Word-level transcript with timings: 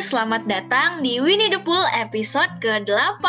selamat 0.00 0.48
datang 0.48 1.04
di 1.04 1.20
Winnie 1.20 1.52
the 1.52 1.60
Pooh 1.60 1.84
episode 1.92 2.48
ke-8 2.64 3.20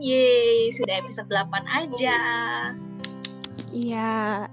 Yeay, 0.00 0.72
sudah 0.72 1.04
episode 1.04 1.28
8 1.28 1.52
aja. 1.68 2.16
Iya. 3.76 4.48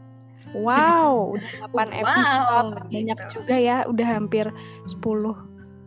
Wow, 0.52 1.40
udah 1.40 1.72
8 1.72 1.72
Wow, 1.72 1.88
episode. 1.96 2.70
Banyak 2.92 3.18
gitu. 3.24 3.32
juga 3.40 3.56
ya, 3.56 3.88
udah 3.88 4.08
hampir 4.20 4.52
10 4.92 5.00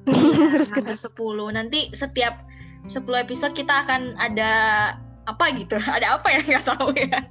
Iya, 0.09 0.65
hampir 0.73 0.97
10 0.97 1.21
Nanti 1.53 1.93
setiap 1.93 2.49
10 2.89 3.05
episode 3.13 3.53
kita 3.53 3.85
akan 3.85 4.17
ada 4.17 4.51
apa 5.29 5.53
gitu? 5.53 5.77
Ada 5.77 6.17
apa 6.17 6.33
ya? 6.33 6.41
Nggak 6.49 6.65
tahu 6.65 6.97
ya. 6.97 7.29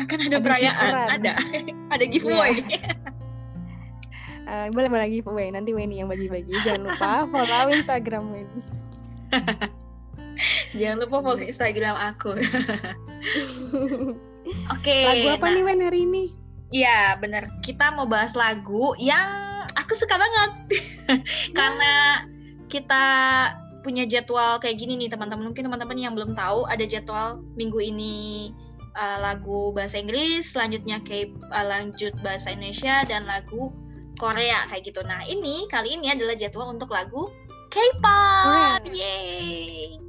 Akan 0.00 0.24
ada, 0.24 0.40
Ada 0.40 0.40
perayaan. 0.40 0.92
Ada. 1.20 1.32
Ada 1.92 2.04
giveaway 2.08 2.64
Eh, 4.48 4.72
Boleh 4.72 4.88
boleh 4.88 5.08
giveaway, 5.12 5.52
nanti 5.52 5.76
Weni 5.76 6.00
yang 6.00 6.08
bagi-bagi. 6.08 6.56
Jangan 6.64 6.88
lupa 6.88 7.28
follow 7.28 7.68
Instagram 7.68 8.32
Weni. 8.32 8.60
Jangan 10.80 10.96
lupa 11.04 11.16
follow 11.20 11.44
Instagram 11.44 11.96
aku. 12.00 12.32
Oke 14.72 14.98
Lagu 15.04 15.28
apa 15.36 15.46
nah- 15.52 15.54
nih 15.54 15.62
Wen 15.68 15.80
hari 15.84 16.00
ini? 16.08 16.24
Iya 16.72 17.20
bener. 17.20 17.48
Kita 17.60 17.92
mau 17.92 18.08
bahas 18.08 18.32
lagu 18.32 18.96
yang 18.96 19.28
aku 19.76 19.92
suka 19.92 20.16
banget. 20.16 20.80
Karena 21.58 22.24
kita 22.72 23.04
punya 23.84 24.08
jadwal 24.08 24.56
kayak 24.60 24.80
gini 24.80 24.96
nih 24.96 25.12
teman-teman. 25.12 25.52
Mungkin 25.52 25.68
teman-teman 25.68 25.96
yang 26.00 26.16
belum 26.16 26.32
tahu 26.32 26.64
ada 26.68 26.88
jadwal 26.88 27.44
minggu 27.56 27.80
ini 27.84 28.48
uh, 28.96 29.18
lagu 29.20 29.72
bahasa 29.72 29.96
Inggris 30.00 30.52
Selanjutnya 30.52 31.00
K 31.04 31.32
uh, 31.52 31.64
lanjut 31.64 32.12
bahasa 32.20 32.52
Indonesia 32.52 33.04
dan 33.08 33.24
lagu 33.24 33.72
Korea 34.18 34.66
kayak 34.66 34.82
gitu 34.84 35.00
Nah 35.06 35.22
ini 35.24 35.64
kali 35.70 35.94
ini 35.94 36.10
adalah 36.12 36.34
jadwal 36.34 36.74
untuk 36.74 36.90
lagu 36.90 37.30
K-pop. 37.68 38.88
Yeay 38.88 40.00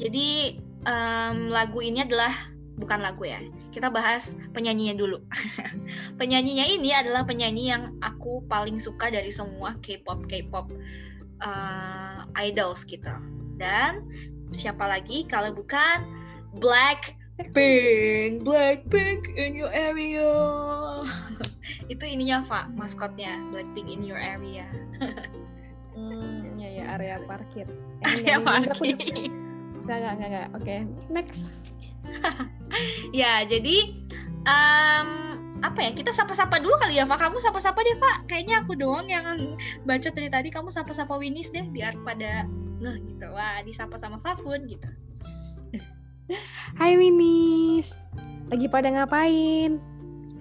Jadi 0.00 0.56
em, 0.88 1.36
lagu 1.52 1.84
ini 1.84 2.00
adalah 2.00 2.32
bukan 2.80 3.04
lagu 3.04 3.28
ya. 3.28 3.36
Kita 3.68 3.92
bahas 3.92 4.34
penyanyinya 4.56 4.96
dulu. 4.96 5.20
penyanyinya 6.20 6.64
ini 6.64 6.90
adalah 6.96 7.28
penyanyi 7.28 7.68
yang 7.68 7.94
aku 8.00 8.40
paling 8.48 8.80
suka 8.80 9.12
dari 9.12 9.28
semua 9.28 9.76
K-pop 9.84 10.24
K-pop 10.24 10.72
eh, 11.44 12.18
idols 12.48 12.88
gitu. 12.88 13.12
Dan 13.60 14.08
siapa 14.56 14.88
lagi 14.88 15.28
kalau 15.28 15.52
bukan 15.52 16.08
Blackpink, 17.40 18.44
Blackpink 18.44 19.32
in 19.32 19.56
your 19.56 19.72
area. 19.72 20.28
Itu 21.92 22.04
ininya 22.04 22.44
Pak, 22.44 22.76
maskotnya 22.76 23.40
Blackpink 23.48 23.88
in 23.88 24.04
your 24.04 24.20
area. 24.20 24.68
Hmm, 25.90 26.56
ya 26.56 26.70
ya 26.70 26.84
area 26.96 27.18
parkir 27.26 27.66
Area 28.08 28.40
parkir. 28.40 28.94
Enggak, 29.84 29.96
enggak, 30.00 30.14
enggak, 30.16 30.30
enggak 30.30 30.48
Oke, 30.56 30.76
next 31.12 31.52
Ya, 33.10 33.42
jadi 33.44 33.90
em, 34.46 35.08
apa 35.60 35.80
ya? 35.82 35.90
Kita 35.92 36.14
sapa-sapa 36.14 36.62
dulu 36.62 36.72
kali 36.80 36.96
ya, 36.96 37.04
Fa. 37.04 37.20
Kamu 37.20 37.42
sapa-sapa 37.42 37.84
deh, 37.84 37.98
Fa. 37.98 38.22
Kayaknya 38.30 38.64
aku 38.64 38.78
doang 38.78 39.10
yang 39.10 39.58
baca 39.84 40.08
dari 40.08 40.30
tadi. 40.30 40.48
Kamu 40.48 40.72
sapa-sapa 40.72 41.18
Winis 41.20 41.52
deh, 41.52 41.66
biar 41.68 41.92
pada 42.06 42.48
ngeh 42.80 42.96
gitu. 43.10 43.26
Wah, 43.34 43.60
disapa 43.66 43.98
sama 44.00 44.16
Fafun 44.22 44.70
gitu. 44.70 44.88
Hai 46.76 46.94
Winis 46.94 48.06
Lagi 48.46 48.66
pada 48.66 48.86
ngapain? 48.88 49.82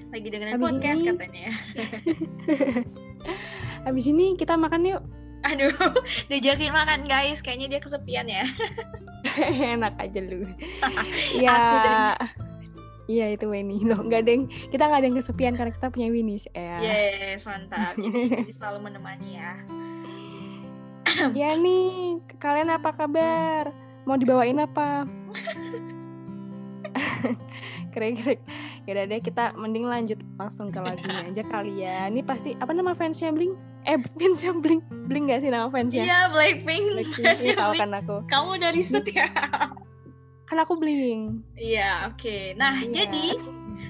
Lagi 0.10 0.28
dengerin 0.28 0.54
Habis 0.54 0.66
podcast 0.66 1.00
ini- 1.00 1.10
katanya 1.10 1.40
ya. 1.42 1.54
Habis 3.86 4.06
ini 4.08 4.34
kita 4.36 4.54
makan 4.54 4.86
yuk 4.86 5.02
Aduh, 5.40 5.72
diajakin 6.30 6.76
makan 6.76 7.08
guys. 7.08 7.40
Kayaknya 7.40 7.68
dia 7.72 7.80
kesepian 7.80 8.28
ya. 8.28 8.44
enak 9.74 9.96
aja 9.96 10.20
lu 10.20 10.44
Aku 10.84 11.40
ya 11.40 11.56
dan- 11.80 12.28
iya 13.08 13.26
itu 13.32 13.48
Weni 13.48 13.82
loh 13.82 14.04
nggak 14.04 14.22
ada 14.22 14.32
yang 14.32 14.46
kita 14.70 14.84
nggak 14.84 15.00
ada 15.00 15.08
yang 15.08 15.18
kesepian 15.18 15.54
karena 15.56 15.72
kita 15.72 15.88
punya 15.90 16.12
Winis 16.12 16.46
ya 16.52 16.78
Yes, 16.78 17.48
mantap. 17.48 17.96
Jadi, 17.96 18.46
jadi 18.46 18.54
selalu 18.54 18.86
menemani 18.86 19.30
ya. 19.34 19.52
ya 21.34 21.50
nih 21.58 22.20
kalian 22.38 22.70
apa 22.70 22.94
kabar 22.94 23.74
mau 24.10 24.18
dibawain 24.18 24.58
apa 24.58 25.06
keren 27.94 28.14
keren 28.18 28.40
ya 28.84 29.06
deh 29.06 29.22
kita 29.22 29.54
mending 29.54 29.86
lanjut 29.86 30.18
langsung 30.36 30.68
ke 30.68 30.80
lagunya 30.80 31.24
aja 31.24 31.44
kali 31.46 31.72
ya 31.80 32.10
ini 32.10 32.20
pasti 32.20 32.52
apa 32.58 32.74
nama 32.74 32.92
fansnya 32.92 33.30
Blink 33.30 33.54
eh 33.86 33.96
fansnya 34.18 34.52
Blink 34.56 34.82
Blink 35.06 35.30
gak 35.30 35.40
sih 35.40 35.50
nama 35.50 35.70
fansnya 35.70 36.04
Iya, 36.04 36.20
Blackpink. 36.30 36.84
Blackpink 36.92 37.38
iya, 37.40 37.54
tahu 37.56 37.72
Blink. 37.72 37.80
kan 37.80 37.90
aku 37.96 38.16
Kamu 38.26 38.48
udah 38.58 38.70
riset 38.74 39.06
ya? 39.08 39.26
kan 40.44 40.58
aku 40.58 40.74
Blink 40.76 41.46
Iya, 41.54 42.10
oke. 42.10 42.58
Nah, 42.58 42.74
Iya. 42.82 43.06
jadi 43.06 43.26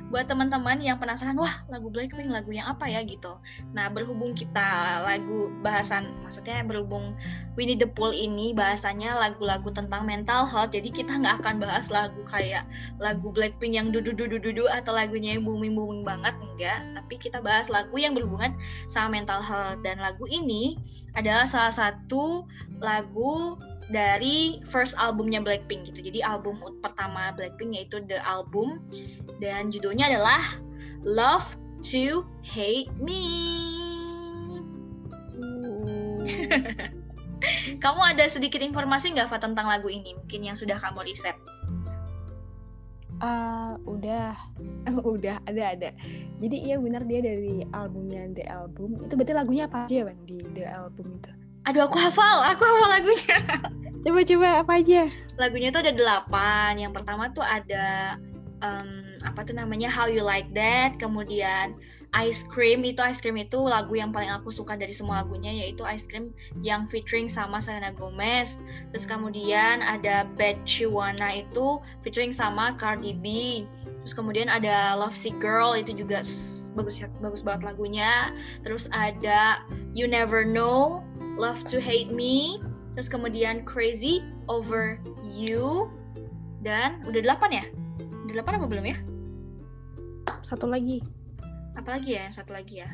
buat 0.10 0.26
teman-teman 0.26 0.82
yang 0.82 0.98
penasaran, 0.98 1.38
wah 1.38 1.66
lagu 1.70 1.90
Blackpink 1.90 2.30
lagu 2.30 2.50
yang 2.50 2.70
apa 2.70 2.90
ya 2.90 3.02
gitu. 3.06 3.38
Nah, 3.76 3.90
berhubung 3.90 4.34
kita 4.34 5.02
lagu 5.06 5.54
bahasan, 5.62 6.10
maksudnya 6.26 6.66
berhubung 6.66 7.14
Winnie 7.60 7.76
the 7.76 7.86
Pooh 7.86 8.16
ini 8.16 8.56
bahasanya 8.56 9.20
lagu-lagu 9.20 9.68
tentang 9.70 10.08
mental 10.08 10.48
health, 10.48 10.72
jadi 10.72 10.90
kita 10.90 11.20
nggak 11.20 11.44
akan 11.44 11.56
bahas 11.60 11.92
lagu 11.92 12.22
kayak 12.26 12.64
lagu 12.98 13.30
Blackpink 13.30 13.76
yang 13.76 13.92
dudu 13.94 14.16
dudu 14.16 14.40
dudu 14.40 14.66
atau 14.72 14.96
lagunya 14.96 15.38
yang 15.38 15.46
booming 15.46 15.76
booming 15.76 16.02
banget 16.08 16.34
enggak. 16.40 16.80
Tapi 16.96 17.16
kita 17.20 17.44
bahas 17.44 17.68
lagu 17.68 17.96
yang 18.00 18.16
berhubungan 18.16 18.56
sama 18.88 19.20
mental 19.20 19.44
health 19.44 19.82
dan 19.86 20.00
lagu 20.00 20.26
ini 20.32 20.80
adalah 21.18 21.44
salah 21.50 21.74
satu 21.74 22.46
lagu 22.80 23.60
dari 23.90 24.62
first 24.70 24.94
albumnya 25.02 25.42
Blackpink 25.42 25.90
gitu. 25.90 26.00
Jadi 26.06 26.22
album 26.22 26.62
pertama 26.82 27.34
Blackpink 27.34 27.74
yaitu 27.76 28.02
The 28.06 28.22
Album 28.26 28.82
dan 29.42 29.74
judulnya 29.74 30.14
adalah 30.14 30.42
Love 31.02 31.58
to 31.90 32.26
Hate 32.46 32.94
Me. 33.02 33.26
Kamu 37.84 38.02
ada 38.04 38.28
sedikit 38.28 38.60
informasi 38.60 39.16
nggak 39.16 39.32
Fa 39.32 39.40
tentang 39.40 39.66
lagu 39.66 39.88
ini? 39.88 40.12
Mungkin 40.12 40.52
yang 40.52 40.58
sudah 40.60 40.76
kamu 40.76 41.08
riset. 41.08 41.40
Ah, 43.24 43.76
udah 43.84 44.36
udah 45.16 45.44
ada 45.44 45.64
ada 45.76 45.90
jadi 46.40 46.56
iya 46.56 46.76
benar 46.80 47.04
dia 47.04 47.20
dari 47.20 47.68
albumnya 47.76 48.32
The 48.32 48.48
Album 48.48 49.04
itu 49.04 49.14
berarti 49.20 49.34
lagunya 49.36 49.68
apa 49.68 49.86
aja 49.86 50.08
Wan 50.08 50.20
di 50.24 50.40
The 50.56 50.64
Album 50.72 51.20
itu 51.20 51.32
Aduh 51.69 51.85
aku 51.85 52.02
hafal, 52.02 52.41
aku 52.50 52.66
hafal 52.66 52.90
lagunya. 52.90 53.38
coba 54.03 54.19
coba 54.25 54.47
apa 54.63 54.74
aja 54.81 55.02
Lagunya 55.38 55.69
tuh 55.69 55.85
ada 55.85 55.94
delapan. 55.94 56.81
Yang 56.81 56.94
pertama 56.97 57.30
tuh 57.30 57.46
ada 57.46 58.18
em, 58.66 59.13
apa 59.22 59.46
tuh 59.46 59.53
namanya 59.53 59.85
How 59.85 60.09
You 60.09 60.25
Like 60.25 60.50
That, 60.58 60.97
kemudian 60.97 61.78
Ice 62.18 62.41
Cream 62.41 62.81
itu 62.81 63.06
Ice 63.06 63.22
Cream 63.22 63.38
itu 63.38 63.62
lagu 63.62 63.94
yang 63.94 64.09
paling 64.09 64.34
aku 64.34 64.50
suka 64.50 64.74
dari 64.74 64.90
semua 64.90 65.22
lagunya 65.22 65.53
yaitu 65.53 65.85
Ice 65.85 66.09
Cream 66.09 66.34
yang 66.66 66.90
featuring 66.90 67.29
sama 67.29 67.62
Selena 67.62 67.94
Gomez. 67.94 68.58
Terus 68.90 69.06
kemudian 69.06 69.85
ada 69.85 70.25
You 70.66 70.90
Wanna 70.90 71.46
itu 71.46 71.78
featuring 72.02 72.34
sama 72.34 72.74
Cardi 72.81 73.13
B. 73.13 73.25
Terus 74.02 74.18
kemudian 74.18 74.50
ada 74.50 74.97
Love 74.97 75.13
Sick 75.13 75.38
Girl 75.38 75.78
itu 75.78 75.94
juga 75.94 76.25
bagus 76.74 77.06
bagus 77.22 77.46
banget 77.46 77.62
lagunya. 77.69 78.34
Terus 78.66 78.90
ada 78.90 79.62
You 79.94 80.09
Never 80.09 80.41
Know, 80.41 81.06
Love 81.40 81.64
to 81.72 81.80
Hate 81.80 82.12
Me. 82.12 82.60
Terus 82.94 83.08
kemudian 83.08 83.64
Crazy 83.64 84.20
Over 84.52 85.00
You 85.24 85.88
dan 86.60 87.00
udah 87.08 87.24
delapan 87.24 87.64
ya? 87.64 87.66
Udah 88.28 88.34
delapan 88.44 88.54
apa 88.60 88.68
belum 88.68 88.86
ya? 88.86 88.98
satu 90.44 90.66
lagi. 90.66 91.00
Apalagi 91.78 92.18
ya? 92.18 92.28
Yang 92.28 92.44
satu 92.44 92.52
lagi 92.58 92.84
ya. 92.84 92.90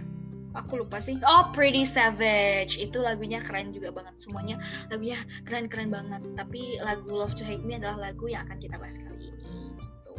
Aku 0.55 0.79
lupa 0.79 1.01
sih. 1.01 1.19
Oh 1.23 1.51
Pretty 1.51 1.83
Savage. 1.83 2.79
Itu 2.79 3.01
lagunya 3.01 3.41
keren 3.43 3.71
juga 3.73 3.91
banget 3.91 4.15
semuanya. 4.19 4.55
Lagunya 4.91 5.19
keren 5.43 5.67
keren 5.67 5.89
banget. 5.91 6.21
Tapi 6.35 6.79
lagu 6.83 7.11
Love 7.11 7.35
to 7.35 7.43
Hate 7.43 7.63
Me 7.63 7.79
adalah 7.79 8.11
lagu 8.11 8.27
yang 8.27 8.47
akan 8.47 8.59
kita 8.59 8.75
bahas 8.79 8.99
kali 8.99 9.31
ini. 9.31 9.39
Gitu. 9.79 10.11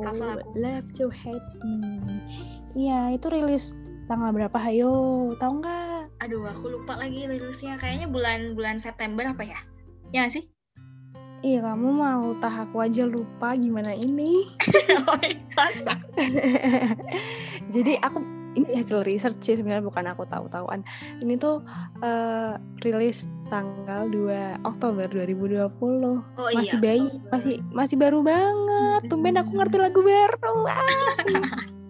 Hafal 0.00 0.38
aku. 0.38 0.48
Oh, 0.48 0.56
Love 0.56 0.88
to 0.96 1.06
Hate 1.12 1.50
Me. 1.64 2.20
Iya 2.76 3.16
itu 3.16 3.26
rilis 3.32 3.76
tanggal 4.04 4.30
berapa? 4.30 4.56
Hayo 4.60 4.92
tahu 5.40 5.64
nggak? 5.64 6.20
Aduh 6.24 6.44
aku 6.48 6.72
lupa 6.72 6.96
lagi 7.00 7.24
rilisnya. 7.24 7.80
Kayaknya 7.80 8.06
bulan 8.08 8.40
bulan 8.56 8.76
September 8.76 9.24
apa 9.24 9.44
ya? 9.44 9.60
Ya 10.12 10.24
nggak 10.24 10.34
sih? 10.40 10.44
Iya 11.44 11.60
kamu 11.60 11.88
mau 11.92 12.32
tah 12.40 12.64
aku 12.64 12.80
aja 12.80 13.04
lupa 13.04 13.52
gimana 13.56 13.92
ini? 13.92 14.48
Oh 15.04 15.20
jadi 17.74 17.92
aku 18.00 18.22
ini 18.56 18.78
hasil 18.78 19.04
research 19.04 19.42
sih 19.42 19.58
sebenarnya 19.58 19.84
bukan 19.84 20.08
aku 20.08 20.24
tahu-tahuan. 20.24 20.80
Ini 21.20 21.36
tuh 21.36 21.60
eh, 22.00 22.56
rilis 22.80 23.28
tanggal 23.52 24.08
2 24.08 24.64
Oktober 24.64 25.04
2020 25.12 25.60
oh 25.60 26.48
masih 26.56 26.56
iya 26.56 26.74
bayi 26.80 27.04
Oktober. 27.04 27.28
masih 27.28 27.54
masih 27.74 27.96
baru 28.00 28.24
banget. 28.24 29.00
Tumben 29.12 29.36
aku 29.36 29.52
ngerti 29.52 29.76
lagu 29.76 30.00
baru. 30.00 30.64
Ah. 30.64 31.83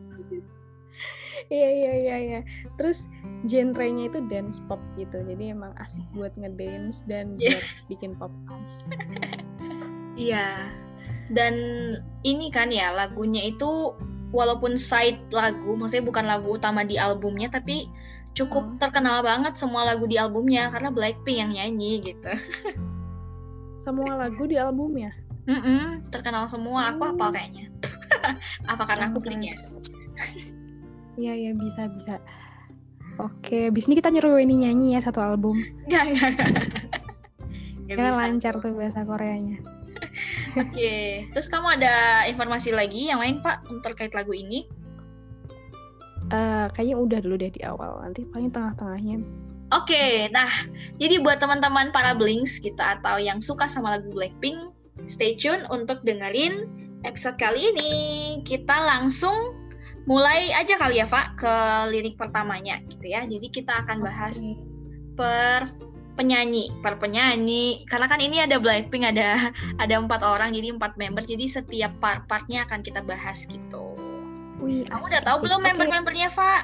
Iya 1.48 1.68
iya 1.70 1.92
iya 1.96 2.16
iya 2.18 2.40
terus 2.76 3.08
genrenya 3.44 4.08
itu 4.08 4.20
dance 4.26 4.60
pop 4.64 4.80
gitu 4.96 5.20
jadi 5.20 5.52
emang 5.52 5.72
asik 5.78 6.04
buat 6.12 6.32
ngedance 6.36 7.04
dan 7.04 7.36
Yeah. 7.36 7.56
buat 7.56 7.66
bikin 7.90 8.12
pop 8.16 8.32
songs 8.48 8.84
Iya. 10.14 10.70
Dan 11.26 11.54
ini 12.22 12.46
kan 12.54 12.70
ya 12.70 12.94
lagunya 12.94 13.50
itu 13.50 13.98
walaupun 14.30 14.78
side 14.78 15.18
lagu, 15.30 15.74
maksudnya 15.74 16.06
bukan 16.06 16.26
lagu 16.26 16.54
utama 16.54 16.86
di 16.86 16.94
albumnya 16.94 17.50
tapi 17.50 17.90
cukup 18.30 18.62
Hmm. 18.66 18.78
terkenal 18.78 19.22
banget 19.22 19.54
semua 19.54 19.82
lagu 19.86 20.06
di 20.06 20.14
albumnya 20.14 20.70
karena 20.70 20.90
Blackpink 20.90 21.38
yang 21.38 21.50
nyanyi 21.50 21.98
gitu. 21.98 22.30
semua 23.78 24.16
lagu 24.16 24.46
di 24.46 24.56
albumnya 24.56 25.12
Mm-mm, 25.44 26.08
terkenal 26.08 26.48
semua. 26.48 26.94
Aku 26.94 27.04
Hmm. 27.04 27.18
apa 27.18 27.26
kayaknya? 27.34 27.66
apa 28.72 28.82
karena 28.86 29.04
aku 29.10 29.18
belinya? 29.18 29.52
Iya 31.18 31.32
iya 31.34 31.52
bisa 31.54 31.86
bisa 31.90 32.14
oke 33.18 33.70
abis 33.70 33.86
ini 33.86 33.94
kita 33.98 34.10
nyuruh 34.10 34.40
ini 34.42 34.66
nyanyi 34.66 34.98
ya 34.98 35.00
satu 35.02 35.22
album 35.22 35.58
Enggak, 35.86 36.04
enggak. 36.10 36.32
Nggak 37.84 38.00
ya 38.00 38.16
lancar 38.16 38.54
tuh 38.64 38.72
bahasa 38.72 39.04
Koreanya 39.04 39.60
Oke, 40.62 41.26
terus 41.30 41.46
kamu 41.46 41.78
ada 41.80 42.26
informasi 42.26 42.74
lagi 42.74 43.08
yang 43.10 43.22
lain 43.22 43.38
Pak 43.40 43.70
untuk 43.70 43.94
terkait 43.94 44.10
lagu 44.10 44.34
ini? 44.34 44.66
Eh, 46.34 46.66
kayaknya 46.72 46.96
udah 46.98 47.18
dulu 47.20 47.36
deh 47.36 47.52
di 47.52 47.62
awal 47.62 48.00
nanti 48.02 48.24
paling 48.32 48.50
tengah-tengahnya 48.50 49.20
Oke, 49.72 50.28
nah 50.30 50.48
jadi 51.02 51.18
buat 51.24 51.40
teman-teman 51.40 51.90
para 51.90 52.14
Blinks 52.14 52.60
kita 52.60 53.00
atau 53.00 53.18
yang 53.18 53.40
suka 53.40 53.66
sama 53.66 53.96
lagu 53.96 54.12
Blackpink, 54.12 54.70
stay 55.08 55.34
tune 55.34 55.66
untuk 55.72 56.04
dengerin 56.04 56.68
episode 57.02 57.40
kali 57.40 57.72
ini. 57.74 57.92
Kita 58.44 58.86
langsung 58.86 59.56
mulai 60.04 60.52
aja 60.52 60.76
kali 60.76 61.00
ya, 61.00 61.06
Pak, 61.08 61.40
ke 61.40 61.54
lirik 61.92 62.16
pertamanya 62.20 62.80
gitu 62.88 63.12
ya. 63.12 63.24
Jadi 63.24 63.48
kita 63.48 63.84
akan 63.84 64.04
bahas 64.04 64.44
per 65.16 65.72
penyanyi, 66.14 66.70
per 66.80 66.98
penyanyi. 67.00 67.84
Karena 67.90 68.06
kan 68.06 68.20
ini 68.22 68.40
ada 68.40 68.60
Blackpink, 68.60 69.04
ada 69.04 69.50
ada 69.82 69.94
empat 69.98 70.22
orang, 70.22 70.54
jadi 70.54 70.74
empat 70.74 70.96
member. 70.96 71.24
Jadi 71.24 71.48
setiap 71.48 71.92
part-partnya 71.98 72.64
akan 72.68 72.80
kita 72.84 73.02
bahas 73.02 73.44
gitu. 73.48 73.96
Wih, 74.62 74.86
Kamu 74.88 75.02
asik, 75.02 75.10
udah 75.12 75.22
tahu 75.26 75.36
asik. 75.36 75.44
belum 75.50 75.60
member-membernya, 75.60 76.28
Pak? 76.32 76.62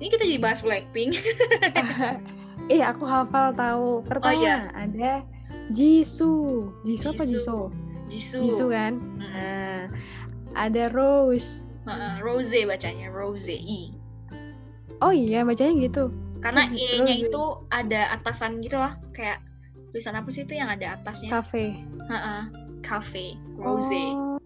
Ini 0.00 0.06
kita 0.08 0.24
jadi 0.24 0.40
bahas 0.40 0.64
Blackpink. 0.64 1.12
Eh, 2.72 2.80
aku 2.90 3.04
hafal 3.04 3.52
tahu. 3.54 4.02
Pertama 4.08 4.34
iya. 4.34 4.72
ada 4.72 5.22
Jisoo. 5.68 6.72
Jisoo 6.82 7.12
apa 7.12 7.24
Jisoo. 7.28 7.68
Jisoo? 8.08 8.42
Jisoo. 8.48 8.68
Kan? 8.72 8.96
Nah, 9.20 9.92
ada 10.56 10.88
Rose. 10.88 11.67
Rose 12.18 12.58
bacanya, 12.64 13.08
Rose 13.08 13.50
I. 13.50 13.92
Oh 14.98 15.10
iya, 15.10 15.42
bacanya 15.42 15.74
gitu. 15.78 16.10
Karena 16.38 16.66
E-nya 16.66 17.14
Rose. 17.14 17.26
itu 17.26 17.42
ada 17.68 18.00
atasan 18.12 18.62
gitu 18.62 18.78
loh, 18.78 18.94
kayak 19.10 19.42
tulisan 19.90 20.14
apa 20.14 20.28
sih 20.28 20.42
itu 20.42 20.54
yang 20.54 20.68
ada 20.68 20.94
atasnya? 20.94 21.30
Cafe. 21.30 21.74
Heeh, 22.08 22.42
Cafe, 22.82 23.34
Rose. 23.54 23.90
Oh, 24.14 24.38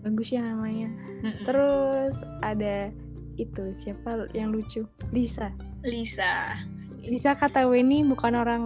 bagus 0.00 0.28
ya 0.28 0.40
namanya. 0.40 0.88
Mm-mm. 1.20 1.44
Terus 1.44 2.20
ada 2.40 2.88
itu 3.36 3.64
siapa 3.72 4.28
yang 4.32 4.50
lucu? 4.50 4.84
Lisa. 5.10 5.52
Lisa. 5.80 6.60
Lisa 7.00 7.32
KTW 7.32 7.80
ini 7.80 8.04
bukan 8.04 8.36
orang 8.36 8.64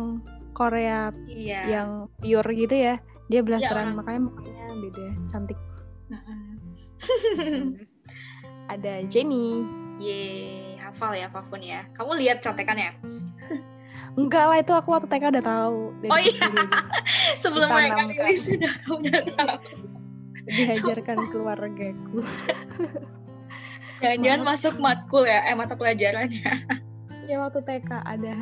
Korea 0.50 1.10
Iya. 1.26 1.60
yang 1.70 1.88
pure 2.19 2.50
gitu 2.52 2.75
ya. 2.75 2.98
Dia 3.26 3.40
blasteran 3.40 3.94
orang- 3.94 3.98
makanya 3.98 4.20
mukanya 4.26 4.64
beda, 4.75 5.06
cantik. 5.26 5.58
Ada 8.72 9.04
Jenny. 9.08 9.64
Ye, 10.00 10.74
hafal 10.80 11.14
ya 11.14 11.30
Fafun 11.30 11.62
ya. 11.62 11.86
Kamu 11.94 12.18
lihat 12.18 12.42
contekannya? 12.42 12.96
Enggak 14.14 14.44
lah 14.46 14.58
itu 14.62 14.72
aku 14.74 14.88
waktu 14.94 15.06
TK 15.10 15.24
udah 15.38 15.44
tahu. 15.44 15.80
Oh 16.06 16.20
iya. 16.20 16.46
Sebelum 17.42 17.66
mereka 17.66 18.06
rilis 18.06 18.46
sudah 18.46 18.74
udah 18.86 19.20
tahu. 19.34 19.58
dihajarkan 20.44 21.18
keluargaku. 21.32 22.20
Jangan-jangan 24.04 24.42
masuk 24.44 24.74
matkul 24.76 25.24
ya, 25.24 25.40
eh 25.48 25.56
mata 25.56 25.72
pelajarannya. 25.72 26.52
Ya 27.24 27.36
waktu 27.40 27.64
TK 27.64 27.90
ada. 28.04 28.36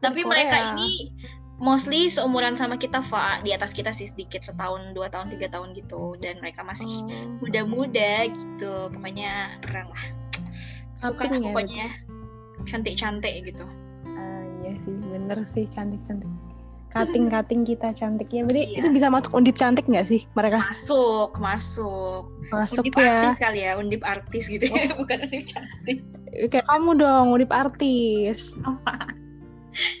Tapi 0.00 0.20
mereka 0.24 0.72
ini 0.72 1.12
mostly 1.56 2.06
seumuran 2.06 2.54
sama 2.54 2.74
kita, 2.74 2.98
Fa. 3.00 3.38
Di 3.40 3.52
atas 3.52 3.70
kita 3.70 3.90
sih 3.90 4.04
sedikit, 4.04 4.42
setahun, 4.42 4.92
dua 4.92 5.06
tahun, 5.08 5.30
tiga 5.30 5.48
tahun 5.48 5.74
gitu. 5.74 6.18
Dan 6.18 6.38
mereka 6.38 6.62
masih 6.62 6.90
Oh. 7.06 7.38
muda-muda 7.40 8.26
gitu. 8.26 8.90
Pokoknya 8.90 9.58
keren 9.60 9.88
lah. 9.88 10.04
Suka 10.98 11.28
Cutting 11.28 11.42
ya, 11.42 11.48
pokoknya. 11.48 11.86
Cantik-cantik 12.64 13.34
gitu. 13.44 13.64
Ah, 14.08 14.42
iya 14.60 14.72
sih, 14.80 14.94
bener 15.04 15.38
sih 15.52 15.64
cantik-cantik. 15.66 16.30
Kating-kating 16.88 17.62
kita 17.74 17.90
cantik 17.92 18.30
ya. 18.30 18.46
Berarti 18.46 18.62
Iya. 18.70 18.78
itu 18.80 18.88
bisa 18.90 19.10
masuk 19.10 19.34
undip 19.34 19.54
cantik 19.54 19.84
nggak 19.84 20.06
sih 20.06 20.22
mereka? 20.32 20.62
Masuk, 20.62 21.34
masuk. 21.36 22.30
Masuk 22.48 22.86
undip 22.86 22.94
ya. 22.96 23.20
artis 23.20 23.36
kali 23.36 23.60
ya, 23.60 23.72
undip 23.74 24.02
artis 24.02 24.46
gitu 24.46 24.64
ya, 24.64 24.94
bukan 25.00 25.18
undip 25.22 25.44
cantik. 25.44 25.98
Kayak 26.50 26.66
kamu 26.66 26.90
dong, 26.96 27.26
undip 27.30 27.50
artis. 27.50 28.54
Apa? 28.62 28.94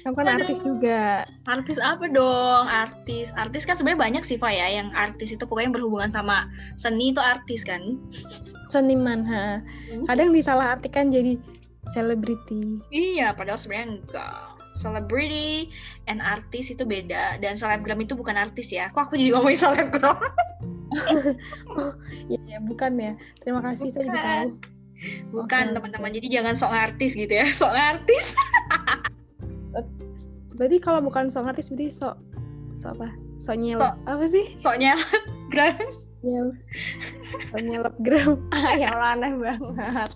Kamu 0.02 0.14
kan 0.14 0.26
Aduh. 0.26 0.36
artis 0.42 0.60
juga. 0.62 1.26
Artis 1.46 1.78
apa 1.82 2.06
dong? 2.06 2.64
Artis. 2.70 3.34
Artis 3.34 3.66
kan 3.66 3.74
sebenarnya 3.74 4.00
banyak 4.20 4.24
sih, 4.24 4.38
ya. 4.38 4.66
Yang 4.70 4.88
artis 4.94 5.30
itu 5.34 5.44
pokoknya 5.44 5.70
yang 5.70 5.76
berhubungan 5.76 6.10
sama 6.10 6.46
seni 6.78 7.10
itu 7.10 7.20
artis 7.20 7.66
kan. 7.66 7.98
Seniman, 8.70 9.26
ha. 9.26 9.62
Kadang 10.06 10.30
disalahartikan 10.34 11.10
jadi 11.10 11.38
selebriti. 11.90 12.80
Iya, 12.94 13.34
padahal 13.36 13.60
sebenarnya 13.60 14.00
enggak. 14.00 14.34
Celebrity 14.74 15.70
and 16.10 16.18
artis 16.18 16.66
itu 16.74 16.82
beda 16.82 17.38
dan 17.38 17.54
selebgram 17.54 18.02
itu 18.02 18.18
bukan 18.18 18.34
artis 18.34 18.74
ya. 18.74 18.90
Kok 18.90 19.06
aku 19.10 19.14
jadi 19.14 19.38
ngomongin 19.38 19.60
selebgram? 19.60 20.18
Iya, 22.30 22.38
ya, 22.46 22.58
bukan 22.62 22.92
ya. 23.02 23.12
Terima 23.42 23.58
kasih 23.66 23.90
saya 23.90 24.06
jadi 24.06 24.14
Bukan. 24.14 24.22
tahu. 24.22 24.48
Bukan, 25.34 25.64
teman-teman. 25.74 26.10
Jadi 26.14 26.26
jangan 26.30 26.54
sok 26.54 26.70
artis 26.70 27.18
gitu 27.18 27.34
ya. 27.34 27.50
Sok 27.50 27.74
artis. 27.74 28.38
Berarti 30.54 30.76
kalau 30.78 31.02
bukan 31.02 31.26
sok 31.28 31.50
artis 31.50 31.68
berarti 31.70 31.90
sok 31.90 32.14
sok 32.74 32.90
apa? 32.98 33.08
Sok 33.42 33.56
nyelep. 33.58 33.80
Sok- 33.82 33.98
Apa 34.06 34.24
sih? 34.30 34.46
Soknya 34.54 34.94
gram. 35.52 35.74
Nyel. 36.24 36.48
Sok 37.50 37.60
nyelep 37.60 37.94
gram. 38.06 38.38
Ah, 38.56 38.72
ya 38.78 38.88
Allah 38.94 39.18
aneh 39.18 39.32
banget. 39.36 40.10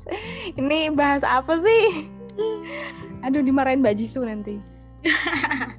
Ini 0.57 0.95
bahas 0.95 1.27
apa 1.27 1.59
sih? 1.61 2.09
Aduh 3.27 3.43
dimarahin 3.43 3.83
Mbak 3.83 3.99
Jisoo 3.99 4.25
nanti. 4.25 4.63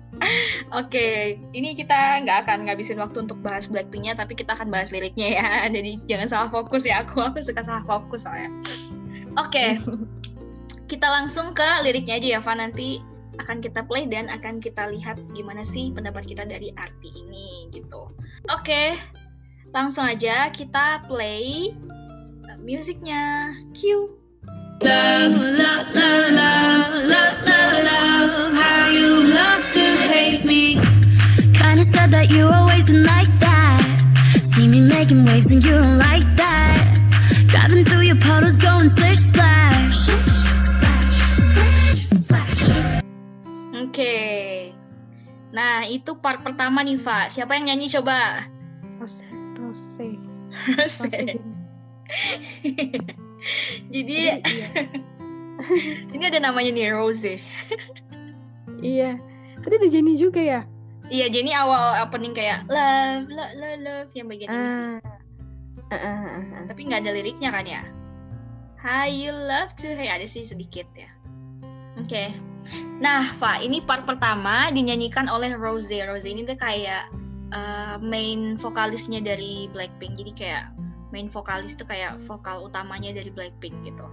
Oke, 0.76 1.40
ini 1.56 1.74
kita 1.74 2.22
nggak 2.22 2.46
akan 2.46 2.68
ngabisin 2.68 3.00
waktu 3.00 3.24
untuk 3.26 3.40
bahas 3.42 3.72
Blackpinknya, 3.72 4.14
tapi 4.20 4.36
kita 4.36 4.54
akan 4.54 4.68
bahas 4.70 4.92
liriknya 4.92 5.40
ya. 5.40 5.48
Jadi 5.72 5.98
jangan 6.06 6.28
salah 6.28 6.50
fokus 6.52 6.84
ya 6.86 7.02
aku, 7.02 7.24
aku 7.24 7.40
suka 7.42 7.64
salah 7.64 7.82
fokus 7.88 8.28
soalnya. 8.28 8.52
Oke, 9.40 9.80
kita 10.92 11.08
langsung 11.08 11.56
ke 11.56 11.66
liriknya 11.88 12.20
aja 12.20 12.28
ya, 12.38 12.40
Van. 12.44 12.60
Nanti 12.60 13.00
akan 13.40 13.64
kita 13.64 13.88
play 13.88 14.06
dan 14.06 14.28
akan 14.28 14.60
kita 14.60 14.92
lihat 14.92 15.18
gimana 15.34 15.64
sih 15.64 15.90
pendapat 15.96 16.28
kita 16.28 16.44
dari 16.44 16.76
arti 16.76 17.10
ini 17.16 17.72
gitu. 17.72 18.12
Oke, 18.52 19.00
langsung 19.72 20.06
aja 20.06 20.52
kita 20.52 21.08
play 21.08 21.72
uh, 22.46 22.58
musiknya. 22.62 23.56
Cue. 23.74 24.16
That 32.10 32.32
you 32.34 32.50
always 32.50 32.90
been 32.90 33.06
like 33.06 33.30
that. 33.38 33.86
See 34.42 34.68
me 34.68 34.82
making 34.82 35.26
waves 35.30 35.52
and 35.52 35.64
you 35.64 35.78
don't 35.78 36.00
like 36.00 36.26
that. 36.42 36.98
Driving 37.46 37.86
through 37.86 38.02
your 38.02 38.18
puddles, 38.18 38.58
going 38.58 38.90
splish 38.90 39.20
splash. 39.30 39.49
Oke. 44.00 44.72
Nah, 45.52 45.84
itu 45.84 46.16
part 46.24 46.40
pertama 46.40 46.88
nih, 46.88 46.96
Fa. 46.96 47.28
Siapa 47.28 47.60
yang 47.60 47.68
nyanyi 47.68 47.92
coba? 47.92 48.48
Rose, 48.96 49.28
Rose, 49.60 50.16
Rose. 50.72 51.04
Jenny. 51.12 51.36
Jadi 53.92 54.16
iya. 54.16 54.40
ini 56.16 56.24
ada 56.24 56.40
namanya 56.40 56.72
nih 56.72 56.96
Rose. 56.96 57.44
iya. 58.80 59.20
Tadi 59.60 59.74
ada 59.84 59.92
Jenny 59.92 60.16
juga 60.16 60.40
ya? 60.40 60.64
Iya, 61.12 61.28
jadi 61.28 61.60
awal 61.60 62.00
opening 62.00 62.32
kayak 62.32 62.64
love, 62.72 63.28
love, 63.28 63.54
love, 63.60 63.80
love 63.84 64.10
yang 64.16 64.32
bagian 64.32 64.48
ini 64.48 64.70
sih. 64.72 64.86
Ah. 64.88 65.00
Ah, 65.92 65.96
ah. 66.08 66.64
Tapi 66.72 66.88
nggak 66.88 67.04
ada 67.04 67.12
liriknya 67.20 67.52
kan 67.52 67.68
ya? 67.68 67.84
How 68.80 69.04
you 69.12 69.36
love 69.36 69.76
to 69.84 69.92
hey 69.92 70.08
ada 70.08 70.24
sih 70.24 70.48
sedikit 70.48 70.88
ya. 70.96 71.12
Oke. 72.00 72.49
Nah, 73.00 73.24
Fa, 73.40 73.64
ini 73.64 73.80
part 73.80 74.04
pertama 74.04 74.68
dinyanyikan 74.76 75.32
oleh 75.32 75.56
Rose. 75.56 75.96
Rose 76.04 76.28
ini 76.28 76.44
tuh 76.44 76.60
kayak 76.60 77.08
uh, 77.56 77.96
main 78.04 78.60
vokalisnya 78.60 79.24
dari 79.24 79.72
Blackpink. 79.72 80.20
Jadi 80.20 80.32
kayak 80.36 80.66
main 81.10 81.32
vokalis 81.32 81.74
tuh 81.80 81.88
kayak 81.88 82.20
vokal 82.28 82.68
utamanya 82.68 83.16
dari 83.16 83.32
Blackpink 83.32 83.74
gitu. 83.88 84.06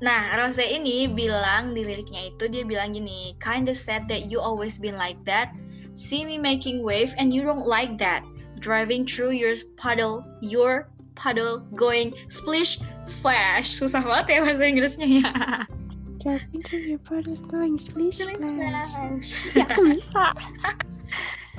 Nah, 0.00 0.36
Rose 0.36 0.60
ini 0.60 1.08
bilang 1.08 1.72
di 1.72 1.80
liriknya 1.84 2.28
itu 2.32 2.52
dia 2.52 2.64
bilang 2.68 2.92
gini, 2.92 3.32
kinda 3.40 3.72
sad 3.72 4.04
that 4.12 4.28
you 4.28 4.36
always 4.36 4.76
been 4.76 5.00
like 5.00 5.16
that. 5.24 5.56
See 5.96 6.28
me 6.28 6.36
making 6.36 6.84
wave 6.84 7.16
and 7.16 7.32
you 7.32 7.40
don't 7.40 7.64
like 7.64 7.96
that. 7.96 8.20
Driving 8.60 9.08
through 9.08 9.36
your 9.36 9.56
puddle, 9.80 10.20
your 10.44 10.92
puddle 11.16 11.64
going 11.72 12.12
splish 12.28 12.76
splash. 13.08 13.80
Susah 13.80 14.04
banget 14.04 14.36
ya 14.36 14.38
bahasa 14.44 14.64
Inggrisnya 14.68 15.08
ya. 15.08 15.32
Driving 16.22 16.62
to 16.72 16.76
your 16.76 16.98
brother's 17.04 17.42
going 17.44 17.76
splish 17.78 18.18
splash. 18.20 19.36
Ya 19.54 19.64
aku 19.68 19.94
bisa. 19.94 20.32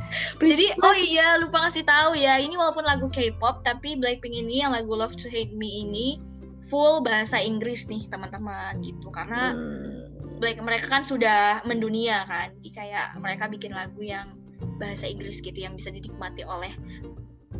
Splish 0.07 0.55
Jadi 0.55 0.67
oh 0.79 0.95
iya 0.95 1.35
lupa 1.35 1.67
ngasih 1.67 1.83
tahu 1.83 2.15
ya, 2.15 2.39
ini 2.39 2.55
walaupun 2.55 2.87
lagu 2.87 3.11
K-pop 3.11 3.67
tapi 3.67 3.99
Blackpink 3.99 4.39
ini 4.39 4.63
yang 4.63 4.71
lagu 4.71 4.95
Love 4.95 5.19
to 5.19 5.27
Hate 5.27 5.51
Me 5.51 5.67
ini 5.83 6.15
full 6.63 7.03
bahasa 7.03 7.35
Inggris 7.37 7.91
nih 7.91 8.07
teman-teman 8.07 8.79
gitu 8.81 9.11
karena 9.11 9.51
Hmm. 9.51 10.07
Black 10.37 10.61
mereka 10.61 10.85
kan 10.85 11.01
sudah 11.01 11.65
mendunia 11.65 12.21
kan, 12.29 12.53
jadi 12.61 12.69
kayak 12.71 13.07
mereka 13.17 13.49
bikin 13.49 13.73
lagu 13.73 13.97
yang 14.05 14.29
bahasa 14.77 15.09
Inggris 15.09 15.41
gitu 15.41 15.57
yang 15.57 15.73
bisa 15.73 15.89
dinikmati 15.89 16.45
oleh 16.45 16.69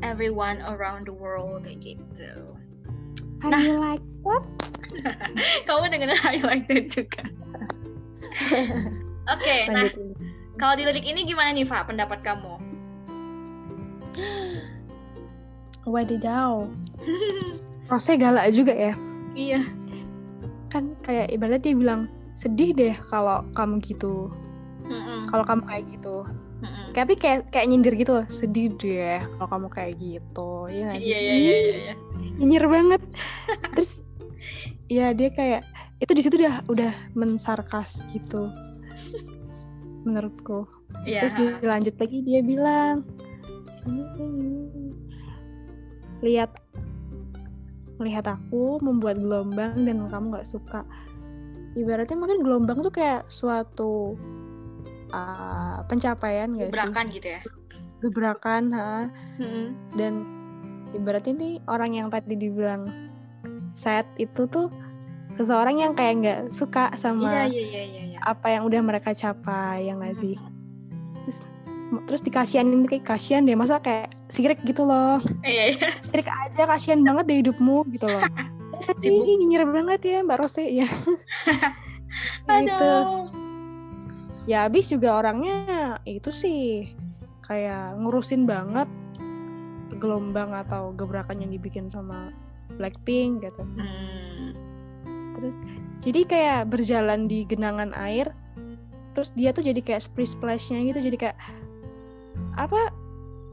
everyone 0.05 0.61
around 0.61 1.09
the 1.09 1.15
world 1.15 1.65
kayak 1.65 1.81
gitu. 1.81 2.53
How 3.41 3.49
Nah. 3.49 3.57
you 3.65 3.81
like 3.81 4.05
that? 4.23 4.45
Kamu 5.67 5.85
dengan 5.91 6.15
highlight 6.15 6.65
that 6.67 6.85
juga. 6.87 7.23
Oke, 9.33 9.55
nah 9.67 9.83
Lanjutin. 9.87 10.13
kalau 10.55 10.73
di 10.79 10.83
lirik 10.87 11.03
ini 11.03 11.27
gimana 11.27 11.51
nih, 11.51 11.67
Pak? 11.67 11.91
Pendapat 11.91 12.19
kamu? 12.23 12.55
Wadidaw. 15.87 16.67
Rose 17.91 18.13
galak 18.19 18.51
juga 18.51 18.75
ya. 18.75 18.93
iya. 19.31 19.63
Kan 20.67 20.91
kayak 20.99 21.31
ibaratnya 21.31 21.63
dia 21.63 21.75
bilang 21.75 22.01
sedih 22.35 22.75
deh 22.75 22.95
kalau 23.07 23.47
kamu 23.55 23.79
gitu. 23.79 24.27
Mm-mm, 24.87 25.27
Kalau 25.27 25.43
kamu 25.47 25.63
kayak 25.67 25.83
gitu. 25.95 26.17
mm-mm. 26.59 26.85
Tapi 26.91 27.13
kayak 27.15 27.47
kayak 27.51 27.67
nyindir 27.71 27.95
gitu 27.95 28.11
loh. 28.19 28.25
Sedih 28.27 28.75
deh 28.75 29.23
kalau 29.39 29.47
kamu 29.47 29.67
kayak 29.71 29.93
gitu. 29.95 30.51
Iya? 30.67 30.89
Iya 30.95 31.17
iya 31.19 31.35
iya 31.35 31.55
iya. 31.55 31.75
iya. 31.91 31.93
Nyinyir 32.35 32.65
banget. 32.67 33.01
Terus 33.71 34.03
ya 34.87 35.11
dia 35.11 35.29
kayak 35.31 35.61
itu 35.99 36.11
di 36.13 36.21
situ 36.23 36.35
udah 36.39 36.63
udah 36.71 36.93
mensarkas 37.15 38.07
gitu. 38.11 38.51
Menurutku. 40.07 40.67
Iya. 41.03 41.27
Terus 41.27 41.33
dia 41.35 41.51
lanjut 41.67 41.95
lagi 41.99 42.17
dia 42.23 42.39
bilang 42.43 43.03
lihat 46.21 46.49
melihat 47.97 48.37
aku 48.37 48.81
membuat 48.81 49.17
gelombang 49.21 49.85
dan 49.85 50.05
kamu 50.09 50.25
nggak 50.37 50.49
suka 50.49 50.85
ibaratnya 51.77 52.17
mungkin 52.17 52.41
gelombang 52.41 52.81
tuh 52.81 52.93
kayak 52.93 53.25
suatu 53.29 54.17
uh, 55.13 55.81
pencapaian 55.85 56.53
gak 56.57 56.69
sih 56.69 56.73
gebrakan 56.73 57.05
gitu 57.09 57.27
ya. 57.37 57.41
gebrakan 58.01 58.63
ha? 58.73 58.93
Mm-mm. 59.41 59.73
dan 59.97 60.25
ibaratnya 60.93 61.33
nih 61.37 61.53
orang 61.69 61.91
yang 61.97 62.07
tadi 62.09 62.37
dibilang 62.37 63.06
sad 63.77 64.09
itu 64.17 64.49
tuh 64.49 64.73
seseorang 65.37 65.77
yang 65.77 65.93
kayak 65.93 66.13
nggak 66.17 66.39
suka 66.49 66.89
Iya 66.89 66.97
sama 66.97 67.29
iya 67.29 67.45
iya 67.45 67.61
iya. 67.85 68.03
iya. 68.09 68.19
apa 68.25 68.49
yang 68.49 68.65
udah 68.65 68.81
mereka 68.81 69.13
capai 69.13 69.85
yang 69.85 70.01
nggak 70.01 70.17
sih 70.17 70.33
terus 72.09 72.19
dikasihanin 72.25 72.83
kayak 72.89 73.05
kasihan 73.05 73.45
deh 73.45 73.53
masa 73.55 73.77
kayak 73.79 74.09
sirik 74.27 74.59
gitu 74.65 74.83
loh 74.83 75.21
Iya 75.45 75.77
iya. 75.77 75.87
sirik 76.01 76.25
aja 76.27 76.65
kasihan 76.65 76.99
banget 77.05 77.29
deh 77.29 77.37
hidupmu 77.45 77.85
gitu 77.93 78.09
loh 78.09 78.25
Ih, 78.77 78.93
Sibuk. 79.01 79.25
nyinyir 79.25 79.65
banget 79.65 80.01
ya 80.05 80.17
mbak 80.21 80.37
Rose 80.41 80.61
ya 80.61 80.85
gitu 82.61 82.91
Aduh. 82.93 83.29
ya 84.45 84.65
abis 84.69 84.89
juga 84.93 85.17
orangnya 85.17 85.97
itu 86.05 86.29
sih 86.29 86.91
kayak 87.45 87.97
ngurusin 88.01 88.45
banget 88.45 88.89
gelombang 89.97 90.53
atau 90.53 90.93
gebrakan 90.93 91.41
yang 91.41 91.51
dibikin 91.53 91.89
sama 91.89 92.29
Blackpink 92.77 93.43
gitu 93.43 93.63
Hmm. 93.65 94.53
terus 95.33 95.55
jadi 95.99 96.21
kayak 96.23 96.61
berjalan 96.69 97.25
di 97.25 97.43
genangan 97.43 97.91
air 97.93 98.31
terus 99.11 99.33
dia 99.33 99.49
tuh 99.49 99.61
jadi 99.61 99.81
kayak 99.81 100.01
splash 100.03 100.33
splashnya 100.33 100.85
gitu 100.85 101.01
jadi 101.03 101.17
kayak 101.17 101.37
apa 102.53 102.93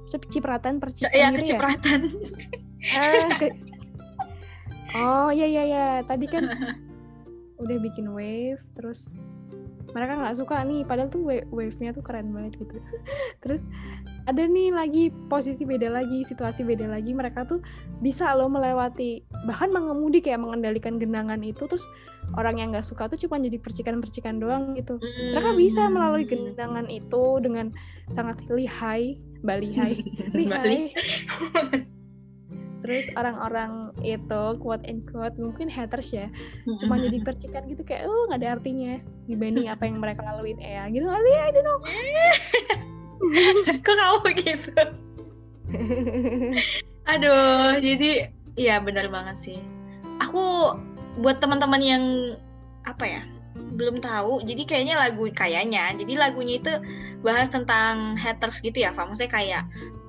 cip- 0.07 0.29
cipratan 0.29 0.77
percikan 0.77 1.09
Ya 1.11 1.33
gitu 1.33 1.57
ya 1.57 1.61
kecipratan. 1.61 2.01
Ah, 2.93 3.29
ke- 3.35 3.57
oh 4.95 5.33
iya 5.33 5.49
iya 5.49 5.63
iya 5.65 5.87
tadi 6.03 6.29
kan 6.29 6.45
udah 7.63 7.77
bikin 7.81 8.13
wave 8.13 8.61
terus 8.77 9.09
mereka 9.91 10.21
nggak 10.21 10.37
suka 10.37 10.61
nih 10.61 10.85
padahal 10.85 11.09
tuh 11.09 11.25
wa- 11.25 11.49
wave-nya 11.51 11.91
tuh 11.91 12.05
keren 12.05 12.29
banget 12.29 12.61
gitu 12.61 12.77
terus 13.43 13.65
ada 14.25 14.41
nih 14.41 14.73
lagi 14.73 15.13
posisi 15.29 15.69
beda 15.69 15.93
lagi 15.93 16.25
situasi 16.25 16.65
beda 16.65 16.89
lagi 16.89 17.13
mereka 17.13 17.45
tuh 17.45 17.61
bisa 18.01 18.33
loh 18.33 18.49
melewati 18.49 19.21
bahkan 19.45 19.69
mengemudi 19.69 20.25
kayak 20.25 20.41
mengendalikan 20.41 20.97
genangan 20.97 21.45
itu 21.45 21.69
terus 21.69 21.85
orang 22.33 22.57
yang 22.57 22.73
nggak 22.73 22.89
suka 22.89 23.05
tuh 23.05 23.21
cuma 23.21 23.37
jadi 23.37 23.61
percikan-percikan 23.61 24.41
doang 24.41 24.73
gitu. 24.75 24.97
Mereka 24.97 25.51
bisa 25.61 25.93
melalui 25.93 26.25
Hmm. 26.25 26.57
genangan 26.57 26.87
itu 26.89 27.25
dengan 27.45 27.69
sangat 28.09 28.41
lihai 28.49 29.21
mbak 29.45 29.59
lihai 29.61 29.93
Mbak 30.33 30.33
Li. 30.33 30.41
lihai. 30.41 30.79
Terus 32.81 33.09
orang-orang 33.17 33.93
itu 34.01 34.43
quote 34.61 34.85
and 34.85 35.05
quote 35.05 35.37
mungkin 35.37 35.69
haters 35.69 36.13
ya 36.13 36.29
cuma 36.81 36.97
jadi 36.97 37.17
percikan 37.21 37.65
gitu 37.65 37.81
kayak 37.81 38.09
oh 38.09 38.29
nggak 38.29 38.41
ada 38.41 38.61
artinya 38.61 39.01
dibanding 39.25 39.69
apa 39.69 39.85
yang 39.85 40.01
mereka 40.01 40.25
laluin 40.25 40.57
ya. 40.61 40.89
Gitu 40.89 41.05
nggak 41.05 41.23
sih? 41.25 41.37
I 41.37 41.51
don't 41.53 41.65
know 41.65 41.77
Kok 43.85 43.95
kamu 43.97 44.31
gitu? 44.41 44.75
Aduh, 47.13 47.79
jadi 47.81 48.33
iya 48.57 48.81
benar 48.81 49.11
banget 49.13 49.37
sih. 49.37 49.59
Aku 50.23 50.75
buat 51.21 51.39
teman-teman 51.43 51.83
yang 51.83 52.05
apa 52.85 53.05
ya? 53.05 53.23
belum 53.55 54.03
tahu. 54.03 54.43
Jadi 54.43 54.63
kayaknya 54.67 54.95
lagu 54.99 55.27
kayaknya. 55.31 55.95
Jadi 55.95 56.15
lagunya 56.19 56.59
itu 56.59 56.73
bahas 57.23 57.51
tentang 57.51 58.19
haters 58.19 58.63
gitu 58.63 58.83
ya, 58.83 58.91
Pak. 58.95 59.11
Maksudnya 59.11 59.33
kayak 59.33 59.63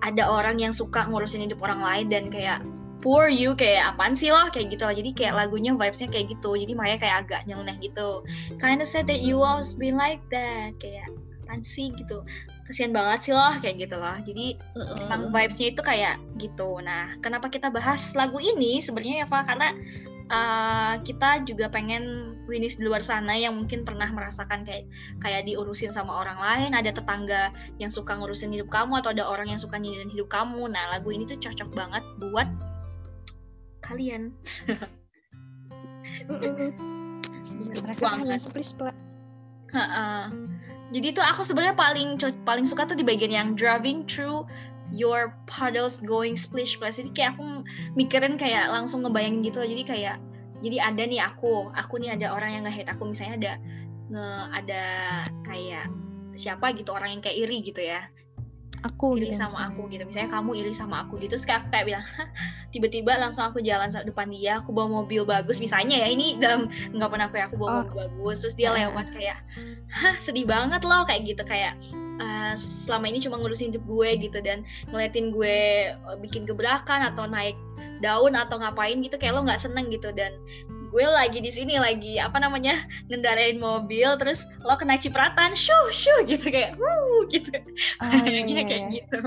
ada 0.06 0.24
orang 0.30 0.62
yang 0.62 0.74
suka 0.74 1.06
ngurusin 1.10 1.46
hidup 1.46 1.62
orang 1.62 1.82
lain 1.82 2.06
dan 2.10 2.24
kayak 2.30 2.62
poor 3.02 3.30
you 3.30 3.54
kayak 3.54 3.94
apaan 3.94 4.18
sih 4.18 4.34
loh 4.34 4.50
kayak 4.50 4.74
gitu 4.74 4.86
loh. 4.86 4.96
Jadi 4.98 5.12
kayak 5.14 5.34
lagunya 5.38 5.74
vibesnya 5.78 6.10
kayak 6.10 6.34
gitu. 6.38 6.58
Jadi 6.58 6.74
Maya 6.74 6.96
kayak 6.98 7.30
agak 7.30 7.42
nyeleneh 7.46 7.78
gitu. 7.82 8.26
Kinda 8.58 8.86
said 8.86 9.06
that 9.10 9.22
you 9.22 9.42
always 9.42 9.74
been 9.78 9.98
like 9.98 10.22
that. 10.34 10.74
Kayak 10.82 11.10
apaan 11.46 11.62
sih 11.62 11.94
gitu. 11.94 12.26
Kasian 12.66 12.92
banget 12.98 13.30
sih 13.30 13.34
loh 13.34 13.54
kayak 13.62 13.78
gitu 13.78 13.96
loh. 13.96 14.18
Jadi 14.26 14.58
emang 15.06 15.30
vibesnya 15.30 15.70
itu 15.70 15.82
kayak 15.86 16.18
gitu. 16.42 16.82
Nah, 16.82 17.14
kenapa 17.22 17.50
kita 17.54 17.70
bahas 17.70 18.18
lagu 18.18 18.42
ini 18.42 18.82
sebenarnya 18.82 19.22
ya, 19.22 19.28
Pak? 19.30 19.44
Karena 19.46 19.70
uh, 20.34 20.94
kita 21.06 21.46
juga 21.46 21.70
pengen 21.70 22.34
Winis 22.46 22.78
di 22.78 22.86
luar 22.86 23.02
sana 23.02 23.34
yang 23.34 23.58
mungkin 23.58 23.82
pernah 23.82 24.06
merasakan 24.14 24.62
kayak 24.70 24.86
kayak 25.18 25.50
diurusin 25.50 25.90
sama 25.90 26.14
orang 26.14 26.38
lain, 26.38 26.78
ada 26.78 26.94
tetangga 26.94 27.50
yang 27.82 27.90
suka 27.90 28.14
ngurusin 28.14 28.54
hidup 28.54 28.70
kamu 28.70 29.02
atau 29.02 29.10
ada 29.18 29.26
orang 29.26 29.50
yang 29.50 29.58
suka 29.58 29.82
nyinyirin 29.82 30.14
hidup 30.14 30.30
kamu. 30.30 30.70
Nah, 30.70 30.94
lagu 30.94 31.10
ini 31.10 31.26
tuh 31.26 31.42
cocok 31.42 31.74
banget 31.74 32.06
buat 32.22 32.46
kalian. 33.82 34.30
mereka. 37.82 38.02
Jadi 40.94 41.18
tuh 41.18 41.26
aku 41.26 41.42
sebenarnya 41.42 41.74
paling 41.74 42.20
paling 42.46 42.66
suka 42.68 42.86
tuh 42.86 42.98
di 42.98 43.06
bagian 43.06 43.34
yang 43.34 43.48
driving 43.58 44.06
through 44.06 44.46
your 44.94 45.34
puddles 45.50 45.98
going 46.06 46.38
splish 46.38 46.78
splash. 46.78 47.02
Jadi 47.02 47.12
kayak 47.14 47.32
aku 47.38 47.66
mikirin 47.98 48.38
kayak 48.38 48.70
langsung 48.70 49.02
ngebayangin 49.02 49.42
gitu. 49.46 49.66
Jadi 49.66 49.84
kayak 49.86 50.18
jadi 50.62 50.78
ada 50.82 51.04
nih 51.06 51.22
aku, 51.22 51.74
aku 51.74 52.00
nih 52.02 52.16
ada 52.16 52.34
orang 52.34 52.58
yang 52.58 52.64
nge-hate 52.66 52.90
aku 52.90 53.04
misalnya 53.10 53.36
ada 53.38 53.54
nge 54.06 54.28
ada 54.54 54.84
kayak 55.46 55.86
siapa 56.38 56.76
gitu 56.78 56.94
orang 56.94 57.18
yang 57.18 57.22
kayak 57.26 57.38
iri 57.48 57.58
gitu 57.66 57.82
ya 57.82 58.06
aku 58.86 59.18
iri 59.18 59.34
gitu 59.34 59.42
sama 59.42 59.74
aku 59.74 59.90
gitu 59.90 60.06
misalnya 60.06 60.30
kamu 60.30 60.52
iri 60.62 60.72
sama 60.72 60.96
aku 61.04 61.18
gitu 61.18 61.34
terus 61.34 61.44
kayak, 61.44 61.74
kayak 61.74 61.86
bilang 61.90 62.06
tiba-tiba 62.74 63.18
langsung 63.18 63.50
aku 63.50 63.60
jalan 63.60 63.90
depan 63.90 64.30
dia 64.30 64.62
aku 64.62 64.70
bawa 64.70 65.02
mobil 65.02 65.26
bagus 65.26 65.58
misalnya 65.58 65.98
ya 65.98 66.08
ini 66.08 66.38
dalam 66.38 66.70
nggak 66.94 67.10
pernah 67.10 67.26
aku 67.28 67.36
ya 67.42 67.46
aku 67.50 67.58
bawa 67.58 67.70
Oh. 67.70 67.78
mobil 67.82 67.96
bagus 68.06 68.46
terus 68.46 68.56
dia 68.56 68.70
lewat 68.72 69.10
kayak 69.10 69.42
hah 69.90 70.16
sedih 70.22 70.46
banget 70.46 70.86
loh 70.86 71.02
kayak 71.04 71.26
gitu 71.26 71.44
kayak 71.44 71.74
"Eh, 72.16 72.54
selama 72.56 73.10
ini 73.10 73.20
cuma 73.20 73.36
ngurusin 73.36 73.74
hidup 73.74 73.84
gue 73.84 74.10
gitu 74.22 74.40
dan 74.40 74.64
ngeliatin 74.88 75.34
gue 75.34 75.58
eh, 75.92 76.18
bikin 76.22 76.46
gebrakan 76.46 77.12
atau 77.12 77.26
naik 77.26 77.58
daun 78.00 78.36
atau 78.36 78.60
ngapain 78.60 79.00
gitu 79.00 79.16
kayak 79.16 79.34
lo 79.34 79.44
nggak 79.44 79.60
seneng 79.60 79.88
gitu 79.90 80.12
dan 80.12 80.36
gue 80.96 81.04
lagi 81.12 81.44
di 81.44 81.52
sini 81.52 81.76
lagi 81.76 82.16
apa 82.24 82.40
namanya 82.40 82.80
ngendarain 83.12 83.60
mobil 83.60 84.16
terus 84.16 84.48
lo 84.64 84.80
kena 84.80 84.96
cipratan 84.96 85.52
shoo 85.52 85.92
shoo 85.92 86.24
gitu 86.24 86.48
kayak 86.48 86.80
wuh 86.80 87.28
gitu 87.28 87.52
iya, 87.52 88.24
kayaknya 88.24 88.56
iya, 88.56 88.64
kayak 88.64 88.84
gitu 88.96 89.22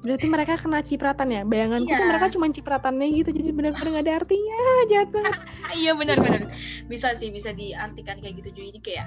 Berarti 0.00 0.32
mereka 0.32 0.56
kena 0.56 0.80
cipratan 0.80 1.28
ya? 1.28 1.44
Bayanganku 1.44 1.92
tuh 1.92 2.00
Iya. 2.00 2.08
mereka 2.08 2.32
cuma 2.32 2.48
cipratannya 2.48 3.20
gitu, 3.20 3.36
jadi 3.36 3.52
benar-benar 3.52 3.84
nggak 3.84 4.04
ada 4.08 4.14
artinya. 4.24 4.56
Jahat 4.90 5.08
banget. 5.12 5.34
Ah, 5.60 5.72
iya 5.80 5.92
benar-benar 5.92 6.42
bisa 6.88 7.12
sih 7.12 7.28
bisa 7.28 7.52
diartikan 7.52 8.16
kayak 8.16 8.40
gitu 8.40 8.48
jadi 8.56 8.80
kayak 8.80 9.06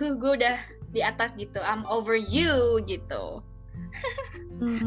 huh 0.00 0.16
gue 0.16 0.32
udah 0.40 0.56
di 0.96 1.04
atas 1.04 1.36
gitu 1.36 1.60
I'm 1.60 1.84
over 1.84 2.16
you 2.16 2.80
gitu 2.88 3.44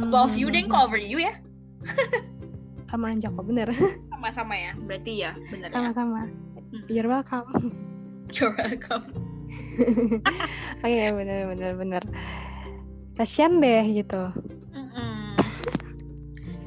above 0.01 0.33
you 0.33 0.49
deh 0.49 0.65
kok 0.65 0.89
over 0.89 0.97
you 0.97 1.21
ya 1.21 1.37
Sama 2.89 3.09
kok, 3.17 3.45
bener. 3.45 3.69
sama-sama 4.23 4.55
ya 4.55 4.71
berarti 4.79 5.11
ya 5.19 5.31
benar 5.51 5.67
ya 5.67 5.75
Sama-sama. 5.75 6.21
Hmm. 6.71 6.85
You're 6.87 7.11
welcome. 7.11 7.51
you're 8.35 8.55
welcome 8.55 9.03
Oh 10.81 10.87
iya, 10.87 11.11
bener, 11.11 11.43
bener, 11.45 11.71
bener. 11.75 12.03
Kasian 13.13 13.59
deh 13.59 13.83
gitu. 13.93 14.31
Mm-mm. 14.71 15.35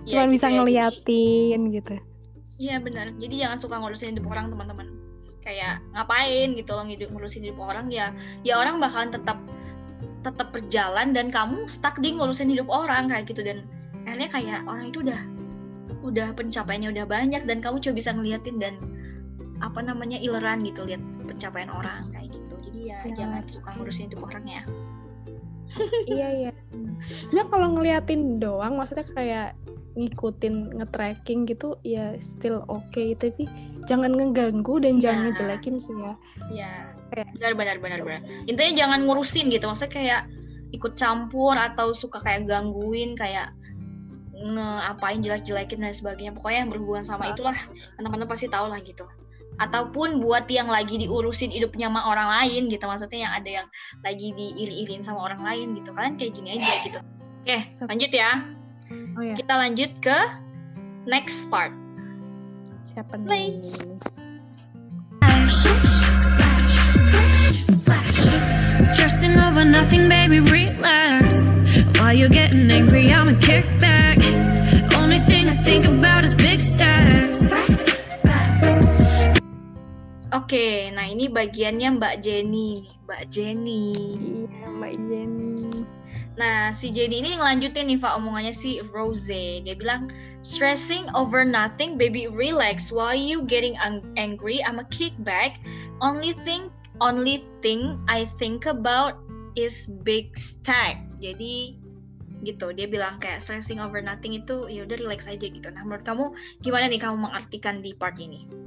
Cuma 0.04 0.22
Ya, 0.22 0.28
bisa 0.28 0.46
gitu 0.46 0.52
ya, 0.52 0.56
ngeliatin 0.60 1.60
gitu. 1.72 1.96
jadi- 1.96 2.04
Iya 2.56 2.76
benar 2.78 3.12
jadi 3.16 3.34
jangan 3.36 3.58
suka 3.58 3.76
ngurusin 3.76 4.12
hidup 4.12 4.28
orang 4.28 4.48
teman-teman 4.48 4.88
kayak 5.40 5.76
ngapain 5.92 6.52
gitu 6.52 6.72
loh 6.72 6.84
hidup 6.84 7.08
ngurusin 7.10 7.44
hidup 7.44 7.60
orang 7.60 7.88
ya 7.88 8.16
ya 8.42 8.56
orang 8.56 8.80
bakalan 8.80 9.12
tetap 9.12 9.36
tetap 10.20 10.48
berjalan 10.50 11.12
dan 11.12 11.28
kamu 11.28 11.68
stuck 11.68 12.00
di 12.00 12.16
ngurusin 12.16 12.48
hidup 12.48 12.64
orang 12.66 13.06
kayak 13.06 13.28
gitu 13.28 13.44
dan 13.44 13.68
akhirnya 14.04 14.28
kayak 14.32 14.58
orang 14.64 14.88
itu 14.88 15.04
udah 15.04 15.20
udah 16.06 16.32
pencapaiannya 16.34 16.90
udah 16.94 17.06
banyak 17.06 17.42
dan 17.44 17.58
kamu 17.58 17.82
cuma 17.82 17.94
bisa 17.94 18.10
ngeliatin 18.14 18.56
dan 18.56 18.74
apa 19.58 19.80
namanya 19.80 20.20
ileran 20.20 20.60
gitu 20.62 20.84
lihat 20.84 21.00
pencapaian 21.24 21.68
orang 21.68 22.12
kayak 22.12 22.28
gitu. 22.30 22.54
Jadi 22.70 22.80
ya, 22.92 22.98
Ya. 23.02 23.14
jangan 23.16 23.42
suka 23.48 23.68
ngurusin 23.74 24.06
hidup 24.08 24.22
orang 24.26 24.44
ya. 24.46 24.62
Iya, 26.06 26.28
iya. 26.30 26.50
Sebenarnya 27.10 27.46
kalau 27.50 27.68
ngeliatin 27.74 28.38
doang, 28.38 28.78
maksudnya 28.78 29.06
kayak 29.10 29.48
ngikutin 29.96 30.76
nge-tracking 30.76 31.48
gitu 31.48 31.80
ya 31.80 32.12
still 32.20 32.60
oke 32.68 33.00
tapi 33.16 33.48
jangan 33.88 34.12
ngeganggu 34.12 34.76
dan 34.76 35.00
jangan 35.00 35.24
Ya. 35.24 35.26
ngejelekin 35.32 35.76
sih 35.80 35.96
ya. 35.96 36.12
Ya 36.52 36.72
Kayak- 37.08 37.32
benar 37.32 37.52
benar 37.56 37.76
benar 37.80 38.00
benar. 38.04 38.20
Intinya 38.44 38.72
jangan 38.76 39.08
ngurusin 39.08 39.48
gitu. 39.48 39.64
Maksudnya 39.64 39.92
kayak 39.96 40.22
ikut 40.76 41.00
campur 41.00 41.56
atau 41.56 41.96
suka 41.96 42.20
kayak 42.20 42.44
gangguin 42.44 43.16
kayak 43.16 43.55
ngeapain 44.36 45.24
jelek-jelekin 45.24 45.80
dan 45.80 45.92
sebagainya. 45.96 46.32
Pokoknya 46.36 46.68
yang 46.68 46.70
berhubungan 46.70 47.04
sama 47.04 47.32
itulah. 47.32 47.56
Teman-teman 47.96 48.28
pasti 48.28 48.52
tahu 48.52 48.68
lah 48.68 48.80
gitu. 48.84 49.08
Ataupun 49.56 50.20
buat 50.20 50.44
yang 50.52 50.68
lagi 50.68 51.00
diurusin 51.00 51.48
hidupnya 51.48 51.88
sama 51.88 52.04
orang 52.04 52.28
lain 52.28 52.68
gitu. 52.68 52.84
Maksudnya 52.84 53.20
yang 53.24 53.32
ada 53.32 53.50
yang 53.62 53.66
lagi 54.04 54.36
diiri-irin 54.36 55.00
sama 55.00 55.24
orang 55.24 55.40
lain 55.40 55.80
gitu. 55.80 55.96
Kalian 55.96 56.20
kayak 56.20 56.32
gini 56.36 56.60
aja 56.60 56.72
gitu. 56.84 57.00
Oke 57.46 57.58
lanjut 57.88 58.10
ya. 58.12 58.30
Oh 59.16 59.22
ya 59.24 59.32
kita 59.32 59.54
lanjut 59.56 59.90
ke 60.04 60.18
next 61.08 61.48
part. 61.48 61.72
Siapa 62.92 63.16
nih? 63.16 63.56
Splash, 65.24 65.72
splash, 66.20 66.76
splash. 67.72 68.20
Stressing 68.92 69.38
over 69.40 69.64
nothing, 69.64 70.08
baby, 70.10 70.40
relax. 70.44 71.48
While 71.96 72.12
you're 72.12 72.28
getting 72.28 72.68
angry, 72.68 73.08
I'ma 73.08 73.38
kick 73.40 73.64
back. 73.80 74.05
Think 75.66 75.82
about 75.90 76.22
is 76.22 76.30
big 76.30 76.62
stacks. 76.62 77.50
oke 80.30 80.94
nah 80.94 81.06
ini 81.10 81.26
bagiannya 81.26 81.98
Mbak 81.98 82.22
Jenny 82.22 82.86
Mbak 83.08 83.22
Jenny 83.34 83.90
iya 84.46 84.70
mbak 84.70 84.94
Jenny 85.10 85.82
Nah, 86.36 86.68
si 86.68 86.92
Jenny 86.92 87.24
ini 87.24 87.32
ngelanjutin 87.40 87.88
nih, 87.88 87.96
Pak, 87.96 88.20
omongannya 88.20 88.52
si 88.52 88.84
Rose. 88.92 89.64
Dia 89.64 89.72
bilang, 89.72 90.12
stressing 90.44 91.08
over 91.16 91.48
nothing, 91.48 91.96
baby, 91.96 92.28
relax. 92.28 92.92
While 92.92 93.16
you 93.16 93.48
getting 93.48 93.72
ang- 93.80 94.04
angry, 94.20 94.60
I'm 94.60 94.76
a 94.76 94.84
kickback. 94.92 95.56
Only 96.04 96.36
thing, 96.44 96.68
only 97.00 97.48
thing 97.64 97.96
I 98.04 98.28
think 98.36 98.68
about 98.68 99.16
is 99.56 99.88
big 100.04 100.36
stack. 100.36 101.00
Jadi, 101.24 101.80
gitu. 102.44 102.72
Dia 102.72 102.90
bilang 102.90 103.16
kayak 103.22 103.40
stressing 103.40 103.80
over 103.80 104.02
nothing 104.02 104.36
itu 104.36 104.66
ya 104.68 104.84
udah 104.84 104.96
relax 105.00 105.30
aja 105.30 105.46
gitu. 105.46 105.68
Nah, 105.72 105.86
menurut 105.86 106.04
kamu 106.04 106.24
gimana 106.60 106.90
nih 106.90 107.00
kamu 107.00 107.16
mengartikan 107.28 107.80
di 107.80 107.96
part 107.96 108.16
ini? 108.18 108.66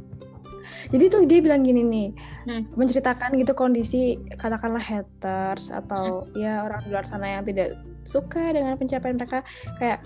jadi 0.89 1.05
tuh 1.09 1.23
dia 1.25 1.39
bilang 1.41 1.61
gini 1.65 1.81
nih 1.81 2.09
Hmm. 2.49 2.65
menceritakan 2.73 3.37
gitu 3.37 3.53
kondisi 3.53 4.17
katakanlah 4.39 4.81
haters 4.81 5.69
atau 5.69 6.25
ya 6.33 6.65
orang 6.65 6.81
di 6.81 6.89
luar 6.89 7.05
sana 7.05 7.37
yang 7.37 7.43
tidak 7.45 7.77
suka 8.07 8.53
dengan 8.55 8.73
pencapaian 8.73 9.17
mereka 9.19 9.45
kayak 9.77 10.01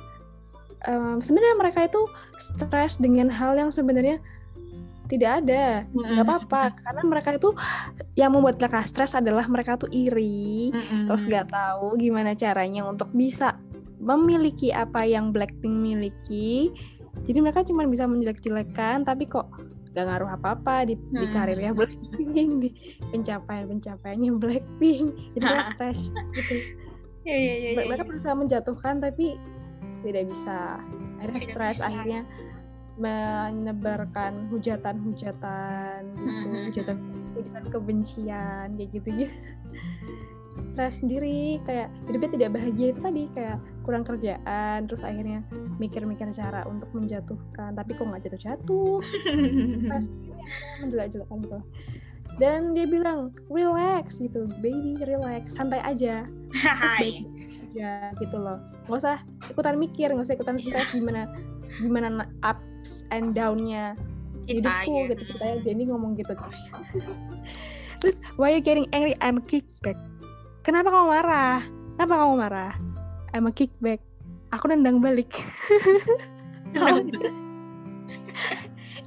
em, 0.84 1.24
sebenarnya 1.24 1.56
mereka 1.56 1.80
itu 1.88 2.02
stres 2.36 3.00
dengan 3.00 3.32
hal 3.32 3.56
yang 3.56 3.72
sebenarnya 3.72 4.20
tidak 5.12 5.44
ada. 5.44 5.84
Nggak 5.92 6.26
apa-apa. 6.26 6.62
Karena 6.80 7.02
mereka 7.04 7.30
itu 7.36 7.52
yang 8.16 8.32
membuat 8.34 8.58
mereka 8.60 8.84
stres 8.88 9.14
adalah 9.18 9.46
mereka 9.52 9.76
tuh 9.76 9.92
iri. 9.92 10.72
Mm-mm. 10.72 11.06
terus 11.10 11.28
nggak 11.28 11.52
tahu 11.52 12.00
gimana 12.00 12.34
caranya 12.34 12.88
untuk 12.88 13.12
bisa 13.12 13.60
memiliki 14.04 14.72
apa 14.76 15.08
yang 15.08 15.32
Blackpink 15.32 15.76
miliki. 15.76 16.72
Jadi 17.24 17.40
mereka 17.40 17.64
cuma 17.64 17.88
bisa 17.88 18.04
menjelek-jelekan 18.10 19.06
tapi 19.08 19.30
kok 19.30 19.48
gak 19.94 20.10
ngaruh 20.10 20.34
apa-apa 20.34 20.90
di, 20.90 20.98
di 20.98 21.26
Hmm. 21.30 21.34
karirnya 21.38 21.72
Blackpink 21.72 22.50
di 22.60 22.70
pencapaian-pencapaiannya 23.14 24.32
Blackpink. 24.42 25.06
Jadi 25.38 25.44
mereka 25.46 25.66
stres 25.78 26.10
gitu. 26.34 26.56
Iya, 27.24 27.38
iya, 27.40 27.54
iya, 27.56 27.70
mereka 27.88 28.04
iya. 28.04 28.10
berusaha 28.12 28.36
menjatuhkan 28.36 29.00
tapi 29.00 29.40
tidak 30.04 30.24
bisa. 30.28 30.82
Akhirnya 31.24 31.42
stres 31.48 31.78
akhirnya 31.80 32.22
menyebarkan 32.96 34.48
hujatan-hujatan 34.50 36.00
gitu 36.14 36.48
Mhm. 36.50 36.64
hujatan 36.70 36.98
hujatan 37.34 37.64
kebencian 37.74 38.68
kayak 38.78 38.90
gitu 38.94 39.10
gitu 39.26 39.36
stres 40.74 41.02
sendiri 41.02 41.58
kayak 41.66 41.90
hidupnya 42.06 42.30
tidak 42.38 42.50
bahagia 42.54 42.88
itu 42.94 43.00
tadi 43.02 43.24
kayak 43.34 43.58
kurang 43.82 44.06
kerjaan 44.06 44.86
terus 44.86 45.02
akhirnya 45.02 45.42
mikir-mikir 45.78 46.30
cara 46.30 46.62
untuk 46.70 46.90
menjatuhkan 46.94 47.74
tapi 47.74 47.98
kok 47.98 48.06
nggak 48.06 48.24
jatuh-jatuh? 48.30 49.02
Stres 49.02 50.08
menjelek-jelekan 50.82 51.38
gitu. 51.42 51.60
Dan 52.42 52.74
dia 52.74 52.90
bilang 52.90 53.30
relax 53.50 54.18
gitu. 54.18 54.50
Baby 54.62 54.98
relax. 55.06 55.54
Santai 55.54 55.82
aja. 55.86 56.26
Hai. 56.58 57.26
aja 57.74 58.14
gitu 58.22 58.38
loh. 58.38 58.62
Nggak 58.86 59.00
usah 59.02 59.18
ikutan 59.50 59.76
mikir 59.78 60.14
nggak 60.14 60.26
usah 60.26 60.38
ikutan 60.38 60.58
stres 60.62 60.94
gimana 60.94 61.26
gimana 61.76 62.08
na- 62.12 62.32
ups 62.44 63.08
and 63.10 63.32
downnya 63.32 63.96
hidupku 64.44 64.92
ya. 64.92 65.04
gitu 65.10 65.22
ceritanya 65.30 65.56
Jenny 65.62 65.84
ngomong 65.88 66.14
gitu. 66.14 66.34
Terus 68.00 68.18
why 68.36 68.52
you 68.52 68.60
getting 68.60 68.86
angry? 68.92 69.16
I'm 69.18 69.40
a 69.40 69.42
kickback. 69.42 69.96
Kenapa 70.62 70.90
kamu 70.90 71.08
marah? 71.10 71.60
Kenapa 71.96 72.14
kamu 72.18 72.34
marah? 72.36 72.72
I'm 73.32 73.46
a 73.46 73.52
kickback. 73.52 74.02
Aku 74.52 74.68
nendang 74.68 75.00
balik. 75.00 75.32
Nggak? 76.74 77.08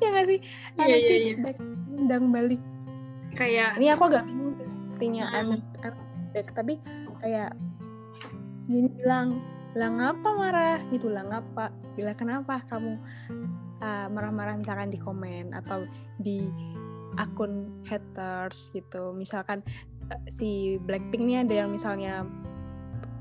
ya 0.01 0.07
nggak 0.09 0.27
sih? 0.27 0.39
I'm 0.77 0.83
Iya, 0.83 0.89
a 0.89 0.97
iya, 0.97 0.97
iya. 0.97 1.25
kickback. 1.31 1.57
Nendang 1.87 2.25
balik. 2.31 2.61
Kayak 3.35 3.77
ini 3.77 3.87
aku 3.91 4.03
agak 4.09 4.25
bingung 4.25 4.55
artinya 4.91 5.25
I'm, 5.29 5.47
Mm. 5.53 5.61
I'm 5.85 5.95
back 6.33 6.47
tapi 6.57 6.81
kayak 7.21 7.53
gini 8.65 8.89
bilang 8.97 9.45
lah 9.77 9.93
ngapa 9.93 10.29
marah 10.33 10.81
gitu 10.89 11.13
lah 11.13 11.29
ngapa? 11.29 11.69
Bila 11.93 12.17
kenapa 12.17 12.65
kamu 12.65 12.97
uh, 13.85 14.09
marah-marah 14.09 14.57
misalkan 14.57 14.89
di 14.89 14.97
komen 14.97 15.53
atau 15.53 15.85
di 16.17 16.49
akun 17.21 17.85
haters? 17.85 18.73
Gitu. 18.73 19.13
Misalkan 19.13 19.61
uh, 20.09 20.25
si 20.33 20.81
Blackpink 20.81 21.29
ini 21.29 21.45
ada 21.45 21.53
yang 21.53 21.69
misalnya 21.69 22.25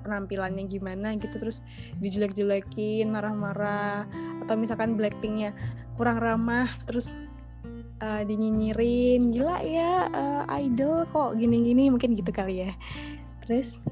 penampilannya 0.08 0.64
gimana 0.70 1.18
gitu 1.20 1.44
terus 1.44 1.60
dijelek-jelekin 2.00 3.12
marah-marah. 3.12 4.08
Atau 4.48 4.56
misalkan 4.56 4.96
Blackpinknya 4.96 5.52
kurang 6.00 6.24
ramah 6.24 6.72
terus 6.88 7.12
uh, 8.00 8.24
dinyinyirin 8.24 9.28
gila 9.28 9.60
ya 9.60 10.08
uh, 10.08 10.44
idol 10.56 11.04
kok 11.12 11.36
gini-gini 11.36 11.92
mungkin 11.92 12.16
gitu 12.16 12.32
kali 12.32 12.64
ya. 12.64 12.72
Terus 13.44 13.84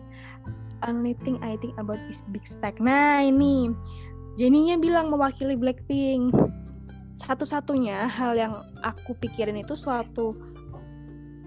only 0.85 1.15
thing 1.23 1.39
I 1.39 1.55
think 1.57 1.75
about 1.77 1.99
is 2.07 2.23
big 2.29 2.43
stack. 2.43 2.77
Nah 2.77 3.21
ini. 3.21 3.71
Jenny-nya 4.33 4.81
bilang 4.81 5.13
mewakili 5.13 5.53
Blackpink. 5.53 6.33
Satu-satunya 7.13 8.09
hal 8.09 8.33
yang 8.33 8.53
aku 8.81 9.13
pikirin 9.13 9.61
itu 9.61 9.77
suatu 9.77 10.33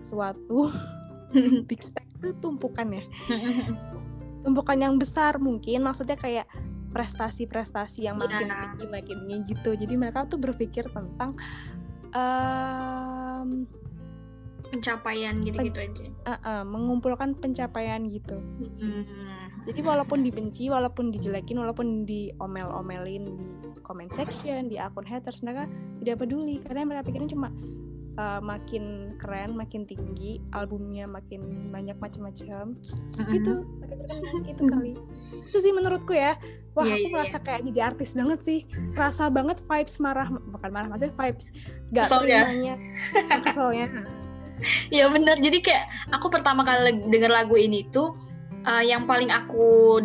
suatu 0.07 0.71
big 1.69 1.83
stack 1.83 2.07
itu 2.15 2.31
tumpukan 2.39 2.95
ya. 2.95 3.03
Tumpukan 4.47 4.79
yang 4.79 4.95
besar 4.95 5.43
mungkin 5.43 5.83
maksudnya 5.83 6.15
kayak 6.15 6.47
prestasi-prestasi 6.95 8.07
yang 8.07 8.17
makin 8.17 8.47
Ya. 8.47 8.71
tinggi 8.73 8.87
makin 8.89 9.19
tinggi 9.27 9.53
gitu. 9.53 9.75
Jadi 9.75 9.95
mereka 9.99 10.25
tuh 10.31 10.39
berpikir 10.39 10.87
tentang 10.95 11.35
em, 12.15 13.67
pencapaian 14.71 15.35
gitu-gitu 15.43 15.79
aja. 15.83 16.07
uh, 16.25 16.33
uh, 16.43 16.63
mengumpulkan 16.67 17.35
pencapaian 17.39 18.07
gitu 18.09 18.39
Mm. 18.59 19.05
Jadi 19.67 19.83
walaupun 19.83 20.23
dibenci, 20.23 20.71
walaupun 20.71 21.11
dijelekin, 21.11 21.59
walaupun 21.59 22.07
diomel-omelin 22.07 23.35
di 23.35 23.47
comment 23.83 24.07
section, 24.15 24.71
di 24.71 24.79
akun 24.79 25.03
haters, 25.03 25.43
mereka 25.43 25.67
tidak 25.99 26.23
peduli 26.23 26.63
karena 26.63 26.87
mereka 26.87 27.11
pikirin 27.11 27.27
cuma 27.27 27.51
uh, 28.15 28.39
makin 28.39 29.11
keren, 29.19 29.59
makin 29.59 29.83
tinggi, 29.83 30.39
albumnya 30.55 31.11
makin 31.11 31.67
banyak 31.75 31.99
macam-macam. 31.99 32.79
Gitu. 33.27 33.55
itu 34.47 34.63
kali. 34.71 34.95
Itu 35.51 35.59
sih 35.59 35.75
menurutku 35.75 36.15
ya. 36.15 36.39
Wah, 36.79 36.87
Iya, 36.87 36.95
aku 37.03 37.09
iya, 37.11 37.15
merasa 37.19 37.39
kayak 37.43 37.63
jadi 37.67 37.81
artis 37.91 38.15
banget 38.15 38.41
sih. 38.47 38.59
Rasa 38.95 39.35
banget 39.35 39.59
vibes 39.67 39.99
marah, 39.99 40.31
bukan 40.31 40.71
marah, 40.71 40.87
maksudnya 40.95 41.11
vibes 41.19 41.51
gak 41.91 42.07
Keselnya. 42.07 42.39
terimanya, 42.47 42.75
keselnya. 43.51 43.87
Ya 44.89 45.09
bener, 45.13 45.37
jadi 45.37 45.59
kayak 45.61 45.85
aku 46.17 46.33
pertama 46.33 46.65
kali 46.65 46.97
denger 47.13 47.29
lagu 47.29 47.61
ini 47.61 47.85
tuh 47.93 48.17
uh, 48.65 48.81
yang 48.81 49.05
paling 49.05 49.29
aku 49.29 50.01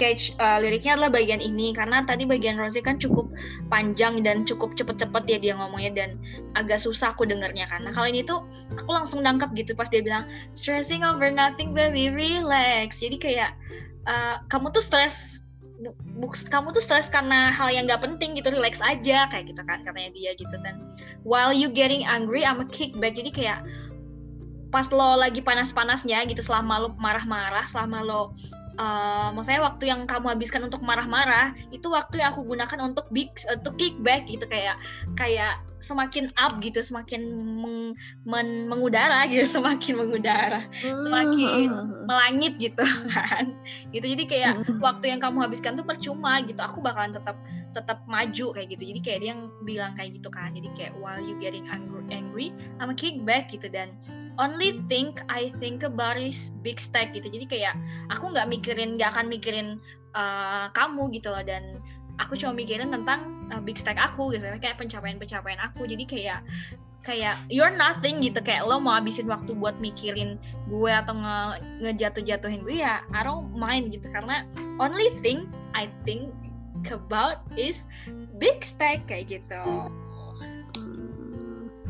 catch 0.00 0.32
uh, 0.40 0.56
liriknya 0.56 0.96
adalah 0.96 1.12
bagian 1.12 1.38
ini 1.38 1.76
karena 1.76 2.00
tadi 2.08 2.24
bagian 2.24 2.56
Rosie 2.56 2.80
kan 2.80 2.96
cukup 2.96 3.28
panjang 3.68 4.24
dan 4.24 4.48
cukup 4.48 4.72
cepet-cepet 4.72 5.24
ya 5.28 5.38
dia 5.38 5.52
ngomongnya 5.56 5.92
dan 5.92 6.10
agak 6.56 6.80
susah 6.80 7.12
aku 7.12 7.28
dengernya. 7.28 7.68
Nah 7.68 7.92
kalau 7.92 8.08
ini 8.08 8.24
tuh 8.24 8.44
aku 8.72 8.88
langsung 8.88 9.20
nangkep 9.20 9.52
gitu 9.52 9.76
pas 9.76 9.88
dia 9.92 10.00
bilang 10.00 10.24
stressing 10.56 11.04
over 11.04 11.28
nothing 11.28 11.76
baby 11.76 12.08
relax. 12.08 13.04
Jadi 13.04 13.20
kayak 13.20 13.52
uh, 14.08 14.40
kamu 14.48 14.72
tuh 14.72 14.80
stres 14.80 15.44
bu- 15.82 15.98
bu- 16.18 16.48
kamu 16.48 16.72
tuh 16.72 16.82
stres 16.82 17.10
karena 17.10 17.50
hal 17.50 17.68
yang 17.68 17.84
gak 17.90 18.00
penting 18.00 18.38
gitu 18.38 18.54
relax 18.54 18.78
aja 18.80 19.26
kayak 19.28 19.50
gitu 19.50 19.62
kan 19.66 19.82
katanya 19.82 20.10
dia 20.14 20.30
gitu 20.38 20.54
dan 20.62 20.86
while 21.26 21.50
you 21.50 21.68
getting 21.68 22.06
angry 22.06 22.46
I'm 22.46 22.62
a 22.62 22.68
kickback 22.70 23.18
jadi 23.18 23.30
kayak 23.34 23.58
pas 24.72 24.88
lo 24.88 25.20
lagi 25.20 25.44
panas-panasnya 25.44 26.24
gitu 26.26 26.40
selama 26.40 26.80
lo 26.80 26.88
marah-marah 26.96 27.68
selama 27.68 28.00
lo 28.00 28.32
uh, 28.80 29.28
maksudnya 29.34 29.60
waktu 29.60 29.92
yang 29.92 30.08
kamu 30.08 30.32
habiskan 30.32 30.64
untuk 30.64 30.80
marah-marah 30.80 31.52
itu 31.74 31.84
waktu 31.92 32.22
yang 32.22 32.32
aku 32.32 32.46
gunakan 32.46 32.78
untuk 32.80 33.08
big 33.12 33.28
untuk 33.52 33.76
kickback 33.76 34.24
gitu 34.28 34.48
kayak 34.48 34.80
kayak 35.18 35.60
semakin 35.82 36.30
up 36.38 36.62
gitu 36.62 36.78
semakin 36.78 37.26
meng- 37.34 37.94
men- 38.22 38.70
mengudara 38.70 39.26
gitu 39.30 39.58
semakin 39.58 39.98
mengudara 39.98 40.62
Semakin 40.78 41.74
melangit 42.06 42.54
gitu 42.62 42.86
kan. 43.14 43.58
Gitu 43.90 44.06
jadi 44.06 44.24
kayak 44.30 44.52
waktu 44.78 45.10
yang 45.10 45.18
kamu 45.18 45.42
habiskan 45.42 45.74
tuh 45.74 45.82
percuma 45.82 46.38
gitu 46.46 46.62
aku 46.62 46.78
bakalan 46.78 47.10
tetap 47.10 47.34
tetap 47.74 48.04
maju 48.06 48.54
kayak 48.54 48.68
gitu. 48.78 48.94
Jadi 48.94 49.00
kayak 49.02 49.18
dia 49.26 49.30
yang 49.34 49.50
bilang 49.66 49.92
kayak 49.98 50.14
gitu 50.22 50.30
kan 50.30 50.54
jadi 50.54 50.68
kayak 50.78 50.92
while 51.02 51.18
you 51.18 51.34
getting 51.42 51.66
angry, 51.66 52.06
angry 52.14 52.48
I'm 52.78 52.94
a 52.94 52.96
kickback 52.96 53.50
gitu 53.50 53.66
dan 53.66 53.90
only 54.38 54.80
think 54.88 55.20
I 55.28 55.52
think 55.60 55.82
about 55.82 56.16
is 56.16 56.52
big 56.62 56.80
stack 56.80 57.12
gitu. 57.16 57.28
Jadi 57.28 57.46
kayak 57.48 57.74
aku 58.12 58.32
nggak 58.32 58.48
mikirin 58.48 58.96
nggak 58.96 59.12
akan 59.16 59.26
mikirin 59.28 59.68
uh, 60.16 60.68
kamu 60.72 61.12
gitu 61.12 61.32
loh. 61.32 61.44
Dan 61.44 61.80
aku 62.20 62.36
cuma 62.38 62.56
mikirin 62.56 62.92
tentang 62.92 63.48
uh, 63.52 63.60
big 63.60 63.76
stack 63.76 63.98
aku 64.00 64.32
gitu. 64.32 64.48
Kayak 64.60 64.80
pencapaian-pencapaian 64.80 65.60
aku. 65.60 65.84
Jadi 65.84 66.04
kayak 66.08 66.40
kayak 67.02 67.34
you're 67.50 67.74
nothing 67.74 68.22
gitu. 68.22 68.38
Kayak 68.40 68.70
lo 68.70 68.78
mau 68.78 68.96
habisin 68.96 69.26
waktu 69.28 69.52
buat 69.58 69.76
mikirin 69.82 70.38
gue 70.70 70.92
atau 70.92 71.18
nge 71.18 71.38
ngejatuh-jatuhin 71.82 72.62
gue 72.62 72.80
ya 72.80 73.02
I 73.12 73.20
don't 73.26 73.52
mind 73.52 73.92
gitu. 73.92 74.06
Karena 74.08 74.46
only 74.78 75.10
thing 75.20 75.50
I 75.76 75.90
think 76.06 76.32
about 76.90 77.44
is 77.54 77.86
big 78.42 78.62
stack 78.64 79.06
kayak 79.06 79.30
gitu. 79.30 79.62
Hmm. 79.62 79.90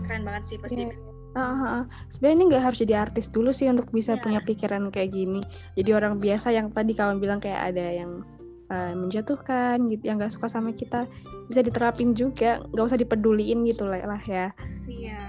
keren 0.02 0.26
banget 0.26 0.42
sih 0.44 0.56
pas 0.58 0.68
dia 0.68 0.90
Iya. 1.32 1.80
Ah. 1.80 1.82
Sebenarnya 2.08 2.36
ini 2.36 2.44
nggak 2.46 2.62
harus 2.62 2.78
jadi 2.78 2.94
artis 3.00 3.26
dulu 3.26 3.50
sih 3.50 3.66
untuk 3.66 3.88
bisa 3.88 4.14
Iya. 4.14 4.20
punya 4.20 4.40
pikiran 4.40 4.88
kayak 4.88 5.10
gini. 5.10 5.40
Jadi 5.72 5.90
orang 5.90 6.16
biasa 6.16 6.50
yang 6.50 6.68
tadi 6.68 6.92
kawan 6.92 7.18
bilang 7.18 7.38
kayak 7.38 7.72
ada 7.72 7.86
yang 7.94 8.22
eh, 8.68 8.94
menjatuhkan 8.94 9.84
gitu, 9.86 10.02
yang 10.02 10.16
nggak 10.16 10.32
suka 10.32 10.48
sama 10.48 10.72
kita 10.72 11.04
bisa 11.44 11.60
diterapin 11.60 12.12
juga, 12.12 12.56
nggak 12.66 12.86
usah 12.86 12.96
dipeduliin 12.96 13.64
gitu 13.64 13.84
lah 13.84 14.00
lah 14.02 14.22
ya. 14.22 14.48
iya 14.86 15.20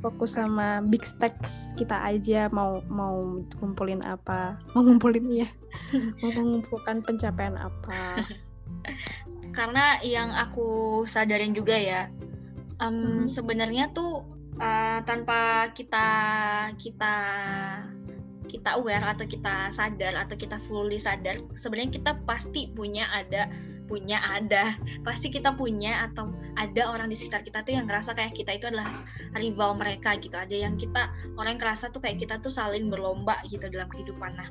Fokus 0.00 0.36
sama 0.36 0.80
big 0.80 1.02
stacks 1.02 1.72
kita 1.74 2.00
aja 2.00 2.48
mau 2.48 2.80
mau 2.86 3.40
kumpulin 3.56 4.00
apa, 4.00 4.56
mau 4.72 4.80
ngumpulin 4.80 5.44
ya, 5.44 5.48
mau 6.24 6.32
mengumpulkan 6.32 7.00
pencapaian 7.00 7.56
apa. 7.56 8.24
karena 9.52 10.00
yang 10.00 10.32
aku 10.32 11.02
sadarin 11.04 11.52
juga 11.52 11.74
ya 11.74 12.08
em, 12.78 13.24
Mhm. 13.24 13.28
sebenarnya 13.28 13.88
tuh 13.90 14.24
uh, 14.60 14.98
tanpa 15.04 15.70
kita 15.72 16.08
kita 16.76 17.14
kita 18.46 18.78
aware 18.78 19.02
atau 19.02 19.26
kita 19.26 19.74
sadar 19.74 20.14
atau 20.14 20.38
kita 20.38 20.56
fully 20.70 21.02
sadar 21.02 21.34
sebenarnya 21.52 21.98
kita 21.98 22.12
pasti 22.24 22.70
punya 22.70 23.10
ada 23.10 23.50
punya 23.86 24.20
ada. 24.22 24.74
Pasti 25.06 25.32
kita 25.32 25.54
punya 25.54 26.10
atau 26.10 26.34
ada 26.58 26.90
orang 26.90 27.08
di 27.08 27.16
sekitar 27.16 27.46
kita 27.46 27.62
tuh 27.62 27.78
yang 27.78 27.86
ngerasa 27.86 28.12
kayak 28.12 28.34
kita 28.34 28.58
itu 28.58 28.66
adalah 28.70 29.06
rival 29.38 29.78
mereka 29.78 30.18
gitu. 30.18 30.34
Ada 30.34 30.52
yang 30.52 30.74
kita 30.76 31.10
orang 31.38 31.56
yang 31.56 31.62
kerasa 31.62 31.88
tuh 31.90 32.02
kayak 32.02 32.20
kita 32.20 32.38
tuh 32.42 32.52
saling 32.52 32.90
berlomba 32.92 33.38
gitu 33.48 33.66
dalam 33.70 33.88
kehidupan. 33.88 34.34
Nah 34.36 34.48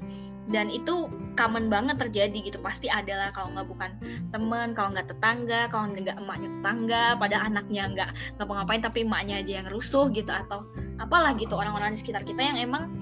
dan 0.49 0.69
itu 0.71 1.11
common 1.35 1.67
banget 1.67 1.99
terjadi 1.99 2.51
gitu. 2.51 2.57
Pasti 2.63 2.87
ada 2.87 3.27
lah 3.27 3.29
kalau 3.35 3.53
nggak 3.53 3.67
bukan 3.67 3.91
teman 4.31 4.71
kalau 4.71 4.95
nggak 4.95 5.11
tetangga 5.11 5.67
kalau 5.69 5.91
nggak 5.91 6.17
emaknya 6.17 6.49
tetangga 6.55 7.03
pada 7.19 7.37
anaknya 7.43 7.83
nggak 7.91 8.09
ngapa-ngapain 8.39 8.81
tapi 8.83 9.03
emaknya 9.03 9.43
aja 9.43 9.63
yang 9.63 9.67
rusuh 9.69 10.07
gitu 10.11 10.31
atau 10.31 10.63
apalah 10.99 11.35
gitu 11.35 11.55
orang-orang 11.59 11.91
di 11.91 11.99
sekitar 11.99 12.23
kita 12.23 12.41
yang 12.41 12.57
emang 12.59 12.95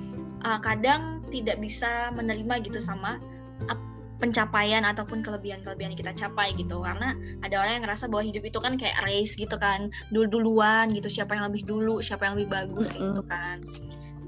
uh, 0.45 0.59
kadang 0.59 1.21
tidak 1.29 1.57
bisa 1.61 2.09
menerima 2.13 2.61
gitu 2.65 2.77
sama 2.77 3.17
pencapaian 4.23 4.87
ataupun 4.87 5.19
kelebihan-kelebihan 5.19 5.91
yang 5.91 5.99
kita 5.99 6.15
capai 6.15 6.55
gitu. 6.55 6.79
Karena 6.79 7.11
ada 7.43 7.59
orang 7.59 7.75
yang 7.75 7.83
ngerasa 7.83 8.07
bahwa 8.07 8.23
hidup 8.23 8.47
itu 8.47 8.59
kan 8.63 8.79
kayak 8.79 9.03
race 9.03 9.35
gitu 9.35 9.59
kan. 9.59 9.91
Dulu-duluan 10.15 10.87
gitu 10.95 11.11
siapa 11.11 11.35
yang 11.35 11.51
lebih 11.51 11.67
dulu 11.67 11.99
siapa 11.99 12.31
yang 12.31 12.39
lebih 12.39 12.55
bagus 12.55 12.95
kayak 12.95 13.11
gitu 13.11 13.23
kan. 13.27 13.59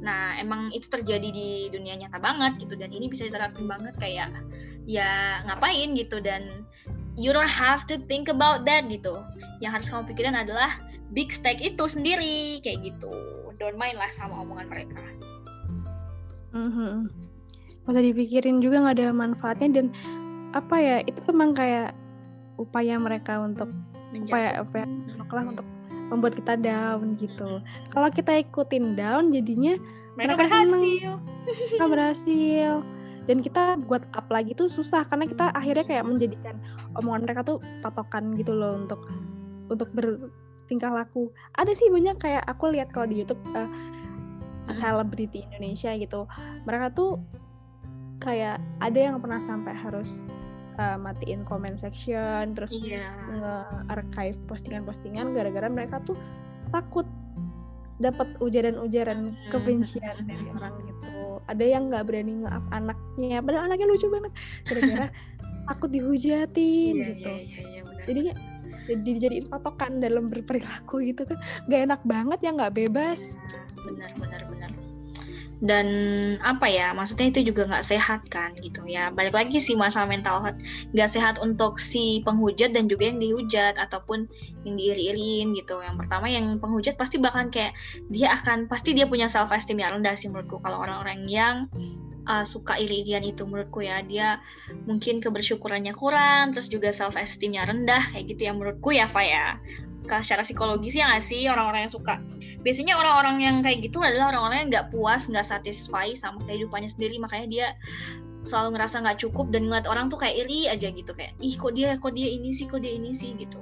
Nah 0.04 0.36
emang 0.36 0.76
itu 0.76 0.92
terjadi 0.92 1.32
di 1.32 1.72
dunia 1.72 1.96
nyata 1.96 2.20
banget 2.20 2.60
gitu. 2.60 2.76
Dan 2.76 2.92
ini 2.92 3.08
bisa 3.08 3.24
diterapin 3.24 3.72
banget 3.72 3.96
kayak 3.96 4.36
ya 4.84 5.40
ngapain 5.48 5.96
gitu. 5.96 6.20
Dan 6.20 6.68
you 7.16 7.32
don't 7.32 7.48
have 7.48 7.88
to 7.88 7.96
think 8.12 8.28
about 8.28 8.68
that 8.68 8.92
gitu. 8.92 9.24
Yang 9.64 9.72
harus 9.80 9.88
kamu 9.88 10.04
pikirin 10.12 10.36
adalah 10.36 10.76
big 11.16 11.32
stack 11.32 11.64
itu 11.64 11.88
sendiri 11.88 12.60
kayak 12.60 12.84
gitu. 12.84 13.16
Don't 13.56 13.80
mind 13.80 13.96
lah 13.96 14.12
sama 14.12 14.44
omongan 14.44 14.68
mereka. 14.68 15.00
Mhm. 16.52 17.08
Gak 17.08 17.35
usah 17.92 18.02
dipikirin 18.02 18.58
juga 18.64 18.82
nggak 18.82 18.96
ada 18.98 19.08
manfaatnya 19.14 19.70
dan 19.82 19.86
apa 20.56 20.76
ya 20.80 20.98
itu 21.06 21.20
emang 21.30 21.52
kayak 21.54 21.94
upaya 22.56 22.96
mereka 22.96 23.44
untuk 23.44 23.70
upaya 24.16 24.64
menjatuh 24.64 24.64
upaya 24.64 24.86
lah 25.36 25.46
untuk 25.52 25.68
membuat 26.08 26.34
kita 26.38 26.54
down 26.56 27.18
gitu. 27.18 27.60
Kalau 27.92 28.10
kita 28.14 28.40
ikutin 28.40 28.94
down 28.94 29.34
jadinya 29.34 29.76
mereka 30.16 30.38
mereka 30.38 30.64
seneng. 30.64 30.82
berhasil 30.82 31.12
kita 31.46 31.86
berhasil 31.86 32.72
dan 33.26 33.38
kita 33.42 33.64
buat 33.90 34.06
up 34.14 34.30
lagi 34.30 34.54
tuh 34.54 34.70
susah 34.70 35.04
karena 35.10 35.26
kita 35.26 35.50
akhirnya 35.52 35.86
kayak 35.86 36.06
menjadikan 36.06 36.56
omongan 36.94 37.26
mereka 37.26 37.42
tuh 37.42 37.58
patokan 37.82 38.38
gitu 38.38 38.54
loh 38.54 38.78
untuk 38.86 39.02
untuk 39.66 39.90
bertingkah 39.98 40.94
laku. 40.94 41.34
Ada 41.58 41.74
sih 41.74 41.90
banyak 41.90 42.22
kayak 42.22 42.46
aku 42.46 42.70
lihat 42.70 42.94
kalau 42.94 43.10
di 43.10 43.26
YouTube 43.26 43.42
eh, 43.58 43.70
selebriti 44.72 45.42
Indonesia 45.50 45.92
gitu. 45.98 46.30
Mereka 46.70 46.94
tuh 46.94 47.18
kayak 48.26 48.58
ada 48.82 48.98
yang 49.00 49.22
pernah 49.22 49.38
sampai 49.38 49.72
harus 49.72 50.26
eh, 50.76 50.98
matiin 50.98 51.46
comment 51.46 51.78
section 51.78 52.52
terus 52.52 52.74
iya 52.74 53.06
nge-archive 53.32 54.36
postingan-postingan 54.50 55.32
gara-gara 55.32 55.70
mereka 55.70 56.02
tuh 56.04 56.18
takut 56.74 57.06
dapat 57.96 58.28
ujaran-ujaran 58.44 59.32
Hmm. 59.32 59.40
kebencian 59.56 60.28
dari 60.28 60.52
orang 60.58 60.76
gitu. 60.84 61.40
Ada 61.48 61.64
yang 61.64 61.88
nggak 61.88 62.04
berani 62.04 62.44
nge-up 62.44 62.66
anaknya, 62.74 63.40
padahal 63.40 63.64
anaknya 63.72 63.88
lucu 63.88 64.08
banget. 64.12 64.32
Gara-gara 64.68 65.06
takut 65.72 65.90
dihujatin 65.90 66.92
iya 66.92 67.06
gitu. 67.16 67.32
iya 67.32 67.40
iya 67.40 67.62
iya 67.64 67.82
benar 67.88 68.04
Jadinya 68.04 68.34
jadi 68.86 69.02
dijadiin 69.02 69.48
patokan 69.48 69.98
dalam 69.98 70.28
berperilaku 70.28 71.08
gitu 71.08 71.24
kan. 71.24 71.40
Gak 71.66 71.82
enak 71.88 72.02
banget 72.04 72.40
ya 72.44 72.52
nggak 72.52 72.76
bebas. 72.76 73.40
benar 73.86 74.12
benar 74.18 74.42
benar 74.50 74.70
dan 75.64 75.88
apa 76.44 76.68
ya 76.68 76.92
maksudnya 76.92 77.32
itu 77.32 77.52
juga 77.52 77.68
nggak 77.70 77.86
sehat 77.86 78.28
kan 78.28 78.52
gitu. 78.60 78.84
Ya 78.84 79.12
balik 79.12 79.36
lagi 79.36 79.60
sih 79.64 79.80
masalah 79.80 80.08
mental 80.10 80.44
health. 80.44 80.60
Nggak 80.92 81.10
sehat 81.12 81.36
untuk 81.40 81.80
si 81.80 82.20
penghujat 82.28 82.76
dan 82.76 82.92
juga 82.92 83.08
yang 83.08 83.20
dihujat 83.24 83.80
ataupun 83.80 84.28
yang 84.68 84.76
diiri-iriin 84.76 85.56
gitu. 85.56 85.80
Yang 85.80 85.96
pertama 86.06 86.28
yang 86.28 86.60
penghujat 86.60 87.00
pasti 87.00 87.22
bahkan 87.22 87.48
kayak 87.48 87.76
dia 88.12 88.36
akan 88.36 88.68
pasti 88.68 88.92
dia 88.92 89.08
punya 89.08 89.32
self 89.32 89.56
esteem 89.56 89.80
yang 89.80 90.02
rendah 90.02 90.16
sih 90.20 90.28
menurutku. 90.28 90.60
Kalau 90.60 90.84
orang-orang 90.84 91.24
yang 91.32 91.56
uh, 92.26 92.46
suka 92.46 92.78
iri-irian 92.78 93.24
itu 93.24 93.46
menurutku 93.46 93.86
ya. 93.86 94.02
Dia 94.06 94.42
mungkin 94.86 95.22
kebersyukurannya 95.22 95.94
kurang 95.96 96.54
terus 96.54 96.68
juga 96.70 96.90
self 96.92 97.16
esteemnya 97.16 97.66
rendah 97.66 98.02
kayak 98.12 98.36
gitu 98.36 98.42
ya 98.50 98.52
menurutku 98.54 98.94
ya 98.94 99.06
Fa 99.10 99.24
ya. 99.24 99.58
Secara 100.06 100.46
psikologis 100.46 100.94
ya 100.94 101.10
nggak 101.10 101.24
sih 101.24 101.50
orang-orang 101.50 101.90
yang 101.90 101.94
suka. 101.94 102.22
Biasanya 102.62 102.94
orang-orang 102.94 103.42
yang 103.42 103.56
kayak 103.66 103.90
gitu 103.90 104.06
adalah 104.06 104.30
orang-orang 104.30 104.58
yang 104.66 104.70
nggak 104.70 104.88
puas 104.94 105.26
nggak 105.26 105.46
satisfy 105.46 106.14
sama 106.14 106.46
kehidupannya 106.46 106.90
sendiri. 106.90 107.18
Makanya 107.18 107.48
dia 107.50 107.68
selalu 108.46 108.78
ngerasa 108.78 109.02
nggak 109.02 109.18
cukup 109.26 109.50
dan 109.50 109.66
ngeliat 109.66 109.90
orang 109.90 110.14
tuh 110.14 110.22
kayak 110.22 110.46
iri 110.46 110.70
aja 110.70 110.94
gitu. 110.94 111.10
Kayak 111.18 111.34
ih 111.42 111.58
kok 111.58 111.74
dia 111.74 111.98
kok 111.98 112.14
dia 112.14 112.30
ini 112.30 112.54
sih 112.54 112.70
kok 112.70 112.86
dia 112.86 112.94
ini 112.94 113.18
sih 113.18 113.34
gitu. 113.34 113.58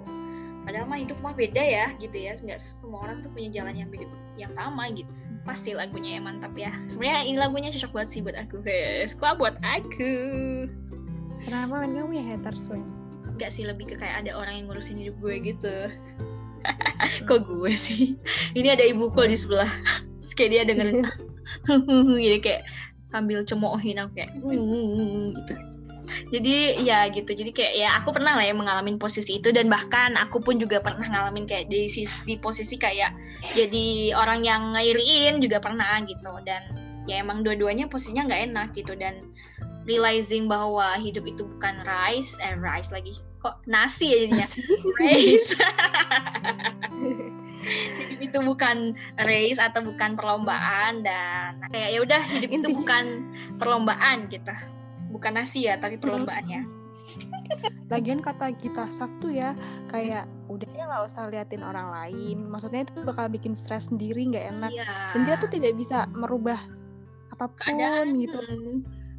Padahal 0.68 0.88
mah 0.88 1.00
hidup 1.00 1.16
mah 1.24 1.32
beda 1.32 1.64
ya 1.64 1.88
gitu 2.04 2.18
ya. 2.20 2.36
Nggak 2.36 2.60
semua 2.60 3.08
orang 3.08 3.24
tuh 3.24 3.32
punya 3.32 3.48
jalan 3.48 3.80
yang 3.80 3.88
beda 3.88 4.08
yang 4.36 4.52
sama 4.52 4.92
gitu 4.92 5.23
pasti 5.44 5.76
lagunya 5.76 6.18
ya 6.18 6.22
mantap 6.24 6.56
ya. 6.56 6.72
Sebenarnya 6.88 7.22
ini 7.28 7.38
lagunya 7.40 7.70
cocok 7.72 7.92
banget 7.92 8.10
sih 8.10 8.22
buat 8.24 8.38
aku 8.40 8.64
guys. 8.64 9.16
Kok 9.16 9.40
buat 9.40 9.56
aku. 9.64 10.16
Kenapa 11.44 11.84
kan 11.84 11.92
kamu 11.92 12.12
ya 12.16 12.24
haters 12.36 12.72
Wen? 12.72 12.84
nggak 13.34 13.50
sih 13.50 13.66
lebih 13.66 13.90
ke 13.90 13.96
kayak 13.98 14.26
ada 14.26 14.38
orang 14.38 14.62
yang 14.62 14.66
ngurusin 14.70 14.98
hidup 15.00 15.18
gue 15.18 15.36
gitu. 15.42 15.76
Kok 17.28 17.50
gue 17.50 17.74
sih? 17.74 18.16
Ini 18.54 18.78
ada 18.78 18.86
ibuku 18.86 19.26
di 19.26 19.36
sebelah. 19.36 19.68
Terus 20.22 20.34
kayak 20.38 20.50
dia 20.54 20.64
dengerin. 20.64 21.04
Jadi 22.30 22.40
kayak 22.40 22.64
sambil 23.10 23.42
cemoohin 23.44 24.00
aku 24.00 24.22
kayak 24.22 24.30
gitu 24.38 25.73
jadi 26.30 26.84
ya 26.84 27.08
gitu. 27.10 27.32
Jadi 27.34 27.52
kayak 27.54 27.74
ya 27.74 27.90
aku 28.00 28.14
pernah 28.16 28.36
lah 28.38 28.46
ya 28.46 28.56
mengalami 28.56 28.96
posisi 29.00 29.40
itu 29.40 29.50
dan 29.52 29.68
bahkan 29.72 30.16
aku 30.20 30.40
pun 30.44 30.60
juga 30.60 30.80
pernah 30.84 31.06
ngalamin 31.06 31.48
kayak 31.48 31.70
di 31.72 31.88
di 32.28 32.36
posisi 32.40 32.76
kayak 32.78 33.14
jadi 33.56 34.16
orang 34.18 34.44
yang 34.44 34.76
ngairiin 34.76 35.40
juga 35.40 35.60
pernah 35.64 36.00
gitu. 36.04 36.34
Dan 36.44 36.62
ya 37.08 37.20
emang 37.20 37.44
dua-duanya 37.44 37.88
posisinya 37.88 38.28
nggak 38.30 38.42
enak 38.54 38.68
gitu. 38.76 38.94
Dan 38.96 39.34
realizing 39.84 40.48
bahwa 40.48 40.96
hidup 41.00 41.28
itu 41.28 41.44
bukan 41.46 41.84
rice 41.84 42.40
eh 42.44 42.56
rice 42.60 42.92
lagi. 42.92 43.16
Kok 43.44 43.68
nasi 43.68 44.16
ya 44.16 44.18
jadinya? 44.28 44.48
Race 45.04 45.52
hidup 47.64 48.20
itu 48.20 48.38
bukan 48.44 48.78
race 49.24 49.60
atau 49.60 49.82
bukan 49.84 50.20
perlombaan 50.20 51.04
dan 51.04 51.64
kayak 51.72 51.90
ya 51.96 52.00
udah 52.04 52.22
hidup 52.36 52.52
itu 52.52 52.68
bukan 52.76 53.06
perlombaan 53.56 54.28
gitu 54.28 54.52
bukan 55.14 55.38
nasi 55.38 55.70
ya 55.70 55.78
tapi 55.78 56.02
perlombaannya 56.02 56.84
Lagian 57.94 58.22
kata 58.22 58.54
Gita 58.58 58.90
Saf 58.90 59.12
tuh 59.20 59.34
ya 59.34 59.58
kayak 59.90 60.26
udah 60.50 60.70
ya 60.74 60.84
nggak 60.90 61.04
usah 61.10 61.30
liatin 61.30 61.66
orang 61.66 61.90
lain. 61.90 62.50
Maksudnya 62.50 62.86
itu 62.86 63.02
bakal 63.06 63.30
bikin 63.30 63.54
stres 63.58 63.90
sendiri 63.90 64.30
nggak 64.30 64.46
enak. 64.58 64.72
iya 64.74 64.86
Dan 65.14 65.26
dia 65.26 65.36
tuh 65.38 65.50
tidak 65.50 65.74
bisa 65.78 66.06
merubah 66.14 66.58
apa 67.34 67.50
pun 67.50 67.58
keadaan 67.58 68.18
gitu. 68.18 68.40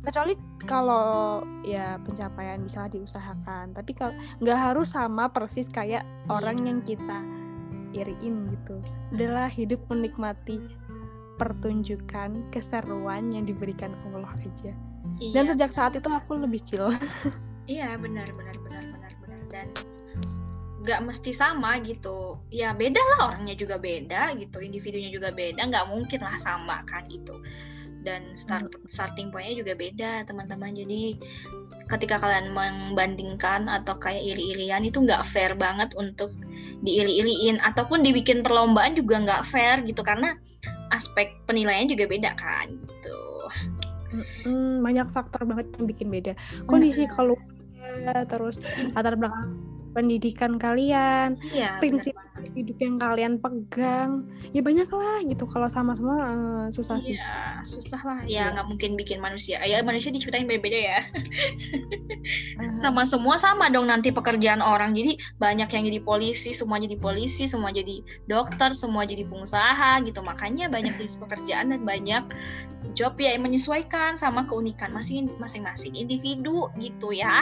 Kecuali 0.04 0.37
kalau 0.68 1.40
ya 1.64 1.96
pencapaian 2.02 2.61
bisa 2.62 2.87
diusahakan. 2.90 3.74
Tapi 3.74 3.92
kalau 3.96 4.14
nggak 4.42 4.59
harus 4.59 4.94
sama 4.94 5.30
persis 5.30 5.66
kayak 5.70 6.07
orang 6.30 6.62
yang 6.62 6.78
kita 6.83 7.22
iriin 7.94 8.50
gitu. 8.50 8.76
Udahlah 9.14 9.46
hidup 9.50 9.80
menikmati 9.87 10.59
pertunjukan 11.37 12.51
keseruan 12.55 13.31
yang 13.35 13.44
diberikan 13.44 13.94
Allah 14.11 14.31
aja. 14.38 14.73
iya. 15.18 15.35
Dan 15.35 15.51
sejak 15.51 15.70
saat 15.75 15.99
itu 15.99 16.07
aku 16.09 16.38
lebih 16.38 16.62
chill. 16.62 16.90
iya 17.70 17.97
benar 17.99 18.29
benar 18.35 18.57
benar 18.61 18.85
benar 18.94 19.12
benar. 19.23 19.42
Dan 19.51 19.66
nggak 20.85 21.01
mesti 21.01 21.33
sama 21.33 21.81
gitu. 21.81 22.38
Ya 22.53 22.77
beda 22.77 23.01
lah 23.01 23.33
orangnya 23.33 23.57
juga 23.57 23.81
beda 23.81 24.37
gitu 24.37 24.61
individunya 24.61 25.09
juga 25.09 25.33
beda 25.33 25.64
nggak 25.64 25.88
mungkin 25.88 26.20
lah 26.20 26.37
sama 26.37 26.85
kan 26.85 27.09
gitu. 27.09 27.40
Dan 28.05 28.37
start 28.37 28.68
starting 28.85 29.33
pointnya 29.33 29.64
juga 29.64 29.73
beda 29.73 30.29
teman-teman. 30.29 30.77
Jadi 30.77 31.16
ketika 31.88 32.20
kalian 32.20 32.53
membandingkan 32.53 33.64
atau 33.64 33.97
kayak 33.97 34.20
iri-irian 34.20 34.85
itu 34.85 35.01
nggak 35.01 35.25
fair 35.25 35.57
banget 35.57 35.88
untuk 35.97 36.37
diiri-iriin. 36.85 37.64
Ataupun 37.64 38.05
dibikin 38.05 38.44
perlombaan 38.44 38.92
juga 38.92 39.25
nggak 39.25 39.42
fair 39.49 39.81
gitu 39.88 40.05
karena 40.05 40.37
aspek 40.92 41.33
penilaian 41.49 41.88
juga 41.88 42.05
beda 42.11 42.33
kan 42.37 42.68
gitu 42.68 43.20
Hmm, 44.47 44.79
banyak 44.79 45.11
faktor 45.11 45.42
banget 45.42 45.75
yang 45.75 45.90
bikin 45.90 46.07
beda. 46.07 46.33
Kondisi 46.70 47.03
keluarga, 47.11 48.23
terus 48.31 48.62
latar 48.94 49.18
belakang 49.18 49.63
pendidikan 49.94 50.59
kalian, 50.59 51.38
iya 51.54 51.78
prinsip 51.78 52.12
banget. 52.18 52.50
hidup 52.59 52.78
yang 52.83 52.96
kalian 52.98 53.35
pegang, 53.38 54.26
ya 54.50 54.61
banyak 54.61 54.90
lah 54.90 55.22
gitu. 55.24 55.46
Kalau 55.46 55.70
sama 55.70 55.94
semua 55.94 56.16
eh, 56.20 56.66
susah 56.74 56.98
sih. 56.98 57.14
Iya, 57.14 57.62
susah 57.62 58.02
lah. 58.02 58.18
Iya. 58.26 58.50
Ya 58.50 58.52
nggak 58.59 58.66
mungkin 58.68 58.90
bikin 58.98 59.22
manusia. 59.22 59.62
Ya 59.62 59.80
manusia 59.87 60.11
diciptain 60.11 60.44
beda-beda 60.44 60.76
ya. 60.76 61.00
Sama 62.74 63.07
semua 63.07 63.38
sama 63.38 63.70
dong 63.70 63.87
nanti 63.88 64.11
pekerjaan 64.11 64.61
orang. 64.61 64.92
Jadi 64.92 65.16
banyak 65.38 65.70
yang 65.70 65.85
jadi 65.87 66.00
polisi, 66.02 66.50
semua 66.50 66.83
jadi 66.83 66.98
polisi, 66.98 67.46
semua 67.46 67.70
jadi 67.70 68.02
dokter, 68.26 68.74
semua 68.74 69.07
jadi 69.07 69.24
pengusaha 69.24 70.02
gitu. 70.02 70.20
Makanya 70.20 70.68
banyak 70.68 70.98
jenis 70.98 71.16
pekerjaan 71.22 71.70
dan 71.70 71.87
banyak 71.87 72.24
job 72.92 73.16
ya 73.16 73.33
yang 73.35 73.46
menyesuaikan 73.46 74.14
sama 74.14 74.44
keunikan 74.46 74.92
masing- 74.92 75.33
masing-masing 75.38 75.94
individu 75.96 76.68
gitu 76.83 77.14
ya. 77.14 77.40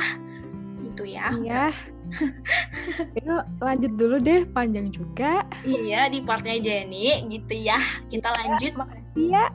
Gitu 0.83 1.09
ya. 1.09 1.33
Iya. 1.39 1.65
Yuk 3.27 3.45
lanjut 3.61 3.93
dulu 3.97 4.17
deh, 4.21 4.45
panjang 4.51 4.93
juga. 4.93 5.47
Iya 5.65 6.13
di 6.13 6.21
partnya 6.23 6.59
Jenny 6.61 7.25
gitu 7.29 7.55
ya. 7.57 7.79
Kita 8.09 8.29
lanjut, 8.37 8.73
Makasih 8.77 9.27
ya. 9.31 9.47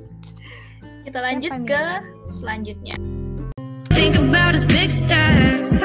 kita 1.08 1.18
lanjut 1.24 1.50
Siapa 1.50 1.64
nih? 1.64 1.70
ke 1.70 1.84
selanjutnya. 2.28 2.96
Think 3.90 4.16
about 4.16 4.56
us 4.56 4.64
big 4.64 4.92
stars. 4.92 5.80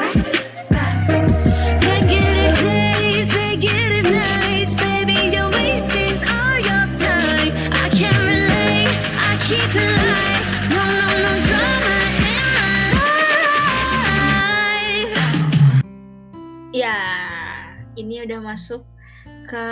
Ini 17.96 18.22
udah 18.22 18.40
masuk 18.40 18.84
ke 19.48 19.66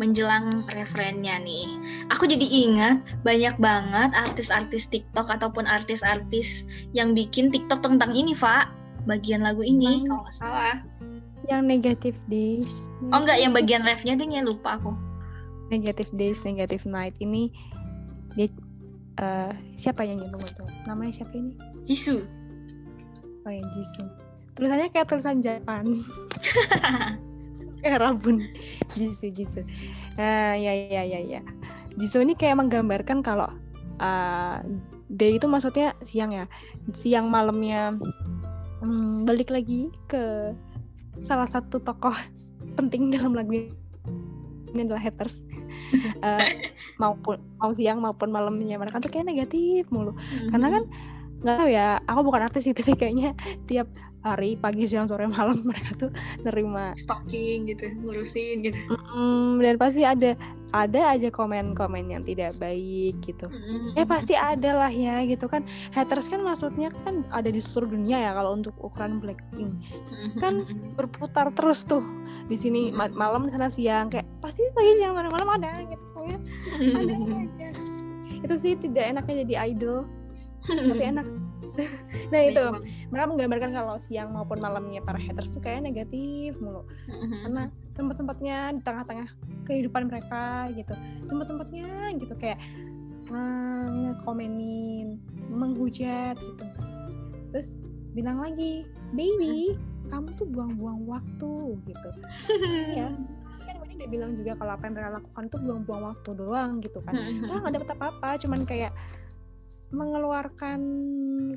menjelang 0.00 0.48
referennya 0.72 1.36
nih. 1.44 1.68
Aku 2.08 2.24
jadi 2.24 2.40
ingat 2.40 3.04
banyak 3.20 3.60
banget 3.60 4.10
artis-artis 4.16 4.88
TikTok 4.88 5.28
ataupun 5.28 5.68
artis-artis 5.68 6.64
yang 6.96 7.12
bikin 7.12 7.52
TikTok 7.52 7.84
tentang 7.84 8.16
ini, 8.16 8.32
Pak. 8.32 8.72
Bagian 9.04 9.44
lagu 9.44 9.60
ini, 9.60 10.00
Hmm. 10.00 10.06
kalau 10.08 10.20
nggak 10.24 10.36
salah. 10.36 10.76
Yang 11.48 11.62
negative 11.68 12.18
days. 12.32 12.88
Oh 13.12 13.20
enggak, 13.20 13.44
yang 13.44 13.52
bagian 13.52 13.84
refnya 13.84 14.16
deh 14.16 14.24
ya 14.24 14.40
lupa 14.40 14.80
aku. 14.80 14.96
Negative 15.68 16.08
days, 16.16 16.40
negative 16.48 16.88
night 16.88 17.12
ini 17.20 17.52
dia 18.38 18.48
eh, 19.20 19.52
siapa 19.76 20.00
yang 20.06 20.22
nyanyi 20.24 20.48
itu? 20.48 20.64
Namanya 20.88 21.12
siapa 21.12 21.34
ini? 21.36 21.52
Jisoo. 21.84 22.24
Oh 23.44 23.52
ya 23.52 23.64
Jisoo. 23.76 24.06
Tulisannya 24.56 24.88
kayak 24.88 25.08
tulisan 25.12 25.44
Jepang. 25.44 25.84
kayak 27.80 28.00
rabun. 28.04 28.46
Jisoo, 28.94 29.32
Jisoo. 29.32 29.64
Nah, 30.16 30.54
ya 30.56 30.72
ya 30.72 31.02
ya 31.04 31.20
ya. 31.20 31.40
Jisoo 31.96 32.22
ini 32.22 32.36
kayak 32.38 32.60
menggambarkan 32.60 33.24
kalau 33.24 33.50
uh, 33.98 34.58
day 35.10 35.36
itu 35.36 35.46
maksudnya 35.50 35.96
siang 36.06 36.32
ya. 36.32 36.46
Siang 36.94 37.28
malamnya 37.28 37.96
hmm, 38.84 39.26
balik 39.26 39.50
lagi 39.50 39.90
ke 40.06 40.54
salah 41.26 41.48
satu 41.48 41.82
tokoh 41.82 42.14
penting 42.78 43.12
dalam 43.12 43.36
lagu 43.36 43.52
ini 43.52 43.76
ini 44.70 44.86
adalah 44.86 45.02
haters 45.02 45.42
Eh, 46.20 46.48
maupun 47.02 47.40
mau 47.58 47.72
siang 47.74 47.98
maupun 47.98 48.30
malamnya 48.30 48.78
mereka 48.78 49.02
tuh 49.02 49.10
kayak 49.10 49.26
negatif 49.26 49.88
mulu 49.90 50.14
karena 50.52 50.78
kan 50.78 50.82
nggak 51.40 51.56
tahu 51.56 51.70
ya 51.72 51.98
aku 52.04 52.20
bukan 52.22 52.42
artis 52.44 52.68
sih 52.68 52.74
tapi 52.78 52.94
kayaknya 52.94 53.34
tiap 53.66 53.88
hari 54.20 54.52
pagi 54.60 54.84
siang 54.84 55.08
sore 55.08 55.24
malam 55.24 55.64
mereka 55.68 55.96
tuh 55.96 56.10
nerima 56.44 56.92
stalking 56.96 57.68
gitu, 57.72 57.88
ngurusin 58.04 58.60
gitu. 58.60 58.76
Mm, 59.16 59.64
dan 59.64 59.74
pasti 59.80 60.02
ada 60.04 60.36
ada 60.70 61.00
aja 61.16 61.28
komen-komen 61.32 62.12
yang 62.12 62.22
tidak 62.22 62.54
baik 62.60 63.18
gitu. 63.24 63.50
Ya 63.96 64.04
pasti 64.06 64.36
ada 64.36 64.86
lah 64.86 64.92
ya 64.92 65.24
gitu 65.26 65.48
kan. 65.50 65.64
Haters 65.90 66.30
kan 66.30 66.44
maksudnya 66.44 66.92
kan 67.02 67.26
ada 67.32 67.48
di 67.50 67.58
seluruh 67.58 67.90
dunia 67.90 68.20
ya 68.20 68.30
kalau 68.36 68.54
untuk 68.54 68.76
ukuran 68.78 69.18
Blackpink. 69.18 69.72
Kan 70.38 70.68
berputar 70.94 71.50
terus 71.56 71.82
tuh 71.88 72.04
di 72.46 72.54
sini 72.54 72.94
ma- 72.94 73.10
malam 73.10 73.48
di 73.48 73.52
sana 73.54 73.72
siang 73.72 74.12
kayak 74.12 74.28
pasti 74.38 74.62
pagi 74.76 75.00
siang 75.00 75.16
sore 75.16 75.28
malam 75.32 75.48
ada 75.58 75.70
gitu 75.80 76.04
pokoknya 76.14 76.38
ada 76.94 77.14
aja. 77.42 77.68
Itu 78.40 78.54
sih 78.56 78.72
tidak 78.78 79.16
enaknya 79.16 79.34
jadi 79.48 79.54
idol 79.74 80.06
tapi 80.68 81.02
enak 81.08 81.26
sih. 81.26 81.40
Nah 82.32 82.40
itu. 82.42 82.64
Mereka 83.10 83.26
menggambarkan 83.26 83.70
kalau 83.74 83.96
siang 83.98 84.30
maupun 84.30 84.58
malamnya 84.62 85.02
para 85.02 85.18
haters 85.18 85.50
tuh 85.54 85.62
kayak 85.62 85.84
negatif 85.86 86.58
mulu. 86.62 86.86
Karena 87.08 87.68
sempat 87.94 88.16
sempatnya 88.18 88.74
di 88.74 88.82
tengah-tengah 88.82 89.28
kehidupan 89.66 90.06
mereka 90.06 90.70
gitu. 90.74 90.94
Sempat 91.26 91.46
sempatnya 91.50 92.14
gitu 92.16 92.34
kayak 92.38 92.58
eh, 93.30 93.86
ngekomenin 94.06 95.18
menghujat 95.50 96.38
gitu. 96.38 96.64
Terus 97.50 97.78
bilang 98.14 98.42
lagi 98.42 98.86
baby 99.14 99.78
kamu 100.10 100.34
tuh 100.34 100.46
buang-buang 100.50 101.06
waktu 101.06 101.78
gitu. 101.86 102.10
Ya 102.98 103.14
kan 103.66 103.76
Wendy 103.82 103.94
udah 104.00 104.10
bilang 104.10 104.32
juga 104.34 104.56
kalau 104.56 104.72
apa 104.74 104.88
yang 104.88 104.94
mereka 104.96 105.10
lakukan 105.20 105.44
tuh 105.52 105.60
buang-buang 105.62 106.02
waktu 106.10 106.30
doang 106.34 106.70
gitu 106.82 106.98
kan. 107.04 107.14
Mereka 107.14 107.58
nggak 107.62 107.74
dapet 107.78 107.90
apa-apa 107.94 108.28
cuman 108.40 108.60
kayak 108.66 108.92
mengeluarkan 109.90 110.78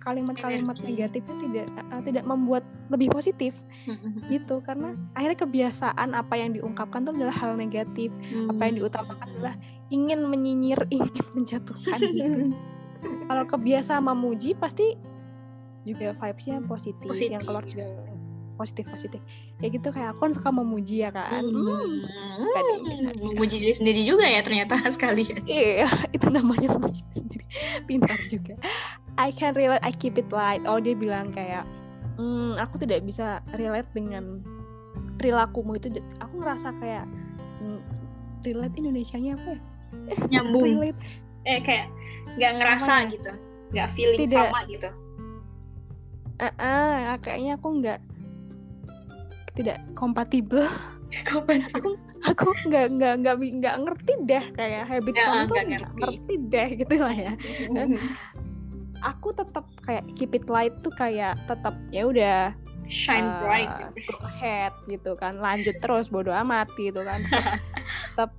kalimat-kalimat 0.02 0.78
negatifnya 0.82 1.36
tidak 1.38 1.68
eh, 1.70 2.02
tidak 2.02 2.26
membuat 2.26 2.66
lebih 2.90 3.14
positif 3.14 3.62
gitu. 4.34 4.60
Karena 4.66 4.98
akhirnya 5.14 5.40
kebiasaan 5.46 6.18
apa 6.18 6.34
yang 6.38 6.58
diungkapkan 6.58 7.06
itu 7.06 7.12
adalah 7.14 7.36
hal 7.38 7.54
negatif. 7.56 8.10
Apa 8.50 8.70
yang 8.70 8.82
diutamakan 8.82 9.28
adalah 9.38 9.56
ingin 9.94 10.26
menyinyir 10.26 10.82
ingin 10.98 11.26
menjatuhkan 11.38 12.00
gitu. 12.18 12.54
Kalau 13.04 13.44
kebiasa 13.46 14.00
memuji 14.02 14.56
pasti 14.58 14.98
juga 15.84 16.16
vibesnya 16.16 16.64
positif, 16.64 17.12
Positif. 17.12 17.36
yang 17.36 17.44
keluar 17.44 17.68
juga 17.68 18.13
positif 18.54 18.86
positif 18.88 19.20
kayak 19.58 19.72
gitu 19.76 19.88
kayak 19.90 20.14
aku 20.14 20.26
kan 20.26 20.34
suka 20.34 20.50
memuji 20.50 21.02
ya 21.02 21.10
kan 21.10 21.42
Hmm, 21.44 22.00
suka 22.38 22.60
deh, 22.60 22.78
biasa. 22.82 23.10
memuji 23.16 23.56
diri 23.60 23.74
sendiri 23.74 24.02
juga 24.02 24.26
ya 24.26 24.42
ternyata 24.42 24.78
sekalian 24.96 25.42
Iya, 25.44 25.88
itu 26.16 26.28
namanya 26.28 26.74
memuji 26.74 27.02
diri 27.04 27.16
sendiri. 27.16 27.46
Pintar 27.86 28.20
juga. 28.26 28.54
I 29.14 29.30
can 29.30 29.54
relate, 29.54 29.82
I 29.82 29.92
keep 29.92 30.16
it 30.16 30.30
light. 30.30 30.66
Oh, 30.66 30.78
dia 30.78 30.94
bilang 30.94 31.30
kayak, 31.30 31.70
hmm, 32.16 32.58
aku 32.58 32.82
tidak 32.82 33.04
bisa 33.04 33.40
relate 33.54 33.86
dengan 33.92 34.42
perilakumu 35.16 35.78
itu. 35.78 35.94
Aku 36.18 36.42
ngerasa 36.42 36.74
kayak, 36.78 37.06
hmm, 37.62 37.80
relate 38.42 38.74
Indonesianya 38.74 39.38
apa 39.38 39.50
ya? 39.54 39.62
nyambung 40.34 40.82
Relate. 40.82 41.00
eh 41.44 41.60
kayak 41.60 41.88
nggak 42.36 42.54
ngerasa 42.58 42.92
Apa 42.92 43.04
ya? 43.04 43.12
gitu 43.14 43.32
nggak 43.72 43.90
feeling 43.92 44.20
Tidak. 44.26 44.48
sama 44.50 44.60
gitu 44.66 44.90
Eh, 46.40 46.50
eh, 46.50 47.14
kayaknya 47.22 47.56
aku 47.56 47.68
nggak 47.78 48.00
tidak 49.54 49.78
kompatibel. 50.00 50.66
Aku 51.78 51.94
aku 52.26 52.46
nggak 52.66 52.98
nggak 52.98 53.14
nggak 53.22 53.36
nggak 53.38 53.76
ngerti 53.86 54.14
deh 54.26 54.46
kayak 54.58 54.84
habit 54.90 55.14
Ya, 55.14 55.26
kamu 55.30 55.42
tuh 55.46 55.54
nggak 55.54 55.68
ngerti. 55.70 56.02
ngerti 56.02 56.34
deh 56.50 56.70
gitu 56.82 56.96
lah 56.98 57.16
ya. 57.16 57.34
Aku 59.14 59.36
tetap 59.36 59.68
kayak 59.84 60.08
keep 60.16 60.32
it 60.32 60.48
light 60.48 60.72
tuh 60.80 60.90
kayak 60.96 61.36
tetap 61.46 61.76
ya 61.92 62.08
udah 62.08 62.56
shine 62.88 63.24
uh, 63.28 63.40
bright 63.44 63.72
go 63.96 64.16
ahead 64.28 64.72
gitu 64.88 65.16
kan 65.16 65.40
lanjut 65.40 65.76
terus 65.80 66.08
bodo 66.12 66.32
amat 66.32 66.68
gitu 66.76 67.00
kan 67.00 67.20
tetap 68.16 68.32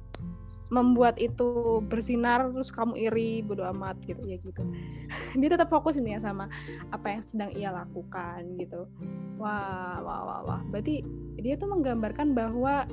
membuat 0.72 1.20
itu 1.20 1.80
bersinar 1.84 2.48
terus 2.48 2.72
kamu 2.72 2.96
iri 2.96 3.44
bodo 3.44 3.68
amat 3.76 4.00
gitu 4.04 4.24
ya 4.24 4.40
gitu. 4.40 4.62
Dia 5.40 5.48
tetap 5.52 5.68
fokus 5.68 6.00
ini 6.00 6.16
ya 6.16 6.20
sama 6.24 6.48
apa 6.88 7.06
yang 7.12 7.22
sedang 7.24 7.50
ia 7.52 7.68
lakukan 7.68 8.40
gitu. 8.56 8.88
Wah 9.36 10.00
wah 10.00 10.20
wah 10.24 10.40
wah. 10.46 10.60
Berarti 10.72 11.04
dia 11.36 11.58
tuh 11.60 11.68
menggambarkan 11.68 12.32
bahwa 12.32 12.88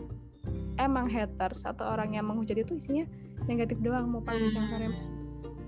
emang 0.75 1.07
haters 1.07 1.63
atau 1.63 1.87
orang 1.87 2.17
yang 2.17 2.27
menghujat 2.27 2.57
itu 2.59 2.75
isinya 2.75 3.05
negatif 3.47 3.79
doang 3.79 4.11
mau 4.11 4.19
paling 4.19 4.51
siang 4.51 4.67
sore. 4.67 4.91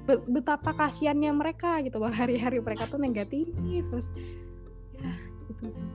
Be- 0.03 0.25
betapa 0.27 0.75
kasihannya 0.75 1.31
mereka 1.31 1.79
gitu 1.85 2.01
loh. 2.01 2.11
Hari-hari 2.19 2.59
mereka 2.59 2.89
tuh 2.89 2.99
negatif 2.99 3.47
terus 3.63 4.11
ya 4.97 5.07
gitu 5.47 5.79
sih. 5.79 5.85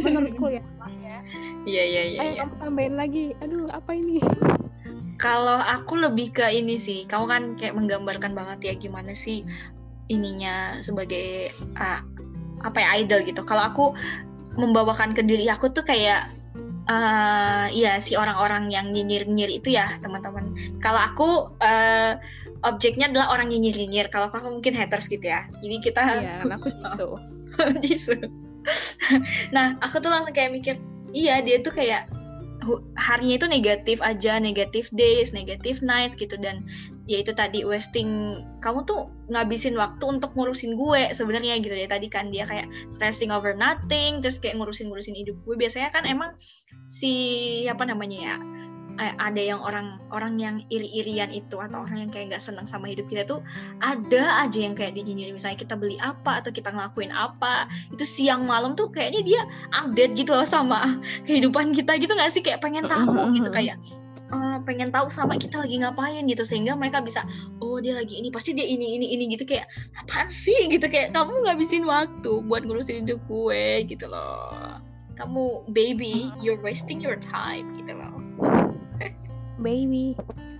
Menurutku 0.00 0.48
ya 0.48 0.64
ya. 1.04 1.20
Iya 1.68 1.82
iya 1.84 2.02
iya 2.08 2.18
ayo 2.20 2.32
iya. 2.40 2.44
tambahin 2.60 2.96
lagi. 2.96 3.36
Aduh 3.44 3.68
apa 3.72 3.92
ini 3.96 4.20
kalau 5.16 5.62
aku 5.62 5.98
lebih 5.98 6.34
ke 6.34 6.46
ini 6.50 6.74
sih 6.76 7.06
kamu 7.06 7.24
kan 7.30 7.42
kayak 7.54 7.74
menggambarkan 7.78 8.34
banget 8.34 8.58
ya 8.62 8.74
gimana 8.74 9.14
sih 9.14 9.46
ininya 10.12 10.78
sebagai 10.84 11.48
ah, 11.78 12.04
apa 12.64 12.78
ya 12.80 12.88
idol 13.04 13.20
gitu. 13.24 13.44
Kalau 13.44 13.62
aku 13.64 13.84
membawakan 14.54 15.12
ke 15.12 15.22
diri 15.24 15.46
aku 15.50 15.70
tuh 15.70 15.84
kayak 15.84 16.26
eh 16.84 17.66
ya 17.72 17.96
si 17.96 18.12
orang-orang 18.12 18.68
yang 18.68 18.92
nyinyir-nyinyir 18.92 19.50
itu 19.56 19.76
ya 19.76 19.96
teman-teman. 20.04 20.52
Kalau 20.84 21.00
aku 21.00 21.28
eh, 21.64 22.20
objeknya 22.64 23.08
adalah 23.12 23.32
orang 23.32 23.52
nyinyir-nyinyir. 23.52 24.12
Kalau 24.12 24.28
kamu 24.28 24.60
mungkin 24.60 24.76
haters 24.76 25.08
gitu 25.08 25.24
ya. 25.24 25.48
Jadi 25.60 25.76
kita 25.80 26.02
iya 26.20 26.36
aku 26.56 26.68
Jisoo. 26.72 27.16
Jisoo. 27.84 28.26
nah, 29.56 29.76
aku 29.84 30.00
tuh 30.00 30.08
langsung 30.08 30.32
kayak 30.32 30.56
mikir, 30.56 30.80
iya 31.12 31.44
dia 31.44 31.60
tuh 31.60 31.72
kayak 31.72 32.08
harinya 32.96 33.36
itu 33.38 33.46
negatif 33.46 33.98
aja, 34.00 34.40
negatif 34.40 34.88
days, 34.94 35.30
negatif 35.36 35.84
nights 35.84 36.16
gitu. 36.16 36.34
Dan 36.40 36.64
ya 37.04 37.20
itu 37.20 37.36
tadi 37.36 37.62
wasting 37.62 38.40
kamu 38.64 38.88
tuh 38.88 39.12
ngabisin 39.28 39.76
waktu 39.76 40.04
untuk 40.04 40.32
ngurusin 40.32 40.74
gue 40.76 41.12
sebenarnya 41.12 41.60
gitu 41.60 41.76
ya. 41.76 41.88
Tadi 41.88 42.06
kan 42.08 42.32
dia 42.32 42.48
kayak 42.48 42.68
stressing 42.92 43.30
over 43.30 43.52
nothing 43.52 44.24
terus 44.24 44.40
kayak 44.40 44.56
ngurusin-ngurusin 44.58 45.14
hidup 45.14 45.36
gue. 45.44 45.54
Biasanya 45.56 45.92
kan 45.92 46.04
emang 46.08 46.34
si 46.88 47.12
apa 47.68 47.84
namanya 47.88 48.18
ya 48.20 48.36
ada 48.98 49.42
yang 49.42 49.58
orang 49.58 49.98
orang 50.14 50.38
yang 50.38 50.56
iri-irian 50.70 51.30
itu 51.34 51.58
atau 51.58 51.82
orang 51.82 52.06
yang 52.06 52.10
kayak 52.14 52.34
nggak 52.34 52.42
senang 52.42 52.66
sama 52.66 52.86
hidup 52.86 53.10
kita 53.10 53.26
tuh 53.26 53.42
ada 53.82 54.46
aja 54.46 54.58
yang 54.62 54.74
kayak 54.78 54.94
dinyinyirin. 54.94 55.34
Misalnya 55.34 55.58
kita 55.58 55.74
beli 55.74 55.98
apa 55.98 56.42
atau 56.42 56.54
kita 56.54 56.70
ngelakuin 56.70 57.10
apa 57.10 57.66
itu 57.90 58.06
siang 58.06 58.46
malam 58.46 58.78
tuh 58.78 58.90
kayaknya 58.94 59.22
dia 59.26 59.40
update 59.74 60.14
gitu 60.14 60.30
loh 60.34 60.46
sama 60.46 60.78
kehidupan 61.26 61.74
kita 61.74 61.98
gitu 61.98 62.12
nggak 62.14 62.30
sih? 62.30 62.42
Kayak 62.42 62.62
pengen 62.62 62.86
tahu 62.86 63.34
gitu 63.34 63.50
kayak 63.50 63.82
eh, 64.30 64.56
pengen 64.62 64.94
tahu 64.94 65.10
sama 65.10 65.34
kita 65.42 65.66
lagi 65.66 65.82
ngapain 65.82 66.22
gitu. 66.30 66.46
Sehingga 66.46 66.78
mereka 66.78 67.02
bisa 67.02 67.26
oh 67.58 67.82
dia 67.82 67.98
lagi 67.98 68.22
ini 68.22 68.30
pasti 68.30 68.54
dia 68.54 68.66
ini 68.66 68.94
ini 68.94 69.18
ini 69.18 69.34
gitu. 69.34 69.42
Kayak 69.42 69.66
apaan 69.98 70.30
sih? 70.30 70.70
gitu. 70.70 70.86
Kayak 70.86 71.18
kamu 71.18 71.34
ngabisin 71.50 71.82
waktu 71.82 72.32
buat 72.46 72.62
ngurusin 72.62 73.02
hidup 73.02 73.18
gue 73.26 73.90
gitu 73.90 74.06
loh. 74.06 74.78
Kamu 75.14 75.70
baby 75.74 76.30
you're 76.42 76.58
wasting 76.62 76.98
your 76.98 77.18
time 77.18 77.74
gitu 77.78 77.94
loh 77.94 78.13
baby 79.60 80.16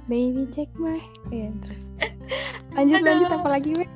baby 0.06 0.44
check 0.52 0.68
my 0.76 1.00
ya 1.32 1.50
terus 1.64 1.88
lanjut 2.76 3.00
Aduh. 3.00 3.08
lanjut 3.08 3.28
apa 3.32 3.48
lagi 3.48 3.70
weh 3.78 3.90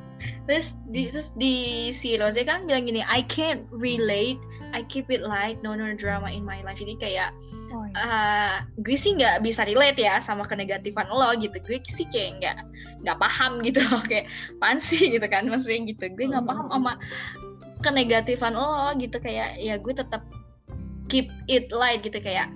Terus 0.48 0.80
di, 0.88 1.06
terus 1.06 1.28
di 1.37 1.54
si 1.92 2.16
Rose 2.16 2.40
kan 2.42 2.64
bilang 2.64 2.88
gini, 2.88 3.04
I 3.04 3.20
can't 3.28 3.68
relate, 3.68 4.40
I 4.72 4.80
keep 4.88 5.12
it 5.12 5.20
light, 5.20 5.61
no 5.61 5.76
no 5.76 5.92
drama 5.92 6.32
in 6.32 6.42
my 6.42 6.64
life. 6.64 6.80
Jadi 6.80 6.96
kayak 6.96 7.37
oh, 7.68 7.84
iya. 7.84 7.94
eh, 8.00 8.54
gue 8.80 8.96
sih 8.96 9.14
nggak 9.20 9.44
bisa 9.44 9.68
relate 9.68 10.00
ya 10.00 10.18
sama 10.24 10.48
kenegatifan 10.48 11.06
lo 11.12 11.37
gitu. 11.37 11.52
Gue 11.62 11.84
sih 11.84 12.08
kayak 12.08 12.40
nggak 12.40 12.56
nggak 13.04 13.18
paham 13.20 13.61
gitu 13.61 13.84
kayak 14.11 14.26
apaan 14.58 14.80
sih 14.80 15.12
gitu 15.12 15.26
kan 15.28 15.46
maksudnya 15.46 15.92
gitu. 15.92 16.04
Gue 16.16 16.26
nggak 16.32 16.46
paham 16.48 16.66
sama 16.72 16.92
kenegatifan 17.84 18.56
lo 18.56 18.90
gitu 18.96 19.20
kayak 19.20 19.61
ya 19.61 19.76
gue 19.78 19.94
tetap 19.94 20.24
keep 21.12 21.28
it 21.46 21.68
light 21.76 22.00
gitu 22.00 22.18
kayak 22.24 22.48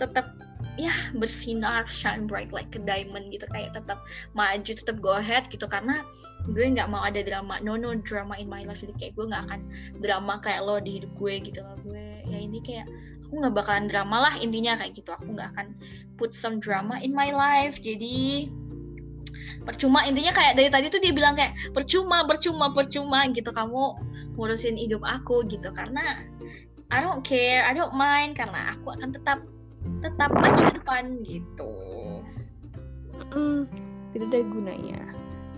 tetap 0.00 0.41
ya 0.80 0.92
bersinar 1.20 1.84
shine 1.84 2.24
bright 2.24 2.48
like 2.48 2.72
a 2.72 2.80
diamond 2.80 3.28
gitu. 3.28 3.44
Kayak 3.52 3.76
tetap 3.76 4.00
maju 4.32 4.72
tetap 4.72 4.96
go 5.04 5.16
ahead 5.20 5.48
gitu. 5.52 5.68
Karena 5.68 6.00
gue 6.48 6.64
nggak 6.64 6.88
mau 6.88 7.04
ada 7.04 7.20
drama. 7.20 7.60
No 7.60 7.76
no 7.76 7.92
drama 8.00 8.38
in 8.40 8.48
my 8.48 8.64
life. 8.64 8.80
Jadi 8.80 8.94
kayak 8.96 9.12
gue 9.18 9.26
nggak 9.28 9.42
akan 9.50 9.60
drama 10.00 10.40
kayak 10.40 10.64
lo 10.64 10.80
di 10.80 11.00
hidup 11.00 11.12
gue 11.20 11.34
gitu 11.44 11.60
loh. 11.60 11.76
Gue 11.84 12.24
ya 12.24 12.38
ini 12.40 12.58
kayak 12.64 12.88
aku 13.28 13.32
nggak 13.40 13.54
bakalan 13.56 13.86
drama 13.88 14.16
lah 14.30 14.34
intinya 14.40 14.76
kayak 14.80 14.96
gitu. 14.96 15.12
Aku 15.12 15.28
nggak 15.36 15.52
akan 15.56 15.76
put 16.16 16.32
some 16.32 16.56
drama 16.56 16.96
in 17.04 17.12
my 17.12 17.30
life. 17.32 17.76
Jadi 17.76 18.48
percuma. 19.68 20.08
Intinya 20.08 20.32
kayak 20.32 20.56
dari 20.56 20.72
tadi 20.72 20.86
tuh 20.88 21.00
dia 21.04 21.12
bilang 21.12 21.36
kayak 21.36 21.52
percuma 21.76 22.24
percuma 22.24 22.72
percuma 22.72 23.28
gitu. 23.28 23.52
Kamu 23.52 23.82
ngurusin 24.40 24.80
hidup 24.80 25.04
aku 25.04 25.44
gitu. 25.52 25.68
Karena 25.76 26.24
I 26.92 27.00
don't 27.04 27.20
care 27.20 27.60
I 27.64 27.76
don't 27.76 27.92
mind. 27.92 28.40
Karena 28.40 28.72
aku 28.72 28.96
akan 28.96 29.12
tetap 29.12 29.51
tetap 30.02 30.30
maju 30.34 30.60
ke 30.60 30.74
depan 30.82 31.04
gitu. 31.22 31.72
Mm, 33.32 33.64
tidak 34.12 34.26
ada 34.28 34.40
gunanya. 34.50 35.00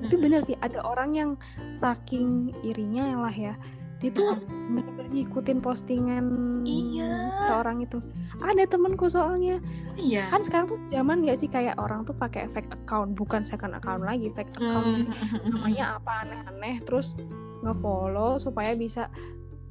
Tapi 0.04 0.14
bener 0.20 0.40
sih 0.44 0.54
ada 0.60 0.84
orang 0.84 1.16
yang 1.16 1.30
saking 1.74 2.52
irinya 2.60 3.24
lah 3.24 3.32
ya. 3.32 3.56
Dia 4.02 4.12
tuh 4.12 4.36
bener-bener 4.68 5.08
ngikutin 5.16 5.64
postingan 5.64 6.24
Iya. 6.68 7.32
seorang 7.48 7.80
itu. 7.80 8.04
Ada 8.42 8.68
temenku 8.68 9.08
soalnya. 9.08 9.64
Iya? 9.96 10.28
Kan 10.28 10.44
sekarang 10.44 10.66
tuh 10.68 10.78
zaman 10.84 11.24
gak 11.24 11.40
sih 11.40 11.48
kayak 11.48 11.80
orang 11.80 12.04
tuh 12.04 12.12
pakai 12.12 12.44
fake 12.52 12.68
account 12.68 13.16
bukan 13.16 13.48
second 13.48 13.72
account 13.72 14.04
lagi 14.04 14.28
fake 14.28 14.52
account. 14.60 15.08
Hmm. 15.08 15.56
namanya 15.56 15.96
apa 15.96 16.28
aneh-aneh. 16.28 16.84
Terus 16.84 17.16
ngefollow 17.64 18.36
supaya 18.36 18.76
bisa 18.76 19.08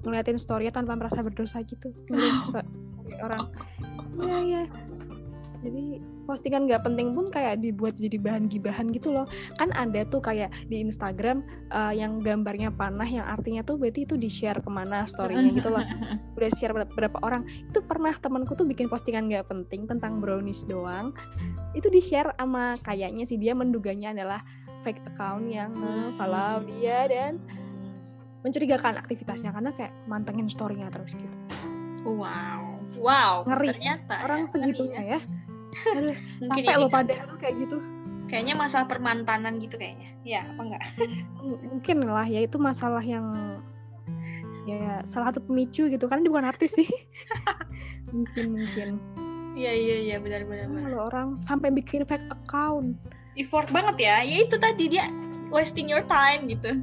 ngeliatin 0.04 0.38
story 0.38 0.70
tanpa 0.70 0.94
merasa 1.00 1.24
berdosa 1.24 1.64
gitu. 1.64 1.92
Ngeliat 2.12 2.36
sto- 2.48 2.70
story 2.84 3.16
orang. 3.24 3.44
Iya 4.20 4.38
iya. 4.44 4.64
Jadi 5.64 6.04
postingan 6.28 6.68
nggak 6.68 6.84
penting 6.84 7.16
pun 7.16 7.32
kayak 7.32 7.64
dibuat 7.64 7.96
jadi 7.96 8.20
bahan 8.20 8.52
gibahan 8.52 8.92
gitu 8.92 9.16
loh. 9.16 9.24
Kan 9.56 9.72
ada 9.72 10.04
tuh 10.04 10.20
kayak 10.20 10.52
di 10.68 10.84
Instagram 10.84 11.40
eh, 11.72 11.94
yang 11.96 12.20
gambarnya 12.20 12.68
panah 12.76 13.08
yang 13.08 13.24
artinya 13.24 13.64
tuh 13.64 13.80
berarti 13.80 14.04
itu 14.04 14.20
di 14.20 14.28
share 14.28 14.60
ke 14.60 14.68
mana 14.68 15.08
storynya 15.08 15.56
gitu 15.56 15.72
loh. 15.72 15.80
Udah 16.38 16.52
share 16.52 16.76
berapa, 16.76 16.92
berapa 16.92 17.18
orang. 17.24 17.48
Itu 17.48 17.80
pernah 17.84 18.12
temanku 18.12 18.60
tuh 18.60 18.68
bikin 18.68 18.92
postingan 18.92 19.32
nggak 19.32 19.48
penting 19.48 19.88
tentang 19.88 20.20
brownies 20.20 20.68
doang. 20.68 21.16
Itu 21.72 21.88
di 21.88 22.04
share 22.04 22.36
sama 22.36 22.76
kayaknya 22.84 23.24
sih 23.24 23.40
dia 23.40 23.56
menduganya 23.56 24.12
adalah 24.12 24.44
fake 24.84 25.16
account 25.16 25.48
yang 25.48 25.72
follow 26.20 26.60
dia 26.68 27.08
dan 27.08 27.40
mencurigakan 28.44 29.00
aktivitasnya 29.00 29.50
karena 29.50 29.72
kayak 29.72 29.92
mantengin 30.06 30.48
storynya 30.48 30.92
terus 30.92 31.16
gitu 31.16 31.38
Wow, 32.04 32.84
wow, 33.00 33.48
Ngeri. 33.48 33.80
Ternyata 33.80 34.28
orang 34.28 34.44
ya, 34.44 34.48
segitunya 34.52 35.02
ya 35.16 35.20
aduh 35.96 36.16
Mungkin 36.44 36.64
capek 36.64 36.76
ini 36.76 36.82
lo 36.84 36.88
kan 36.88 36.96
pada 37.08 37.14
tuh 37.26 37.40
kayak 37.40 37.56
gitu 37.64 37.78
Kayaknya 38.24 38.56
masalah 38.56 38.88
permantanan 38.88 39.60
gitu 39.60 39.76
kayaknya. 39.76 40.10
Ya, 40.24 40.48
apa 40.48 40.62
enggak? 40.64 40.84
M- 41.44 41.60
mungkin 41.70 42.08
lah 42.08 42.24
ya 42.24 42.40
itu 42.40 42.56
masalah 42.56 43.04
yang 43.04 43.28
ya 44.64 45.04
salah 45.04 45.28
satu 45.30 45.44
pemicu 45.44 45.92
gitu 45.92 46.08
kan 46.08 46.24
dia 46.24 46.32
bukan 46.32 46.48
artis 46.48 46.72
sih 46.80 46.88
mungkin 48.16 48.56
mungkin 48.56 48.90
Iya, 49.54 49.70
iya, 49.76 49.96
iya, 50.02 50.16
benar 50.18 50.48
benar 50.50 50.66
benar. 50.66 50.82
kalau 50.88 51.02
orang 51.14 51.28
sampai 51.46 51.70
bikin 51.70 52.08
fake 52.10 52.26
account 52.32 52.96
Effort 53.36 53.70
banget 53.70 53.98
ya. 54.02 54.16
Ya 54.26 54.38
itu 54.46 54.56
tadi 54.58 54.90
dia 54.90 55.06
wasting 55.50 55.90
your 55.90 56.02
time 56.06 56.46
gitu. 56.50 56.82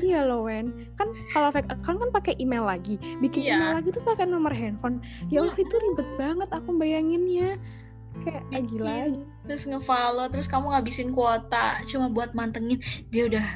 Iya 0.00 0.24
loh 0.26 0.46
Wen. 0.46 0.90
Kan 0.96 1.12
kalau 1.32 1.50
fake 1.52 1.70
account 1.70 1.98
kan 2.02 2.10
pakai 2.12 2.34
email 2.40 2.64
lagi. 2.66 2.96
Bikin 3.20 3.46
Iya. 3.46 3.54
email 3.58 3.72
lagi 3.82 3.88
tuh 3.92 4.04
pakai 4.04 4.24
nomor 4.28 4.52
handphone. 4.52 5.00
Ya 5.28 5.42
Allah 5.42 5.56
itu 5.56 5.74
ribet 5.74 6.08
banget 6.16 6.48
aku 6.52 6.74
bayanginnya. 6.76 7.60
Kayak 8.24 8.42
ah, 8.48 8.62
gila. 8.64 8.88
aja. 8.88 9.04
Bikin, 9.12 9.12
terus 9.44 9.62
ngefollow 9.68 10.26
terus 10.32 10.48
kamu 10.48 10.72
ngabisin 10.72 11.12
kuota 11.12 11.80
cuma 11.88 12.08
buat 12.08 12.32
mantengin. 12.32 12.80
Dia 13.12 13.28
udah 13.28 13.46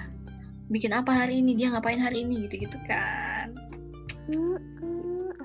bikin 0.71 0.95
apa 0.95 1.11
hari 1.11 1.43
ini 1.43 1.59
dia 1.59 1.75
ngapain 1.75 1.99
hari 1.99 2.23
ini 2.23 2.47
gitu 2.47 2.63
gitu 2.63 2.79
kan 2.87 3.51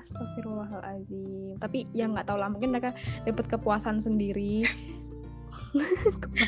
Astagfirullahaladzim. 0.06 1.58
Tapi 1.58 1.90
ya 1.90 2.06
nggak 2.06 2.30
tahu 2.30 2.38
lah 2.38 2.46
Mungkin 2.46 2.70
mereka 2.70 2.94
dapat 3.26 3.50
kepuasan 3.50 3.98
sendiri. 3.98 4.62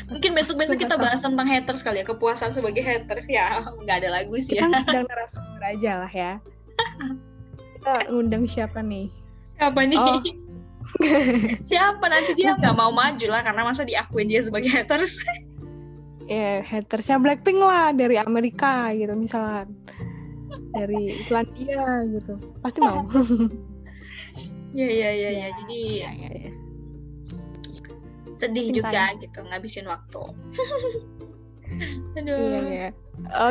mungkin 0.09 0.31
besok 0.33 0.57
besok 0.57 0.81
kita 0.81 0.95
bahas 0.97 1.21
tentang 1.21 1.45
haters 1.45 1.85
kali 1.85 2.01
ya. 2.01 2.05
Kepuasan 2.05 2.51
sebagai 2.53 2.81
haters 2.81 3.27
ya 3.29 3.65
nggak 3.85 4.05
ada 4.05 4.09
lagu 4.09 4.35
sih 4.41 4.57
Kita 4.57 4.65
ya 4.65 4.69
ngundang 4.69 5.05
narasumber 5.07 5.61
aja 5.63 5.91
lah 6.05 6.11
ya. 6.11 6.31
Kita 7.79 7.93
ngundang 8.09 8.43
siapa 8.49 8.79
nih? 8.81 9.07
Siapa 9.59 9.79
nih? 9.85 9.99
Oh. 9.99 10.21
siapa? 11.69 12.05
Nanti 12.07 12.31
dia 12.39 12.55
nggak 12.55 12.75
mau 12.75 12.89
maju 12.89 13.27
lah 13.29 13.41
karena 13.43 13.61
masa 13.61 13.83
diakuin 13.85 14.27
dia 14.31 14.41
sebagai 14.43 14.69
haters. 14.71 15.19
Ya 16.29 16.61
hatersnya 16.61 17.17
Blackpink 17.17 17.57
lah 17.57 17.89
Dari 17.89 18.13
Amerika 18.21 18.93
gitu 18.93 19.17
misalnya 19.17 19.65
Dari 20.77 21.17
Islandia 21.25 22.05
gitu. 22.05 22.37
Pasti 22.61 22.79
mau. 22.85 23.01
Ya 24.77 24.85
ya 24.85 25.09
ya 25.09 25.29
ya. 25.33 25.47
Jadi 25.49 25.79
Ya, 26.05 26.13
ya, 26.13 26.29
ya. 26.29 26.58
Sedih 28.39 28.71
Cinta 28.71 28.87
juga 28.87 29.03
gitu 29.19 29.39
ngabisin 29.43 29.85
waktu 29.85 30.23
aduh 32.17 32.39
Iya, 32.39 32.59
iya. 32.65 32.89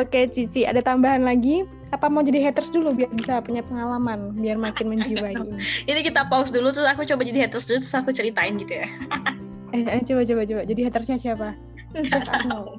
Oke 0.01 0.27
Cici 0.27 0.67
ada 0.67 0.83
tambahan 0.83 1.23
lagi 1.23 1.63
Apa 1.95 2.11
mau 2.11 2.19
jadi 2.19 2.41
haters 2.51 2.73
dulu 2.73 2.91
Biar 2.91 3.07
bisa 3.15 3.39
punya 3.39 3.63
pengalaman 3.63 4.35
Biar 4.35 4.59
makin 4.59 4.91
menjiwai 4.91 5.33
ini 5.39 5.55
ini 5.89 5.99
kita 6.03 6.27
pause 6.27 6.51
dulu 6.51 6.73
terus 6.75 6.89
aku 6.89 7.07
coba 7.07 7.23
jadi 7.23 7.47
haters 7.47 7.69
dulu 7.71 7.79
terus 7.79 7.95
aku 7.95 8.11
ceritain 8.11 8.59
gitu 8.59 8.75
ya 8.81 8.89
Eh, 9.69 9.85
eh, 9.85 10.01
coba 10.01 10.25
coba 10.25 10.41
coba. 10.49 10.61
Jadi 10.65 10.81
hatersnya 10.81 11.17
siapa? 11.21 11.53
Nggak 11.93 12.25
tahu. 12.25 12.73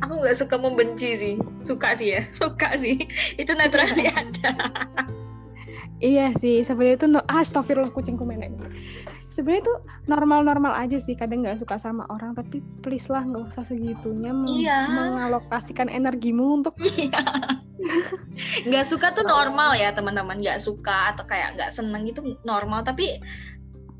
aku 0.00 0.12
nggak 0.22 0.36
suka 0.38 0.56
membenci 0.56 1.18
sih 1.18 1.34
suka 1.66 1.90
sih 1.98 2.14
ya 2.14 2.22
suka 2.30 2.78
sih 2.78 2.94
itu 3.36 3.52
naturally 3.58 4.06
ada 4.06 4.54
Iya 5.98 6.30
sih, 6.38 6.62
sebenarnya 6.62 6.94
itu 6.94 7.06
no, 7.10 7.20
astagfirullah 7.26 7.90
kucingku 7.90 8.22
menek. 8.22 8.54
Sebenarnya 9.28 9.60
itu 9.68 9.74
normal-normal 10.08 10.72
aja 10.72 10.96
sih, 10.96 11.12
kadang 11.12 11.44
nggak 11.44 11.60
suka 11.60 11.76
sama 11.76 12.08
orang, 12.08 12.32
tapi 12.32 12.64
please 12.80 13.12
lah 13.12 13.20
nggak 13.22 13.52
usah 13.52 13.64
segitunya 13.64 14.32
Iya. 14.48 14.78
mengalokasikan 14.88 15.92
energimu 15.92 16.64
untuk 16.64 16.72
Iya. 16.96 17.20
nggak 18.66 18.84
suka 18.88 19.14
tuh 19.14 19.22
normal 19.22 19.78
ya 19.78 19.94
teman-teman 19.94 20.42
nggak 20.42 20.58
suka 20.58 21.14
atau 21.14 21.22
kayak 21.28 21.54
nggak 21.54 21.70
seneng 21.70 22.10
itu 22.10 22.18
normal 22.42 22.82
tapi 22.82 23.22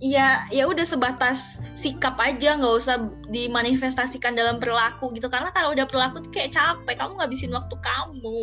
ya 0.03 0.47
ya 0.51 0.67
udah 0.67 0.83
sebatas 0.83 1.63
sikap 1.79 2.19
aja 2.19 2.59
nggak 2.59 2.75
usah 2.75 3.07
dimanifestasikan 3.31 4.35
dalam 4.35 4.59
perilaku 4.59 5.15
gitu 5.15 5.31
karena 5.31 5.55
kalau 5.55 5.75
udah 5.75 5.87
perilaku 5.87 6.27
tuh 6.27 6.33
kayak 6.35 6.55
capek 6.55 6.99
kamu 6.99 7.23
ngabisin 7.23 7.55
waktu 7.55 7.77
kamu 7.79 8.43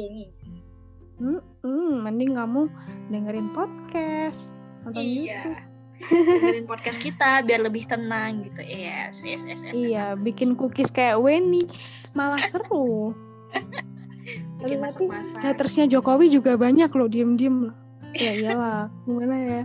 hmm, 1.20 1.42
hmm, 1.64 1.94
mending 2.00 2.36
kamu 2.36 2.72
dengerin 3.12 3.52
podcast 3.52 4.56
nonton 4.88 5.04
YouTube. 5.04 5.60
Dengerin 6.04 6.68
podcast 6.68 7.00
kita 7.00 7.42
biar 7.44 7.64
lebih 7.64 7.88
tenang 7.88 8.46
gitu 8.46 8.62
yes 8.62 9.24
yes 9.24 9.42
yes, 9.48 9.62
yes. 9.64 9.74
Iya, 9.74 10.06
bikin 10.20 10.54
cookies 10.60 10.92
kayak 10.92 11.20
Weni 11.20 11.66
malah 12.16 12.44
seru. 12.52 13.16
bikin 14.60 14.82
masak-masak 14.82 15.40
Hatersnya 15.40 15.86
Jokowi 15.86 16.34
juga 16.34 16.58
banyak 16.58 16.90
loh, 16.90 17.08
diem-diem. 17.08 17.70
Ya 18.16 18.32
iyalah, 18.34 18.88
gimana 19.06 19.36
ya? 19.38 19.64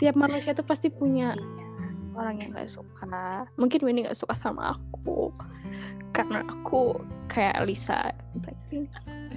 Tiap 0.00 0.16
manusia 0.18 0.56
tuh 0.56 0.66
pasti 0.66 0.90
punya 0.90 1.36
Iya. 2.12 2.20
orang 2.20 2.36
yang 2.44 2.50
gak 2.52 2.68
suka 2.68 3.48
mungkin 3.56 3.80
Winnie 3.88 4.04
gak 4.04 4.18
suka 4.18 4.36
sama 4.36 4.76
aku 4.76 5.32
karena 6.12 6.44
aku 6.44 7.00
kayak 7.24 7.64
Lisa 7.64 8.12
Blackpink 8.36 8.92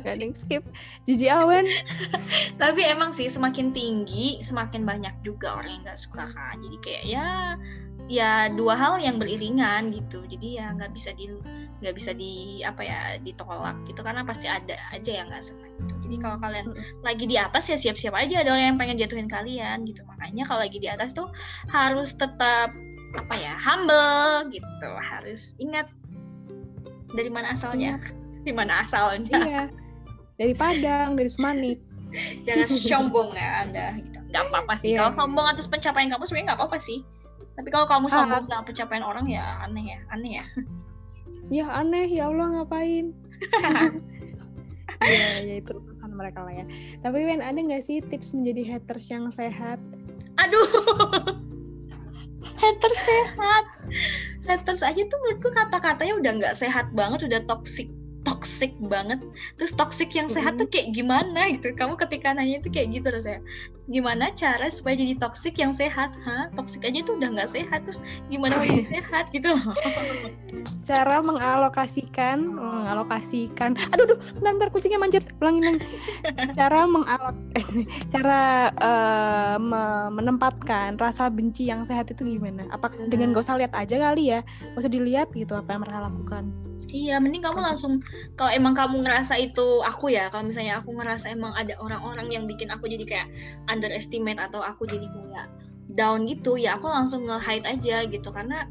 gak 0.06 0.22
ada 0.22 0.24
yang 0.30 0.38
skip. 0.38 0.64
Gigi 1.10 1.28
Awen. 1.28 1.66
Tapi 2.62 2.82
emang 2.86 3.10
sih 3.10 3.26
semakin 3.26 3.74
tinggi 3.74 4.38
semakin 4.46 4.86
banyak 4.86 5.12
juga 5.26 5.58
orang 5.58 5.82
yang 5.82 5.84
nggak 5.90 6.00
suka 6.00 6.30
kan 6.30 6.56
jadi 6.62 6.78
kayak 6.86 7.04
ya 7.10 7.28
ya 8.06 8.54
dua 8.54 8.78
hal 8.78 9.02
yang 9.02 9.18
beriringan 9.18 9.90
gitu. 9.90 10.22
Jadi 10.30 10.62
ya 10.62 10.70
nggak 10.78 10.94
bisa 10.94 11.10
di 11.18 11.26
nggak 11.82 11.96
bisa 11.98 12.16
di 12.16 12.62
apa 12.62 12.86
ya 12.86 13.18
ditolak 13.26 13.76
gitu. 13.90 14.06
Karena 14.06 14.22
pasti 14.22 14.46
ada 14.46 14.78
aja 14.94 15.12
yang 15.12 15.28
nggak 15.34 15.42
senang 15.42 15.74
gitu. 15.82 15.94
Jadi 16.06 16.16
kalau 16.22 16.38
kalian 16.38 16.68
lagi 17.02 17.26
di 17.26 17.38
atas 17.42 17.66
ya 17.74 17.78
siap-siap 17.78 18.14
aja. 18.14 18.46
Ada 18.46 18.54
orang 18.54 18.66
yang 18.76 18.80
pengen 18.80 18.98
jatuhin 19.02 19.30
kalian 19.30 19.90
gitu. 19.90 20.06
Makanya 20.06 20.46
kalau 20.46 20.62
lagi 20.62 20.78
di 20.78 20.88
atas 20.88 21.18
tuh 21.18 21.34
harus 21.74 22.14
tetap 22.14 22.70
apa 23.18 23.36
ya 23.42 23.58
humble 23.58 24.54
gitu. 24.54 24.90
Harus 25.02 25.58
ingat 25.58 25.90
dari 27.18 27.34
mana 27.34 27.58
asalnya. 27.58 27.98
Dari 28.46 28.54
mana 28.54 28.86
asalnya. 28.86 29.42
Iya 29.42 29.85
dari 30.36 30.54
Padang 30.54 31.16
dari 31.16 31.30
Sumanik. 31.32 31.80
Jangan 32.48 32.68
sombong 32.70 33.30
ya 33.36 33.50
anda. 33.68 33.88
Gitu. 34.00 34.20
nggak 34.32 34.52
apa-apa 34.52 34.74
sih. 34.76 34.92
Iya. 34.92 35.08
kalau 35.08 35.14
sombong 35.16 35.48
atas 35.48 35.64
pencapaian 35.68 36.12
kamu 36.12 36.24
sebenarnya 36.28 36.48
nggak 36.52 36.60
apa-apa 36.60 36.78
sih. 36.80 37.00
Tapi 37.56 37.70
kalau 37.72 37.88
kamu 37.88 38.08
Ah. 38.12 38.14
sombong 38.20 38.44
sama 38.44 38.64
pencapaian 38.68 39.04
orang 39.04 39.28
ya 39.32 39.44
aneh 39.64 39.96
ya 39.96 40.00
aneh 40.12 40.32
ya. 40.40 40.46
Ya 41.48 41.66
aneh. 41.72 42.08
Ya 42.10 42.28
Allah 42.28 42.62
ngapain? 42.62 43.16
Ya 45.04 45.44
ya 45.44 45.60
itu 45.60 45.76
urusan 45.76 46.16
mereka 46.16 46.40
lah 46.48 46.56
ya. 46.56 46.66
Tapi 47.04 47.28
Wen 47.28 47.44
ada 47.44 47.58
nggak 47.58 47.84
sih 47.84 48.00
tips 48.00 48.32
menjadi 48.32 48.64
haters 48.64 49.12
yang 49.12 49.28
sehat? 49.28 49.76
Aduh. 50.40 50.64
Haters 52.56 53.00
sehat. 53.04 53.66
Haters 54.48 54.82
aja 54.86 55.02
tuh 55.04 55.18
menurutku 55.20 55.52
kata-katanya 55.52 56.14
udah 56.16 56.32
nggak 56.40 56.56
sehat 56.56 56.88
banget 56.96 57.28
udah 57.28 57.44
toxic 57.44 57.92
toxic 58.26 58.74
banget. 58.90 59.22
Terus 59.62 59.72
toxic 59.78 60.10
yang 60.18 60.28
sehat 60.28 60.58
tuh 60.58 60.68
kayak 60.68 60.98
gimana 60.98 61.54
gitu. 61.54 61.72
Kamu 61.78 61.96
ketika 61.96 62.34
nanya 62.34 62.60
itu 62.60 62.74
kayak 62.74 63.00
gitu 63.00 63.08
loh 63.14 63.22
saya 63.22 63.40
gimana 63.86 64.34
cara 64.34 64.66
supaya 64.74 64.98
jadi 64.98 65.14
toxic 65.22 65.62
yang 65.62 65.70
sehat? 65.70 66.18
Hah? 66.26 66.50
toxic 66.58 66.82
aja 66.88 67.06
tuh 67.06 67.22
udah 67.22 67.30
nggak 67.38 67.52
sehat 67.54 67.86
terus 67.86 68.02
gimana 68.34 68.58
mau 68.58 68.66
jadi 68.66 68.98
sehat 68.98 69.30
gitu 69.30 69.54
cara 70.90 71.18
mengalokasikan 71.22 72.38
mengalokasikan. 72.46 73.74
Aduh 73.94 74.06
aduh 74.06 74.18
bentar 74.38 74.70
kucingnya 74.70 75.02
manjat. 75.02 75.26
Ulangin 75.42 75.66
lagi 75.66 75.82
cara 76.58 76.86
mengalok 76.86 77.38
cara 78.14 78.42
me- 79.58 80.10
menempatkan 80.14 80.98
rasa 81.02 81.30
benci 81.34 81.70
yang 81.70 81.82
sehat 81.86 82.10
itu 82.14 82.22
gimana? 82.26 82.70
Apakah 82.70 83.10
dengan 83.10 83.34
gak 83.34 83.46
usah 83.46 83.58
lihat 83.58 83.74
aja 83.74 83.98
kali 83.98 84.34
ya? 84.34 84.40
Gak 84.74 84.82
usah 84.86 84.94
dilihat 84.94 85.34
gitu 85.34 85.58
apa 85.58 85.74
yang 85.74 85.82
mereka 85.82 86.00
lakukan. 86.06 86.44
Iya, 86.96 87.18
mending 87.18 87.44
kamu 87.44 87.60
langsung 87.60 88.00
kalau 88.36 88.52
emang 88.52 88.74
kamu 88.74 89.04
ngerasa 89.04 89.40
itu 89.40 89.82
aku 89.86 90.12
ya, 90.12 90.28
kalau 90.34 90.48
misalnya 90.48 90.80
aku 90.84 90.96
ngerasa 90.96 91.32
emang 91.32 91.56
ada 91.56 91.76
orang-orang 91.80 92.28
yang 92.32 92.44
bikin 92.46 92.70
aku 92.70 92.88
jadi 92.90 93.06
kayak 93.06 93.28
underestimate 93.72 94.40
atau 94.42 94.60
aku 94.64 94.88
jadi 94.88 95.08
kayak 95.08 95.48
down 95.96 96.26
gitu, 96.26 96.60
ya 96.60 96.76
aku 96.76 96.92
langsung 96.92 97.30
nge-hide 97.30 97.66
aja 97.66 98.04
gitu 98.10 98.30
karena 98.34 98.68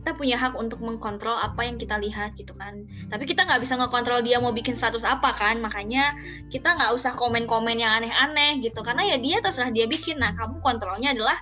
kita 0.00 0.16
punya 0.16 0.40
hak 0.40 0.56
untuk 0.56 0.80
mengkontrol 0.80 1.36
apa 1.36 1.60
yang 1.68 1.76
kita 1.76 2.00
lihat 2.00 2.32
gitu 2.32 2.56
kan. 2.56 2.88
Tapi 3.12 3.28
kita 3.28 3.44
nggak 3.44 3.60
bisa 3.60 3.76
ngekontrol 3.76 4.24
dia 4.24 4.40
mau 4.40 4.48
bikin 4.48 4.72
status 4.72 5.04
apa 5.04 5.28
kan, 5.36 5.60
makanya 5.60 6.16
kita 6.48 6.72
nggak 6.72 6.96
usah 6.96 7.12
komen-komen 7.12 7.76
yang 7.76 8.00
aneh-aneh 8.00 8.64
gitu 8.64 8.80
karena 8.80 9.04
ya 9.04 9.20
dia 9.20 9.44
terserah 9.44 9.68
dia 9.68 9.84
bikin. 9.84 10.16
Nah, 10.16 10.32
kamu 10.32 10.64
kontrolnya 10.64 11.12
adalah 11.12 11.36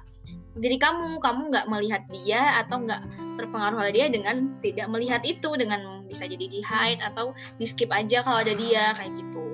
diri 0.58 0.76
kamu, 0.76 1.22
kamu 1.22 1.54
nggak 1.54 1.66
melihat 1.70 2.02
dia 2.10 2.60
atau 2.62 2.82
nggak 2.82 3.02
terpengaruh 3.38 3.78
oleh 3.86 3.94
dia 3.94 4.06
dengan 4.10 4.58
tidak 4.58 4.90
melihat 4.90 5.22
itu 5.22 5.46
dengan 5.54 6.02
bisa 6.10 6.26
jadi 6.26 6.42
di 6.42 6.60
hide 6.60 6.98
atau 7.00 7.30
di 7.54 7.64
skip 7.64 7.88
aja 7.94 8.20
kalau 8.26 8.42
ada 8.42 8.50
dia 8.52 8.90
kayak 8.98 9.14
gitu. 9.14 9.46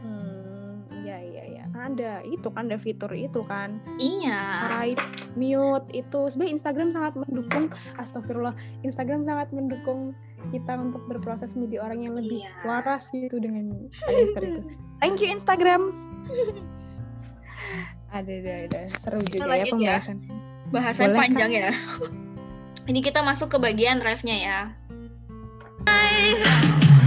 hmm 0.00 1.04
iya 1.04 1.18
iya 1.20 1.42
iya 1.44 1.64
ada 1.76 2.24
itu 2.24 2.48
kan 2.48 2.72
ada 2.72 2.78
fitur 2.80 3.12
itu 3.12 3.44
kan 3.44 3.76
Iya. 4.00 4.40
hide 4.80 5.02
mute 5.36 5.88
itu 5.92 6.18
sebenarnya 6.32 6.54
Instagram 6.56 6.88
sangat 6.88 7.12
mendukung 7.20 7.68
astagfirullah 8.00 8.56
Instagram 8.86 9.28
sangat 9.28 9.52
mendukung 9.52 10.16
kita 10.50 10.74
untuk 10.74 11.04
berproses 11.06 11.52
menjadi 11.54 11.84
orang 11.84 12.00
yang 12.08 12.14
lebih 12.16 12.40
Iya. 12.42 12.50
waras 12.64 13.12
gitu 13.12 13.36
dengan 13.36 13.90
fitur 13.92 14.42
itu 14.42 14.60
thank 15.04 15.20
you 15.20 15.28
Instagram 15.28 15.92
ada 18.12 18.28
ada 18.28 18.52
ada 18.68 18.82
seru 19.00 19.24
juga 19.24 19.48
ya 19.48 19.64
lanjut 19.64 19.80
ya. 19.80 19.96
Bahasan 20.72 21.12
Boleh, 21.12 21.20
panjang 21.20 21.50
ya. 21.52 21.70
ini 22.90 23.00
kita 23.00 23.24
masuk 23.24 23.56
ke 23.56 23.58
bagian 23.60 24.04
ref-nya 24.04 24.36
ya. 24.36 24.58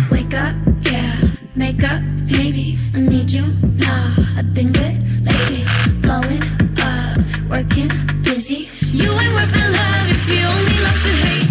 Wake 0.10 0.34
up, 0.34 0.54
yeah. 0.86 1.14
Make 1.54 1.82
up, 1.86 2.02
maybe. 2.30 2.78
I 2.94 3.00
need 3.06 3.30
you 3.32 3.46
now. 3.78 4.14
I've 4.38 4.54
been 4.54 4.74
good 4.74 4.98
lately. 5.26 5.64
Blowing 6.02 6.44
up, 6.82 7.18
working 7.50 7.90
busy. 8.26 8.70
You 8.94 9.14
ain't 9.14 9.34
worth 9.34 9.54
my 9.54 9.66
love 9.70 10.06
if 10.10 10.26
you 10.30 10.42
only 10.46 10.78
love 10.84 11.00
to 11.06 11.14
hate 11.26 11.45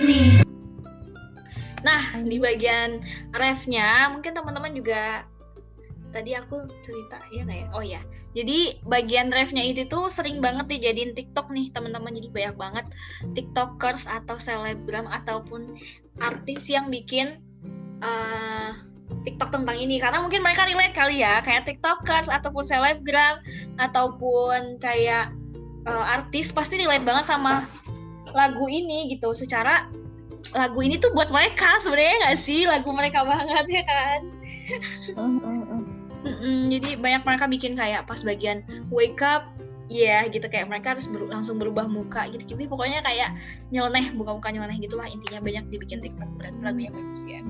me. 0.00 0.40
Nah, 1.82 2.02
di 2.22 2.38
bagian 2.38 3.02
refnya 3.34 4.08
mungkin 4.14 4.32
teman-teman 4.32 4.72
juga 4.72 5.26
tadi 6.14 6.36
aku 6.36 6.68
cerita 6.84 7.18
ya 7.34 7.42
nggak? 7.42 7.74
Oh 7.74 7.82
ya. 7.82 8.00
Jadi 8.32 8.80
bagian 8.88 9.28
refnya 9.28 9.60
itu 9.60 9.84
tuh 9.92 10.08
sering 10.08 10.40
banget 10.40 10.64
dijadiin 10.70 11.12
TikTok 11.12 11.52
nih 11.52 11.68
teman-teman. 11.74 12.16
Jadi 12.16 12.28
banyak 12.32 12.56
banget 12.56 12.86
TikTokers 13.36 14.08
atau 14.08 14.40
selebgram 14.40 15.04
ataupun 15.04 15.76
artis 16.20 16.68
yang 16.72 16.88
bikin 16.88 17.40
uh, 18.00 18.72
TikTok 19.22 19.52
tentang 19.52 19.76
ini 19.76 20.00
karena 20.00 20.24
mungkin 20.24 20.40
mereka 20.40 20.64
relate 20.64 20.96
kali 20.96 21.20
ya 21.20 21.44
kayak 21.44 21.68
TikTokers 21.68 22.32
ataupun 22.32 22.64
selebgram 22.64 23.36
ataupun 23.76 24.80
kayak 24.80 25.30
uh, 25.84 26.04
artis 26.16 26.50
pasti 26.50 26.80
relate 26.80 27.04
banget 27.04 27.28
sama 27.28 27.68
lagu 28.30 28.70
ini 28.70 29.10
gitu. 29.10 29.34
Secara 29.34 29.90
lagu 30.54 30.78
ini 30.82 30.98
tuh 30.98 31.10
buat 31.14 31.30
mereka 31.34 31.82
sebenarnya 31.82 32.30
nggak 32.30 32.38
sih? 32.38 32.66
Lagu 32.70 32.90
mereka 32.94 33.26
banget 33.26 33.66
ya 33.68 33.82
kan? 33.82 34.20
Mm-mm, 36.22 36.70
jadi 36.70 37.02
banyak 37.02 37.22
mereka 37.26 37.50
bikin 37.50 37.74
kayak 37.74 38.06
pas 38.06 38.22
bagian 38.22 38.62
wake 38.94 39.18
up 39.26 39.50
ya 39.90 40.22
gitu. 40.30 40.46
Kayak 40.46 40.70
mereka 40.70 40.94
harus 40.94 41.10
ber- 41.10 41.26
langsung 41.26 41.58
berubah 41.58 41.90
muka 41.90 42.30
gitu. 42.30 42.54
Gitu 42.54 42.70
pokoknya 42.70 43.02
kayak 43.02 43.34
nyeleneh 43.74 44.14
buka 44.14 44.38
muka 44.38 44.48
nyeleneh 44.54 44.78
gitulah 44.78 45.10
intinya. 45.10 45.42
Banyak 45.42 45.66
dibikin 45.74 45.98
tiktok 45.98 46.30
berarti 46.38 46.58
lagunya 46.62 46.90
bagus 46.94 47.22
ya 47.26 47.42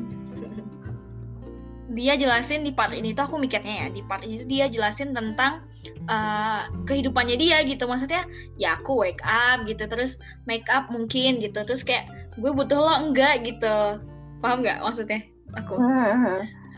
dia 1.92 2.16
jelasin 2.16 2.64
di 2.64 2.72
part 2.72 2.96
ini 2.96 3.12
tuh 3.12 3.28
aku 3.28 3.36
mikirnya 3.36 3.86
ya 3.86 3.86
di 3.92 4.00
part 4.04 4.24
ini 4.24 4.40
tuh 4.40 4.48
dia 4.48 4.66
jelasin 4.72 5.12
tentang 5.12 5.62
uh, 6.08 6.64
kehidupannya 6.88 7.36
dia 7.36 7.60
gitu. 7.68 7.84
Maksudnya 7.84 8.24
ya 8.56 8.80
aku 8.80 8.96
wake 9.04 9.20
up 9.22 9.68
gitu 9.68 9.84
terus 9.84 10.16
make 10.48 10.66
up 10.72 10.88
mungkin 10.88 11.38
gitu 11.38 11.60
terus 11.62 11.84
kayak 11.84 12.08
gue 12.40 12.50
butuh 12.50 12.80
lo 12.80 12.94
enggak? 12.96 13.44
gitu. 13.44 14.00
Paham 14.40 14.64
nggak 14.64 14.80
maksudnya 14.82 15.20
aku? 15.54 15.76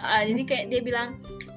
Uh, 0.04 0.22
jadi 0.26 0.42
kayak 0.44 0.64
dia 0.74 0.80
bilang 0.82 1.08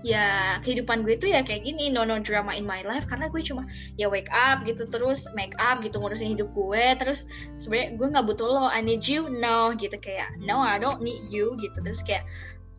ya 0.05 0.55
kehidupan 0.62 1.01
gue 1.01 1.18
tuh 1.18 1.34
ya 1.34 1.41
kayak 1.41 1.66
gini 1.66 1.89
no 1.89 2.05
no 2.05 2.22
drama 2.22 2.53
in 2.53 2.64
my 2.64 2.86
life 2.86 3.03
karena 3.10 3.28
gue 3.34 3.41
cuma 3.41 3.66
ya 3.97 4.05
wake 4.05 4.30
up 4.30 4.62
gitu 4.64 4.86
terus 4.88 5.26
make 5.34 5.58
up 5.58 5.82
gitu 5.82 5.97
ngurusin 5.97 6.38
hidup 6.38 6.47
gue 6.53 6.86
terus 7.01 7.26
sebenarnya 7.58 7.97
gue 7.97 8.08
nggak 8.14 8.26
butuh 8.30 8.47
lo 8.47 8.66
I 8.70 8.86
need 8.86 9.03
you 9.10 9.28
no 9.28 9.74
gitu. 9.74 9.97
Kayak 9.97 10.38
no 10.45 10.62
I 10.62 10.78
don't 10.78 11.01
need 11.01 11.26
you 11.34 11.58
gitu. 11.58 11.82
Terus 11.82 12.05
kayak 12.05 12.24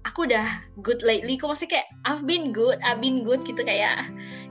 aku 0.07 0.31
udah 0.31 0.47
good 0.83 1.03
lately 1.03 1.35
kok 1.35 1.51
masih 1.51 1.67
kayak 1.67 1.87
I've 2.07 2.23
been 2.27 2.55
good 2.55 2.79
I've 2.87 3.03
been 3.03 3.27
good 3.27 3.43
gitu 3.43 3.63
kayak 3.67 4.07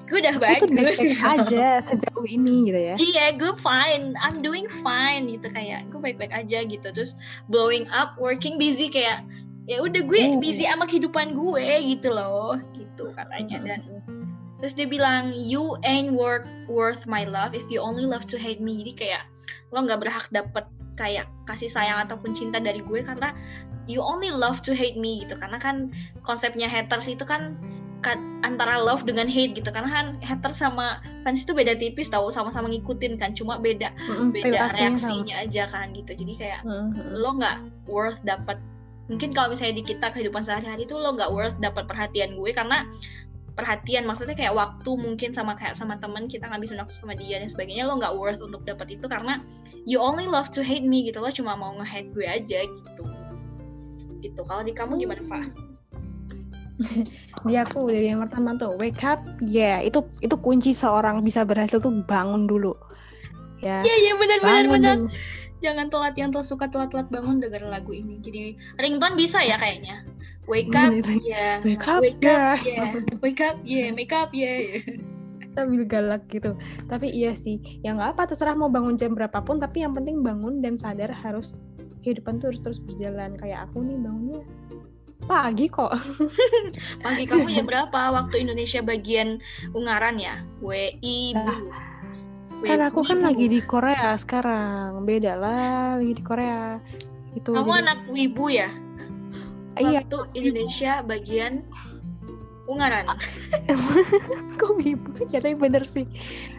gue 0.08 0.20
udah 0.20 0.36
bagus 0.40 0.72
baik-baik 0.72 1.20
aja 1.24 1.68
sejauh 1.84 2.26
ini 2.28 2.72
gitu 2.72 2.80
ya. 2.80 2.96
Iya, 2.96 3.26
gue 3.36 3.52
fine. 3.60 4.16
I'm 4.20 4.40
doing 4.40 4.68
fine 4.84 5.28
gitu 5.28 5.52
kayak 5.52 5.92
gue 5.92 6.00
baik-baik 6.00 6.32
aja 6.32 6.64
gitu. 6.64 6.88
Terus 6.92 7.20
blowing 7.52 7.88
up, 7.92 8.16
working 8.16 8.56
busy 8.56 8.88
kayak 8.88 9.24
ya 9.68 9.84
udah 9.84 10.00
gue 10.00 10.20
Oh. 10.32 10.40
busy 10.40 10.64
sama 10.64 10.88
kehidupan 10.88 11.36
gue 11.36 11.68
gitu 11.84 12.16
loh, 12.16 12.56
gitu 12.72 13.12
katanya 13.20 13.60
dan 13.60 13.82
terus 14.58 14.74
dia 14.74 14.90
bilang 14.90 15.36
you 15.36 15.78
ain't 15.86 16.16
worth 16.16 16.48
worth 16.66 17.06
my 17.06 17.28
love 17.28 17.54
if 17.54 17.68
you 17.70 17.78
only 17.84 18.08
love 18.08 18.24
to 18.24 18.40
hate 18.40 18.64
me. 18.64 18.80
Jadi 18.82 18.94
kayak 18.96 19.24
lo 19.76 19.84
nggak 19.84 20.08
berhak 20.08 20.26
dapet 20.32 20.64
kayak 20.98 21.30
kasih 21.46 21.70
sayang 21.70 22.10
ataupun 22.10 22.34
cinta 22.34 22.58
dari 22.58 22.82
gue 22.82 23.06
karena 23.06 23.36
you 23.88 24.04
only 24.04 24.30
love 24.30 24.60
to 24.62 24.76
hate 24.76 24.96
me 24.96 25.24
gitu. 25.24 25.40
Karena 25.40 25.58
kan 25.58 25.90
konsepnya 26.22 26.68
haters 26.68 27.08
itu 27.08 27.24
kan 27.24 27.56
ka- 28.04 28.20
antara 28.46 28.78
love 28.78 29.08
dengan 29.08 29.26
hate 29.26 29.56
gitu. 29.56 29.72
Karena 29.72 29.90
kan 29.90 30.06
hater 30.22 30.54
sama 30.54 31.00
fans 31.24 31.42
itu 31.42 31.56
beda 31.56 31.74
tipis 31.74 32.12
tahu 32.12 32.30
sama-sama 32.30 32.68
ngikutin 32.70 33.18
kan 33.18 33.32
cuma 33.34 33.58
beda 33.58 33.90
Mm-mm, 33.96 34.30
beda 34.32 34.44
perilakunya 34.44 34.68
sama. 34.68 34.78
reaksinya 34.78 35.36
aja 35.42 35.64
kan 35.68 35.96
gitu. 35.96 36.12
Jadi 36.14 36.34
kayak 36.36 36.62
Mm-mm. 36.64 37.18
lo 37.18 37.40
nggak 37.40 37.58
worth 37.88 38.22
dapat 38.22 38.60
mungkin 39.08 39.32
kalau 39.32 39.56
misalnya 39.56 39.80
di 39.80 39.88
kita 39.88 40.12
kehidupan 40.12 40.44
sehari-hari 40.44 40.84
tuh 40.84 41.00
lo 41.00 41.16
nggak 41.16 41.32
worth 41.32 41.56
dapat 41.64 41.88
perhatian 41.88 42.36
gue 42.36 42.52
karena 42.52 42.84
perhatian 43.56 44.06
maksudnya 44.06 44.36
kayak 44.38 44.54
waktu 44.54 44.92
mungkin 44.94 45.32
sama 45.34 45.56
kayak 45.58 45.74
sama 45.74 45.98
teman 45.98 46.30
kita 46.30 46.46
ngabisin 46.46 46.78
waktu 46.78 46.94
sama 46.94 47.18
dia 47.18 47.42
dan 47.42 47.50
sebagainya 47.50 47.88
lo 47.88 47.98
nggak 47.98 48.14
worth 48.14 48.38
untuk 48.44 48.62
dapat 48.68 49.00
itu 49.00 49.08
karena 49.08 49.40
you 49.88 49.98
only 49.98 50.28
love 50.28 50.52
to 50.52 50.60
hate 50.62 50.84
me 50.84 51.08
gitu. 51.08 51.24
Lo 51.24 51.32
cuma 51.32 51.56
mau 51.56 51.72
nge-hate 51.80 52.12
gue 52.14 52.28
aja 52.28 52.60
gitu 52.68 53.04
gitu 54.22 54.42
kalau 54.46 54.64
di 54.66 54.74
kamu 54.74 54.98
gimana 55.02 55.22
Fa? 55.26 55.42
Di 57.42 57.54
aku 57.58 57.90
dari 57.90 58.14
yang 58.14 58.22
pertama 58.22 58.54
tuh 58.54 58.78
wake 58.78 59.02
up, 59.02 59.18
ya 59.42 59.82
itu 59.82 60.06
itu 60.22 60.36
kunci 60.38 60.78
seorang 60.78 61.26
bisa 61.26 61.42
berhasil 61.42 61.82
tuh 61.82 61.90
bangun 62.06 62.46
dulu. 62.46 62.78
Ya. 63.58 63.82
Iya 63.82 63.96
iya 63.98 64.14
benar 64.14 64.38
benar 64.46 64.66
benar 64.70 64.96
dulu. 65.02 65.10
jangan 65.66 65.90
telat 65.90 66.14
yang 66.14 66.30
telat 66.30 66.46
suka 66.46 66.70
telat-telat 66.70 67.10
bangun 67.10 67.42
dengerin 67.42 67.74
lagu 67.74 67.90
ini 67.90 68.22
jadi 68.22 68.54
ringtone 68.78 69.18
bisa 69.18 69.42
ya 69.42 69.58
kayaknya 69.58 70.06
wake 70.46 70.70
up 70.78 70.94
ya 71.26 71.58
Wake 71.66 71.82
up, 71.90 71.98
wake 72.06 72.22
ya. 72.22 72.54
up 72.54 72.62
ya 72.62 72.86
wake 73.26 73.42
up 73.42 73.58
ya 73.66 73.90
make 73.90 74.14
up 74.14 74.30
ya 74.30 74.78
sambil 75.58 75.82
galak 75.90 76.22
gitu. 76.30 76.54
Tapi 76.86 77.10
iya 77.10 77.34
sih, 77.34 77.58
ya 77.82 77.98
nggak 77.98 78.14
apa 78.14 78.30
terserah 78.30 78.54
mau 78.54 78.70
bangun 78.70 78.94
jam 78.94 79.18
berapapun, 79.18 79.58
tapi 79.58 79.82
yang 79.82 79.98
penting 79.98 80.22
bangun 80.22 80.62
dan 80.62 80.78
sadar 80.78 81.10
harus 81.10 81.58
kehidupan 82.08 82.40
tuh 82.40 82.56
harus 82.56 82.64
terus 82.64 82.80
berjalan. 82.80 83.36
Kayak 83.36 83.68
aku 83.68 83.84
nih 83.84 84.00
bangunnya 84.00 84.44
pagi 85.28 85.68
kok. 85.68 85.92
pagi 87.06 87.24
kamu 87.28 87.52
jam 87.52 87.68
berapa? 87.68 88.00
Waktu 88.16 88.48
Indonesia 88.48 88.80
bagian 88.80 89.44
Ungaran 89.76 90.16
ya? 90.16 90.40
WI 90.64 91.36
Kan 92.64 92.82
aku 92.82 93.06
kan 93.06 93.22
lagi 93.22 93.46
di 93.46 93.62
Korea 93.62 94.18
sekarang, 94.18 95.06
beda 95.06 95.38
lah 95.38 96.02
lagi 96.02 96.14
di 96.18 96.24
Korea. 96.26 96.82
Itu 97.38 97.54
kamu 97.54 97.70
jadi- 97.70 97.82
anak 97.86 98.00
wibu 98.10 98.46
ya? 98.50 98.70
Iya, 99.78 100.02
waktu 100.02 100.20
Indonesia 100.34 101.06
bagian 101.06 101.62
Ungaran. 102.66 103.06
Kok 104.60 104.74
wibu? 104.82 105.22
Ya 105.30 105.38
tapi 105.38 105.54
bener 105.54 105.86
sih 105.86 106.10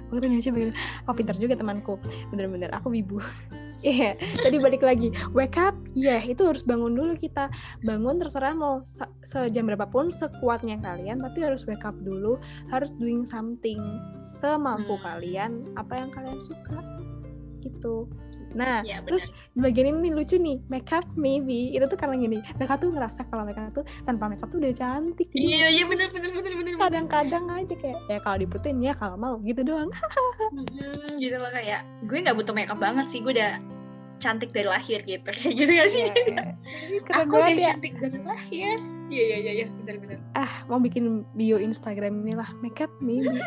waktu 0.09 0.27
Indonesia 0.29 0.53
bener 0.53 0.71
oh 1.07 1.15
pintar 1.15 1.37
juga 1.37 1.55
temanku. 1.55 1.97
Bener-bener 2.33 2.71
aku 2.73 2.93
wibu. 2.93 3.19
Iya, 3.79 4.19
tadi 4.19 4.59
balik 4.59 4.83
lagi. 4.83 5.15
Wake 5.39 5.55
up, 5.55 5.71
iya 5.95 6.19
itu 6.27 6.43
harus 6.43 6.67
bangun 6.67 6.99
dulu 6.99 7.15
kita. 7.15 7.47
Bangun 7.87 8.19
terserah 8.19 8.51
mau 8.51 8.83
se- 8.83 9.07
sejam 9.23 9.71
berapapun 9.71 10.11
sekuatnya 10.11 10.83
kalian, 10.83 11.23
tapi 11.23 11.47
harus 11.47 11.63
wake 11.63 11.87
up 11.87 11.95
dulu, 12.03 12.43
harus 12.75 12.91
doing 12.99 13.23
something 13.23 13.79
semampu 14.35 14.99
Hmm. 14.99 15.05
kalian, 15.07 15.51
apa 15.79 15.95
yang 15.95 16.11
kalian 16.11 16.43
suka, 16.43 16.83
gitu. 17.63 18.11
Nah, 18.57 18.81
ya 18.81 19.05
terus 19.05 19.29
di 19.53 19.61
bagian 19.61 19.93
ini 19.93 20.09
nih 20.09 20.13
lucu 20.17 20.37
nih 20.41 20.57
make 20.73 20.89
up 20.95 21.05
maybe. 21.19 21.73
Itu 21.77 21.85
tuh 21.91 21.99
karena 22.01 22.17
gini 22.17 22.39
mereka 22.57 22.81
tuh 22.81 22.89
ngerasa 22.95 23.21
kalau 23.29 23.45
mereka 23.45 23.69
tuh 23.75 23.85
tanpa 24.09 24.31
make 24.31 24.41
up 24.41 24.49
tuh 24.49 24.61
udah 24.63 24.73
cantik. 24.73 25.29
Jadi 25.29 25.45
iya 25.45 25.67
iya 25.69 25.85
benar 25.85 26.09
benar 26.09 26.31
benar 26.33 26.53
benar 26.57 26.75
benar. 26.77 26.83
kadang-kadang 26.89 27.45
aja 27.53 27.75
kayak 27.77 27.99
ya 28.09 28.19
kalau 28.25 28.37
dibutuhin 28.41 28.79
ya 28.81 28.93
kalau 28.97 29.17
mau 29.21 29.37
gitu 29.45 29.61
doang. 29.65 29.91
Mm, 30.49 31.21
gitu 31.21 31.37
loh 31.37 31.53
kayak 31.53 31.85
gue 32.09 32.19
nggak 32.25 32.33
butuh 32.33 32.57
makeup 32.57 32.81
banget 32.81 33.05
sih 33.13 33.21
gue 33.21 33.37
udah 33.37 33.61
cantik 34.19 34.51
dari 34.51 34.67
lahir 34.67 35.01
gitu 35.05 35.29
kayak 35.37 35.55
gitu 35.55 35.73
gak 35.77 35.89
sih? 35.93 36.05
Iya. 36.09 36.43
keren 37.05 37.19
aku 37.29 37.35
udah 37.37 37.53
ya. 37.55 37.69
cantik 37.75 37.95
dari 38.01 38.19
lahir. 38.25 38.77
Iya 39.09 39.23
iya 39.25 39.37
iya 39.41 39.53
iya 39.65 39.67
benar 39.85 39.97
benar. 40.01 40.19
Ah 40.33 40.53
mau 40.67 40.81
bikin 40.81 41.25
bio 41.37 41.57
Instagram 41.61 42.25
ini 42.25 42.33
lah 42.37 42.49
make 42.65 42.81
up 42.81 42.91
maybe 43.01 43.29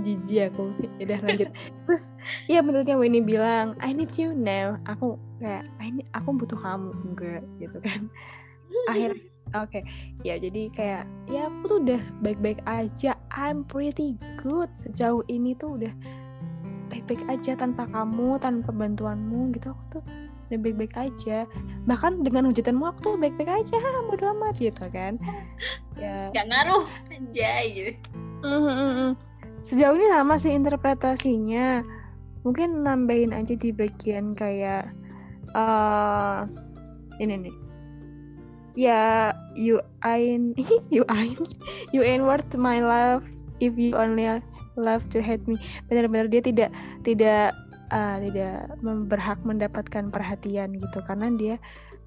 jijik 0.00 0.54
aku. 0.54 0.72
Udah 1.02 1.18
lanjut. 1.26 1.50
Terus 1.86 2.04
iya 2.46 2.62
bener 2.62 2.86
yang 2.86 3.02
Winnie 3.02 3.24
bilang 3.24 3.74
I 3.82 3.90
need 3.90 4.14
you 4.14 4.30
now. 4.30 4.78
Aku 4.86 5.18
kayak 5.42 5.66
I 5.82 5.90
need, 5.90 6.06
aku 6.14 6.34
butuh 6.38 6.58
kamu. 6.58 6.90
Enggak 7.04 7.42
gitu 7.58 7.78
kan. 7.82 8.06
Akhir 8.88 9.18
oke. 9.52 9.80
Ya 10.22 10.38
jadi 10.38 10.70
kayak 10.70 11.04
ya 11.26 11.50
aku 11.50 11.64
tuh 11.66 11.78
udah 11.82 12.02
baik-baik 12.22 12.62
aja. 12.64 13.18
I'm 13.34 13.66
pretty 13.66 14.16
good. 14.38 14.70
Sejauh 14.78 15.26
ini 15.26 15.58
tuh 15.58 15.76
udah 15.80 15.92
baik-baik 16.90 17.22
aja 17.30 17.54
tanpa 17.54 17.86
kamu 17.90 18.38
tanpa 18.38 18.70
bantuanmu 18.70 19.54
gitu. 19.54 19.74
Aku 19.74 19.84
tuh 19.98 20.02
udah 20.50 20.58
baik-baik 20.58 20.94
aja. 20.98 21.46
Bahkan 21.86 22.26
dengan 22.26 22.50
hujatanmu 22.50 22.82
aku 22.82 22.98
tuh 23.02 23.14
baik-baik 23.18 23.66
aja. 23.66 23.78
Bodo 24.10 24.30
amat 24.38 24.58
gitu 24.58 24.86
kan. 24.90 25.18
Ya. 26.00 26.32
Nggak 26.32 26.46
ngaruh 26.48 26.88
anjay 27.12 27.64
gitu. 27.76 27.92
Mm, 28.40 28.56
mm, 28.56 28.72
mm. 28.72 29.12
Sejauh 29.60 29.96
ini 29.96 30.08
sama 30.08 30.40
sih 30.40 30.56
ini 37.20 37.34
nih. 37.48 37.56
Ya 38.78 39.34
you 39.52 39.82
ain't 40.06 40.56
you 40.94 41.04
ain't 41.12 41.42
you 41.92 42.00
ain't 42.00 42.24
worth 42.24 42.48
my 42.56 42.80
love 42.80 43.26
if 43.60 43.76
you 43.76 43.92
only 43.98 44.24
love 44.80 45.04
to 45.12 45.20
hate 45.20 45.44
me. 45.44 45.60
Benar-benar 45.92 46.32
dia 46.32 46.40
tidak 46.40 46.70
tidak 47.04 47.52
uh, 47.92 48.16
tidak 48.24 48.72
berhak 48.80 49.38
mendapatkan 49.44 50.08
perhatian 50.08 50.80
gitu. 50.80 50.98
Karena 51.04 51.28
dia 51.36 51.56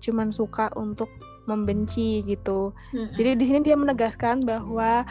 cuman 0.03 0.33
suka 0.33 0.67
untuk 0.75 1.07
membenci 1.47 2.23
gitu. 2.23 2.71
Jadi 3.19 3.35
di 3.35 3.45
sini 3.47 3.59
dia 3.63 3.75
menegaskan 3.75 4.43
bahwa 4.43 5.03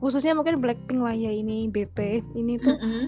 khususnya 0.00 0.32
mungkin 0.32 0.64
Blackpink 0.64 1.00
lah 1.04 1.12
ya 1.12 1.28
ini 1.28 1.68
BP 1.68 2.24
ini 2.32 2.56
tuh 2.56 2.72
Mm-mm. 2.74 3.04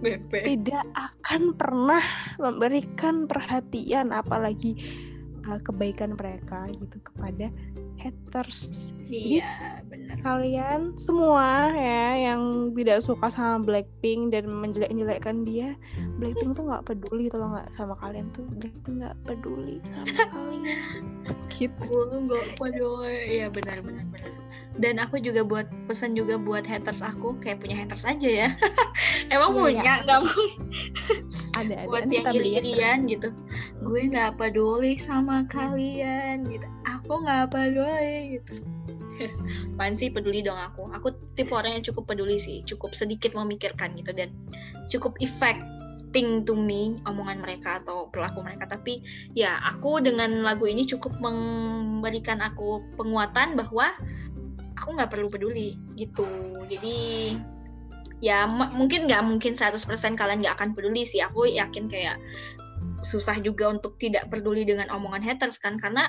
BP. 0.00 0.32
tidak 0.56 0.88
akan 0.96 1.52
pernah 1.52 2.00
memberikan 2.40 3.28
perhatian 3.28 4.10
apalagi 4.10 4.74
uh, 5.44 5.60
kebaikan 5.60 6.16
mereka 6.16 6.64
gitu 6.72 6.96
kepada 7.04 7.52
haters 8.00 8.90
Iya, 9.10 9.82
benar. 9.90 10.16
kalian 10.24 10.94
semua 10.96 11.74
ya 11.74 12.30
yang 12.30 12.72
tidak 12.72 13.02
suka 13.04 13.28
sama 13.28 13.60
Blackpink 13.60 14.32
dan 14.32 14.48
menjelek-jelekkan 14.48 15.44
dia 15.44 15.74
Blackpink 16.16 16.56
tuh 16.56 16.64
nggak 16.64 16.86
peduli 16.88 17.28
kalau 17.28 17.52
nggak 17.52 17.68
sama 17.74 17.98
kalian 18.00 18.30
tuh 18.32 18.46
Blackpink 18.56 19.02
nggak 19.04 19.16
peduli 19.28 19.76
sama 19.92 20.24
kalian 20.30 20.78
gitu 21.58 21.84
Gue 21.84 22.16
nggak 22.24 22.46
peduli. 22.56 23.18
Iya 23.28 23.52
benar 23.52 23.76
benar 23.84 24.04
benar. 24.08 24.32
Dan 24.80 24.96
aku 24.96 25.20
juga 25.20 25.44
buat 25.44 25.68
pesan 25.84 26.16
juga 26.16 26.40
buat 26.40 26.64
haters 26.64 27.04
aku 27.04 27.36
kayak 27.44 27.60
punya 27.60 27.76
haters 27.76 28.08
aja 28.08 28.28
ya. 28.28 28.48
Emang 29.34 29.52
Iya, 29.52 29.60
punya 29.60 29.94
nggak 30.08 30.20
mau 30.24 30.44
ada 31.60 31.74
ada 31.76 31.86
buat 31.86 32.04
yang 32.08 32.32
lihat 32.32 32.34
iri-irian 32.34 32.98
gitu. 33.04 33.28
Gue 33.84 34.08
nggak 34.08 34.40
peduli 34.40 34.96
sama 34.96 35.44
kalian 35.52 36.48
gitu. 36.48 36.66
Aku 36.88 37.20
nggak 37.20 37.52
peduli 37.52 38.40
gitu. 38.40 38.54
Apaan 39.76 39.94
sih 39.96 40.08
peduli 40.08 40.40
dong 40.40 40.56
aku. 40.56 40.88
Aku 40.96 41.12
tipe 41.36 41.52
orang 41.52 41.80
yang 41.80 41.84
cukup 41.84 42.08
peduli 42.16 42.40
sih, 42.40 42.64
cukup 42.64 42.96
sedikit 42.96 43.36
memikirkan 43.36 43.92
gitu 44.00 44.16
dan 44.16 44.32
cukup 44.88 45.20
affecting 45.20 46.42
to 46.48 46.56
me 46.56 46.96
omongan 47.04 47.44
mereka 47.44 47.84
atau 47.84 48.08
perilaku 48.08 48.40
mereka. 48.40 48.64
Tapi 48.70 49.04
ya 49.36 49.60
aku 49.60 50.00
dengan 50.00 50.40
lagu 50.40 50.64
ini 50.64 50.88
cukup 50.88 51.20
memberikan 51.20 52.40
aku 52.40 52.80
penguatan 52.96 53.60
bahwa 53.60 53.92
aku 54.80 54.96
nggak 54.96 55.12
perlu 55.12 55.28
peduli 55.28 55.76
gitu. 55.94 56.26
Jadi 56.66 57.36
ya 58.24 58.48
mungkin 58.48 59.04
nggak 59.08 59.22
mungkin 59.28 59.52
100% 59.52 59.84
kalian 60.16 60.40
nggak 60.40 60.56
akan 60.56 60.72
peduli 60.72 61.04
sih. 61.04 61.20
Aku 61.20 61.44
yakin 61.44 61.86
kayak 61.92 62.16
susah 63.00 63.36
juga 63.40 63.68
untuk 63.68 63.96
tidak 63.96 64.28
peduli 64.28 64.64
dengan 64.64 64.88
omongan 64.92 65.24
haters 65.24 65.56
kan 65.60 65.76
karena 65.80 66.08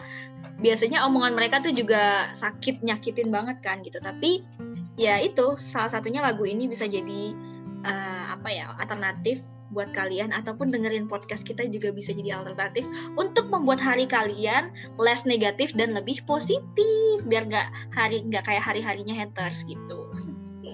biasanya 0.59 1.03
omongan 1.07 1.35
mereka 1.35 1.63
tuh 1.63 1.71
juga 1.71 2.31
sakit 2.35 2.83
nyakitin 2.83 3.31
banget 3.31 3.63
kan 3.63 3.79
gitu 3.79 3.97
tapi 4.03 4.43
ya 4.99 5.19
itu 5.23 5.55
salah 5.55 5.87
satunya 5.87 6.19
lagu 6.19 6.43
ini 6.43 6.67
bisa 6.67 6.85
jadi 6.85 7.31
eh, 7.85 8.25
apa 8.31 8.49
ya 8.49 8.73
alternatif 8.77 9.43
buat 9.71 9.95
kalian 9.95 10.35
ataupun 10.35 10.67
dengerin 10.69 11.07
podcast 11.07 11.47
kita 11.47 11.63
juga 11.71 11.95
bisa 11.95 12.11
jadi 12.11 12.43
alternatif 12.43 12.83
untuk 13.15 13.47
membuat 13.47 13.79
hari 13.79 14.03
kalian 14.03 14.69
less 14.99 15.23
negatif 15.23 15.71
dan 15.79 15.95
lebih 15.95 16.19
positif 16.27 17.23
biar 17.23 17.47
nggak 17.47 17.67
hari 17.95 18.19
nggak 18.27 18.43
kayak 18.43 18.63
hari 18.63 18.83
harinya 18.83 19.15
haters 19.15 19.63
gitu. 19.63 20.11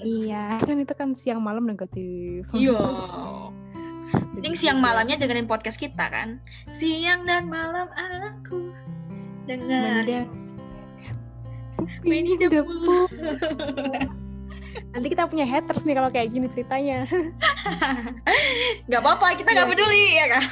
Iya 0.02 0.58
kan 0.62 0.78
itu 0.82 0.94
kan 0.98 1.14
siang 1.14 1.42
malam 1.42 1.70
negatif. 1.70 2.50
Iya. 2.54 2.78
Mending 4.34 4.56
siang 4.56 4.80
malamnya 4.80 5.18
dengerin 5.18 5.50
podcast 5.50 5.78
kita 5.78 6.10
kan? 6.10 6.42
Siang 6.70 7.26
dan 7.26 7.50
malam 7.50 7.90
aku 7.94 8.74
dengerin. 9.46 10.30
Winnie 12.04 12.38
the. 12.38 12.62
Nanti 14.98 15.14
kita 15.14 15.30
punya 15.30 15.46
haters 15.46 15.86
nih 15.86 15.94
kalau 15.94 16.10
kayak 16.10 16.34
gini 16.34 16.50
ceritanya. 16.50 17.06
nggak 18.90 19.02
apa-apa 19.02 19.38
kita 19.38 19.54
nggak 19.54 19.68
Iya. 19.70 19.74
peduli 19.78 20.06
ya 20.18 20.26
kan 20.28 20.44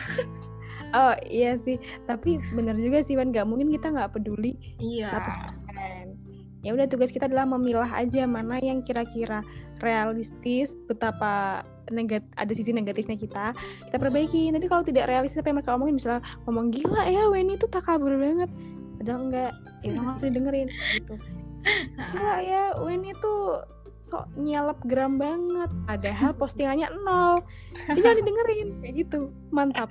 Oh 0.96 1.14
iya 1.28 1.52
sih, 1.60 1.76
tapi 2.08 2.40
bener 2.56 2.78
juga 2.80 3.04
sih 3.04 3.20
Wan, 3.20 3.34
nggak 3.34 3.44
mungkin 3.44 3.68
kita 3.68 3.92
nggak 3.92 4.16
peduli 4.16 4.56
iya 4.80 5.12
100%. 5.12 6.64
Ya 6.64 6.72
udah 6.72 6.88
tugas 6.88 7.12
kita 7.12 7.28
adalah 7.28 7.44
memilah 7.44 7.90
aja 7.92 8.24
mana 8.24 8.64
yang 8.64 8.80
kira-kira 8.80 9.44
realistis, 9.84 10.72
betapa 10.88 11.66
negat 11.92 12.24
ada 12.40 12.50
sisi 12.56 12.72
negatifnya 12.72 13.20
kita, 13.20 13.52
kita 13.86 13.98
perbaiki. 14.00 14.50
Tapi 14.56 14.66
kalau 14.66 14.82
tidak 14.82 15.06
realistis 15.06 15.38
apa 15.38 15.52
yang 15.52 15.58
mereka 15.60 15.76
omongin 15.76 15.96
misalnya 16.00 16.22
ngomong 16.48 16.72
gila 16.72 17.04
ya 17.06 17.28
Weni 17.28 17.60
itu 17.60 17.68
tak 17.68 17.86
kabur 17.86 18.16
banget. 18.16 18.50
Padahal 18.98 19.20
enggak, 19.28 19.52
ya 19.84 20.00
usah 20.00 20.32
dengerin 20.32 20.70
gitu. 20.96 21.16
Gila 22.16 22.36
ya 22.40 22.64
Weni 22.82 23.12
tuh 23.20 23.62
sok 24.06 24.30
nyelap 24.38 24.78
gram 24.86 25.18
banget 25.18 25.72
padahal 25.90 26.38
postingannya 26.38 26.94
nol. 27.02 27.42
Ini 27.90 27.98
jangan 28.06 28.18
didengerin 28.22 28.70
kayak 28.86 28.96
gitu. 29.02 29.20
Mantap. 29.50 29.90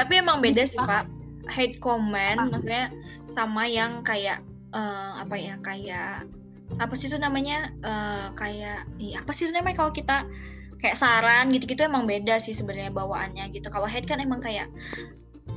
Tapi 0.00 0.12
emang 0.16 0.40
beda 0.40 0.64
sih 0.64 0.80
Gitu. 0.80 0.88
pak. 0.88 1.04
Hate 1.46 1.76
comment 1.78 2.48
maksudnya 2.48 2.88
sama 3.28 3.68
yang 3.68 4.00
kayak 4.00 4.40
eh, 4.72 5.12
apa 5.20 5.36
ya 5.36 5.60
kayak 5.60 6.24
apa 6.80 6.94
sih 6.96 7.12
itu 7.12 7.20
namanya? 7.20 7.76
Eh, 7.84 8.26
kayak 8.40 8.88
iya 8.96 9.20
apa 9.20 9.36
sih 9.36 9.44
itu 9.44 9.52
namanya 9.52 9.84
kalau 9.84 9.92
kita 9.92 10.24
kayak 10.80 10.96
saran 10.96 11.52
gitu-gitu 11.52 11.84
emang 11.84 12.08
beda 12.08 12.40
sih 12.40 12.56
sebenarnya 12.56 12.88
bawaannya 12.90 13.52
gitu. 13.52 13.68
Kalau 13.68 13.84
hate 13.84 14.08
kan 14.08 14.18
emang 14.18 14.40
kayak 14.40 14.72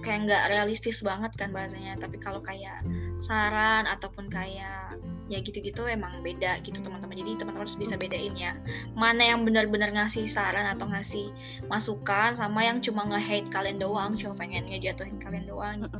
kayak 0.03 0.27
nggak 0.27 0.43
realistis 0.51 0.99
banget 0.99 1.31
kan 1.39 1.55
bahasanya. 1.55 1.95
Tapi 1.95 2.19
kalau 2.19 2.43
kayak 2.43 2.83
saran 3.19 3.83
ataupun 3.85 4.31
kayak 4.31 4.97
ya 5.29 5.39
gitu-gitu 5.45 5.85
emang 5.85 6.25
beda 6.25 6.57
gitu 6.65 6.81
teman-teman 6.81 7.13
jadi 7.13 7.37
teman-teman 7.37 7.67
harus 7.67 7.77
bisa 7.77 7.93
bedain 7.99 8.33
ya 8.33 8.57
mana 8.97 9.21
yang 9.21 9.45
benar-benar 9.45 9.93
ngasih 9.93 10.25
saran 10.25 10.65
atau 10.65 10.89
ngasih 10.89 11.29
masukan 11.69 12.33
sama 12.33 12.65
yang 12.65 12.81
cuma 12.81 13.05
nge-hate 13.05 13.45
kalian 13.53 13.77
doang 13.77 14.17
cuma 14.17 14.33
pengen 14.33 14.65
ngejatuhin 14.65 15.21
kalian 15.21 15.45
doang 15.45 15.85
gitu 15.85 15.97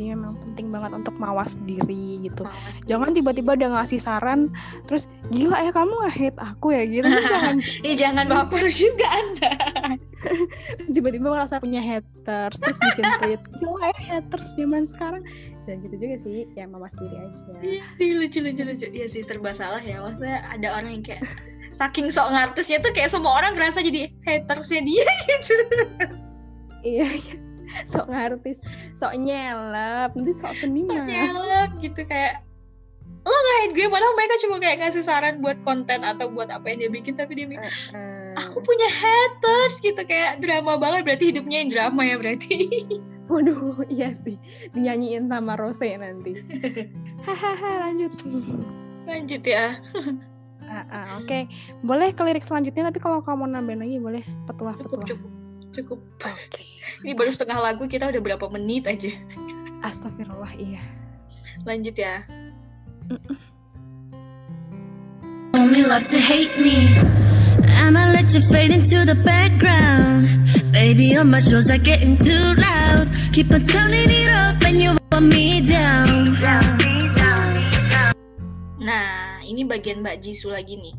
Ini 0.00 0.16
memang 0.16 0.32
penting 0.32 0.72
banget 0.72 0.96
untuk 0.96 1.12
mawas 1.20 1.60
diri 1.68 2.24
gitu. 2.24 2.48
Mawas 2.48 2.80
Jangan 2.88 3.12
diri. 3.12 3.20
tiba-tiba 3.20 3.52
udah 3.52 3.68
ngasih 3.76 4.00
saran, 4.00 4.48
terus 4.88 5.04
gila 5.28 5.60
ya 5.60 5.76
kamu 5.76 5.92
nge-hate 5.92 6.40
aku 6.40 6.72
ya 6.72 6.88
gitu. 6.88 7.04
Jangan 7.28 7.56
jangan 7.84 8.24
baper 8.24 8.64
juga 8.72 9.06
anda 9.12 9.52
tiba-tiba 10.94 11.32
merasa 11.32 11.56
punya 11.58 11.80
haters, 11.80 12.60
terus 12.60 12.78
bikin 12.80 13.04
tweet. 13.20 13.40
Gila 13.58 13.88
ya 13.90 13.94
haters 14.20 14.54
zaman 14.54 14.84
sekarang. 14.84 15.22
Jangan 15.64 15.78
gitu 15.86 15.94
juga 16.00 16.16
sih, 16.24 16.44
ya 16.56 16.64
mawas 16.66 16.92
diri 16.96 17.16
aja. 17.16 17.52
Ih, 18.00 18.12
lucu 18.16 18.38
lucu 18.40 18.62
lucu 18.64 18.86
ya 18.90 19.06
sih 19.06 19.20
serba 19.24 19.52
salah 19.52 19.80
ya 19.80 20.00
maksudnya 20.00 20.44
ada 20.50 20.68
orang 20.76 21.00
yang 21.00 21.04
kayak 21.04 21.22
saking 21.70 22.10
sok 22.10 22.32
ngartisnya 22.32 22.82
tuh 22.82 22.92
kayak 22.92 23.08
semua 23.12 23.32
orang 23.40 23.54
ngerasa 23.56 23.80
jadi 23.84 24.10
hatersnya 24.26 24.80
dia 24.82 25.06
gitu 25.30 25.54
Iya, 26.80 27.06
iya. 27.12 27.34
sok 27.86 28.08
ngartis, 28.08 28.58
sok 28.96 29.12
nyelap, 29.20 30.16
nanti 30.16 30.32
sok 30.32 30.56
seniman. 30.56 31.04
nyelap 31.06 31.70
gitu 31.84 32.02
kayak 32.08 32.40
lo 33.20 33.36
nge-hate 33.36 33.72
gue 33.76 33.86
padahal 33.92 34.14
mereka 34.16 34.34
cuma 34.40 34.56
kayak 34.56 34.76
ngasih 34.80 35.04
saran 35.04 35.44
buat 35.44 35.60
konten 35.60 36.00
atau 36.00 36.32
buat 36.32 36.48
apa 36.48 36.72
yang 36.72 36.88
dia 36.88 36.90
bikin 36.90 37.14
tapi 37.20 37.36
dia 37.36 37.44
bikin 37.44 37.68
aku 38.36 38.60
punya 38.60 38.88
haters 38.88 39.78
gitu 39.78 39.98
kayak 40.02 40.38
drama 40.38 40.76
banget 40.76 41.02
berarti 41.02 41.24
hidupnya 41.34 41.56
yang 41.64 41.70
drama 41.70 42.02
ya 42.02 42.16
berarti 42.18 42.56
Waduh, 43.30 43.86
iya 43.86 44.10
sih. 44.10 44.34
Dinyanyiin 44.74 45.30
sama 45.30 45.54
Rose 45.54 45.86
nanti. 45.86 46.34
Hahaha, 47.30 47.86
lanjut. 47.86 48.10
lanjut 49.06 49.42
ya 49.46 49.78
Ah, 50.66 50.82
ah, 50.90 51.06
Oke, 51.14 51.46
boleh 51.82 52.10
ke 52.10 52.22
lirik 52.26 52.42
selanjutnya. 52.42 52.90
Tapi 52.90 52.98
kalau 52.98 53.22
kamu 53.22 53.38
mau 53.38 53.46
nambahin 53.46 53.86
lagi, 53.86 53.96
boleh 53.98 54.22
cukup 54.26 54.46
petuah-petuah. 54.50 55.06
cukup 55.06 55.30
cukup 55.70 55.98
Oke. 56.26 56.66
ini 57.06 57.14
baru 57.14 57.30
setengah 57.30 57.62
lagu 57.62 57.86
kita 57.86 58.10
udah 58.10 58.18
berapa 58.18 58.46
menit 58.50 58.90
aja 58.90 59.14
Astagfirullah, 59.86 60.50
iya. 60.58 60.82
lanjut 61.62 61.94
ya 61.94 62.26
Only 65.54 65.86
love 65.86 66.02
to 66.10 66.18
hate 66.18 66.50
me. 66.58 66.90
I'ma 67.80 68.12
let 68.12 68.36
you 68.36 68.44
fade 68.44 68.70
into 68.70 69.08
the 69.08 69.16
background. 69.24 70.28
Baby, 70.70 71.16
all 71.16 71.24
my 71.24 71.40
shows 71.40 71.72
are 71.72 71.80
getting 71.80 72.14
too 72.14 72.54
loud. 72.60 73.08
Keep 73.32 73.50
on 73.56 73.64
turning 73.64 74.12
it 74.12 74.28
up 74.28 74.60
and 74.62 74.76
you 74.76 75.00
want 75.08 75.32
me 75.32 75.64
down. 75.64 76.36
Nah, 78.76 79.40
ini 79.48 79.64
bagian 79.64 80.04
Mbak 80.04 80.20
Jisoo 80.20 80.52
lagi 80.52 80.76
nih. 80.76 80.96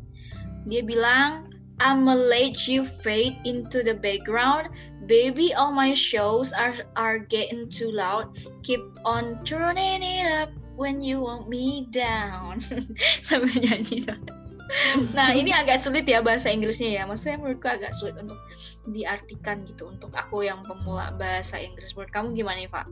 Dia 0.66 0.82
bilang, 0.82 1.54
I'ma 1.78 2.18
let 2.18 2.66
you 2.66 2.82
fade 2.82 3.38
into 3.46 3.86
the 3.86 3.94
background. 3.94 4.74
Baby, 5.06 5.54
all 5.54 5.74
my 5.74 5.94
shows 5.94 6.50
are 6.50 6.74
are 6.98 7.22
getting 7.22 7.70
too 7.70 7.94
loud. 7.94 8.34
Keep 8.66 8.82
on 9.06 9.42
turning 9.46 10.02
it 10.02 10.26
up 10.30 10.50
when 10.78 11.02
you 11.02 11.22
want 11.22 11.46
me 11.46 11.86
down. 11.94 12.62
Sambil 13.26 13.54
nyanyi 13.54 14.06
dong. 14.10 14.26
Nah, 15.12 15.36
ini 15.36 15.52
agak 15.52 15.84
sulit 15.84 16.08
ya 16.08 16.24
bahasa 16.24 16.48
Inggrisnya 16.48 17.02
ya. 17.02 17.04
Maksudnya 17.04 17.44
menurutku 17.44 17.68
agak 17.68 17.92
sulit 17.92 18.16
untuk 18.16 18.40
diartikan 18.88 19.60
gitu 19.68 19.92
untuk 19.92 20.16
aku 20.16 20.48
yang 20.48 20.64
pemula 20.64 21.12
bahasa 21.16 21.60
Inggris. 21.60 21.92
Menurut 21.94 22.12
kamu 22.16 22.28
gimana 22.32 22.58
nih, 22.64 22.72
Pak? 22.72 22.88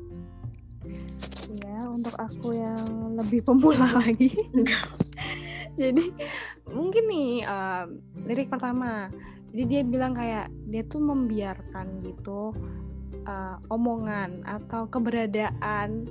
ya 1.49 1.81
untuk 1.89 2.13
aku 2.21 2.53
yang 2.53 3.17
lebih 3.17 3.41
pemula 3.41 3.89
lagi. 4.05 4.29
Jadi 5.79 6.13
mungkin 6.69 7.03
nih 7.09 7.31
um, 7.47 7.87
lirik 8.29 8.51
pertama. 8.51 9.09
Jadi 9.49 9.63
dia 9.65 9.81
bilang 9.81 10.13
kayak 10.13 10.53
dia 10.69 10.85
tuh 10.85 11.01
membiarkan 11.01 12.05
gitu 12.05 12.53
uh, 13.25 13.57
omongan 13.73 14.45
atau 14.45 14.85
keberadaan 14.85 16.05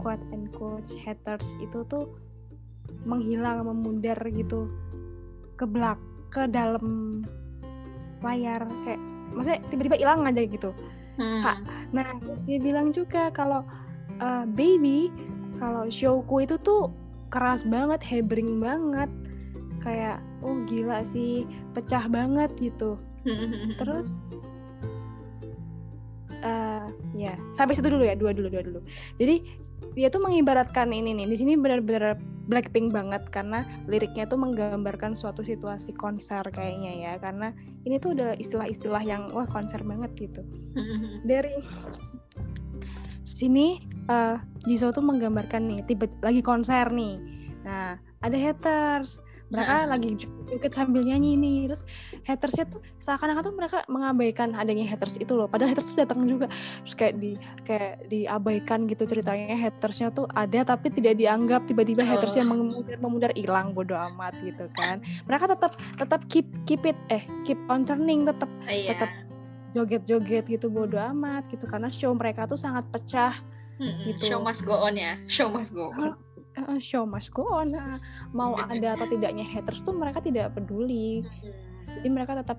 quote 0.00 0.24
and 0.34 0.50
quote 0.50 0.90
haters 0.98 1.54
itu 1.62 1.86
tuh 1.86 2.10
menghilang 3.06 3.64
memudar 3.64 4.18
gitu 4.30 4.70
ke 5.56 5.64
belak 5.64 5.98
ke 6.30 6.46
dalam 6.46 7.20
layar 8.20 8.64
kayak 8.86 9.00
maksudnya 9.32 9.60
tiba-tiba 9.72 9.96
hilang 9.96 10.26
aja 10.28 10.42
gitu 10.44 10.70
Hmm. 11.20 11.44
Kak, 11.44 11.58
Nah, 11.92 12.08
terus 12.24 12.40
dia 12.48 12.56
bilang 12.56 12.96
juga 12.96 13.28
kalau 13.34 13.60
uh, 14.24 14.44
baby, 14.56 15.12
kalau 15.60 15.92
showku 15.92 16.48
itu 16.48 16.56
tuh 16.64 16.88
keras 17.28 17.60
banget, 17.68 18.00
hebring 18.00 18.56
banget. 18.56 19.12
Kayak 19.84 20.24
oh 20.40 20.56
gila 20.64 21.04
sih, 21.04 21.44
pecah 21.76 22.08
banget 22.08 22.48
gitu. 22.56 22.96
Terus 23.80 24.16
eh 26.40 26.86
ya, 27.16 27.34
sampai 27.56 27.76
situ 27.76 27.88
dulu 27.92 28.04
ya, 28.04 28.16
dua 28.16 28.32
dulu, 28.32 28.48
dua 28.48 28.62
dulu. 28.64 28.80
Jadi 29.20 29.44
dia 29.96 30.08
tuh 30.08 30.22
mengibaratkan 30.22 30.90
ini 30.90 31.12
nih. 31.12 31.26
Di 31.28 31.36
sini 31.36 31.54
benar-benar 31.58 32.16
Blackpink 32.50 32.90
banget 32.90 33.30
karena 33.30 33.62
liriknya 33.86 34.26
tuh 34.26 34.34
menggambarkan 34.34 35.14
suatu 35.14 35.46
situasi 35.46 35.94
konser 35.94 36.42
kayaknya 36.50 36.92
ya. 36.98 37.12
Karena 37.22 37.54
ini 37.84 37.96
tuh 37.96 38.16
udah 38.16 38.36
istilah-istilah 38.36 39.02
yang 39.04 39.32
wah 39.32 39.48
konser 39.48 39.80
banget 39.80 40.12
gitu 40.16 40.42
dari 41.30 41.56
sini 43.24 43.80
uh, 44.10 44.36
Jisoo 44.68 44.92
tuh 44.92 45.04
menggambarkan 45.04 45.64
nih 45.64 45.80
tiba 45.88 46.04
lagi 46.20 46.44
konser 46.44 46.92
nih 46.92 47.16
nah 47.64 47.96
ada 48.20 48.36
haters 48.36 49.20
mereka 49.50 49.74
Nah. 49.76 49.86
lagi 49.90 50.14
joget 50.46 50.70
sambil 50.70 51.02
nyanyi 51.02 51.34
nih 51.34 51.66
terus 51.66 51.82
hatersnya 52.22 52.64
tuh 52.64 52.80
seakan-akan 52.96 53.42
tuh 53.42 53.52
mereka 53.52 53.78
mengabaikan 53.86 54.54
adanya 54.54 54.86
haters 54.86 55.14
itu 55.16 55.34
loh 55.34 55.46
padahal 55.46 55.74
haters 55.74 55.90
tuh 55.90 55.98
datang 55.98 56.22
juga 56.22 56.46
terus 56.80 56.94
kayak 56.94 57.14
di 57.16 57.34
kayak 57.62 58.06
diabaikan 58.06 58.86
gitu 58.86 59.02
ceritanya 59.04 59.58
hatersnya 59.58 60.08
tuh 60.08 60.30
ada 60.30 60.62
tapi 60.64 60.88
tidak 60.88 61.14
dianggap 61.16 61.66
tiba-tiba 61.66 62.02
hatersnya 62.02 62.42
Oh. 62.42 62.54
memudar 62.56 62.96
memudar 62.96 63.30
hilang 63.32 63.70
bodo 63.70 63.94
amat 63.94 64.38
gitu 64.40 64.70
kan 64.72 64.98
mereka 65.24 65.50
tetap 65.50 65.74
tetap 65.94 66.20
keep 66.26 66.46
keep 66.64 66.82
it 66.84 66.98
eh 67.08 67.26
keep 67.42 67.58
on 67.66 67.82
turning 67.82 68.22
tetap 68.22 68.46
Iya. 68.64 68.94
tetap 68.94 69.10
joget-joget 69.70 70.46
gitu 70.48 70.66
bodo 70.66 70.98
amat 70.98 71.46
gitu 71.46 71.66
karena 71.66 71.86
show 71.88 72.10
mereka 72.10 72.42
tuh 72.44 72.58
sangat 72.58 72.86
pecah 72.88 73.38
Mm-mm. 73.80 74.12
gitu. 74.12 74.36
Show 74.36 74.40
must 74.40 74.62
go 74.62 74.76
on 74.76 74.92
ya. 74.92 75.16
Show 75.24 75.48
must 75.48 75.72
go 75.72 75.88
on. 75.88 76.12
Eh, 76.58 76.80
show 76.82 77.06
must 77.06 77.30
go 77.30 77.46
on. 77.46 77.70
Nah, 77.70 78.02
mau 78.34 78.58
ada 78.58 78.98
atau 78.98 79.06
tidaknya 79.06 79.46
haters 79.46 79.86
tuh 79.86 79.94
mereka 79.94 80.18
tidak 80.18 80.50
peduli. 80.58 81.22
Jadi 81.90 82.08
mereka 82.10 82.38
tetap 82.38 82.58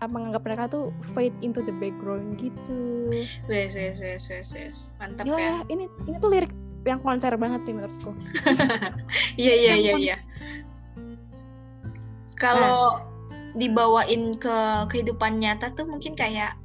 ah, 0.00 0.08
menganggap 0.08 0.44
mereka 0.44 0.64
tuh 0.68 0.92
fade 1.16 1.36
into 1.44 1.64
the 1.64 1.72
background 1.76 2.36
gitu. 2.40 3.08
Wes, 3.12 3.40
wes, 3.48 3.76
wes, 3.76 4.28
wes, 4.28 4.48
wes. 4.52 4.76
Mantap 5.00 5.24
Gila 5.24 5.40
ya. 5.40 5.56
ini 5.72 5.88
ini 6.08 6.16
tuh 6.20 6.30
lirik 6.32 6.52
yang 6.84 7.00
konser 7.04 7.32
banget 7.36 7.64
sih 7.68 7.72
menurutku. 7.76 8.12
Iya, 9.38 9.54
iya, 9.54 9.74
iya, 9.78 9.92
iya. 9.96 10.16
Kalau 12.38 13.02
dibawain 13.54 14.38
ke 14.38 14.56
kehidupan 14.90 15.42
nyata 15.42 15.74
tuh 15.74 15.86
mungkin 15.86 16.14
kayak 16.14 16.58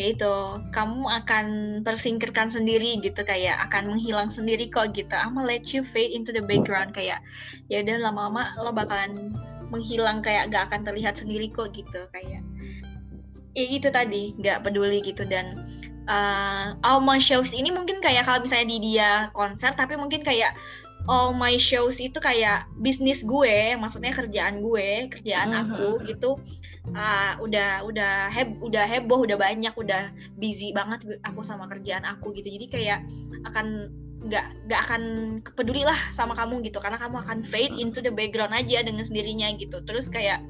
ya 0.00 0.08
itu 0.16 0.34
kamu 0.72 1.04
akan 1.04 1.46
tersingkirkan 1.84 2.48
sendiri 2.48 2.96
gitu 3.04 3.20
kayak 3.28 3.60
akan 3.68 3.92
menghilang 3.92 4.32
sendiri 4.32 4.72
kok 4.72 4.96
gitu. 4.96 5.12
I'm 5.12 5.36
let 5.44 5.68
you 5.76 5.84
fade 5.84 6.16
into 6.16 6.32
the 6.32 6.40
background 6.40 6.96
kayak 6.96 7.20
ya 7.68 7.84
udah 7.84 8.08
lama-lama 8.08 8.56
lo 8.56 8.72
bakalan 8.72 9.36
menghilang 9.68 10.24
kayak 10.24 10.52
gak 10.52 10.68
akan 10.72 10.84
terlihat 10.84 11.20
sendiri 11.20 11.52
kok 11.52 11.76
gitu 11.76 12.08
kayak. 12.12 12.40
Ya 13.52 13.64
gitu 13.68 13.92
tadi 13.92 14.32
nggak 14.40 14.64
peduli 14.64 15.04
gitu. 15.04 15.28
Dan 15.28 15.60
uh, 16.08 16.72
all 16.80 17.04
my 17.04 17.20
shows 17.20 17.52
ini 17.52 17.68
mungkin 17.68 18.00
kayak 18.00 18.24
kalau 18.24 18.40
misalnya 18.40 18.72
di 18.72 18.78
dia 18.80 19.10
konser 19.36 19.76
tapi 19.76 20.00
mungkin 20.00 20.24
kayak 20.24 20.56
all 21.10 21.34
my 21.34 21.58
shows 21.58 21.98
itu 21.98 22.16
kayak 22.22 22.64
bisnis 22.78 23.26
gue 23.26 23.74
maksudnya 23.74 24.14
kerjaan 24.14 24.62
gue 24.62 25.10
kerjaan 25.10 25.50
Mhm. 25.50 25.60
aku 25.68 25.88
gitu 26.06 26.38
uh, 26.90 27.32
udah 27.38 27.86
udah 27.86 28.32
heb 28.34 28.58
udah 28.58 28.84
heboh 28.84 29.22
udah 29.22 29.38
banyak 29.38 29.70
udah 29.78 30.10
busy 30.34 30.74
banget 30.74 31.06
aku 31.22 31.46
sama 31.46 31.70
kerjaan 31.70 32.02
aku 32.02 32.34
gitu. 32.34 32.50
Jadi 32.50 32.66
kayak 32.66 32.98
akan 33.46 33.90
nggak 34.22 34.70
nggak 34.70 34.80
akan 34.86 35.02
peduli 35.54 35.86
lah 35.86 35.98
sama 36.10 36.34
kamu 36.34 36.62
gitu. 36.66 36.82
Karena 36.82 36.98
kamu 36.98 37.22
akan 37.22 37.38
fade 37.46 37.74
into 37.78 38.02
the 38.02 38.10
background 38.10 38.54
aja 38.54 38.82
dengan 38.82 39.06
sendirinya 39.06 39.54
gitu. 39.58 39.78
Terus 39.86 40.10
kayak 40.10 40.42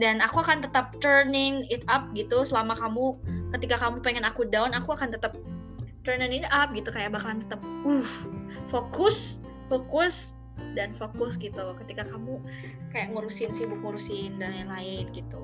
dan 0.00 0.20
aku 0.20 0.44
akan 0.44 0.64
tetap 0.64 0.96
turning 1.00 1.64
it 1.72 1.84
up 1.88 2.08
gitu 2.12 2.44
selama 2.44 2.76
kamu 2.76 3.16
ketika 3.56 3.78
kamu 3.78 4.02
pengen 4.02 4.24
aku 4.26 4.48
down 4.48 4.74
aku 4.74 4.92
akan 4.92 5.12
tetap 5.12 5.36
turning 6.04 6.44
it 6.44 6.46
up 6.52 6.72
gitu. 6.76 6.92
Kayak 6.92 7.16
bakalan 7.16 7.40
tetap 7.40 7.60
uh 7.88 8.10
fokus 8.68 9.44
fokus 9.72 10.36
dan 10.72 10.96
fokus 10.96 11.36
gitu 11.36 11.60
ketika 11.84 12.08
kamu 12.08 12.40
kayak 12.90 13.12
ngurusin 13.12 13.52
sibuk 13.52 13.78
ngurusin 13.84 14.40
dan 14.40 14.56
lain-lain 14.56 15.06
gitu 15.12 15.40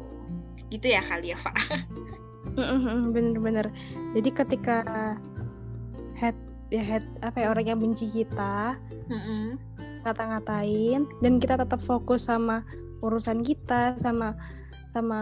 gitu 0.73 0.87
ya 0.89 1.05
kali 1.05 1.35
ya 1.35 1.39
Pak 1.39 1.57
bener-bener 3.15 3.69
jadi 4.17 4.31
ketika 4.33 4.77
head 6.17 6.37
ya 6.71 6.83
head 6.83 7.05
apa 7.21 7.37
ya 7.43 7.47
orang 7.53 7.67
yang 7.67 7.81
benci 7.81 8.07
kita 8.09 8.79
Mm-mm. 9.11 9.59
ngata-ngatain 10.07 11.07
dan 11.21 11.33
kita 11.43 11.59
tetap 11.59 11.81
fokus 11.83 12.27
sama 12.27 12.63
urusan 13.03 13.43
kita 13.43 13.97
sama 13.99 14.37
sama 14.91 15.21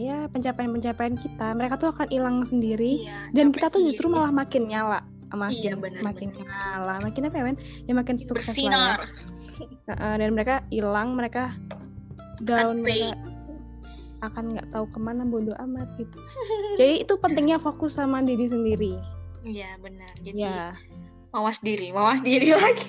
ya 0.00 0.24
pencapaian-pencapaian 0.32 1.20
kita 1.20 1.52
mereka 1.52 1.76
tuh 1.76 1.92
akan 1.92 2.08
hilang 2.08 2.40
sendiri 2.48 3.04
Iya, 3.04 3.28
dan 3.36 3.52
kita 3.52 3.68
tuh 3.68 3.84
justru 3.84 4.08
sendiri. 4.08 4.24
malah 4.24 4.32
makin 4.32 4.62
nyala 4.72 5.00
makin 5.28 5.58
Iya, 5.58 5.74
benar, 5.74 6.00
makin 6.02 6.28
nyala 6.32 6.94
makin 7.00 7.22
apa 7.24 7.36
ya 7.36 7.44
men 7.44 7.56
ya 7.82 7.92
makin 7.92 8.14
sukses 8.14 8.54
lah 8.54 8.62
ya. 8.62 8.70
bersinar 8.70 8.98
Heeh, 9.86 10.14
dan 10.16 10.30
mereka 10.30 10.54
hilang 10.68 11.08
mereka 11.12 11.50
down 12.38 12.78
mereka 12.78 13.16
akan 14.18 14.44
nggak 14.50 14.68
tahu 14.70 14.86
ke 14.86 14.98
mana 14.98 15.22
bodo 15.22 15.52
amat 15.58 15.88
gitu. 15.96 16.18
Jadi 16.74 17.02
itu 17.02 17.14
pentingnya 17.16 17.56
fokus 17.56 17.94
sama 17.94 18.20
diri 18.20 18.44
sendiri. 18.44 18.92
Iya 19.42 19.76
benar. 19.78 20.12
Jadi 20.18 20.38
ya 20.38 20.72
mawas 21.30 21.58
diri 21.58 21.90
mawas 21.90 22.20
diri 22.20 22.52
lagi. 22.56 22.86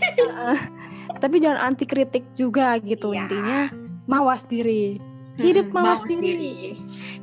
Tapi 1.14 1.36
jangan 1.38 1.60
anti 1.66 1.84
kritik 1.84 2.28
juga 2.32 2.78
gitu 2.80 3.12
Iya. 3.12 3.24
intinya 3.24 3.60
mawas 4.06 4.44
diri. 4.44 4.98
Hidup 5.38 5.70
Mm-mm, 5.70 5.78
mawas 5.78 6.04
diri. 6.04 6.74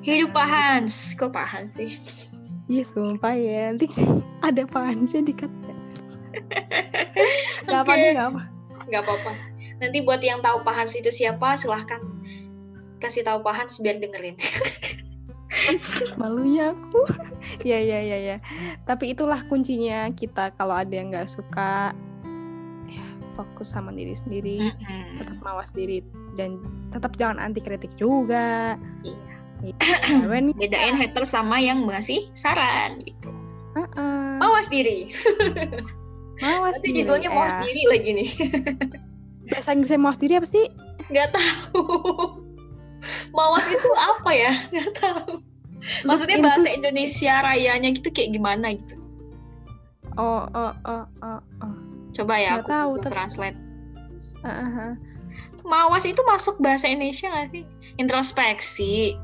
hidup 0.00 0.30
Pak 0.30 0.46
Hans. 0.46 1.12
Kok 1.14 1.30
Pak 1.30 1.46
Hans 1.46 1.72
sih 1.74 1.90
Iya 2.64 2.84
sumpah 2.88 3.34
ya 3.36 3.72
nanti 3.72 3.86
ada 4.48 4.62
pansnya 4.64 5.20
di 5.24 5.34
cut 5.36 5.52
Gak 7.64 7.80
apa 7.86 7.92
Oke. 7.94 8.02
deh 8.02 8.12
gak 8.84 9.02
apa-apa 9.04 9.32
nanti 9.80 9.98
buat 10.04 10.20
yang 10.20 10.44
tahu 10.44 10.60
Pak 10.62 10.74
Hans 10.76 10.94
itu 10.96 11.08
siapa 11.08 11.56
silahkan 11.56 12.00
kasih 13.00 13.24
tahu 13.24 13.40
Pak 13.40 13.54
Hans 13.56 13.80
biar 13.80 13.96
dengerin 14.00 14.36
malunya 16.20 16.74
aku 16.76 17.02
ya 17.68 17.78
ya 17.80 18.00
ya 18.02 18.18
ya 18.18 18.36
tapi 18.84 19.14
itulah 19.16 19.40
kuncinya 19.46 20.10
kita 20.12 20.52
kalau 20.58 20.74
ada 20.76 20.90
yang 20.90 21.14
nggak 21.14 21.30
suka 21.30 21.94
ya, 22.90 23.06
fokus 23.38 23.72
sama 23.72 23.94
diri 23.94 24.12
sendiri 24.12 24.58
Mm-mm. 24.68 25.22
tetap 25.22 25.38
mawas 25.40 25.70
diri 25.72 26.02
dan 26.34 26.58
tetap 26.90 27.14
jangan 27.16 27.40
anti 27.40 27.62
kritik 27.62 27.92
juga 27.96 28.76
Iya. 29.06 29.33
Iya, 29.64 30.28
Wen. 30.28 30.52
bedain 30.52 30.92
hater 30.92 31.24
sama 31.24 31.56
yang 31.56 31.88
ngasih 31.88 32.28
saran 32.36 33.00
gitu. 33.00 33.32
Heeh. 33.74 34.38
mawas 34.38 34.68
diri. 34.68 35.08
Mawas 36.36 36.76
nanti 36.78 36.88
diri 36.90 36.96
judulnya 37.02 37.30
mawas 37.30 37.56
ya. 37.56 37.62
diri 37.64 37.82
lagi 37.88 38.10
nih. 38.12 38.30
Bahasa 39.48 39.72
Inggrisnya 39.72 39.98
mawas 39.98 40.18
diri 40.18 40.34
apa 40.36 40.44
sih? 40.44 40.66
Nggak 41.08 41.32
tahu. 41.32 41.82
Mawas 43.32 43.66
itu 43.66 43.90
apa 43.94 44.30
ya? 44.30 44.52
Nggak 44.70 44.90
tahu. 44.96 45.30
Maksudnya 46.02 46.40
bahasa 46.40 46.68
Indonesia 46.72 47.34
rayanya 47.40 47.92
gitu 47.92 48.08
kayak 48.08 48.32
gimana 48.32 48.72
gitu? 48.72 48.96
Oh 50.16 50.46
oh 50.48 50.72
oh 50.84 51.04
oh 51.20 51.40
oh. 51.60 51.74
Coba 52.12 52.38
ya 52.38 52.56
Nggak 52.56 52.62
aku 52.62 52.70
tahu, 52.70 52.92
tapi- 53.00 53.12
translate. 53.12 53.58
Heeh. 54.44 54.92
mawas 55.64 56.04
itu 56.04 56.20
masuk 56.28 56.60
bahasa 56.60 56.84
Indonesia 56.86 57.26
nggak 57.26 57.48
sih? 57.50 57.64
Introspeksi 57.96 59.16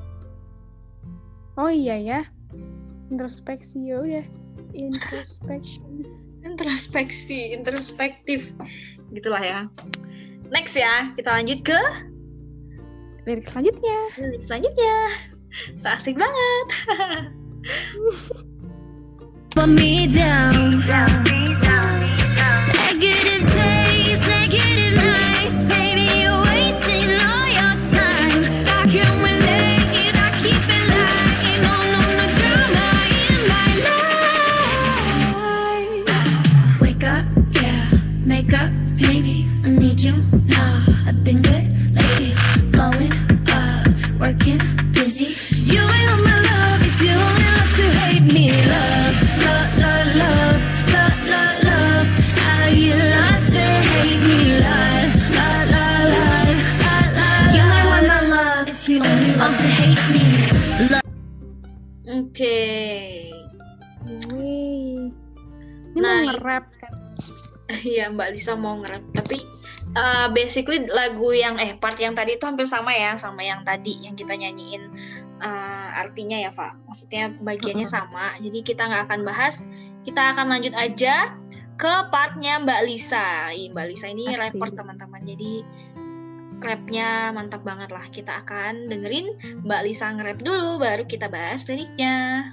oh 1.57 1.71
iya 1.71 1.97
ya. 1.99 2.21
Introspeksi 3.11 3.91
ya 3.91 4.03
udah. 4.03 4.27
Introspection 4.71 6.07
introspeksi 6.49 7.57
introspektif. 7.57 8.55
Gitulah 9.11 9.43
ya. 9.43 9.61
Next 10.51 10.75
ya 10.75 11.15
kita 11.15 11.31
lanjut 11.31 11.63
ke 11.63 11.81
lirik 13.29 13.47
selanjutnya. 13.47 13.99
Lirik 14.19 14.43
selanjutnya. 14.43 14.97
So 15.77 15.91
asik 15.91 16.17
banget. 16.17 16.67
Put 19.51 19.69
me 19.69 20.07
down. 20.07 20.79
Oke. 62.21 62.61
Wih. 64.29 65.09
Ini 65.91 65.99
Nah, 65.99 66.23
mau 66.23 66.27
nge-rap 66.29 66.67
kan? 66.77 66.93
Iya 67.87 68.11
Mbak 68.11 68.29
Lisa 68.35 68.59
mau 68.59 68.83
nge-rap 68.83 69.05
tapi 69.15 69.47
uh, 69.95 70.27
basically 70.35 70.83
lagu 70.91 71.31
yang 71.31 71.55
eh 71.63 71.79
part 71.79 71.95
yang 72.03 72.19
tadi 72.19 72.35
itu 72.35 72.43
hampir 72.43 72.67
sama 72.67 72.91
ya 72.91 73.15
sama 73.15 73.47
yang 73.47 73.63
tadi 73.63 74.03
yang 74.03 74.19
kita 74.19 74.35
nyanyiin 74.35 74.91
uh, 75.39 75.89
artinya 75.95 76.39
ya 76.39 76.51
Pak. 76.51 76.83
Maksudnya 76.87 77.31
bagiannya 77.39 77.87
Mm-mm. 77.87 77.99
sama. 77.99 78.35
Jadi 78.43 78.59
kita 78.67 78.91
nggak 78.91 79.03
akan 79.11 79.21
bahas. 79.23 79.71
Kita 80.03 80.35
akan 80.35 80.51
lanjut 80.51 80.75
aja 80.75 81.37
ke 81.81 81.95
partnya 82.13 82.61
Mbak 82.61 82.81
Lisa. 82.85 83.55
Ih, 83.57 83.73
Mbak 83.73 83.87
Lisa 83.89 84.07
ini 84.13 84.29
rapper 84.37 84.69
teman-teman. 84.75 85.23
Jadi 85.25 85.65
rapnya 86.61 87.35
mantap 87.35 87.65
banget 87.65 87.91
lah. 87.91 88.05
Kita 88.09 88.45
akan 88.45 88.87
dengerin 88.87 89.35
Mbak 89.67 89.81
Lisa 89.85 90.13
nge-rap 90.15 90.39
dulu 90.41 90.79
baru 90.79 91.05
kita 91.05 91.27
bahas 91.27 91.67
liriknya. 91.67 92.49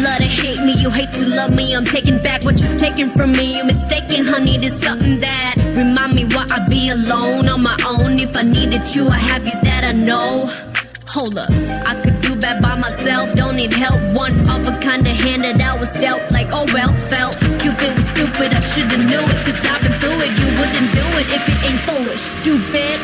Love 0.00 0.18
to 0.18 0.24
hate 0.24 0.62
me, 0.62 0.74
you 0.78 0.90
hate 0.90 1.10
to 1.12 1.26
love 1.26 1.54
me. 1.54 1.74
I'm 1.74 1.84
taking 1.84 2.22
back 2.22 2.42
what 2.44 2.56
you've 2.62 2.78
taken 2.78 3.10
from 3.10 3.32
me. 3.32 3.58
You're 3.58 3.66
mistaken, 3.66 4.24
honey. 4.24 4.56
There's 4.56 4.78
something 4.78 5.18
that 5.18 5.54
remind 5.76 6.14
me 6.14 6.24
why 6.30 6.46
I 6.48 6.64
be 6.66 6.90
alone 6.90 7.48
on 7.48 7.62
my 7.62 7.76
own. 7.86 8.18
If 8.18 8.36
I 8.36 8.42
needed 8.42 8.86
you, 8.94 9.06
I 9.08 9.18
have 9.18 9.46
you 9.46 9.58
that 9.66 9.84
I 9.84 9.92
know. 9.92 10.48
Hold 11.10 11.38
up, 11.38 11.50
I 11.84 11.98
could 12.02 12.09
bad 12.40 12.62
by 12.62 12.74
myself. 12.80 13.32
Don't 13.36 13.54
need 13.54 13.72
help. 13.72 14.00
One 14.16 14.32
of 14.48 14.66
a 14.66 14.72
kind 14.80 15.04
of 15.04 15.12
hand 15.12 15.44
that 15.44 15.60
I 15.60 15.78
was 15.78 15.92
dealt. 15.94 16.20
Like 16.32 16.50
oh 16.52 16.64
well, 16.72 16.90
felt 16.96 17.36
Cupid 17.60 17.92
was 17.94 18.08
stupid. 18.08 18.50
I 18.56 18.60
shoulda 18.60 18.96
knew 18.96 19.20
it, 19.20 19.38
cause 19.44 19.60
I've 19.64 19.80
been 19.84 19.94
through 20.00 20.20
it. 20.22 20.32
You 20.40 20.48
wouldn't 20.56 20.90
do 20.96 21.06
it 21.20 21.28
if 21.30 21.44
it 21.44 21.58
ain't 21.68 21.80
foolish, 21.84 22.24
stupid. 22.24 22.98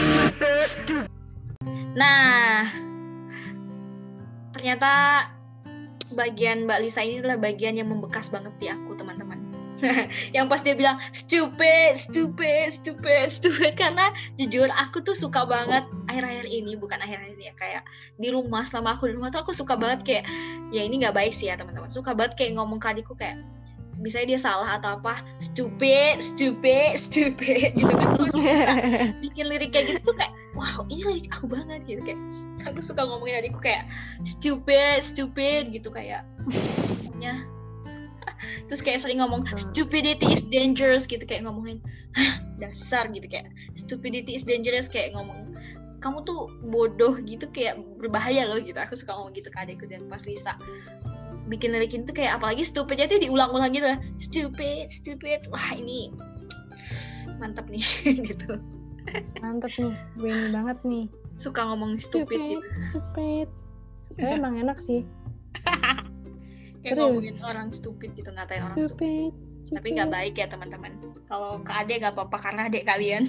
Nah, 1.97 2.69
ternyata 4.53 4.91
bagian 6.13 6.69
Mbak 6.69 6.79
Lisa 6.85 7.01
ini 7.01 7.25
adalah 7.25 7.41
bagian 7.41 7.75
yang 7.75 7.89
membekas 7.89 8.29
banget 8.29 8.53
di 8.61 8.69
aku, 8.69 8.93
teman-teman. 8.95 9.26
yang 10.37 10.47
pas 10.49 10.61
dia 10.65 10.75
bilang 10.77 10.97
stupid, 11.13 11.97
stupid, 11.97 12.73
stupid, 12.73 13.27
stupid. 13.29 13.73
Karena 13.81 14.13
jujur 14.41 14.69
aku 14.73 15.03
tuh 15.05 15.17
suka 15.17 15.45
banget 15.45 15.85
akhir-akhir 16.09 16.47
ini 16.49 16.79
bukan 16.79 17.01
akhir-akhir 17.01 17.37
ini 17.37 17.45
ya 17.53 17.55
kayak 17.57 17.83
di 18.17 18.29
rumah 18.33 18.65
selama 18.65 18.97
aku 18.97 19.11
di 19.11 19.15
rumah 19.17 19.29
tuh 19.29 19.45
aku 19.45 19.53
suka 19.53 19.77
banget 19.77 20.01
kayak 20.05 20.25
ya 20.73 20.83
ini 20.85 21.03
nggak 21.05 21.15
baik 21.17 21.33
sih 21.33 21.49
ya 21.53 21.59
teman-teman. 21.59 21.93
Suka 21.93 22.17
banget 22.17 22.37
kayak 22.39 22.57
ngomong 22.57 22.81
ke 22.81 22.89
adikku 22.89 23.17
kayak 23.17 23.41
bisa 24.05 24.21
dia 24.29 24.37
salah 24.37 24.77
atau 24.77 25.01
apa 25.01 25.25
stupid 25.41 26.21
stupid 26.21 27.01
stupid. 27.09 27.73
Gitu 27.77 27.93
kan 27.93 28.09
Terus 28.17 28.35
bisa 28.37 28.67
bikin 29.25 29.45
lirik 29.49 29.73
kayak 29.73 29.97
gitu 29.97 30.13
tuh 30.13 30.17
kayak 30.21 30.33
wow 30.57 30.85
ini 30.89 31.03
lirik 31.05 31.27
aku 31.33 31.49
banget 31.49 31.81
gitu 31.89 32.01
kayak. 32.05 32.21
Aku 32.69 32.81
suka 32.81 33.05
ngomongin 33.05 33.45
adikku 33.45 33.61
kayak 33.61 33.89
stupid 34.25 35.01
stupid 35.01 35.73
gitu 35.73 35.89
kayak 35.93 36.25
terus 38.69 38.81
kayak 38.83 39.01
sering 39.03 39.23
ngomong 39.23 39.47
stupidity 39.57 40.27
is 40.31 40.43
dangerous 40.49 41.07
gitu 41.07 41.23
kayak 41.25 41.47
ngomongin 41.47 41.79
"Hah, 42.15 42.43
dasar 42.61 43.09
gitu 43.11 43.27
kayak 43.27 43.51
stupidity 43.79 44.37
is 44.37 44.45
dangerous 44.45 44.91
kayak 44.91 45.15
ngomong 45.15 45.55
kamu 46.05 46.23
tuh 46.29 46.53
bodoh 46.69 47.17
gitu 47.25 47.49
kayak 47.51 47.81
berbahaya 47.99 48.47
loh 48.47 48.61
gitu 48.61 48.77
aku 48.77 48.95
suka 48.95 49.17
ngomong 49.17 49.33
gitu 49.35 49.49
ke 49.49 49.59
adikku 49.59 49.89
dan 49.89 50.05
pas 50.07 50.23
Lisa 50.29 50.55
bikin 51.47 51.71
lirikin 51.71 52.03
tuh 52.03 52.15
kayak 52.15 52.39
apalagi 52.43 52.67
stupidnya 52.67 53.07
tuh 53.07 53.23
diulang-ulang 53.23 53.71
gitu 53.71 53.87
stupid 54.19 54.91
stupid 54.91 55.47
wah 55.51 55.71
ini 55.75 56.11
mantap 57.39 57.67
nih 57.71 57.83
gitu 58.35 58.59
Mantep 59.39 59.71
nih, 59.79 59.95
Winnie 60.19 60.51
banget 60.51 60.79
nih. 60.83 61.07
suka 61.39 61.63
ngomong 61.69 61.95
stupid, 61.95 62.41
Stupid, 62.43 62.51
gitu 62.59 62.69
stupid. 62.91 63.49
Tapi 64.17 64.35
emang 64.41 64.57
enak 64.59 64.79
sih. 64.81 65.05
kayak 66.87 67.03
ngomongin 67.03 67.37
orang 67.43 67.69
stupid 67.75 68.15
gitu 68.15 68.31
ngatain 68.31 68.63
orang 68.63 68.79
stupid, 68.79 69.35
Stupid, 69.67 69.75
tapi 69.83 69.89
nggak 69.99 70.11
baik 70.15 70.35
ya 70.39 70.47
teman-teman 70.47 70.95
kalau 71.27 71.59
ke 71.67 71.73
adik 71.75 72.07
nggak 72.07 72.15
apa-apa 72.15 72.37
karena 72.39 72.71
adik 72.71 72.87
kalian 72.87 73.27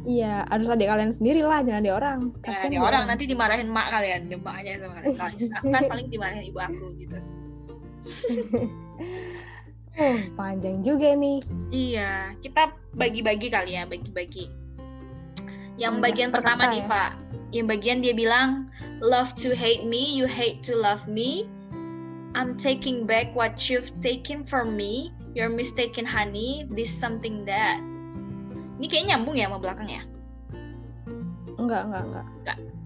Iya, 0.00 0.48
harus 0.48 0.64
adik 0.64 0.88
kalian 0.88 1.12
sendiri 1.12 1.44
lah, 1.44 1.60
jangan 1.60 1.84
adik 1.84 1.92
orang. 1.92 2.18
Kasian 2.40 2.72
di 2.72 2.80
dia 2.80 2.88
orang 2.88 3.04
nanti 3.04 3.28
dimarahin 3.28 3.68
mak 3.68 3.92
kalian, 3.92 4.32
di 4.32 4.36
maknya 4.40 4.80
sama 4.80 4.96
kalian. 4.96 5.12
Kalau 5.20 5.72
kan 5.76 5.82
paling 5.92 6.08
dimarahin 6.08 6.44
ibu 6.48 6.56
aku 6.60 6.86
gitu. 6.96 7.18
Oh, 10.00 10.16
panjang 10.32 10.80
juga 10.80 11.12
nih. 11.12 11.44
Iya, 11.68 12.32
kita 12.40 12.72
bagi-bagi 12.96 13.52
kali 13.52 13.76
ya, 13.76 13.84
bagi-bagi. 13.84 14.48
Yang 15.76 15.94
Hmm, 16.00 16.04
bagian 16.04 16.28
per 16.32 16.40
pertama 16.40 16.64
kata 16.64 16.72
nih, 16.72 16.80
ya. 16.80 16.88
Pak. 16.88 17.10
Yang 17.52 17.66
bagian 17.68 17.98
dia 18.00 18.14
bilang, 18.16 18.72
love 19.04 19.36
to 19.36 19.52
hate 19.52 19.84
me, 19.84 20.16
you 20.16 20.24
hate 20.24 20.64
to 20.64 20.72
love 20.72 21.04
me. 21.04 21.44
I'm 22.34 22.54
taking 22.54 23.06
back 23.10 23.34
what 23.34 23.66
you've 23.66 23.90
taken 24.00 24.46
from 24.46 24.78
me. 24.78 25.10
You're 25.34 25.50
mistaken, 25.50 26.06
honey. 26.06 26.66
This 26.70 26.90
something 26.90 27.46
that. 27.46 27.82
Ini 28.80 28.86
kayaknya 28.86 29.18
nyambung 29.18 29.36
ya 29.36 29.50
sama 29.50 29.58
belakang 29.58 29.88
ya. 29.90 30.02
Enggak, 31.58 31.82
enggak, 31.90 32.04
enggak. 32.08 32.26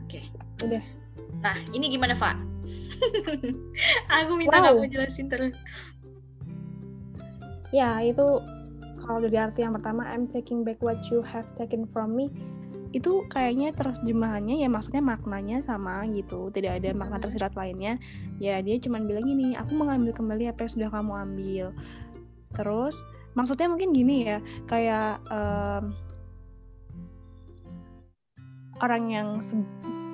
Oke. 0.05 0.20
Udah. 0.64 0.84
Nah, 1.45 1.57
ini 1.76 1.86
gimana, 1.92 2.16
Pak? 2.16 2.34
aku 4.16 4.32
minta 4.40 4.57
Wow. 4.59 4.80
kamu 4.80 4.90
jelasin 4.90 5.28
terus. 5.28 5.55
Ya, 7.70 8.01
itu 8.01 8.40
kalau 9.05 9.18
dari 9.20 9.36
arti 9.36 9.61
yang 9.61 9.76
pertama, 9.76 10.09
I'm 10.09 10.24
taking 10.24 10.64
back 10.64 10.80
what 10.80 10.99
you 11.12 11.20
have 11.20 11.53
taken 11.55 11.84
from 11.84 12.16
me. 12.16 12.32
Itu 12.95 13.26
kayaknya 13.26 13.74
terjemahannya 13.74 14.62
ya 14.62 14.70
maksudnya 14.70 15.03
maknanya 15.03 15.59
sama 15.66 16.07
gitu. 16.14 16.55
Tidak 16.55 16.78
ada 16.78 16.95
makna 16.95 17.18
Hmm. 17.18 17.24
tersirat 17.26 17.59
lainnya. 17.59 17.99
Ya 18.38 18.62
dia 18.62 18.78
cuma 18.78 19.03
bilang 19.03 19.26
gini, 19.26 19.59
aku 19.59 19.74
mengambil 19.74 20.14
kembali 20.14 20.55
apa 20.55 20.62
yang 20.62 20.72
sudah 20.72 20.88
kamu 20.95 21.12
ambil. 21.26 21.66
Terus 22.55 22.95
maksudnya 23.34 23.66
mungkin 23.66 23.90
gini 23.90 24.30
ya, 24.30 24.38
kayak 24.70 25.18
em, 25.26 25.90
orang 28.78 29.05
yang 29.11 29.28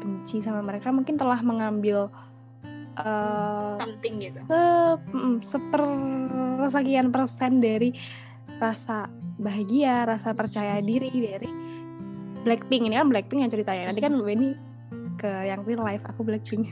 benci 0.00 0.40
sama 0.40 0.64
mereka 0.64 0.88
mungkin 0.88 1.20
telah 1.20 1.44
mengambil 1.44 2.08
Something 3.80 4.14
gitu. 4.20 4.40
se 4.44 4.60
mm, 5.16 5.40
sepersekian 5.40 7.08
persen 7.08 7.60
dari 7.60 7.96
rasa 8.60 9.08
bahagia, 9.40 10.04
rasa 10.04 10.36
percaya 10.36 10.80
diri 10.84 11.08
dari 11.08 11.48
Blackpink 12.42 12.88
ini 12.88 12.96
kan 12.96 13.08
Blackpink 13.12 13.40
yang 13.44 13.52
ceritanya. 13.52 13.92
Nanti 13.92 14.00
kan 14.00 14.16
Benny 14.16 14.56
ke 15.20 15.28
yang 15.44 15.62
real 15.68 15.84
life, 15.84 16.04
aku 16.08 16.24
Blackpink. 16.24 16.66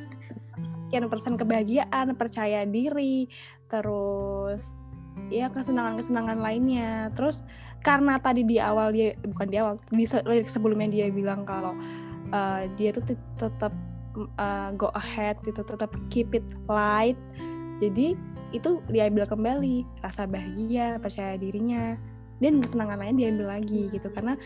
Sekian 0.70 1.10
persen 1.12 1.36
kebahagiaan, 1.36 2.16
percaya 2.16 2.64
diri, 2.64 3.28
terus 3.68 4.72
ya 5.28 5.52
kesenangan-kesenangan 5.52 6.38
lainnya. 6.40 7.12
Terus 7.12 7.44
karena 7.84 8.16
tadi 8.18 8.42
di 8.42 8.56
awal 8.56 8.94
dia 8.94 9.12
bukan 9.20 9.46
di 9.50 9.56
awal 9.60 9.74
di 9.92 10.06
lirik 10.06 10.48
sebelumnya 10.48 10.88
dia 10.88 11.06
bilang 11.12 11.44
kalau 11.44 11.76
uh, 12.32 12.64
dia 12.80 12.90
tuh 12.96 13.04
tet- 13.04 13.30
tetap 13.36 13.74
uh, 14.40 14.70
go 14.72 14.88
ahead 14.96 15.36
gitu, 15.44 15.60
tetap 15.60 15.92
keep 16.08 16.32
it 16.32 16.46
light. 16.70 17.18
Jadi 17.76 18.16
itu 18.54 18.80
diambil 18.88 19.28
kembali 19.28 19.84
rasa 20.00 20.24
bahagia, 20.24 20.96
percaya 21.02 21.36
dirinya 21.36 21.98
dan 22.42 22.60
kesenangan 22.60 22.98
lain 23.00 23.16
diambil 23.16 23.56
lagi 23.58 23.88
gitu. 23.90 24.08
Karena 24.12 24.36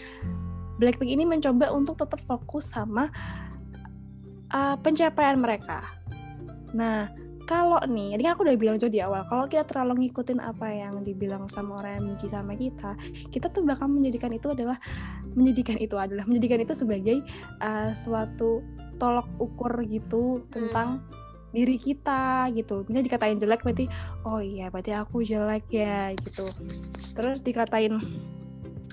Blackpink 0.80 1.12
ini 1.12 1.28
mencoba 1.28 1.68
untuk 1.76 2.01
tetap 2.01 2.20
fokus 2.24 2.72
sama 2.72 3.12
uh, 4.55 4.76
pencapaian 4.80 5.36
mereka. 5.36 5.84
Nah, 6.72 7.12
kalau 7.51 7.82
nih, 7.82 8.14
tadi 8.14 8.22
kan 8.22 8.32
aku 8.38 8.43
udah 8.47 8.57
bilang 8.57 8.78
juga 8.78 8.95
di 8.95 9.03
awal, 9.03 9.26
kalau 9.26 9.51
kita 9.51 9.66
terlalu 9.66 10.07
ngikutin 10.07 10.38
apa 10.38 10.70
yang 10.70 11.03
dibilang 11.03 11.51
sama 11.51 11.82
orang 11.82 11.99
yang 11.99 12.05
benci 12.14 12.30
sama 12.30 12.55
kita, 12.55 12.95
kita 13.34 13.51
tuh 13.51 13.66
bakal 13.66 13.91
menjadikan 13.91 14.30
itu 14.30 14.55
adalah 14.55 14.78
menjadikan 15.34 15.74
itu 15.82 15.99
adalah 15.99 16.22
menjadikan 16.30 16.62
itu 16.62 16.78
sebagai 16.78 17.26
uh, 17.59 17.91
suatu 17.91 18.62
tolok 19.03 19.26
ukur 19.43 19.82
gitu 19.88 20.47
tentang 20.55 21.03
diri 21.51 21.77
kita 21.77 22.51
gitu. 22.55 22.87
Misalnya 22.87 23.05
dikatain 23.07 23.39
jelek 23.39 23.63
berarti 23.67 23.87
oh 24.27 24.41
iya 24.43 24.71
berarti 24.71 24.95
aku 24.95 25.23
jelek 25.23 25.67
ya 25.71 26.15
gitu. 26.15 26.47
Terus 27.15 27.43
dikatain 27.43 27.99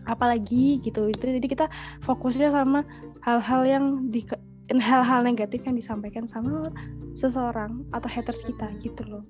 apalagi 0.07 0.81
gitu. 0.81 1.09
Itu 1.11 1.27
jadi 1.27 1.47
kita 1.47 1.65
fokusnya 2.01 2.49
sama 2.49 2.81
hal-hal 3.21 3.61
yang 3.67 3.85
di 4.09 4.23
hal-hal 4.75 5.23
negatif 5.23 5.63
yang 5.63 5.75
disampaikan 5.75 6.27
sama 6.27 6.67
seseorang 7.15 7.87
atau 7.95 8.09
haters 8.09 8.43
kita 8.43 8.67
gitu 8.83 9.03
loh. 9.07 9.23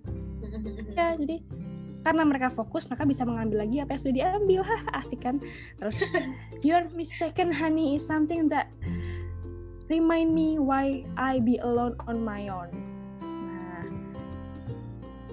Ya, 0.97 1.13
jadi 1.15 1.43
karena 2.07 2.23
mereka 2.23 2.47
fokus, 2.47 2.87
mereka 2.87 3.03
bisa 3.03 3.27
mengambil 3.27 3.67
lagi 3.67 3.83
apa 3.83 3.95
yang 3.95 4.01
sudah 4.01 4.15
diambil. 4.15 4.61
Hah, 4.63 4.81
asik 5.03 5.27
kan? 5.27 5.43
Terus 5.75 5.99
your 6.63 6.87
mistaken 6.95 7.51
honey 7.51 7.99
is 7.99 8.03
something 8.05 8.47
that 8.47 8.71
remind 9.91 10.31
me 10.31 10.55
why 10.55 11.03
I 11.19 11.43
be 11.43 11.59
alone 11.59 11.99
on 12.07 12.23
my 12.23 12.47
own. 12.47 12.86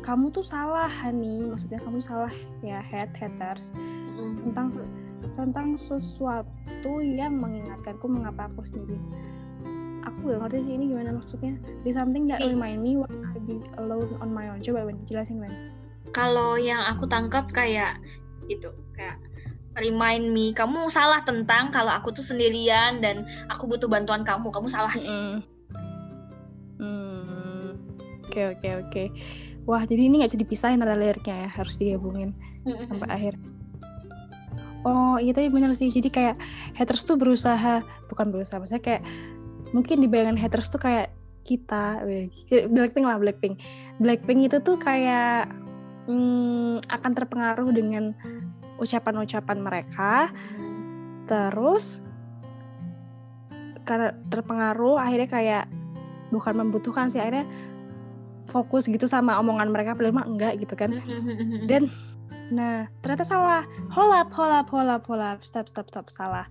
Kamu 0.04 0.28
tuh 0.36 0.44
salah 0.44 0.84
honey, 0.84 1.48
maksudnya 1.48 1.80
kamu 1.80 1.96
salah 2.04 2.28
ya 2.60 2.76
head 2.84 3.08
haters 3.16 3.72
tentang 4.44 4.68
tentang 5.32 5.72
sesuatu 5.80 7.00
yang 7.00 7.40
mengingatkanku 7.40 8.04
mengapa 8.04 8.52
aku 8.52 8.68
sendiri. 8.68 9.00
Aku 10.04 10.28
gak 10.28 10.44
ngerti 10.44 10.68
sih 10.68 10.72
ini 10.76 10.92
gimana 10.92 11.16
maksudnya. 11.16 11.56
Di 11.80 11.90
something 11.96 12.28
that 12.28 12.44
remind 12.44 12.84
me 12.84 13.00
when 13.00 13.08
I 13.24 13.40
be 13.48 13.64
alone 13.80 14.12
on 14.20 14.28
my 14.28 14.52
own. 14.52 14.60
Coba 14.60 14.84
Wen 14.84 15.00
jelasin 15.08 15.40
Wen. 15.40 15.72
Kalau 16.12 16.60
yang 16.60 16.84
aku 16.84 17.08
tangkap 17.08 17.48
kayak 17.56 17.96
itu 18.52 18.68
kayak 18.92 19.16
remind 19.80 20.36
me 20.36 20.52
kamu 20.52 20.92
salah 20.92 21.24
tentang 21.24 21.72
kalau 21.72 21.96
aku 21.96 22.12
tuh 22.12 22.20
sendirian 22.20 23.00
dan 23.00 23.24
aku 23.48 23.64
butuh 23.64 23.88
bantuan 23.88 24.20
kamu. 24.20 24.52
Kamu 24.52 24.68
salah. 24.68 24.92
Hmm. 24.92 25.40
Oke 28.28 28.50
oke 28.52 28.70
oke. 28.82 29.04
Wah 29.64 29.82
jadi 29.88 30.08
ini 30.08 30.20
nggak 30.20 30.36
bisa 30.36 30.40
dipisahin 30.40 30.84
ada 30.84 30.96
liriknya 30.96 31.48
ya 31.48 31.50
harus 31.50 31.80
digabungin 31.80 32.36
sampai 32.64 33.08
akhir. 33.08 33.34
Oh 34.84 35.16
iya 35.16 35.32
tapi 35.32 35.48
bener 35.48 35.72
sih. 35.72 35.88
Jadi 35.88 36.12
kayak 36.12 36.36
haters 36.76 37.08
tuh 37.08 37.16
berusaha 37.16 37.80
bukan 38.12 38.28
berusaha 38.28 38.60
maksudnya 38.60 38.84
kayak 38.84 39.02
mungkin 39.72 40.04
di 40.04 40.08
bayangan 40.08 40.36
haters 40.36 40.68
tuh 40.68 40.78
kayak 40.78 41.10
kita 41.44 42.04
Blackpink 42.68 43.04
lah 43.08 43.16
Blackpink. 43.16 43.60
Blackpink 44.00 44.52
itu 44.52 44.60
tuh 44.60 44.76
kayak 44.76 45.48
hmm, 46.08 46.84
akan 46.84 47.10
terpengaruh 47.16 47.68
dengan 47.72 48.12
ucapan-ucapan 48.76 49.58
mereka. 49.64 50.28
Terus 51.24 52.04
karena 53.84 54.16
terpengaruh 54.28 54.96
akhirnya 54.96 55.28
kayak 55.28 55.64
bukan 56.32 56.54
membutuhkan 56.56 57.12
sih 57.12 57.20
akhirnya 57.20 57.44
fokus 58.48 58.86
gitu 58.88 59.08
sama 59.08 59.40
omongan 59.40 59.72
mereka 59.72 59.96
padahal 59.96 60.16
mah 60.16 60.26
enggak 60.28 60.60
gitu 60.60 60.74
kan. 60.76 61.00
Dan 61.70 61.88
nah 62.52 62.88
ternyata 63.00 63.24
salah. 63.24 63.62
Holap 63.92 64.32
holap 64.36 64.68
holap 64.68 65.02
holap 65.08 65.38
stop 65.44 65.68
stop 65.68 65.88
stop. 65.88 66.06
Salah. 66.12 66.46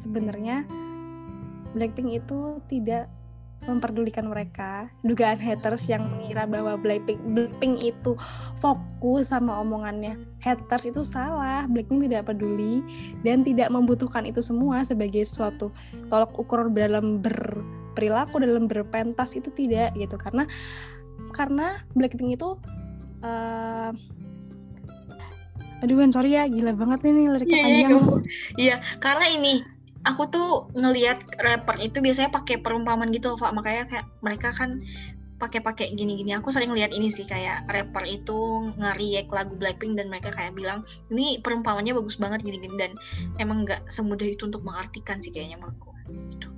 Sebenarnya 0.00 0.64
Blackpink 1.76 2.24
itu 2.24 2.58
tidak 2.66 3.06
memperdulikan 3.68 4.24
mereka. 4.24 4.88
Dugaan 5.04 5.36
haters 5.36 5.84
yang 5.92 6.08
mengira 6.08 6.48
bahwa 6.48 6.80
Blackpink 6.80 7.20
Blackpink 7.20 7.76
itu 7.84 8.16
fokus 8.58 9.32
sama 9.32 9.60
omongannya. 9.60 10.16
Haters 10.40 10.88
itu 10.88 11.04
salah. 11.04 11.68
Blackpink 11.68 12.08
tidak 12.08 12.32
peduli 12.32 12.80
dan 13.20 13.44
tidak 13.44 13.68
membutuhkan 13.68 14.24
itu 14.24 14.40
semua 14.40 14.80
sebagai 14.82 15.22
suatu 15.28 15.72
tolok 16.08 16.32
ukur 16.40 16.72
dalam 16.72 17.20
berperilaku 17.90 18.38
dalam 18.38 18.70
berpentas 18.70 19.34
itu 19.34 19.50
tidak 19.50 19.90
gitu 19.98 20.14
karena 20.14 20.46
karena 21.34 21.82
Blackpink 21.98 22.38
itu 22.38 22.56
eh 23.26 23.90
aduh 25.80 25.96
sorry 26.12 26.36
ya 26.36 26.44
gila 26.46 26.76
banget 26.76 27.08
nih 27.08 27.12
nih 27.12 27.26
liriknya 27.34 27.56
Iya, 27.56 27.64
iya, 27.64 27.64
panjang. 27.64 27.92
Iya, 28.60 28.76
karena 29.00 29.26
ini 29.32 29.52
aku 30.04 30.22
tuh 30.28 30.48
ngelihat 30.76 31.24
rapper 31.40 31.76
itu 31.80 32.04
biasanya 32.04 32.30
pakai 32.32 32.60
perumpamaan 32.60 33.08
gitu, 33.12 33.36
Pak. 33.36 33.52
Makanya 33.56 33.84
kayak 33.88 34.06
mereka 34.20 34.52
kan 34.52 34.84
pakai-pakai 35.40 35.96
gini-gini. 35.96 36.36
Aku 36.36 36.52
sering 36.52 36.68
lihat 36.76 36.92
ini 36.92 37.08
sih 37.08 37.24
kayak 37.24 37.64
rapper 37.72 38.04
itu 38.04 38.70
nge-react 38.76 39.32
lagu 39.32 39.56
Blackpink 39.56 39.96
dan 39.96 40.12
mereka 40.12 40.28
kayak 40.36 40.52
bilang, 40.52 40.84
"Ini 41.08 41.40
perumpamannya 41.40 41.96
bagus 41.96 42.20
banget 42.20 42.44
gini-gini." 42.44 42.76
Dan 42.76 42.92
emang 43.40 43.64
nggak 43.64 43.88
semudah 43.88 44.28
itu 44.28 44.44
untuk 44.44 44.60
mengartikan 44.60 45.16
sih 45.24 45.32
kayaknya 45.32 45.64
menurutku. 45.64 45.96
Gitu. 46.36 46.48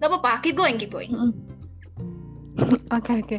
Gak 0.00 0.08
apa-apa, 0.08 0.40
keep 0.40 0.56
going, 0.56 0.80
keep 0.80 0.90
going. 0.90 1.12
Oke 2.90 3.22
oke. 3.22 3.38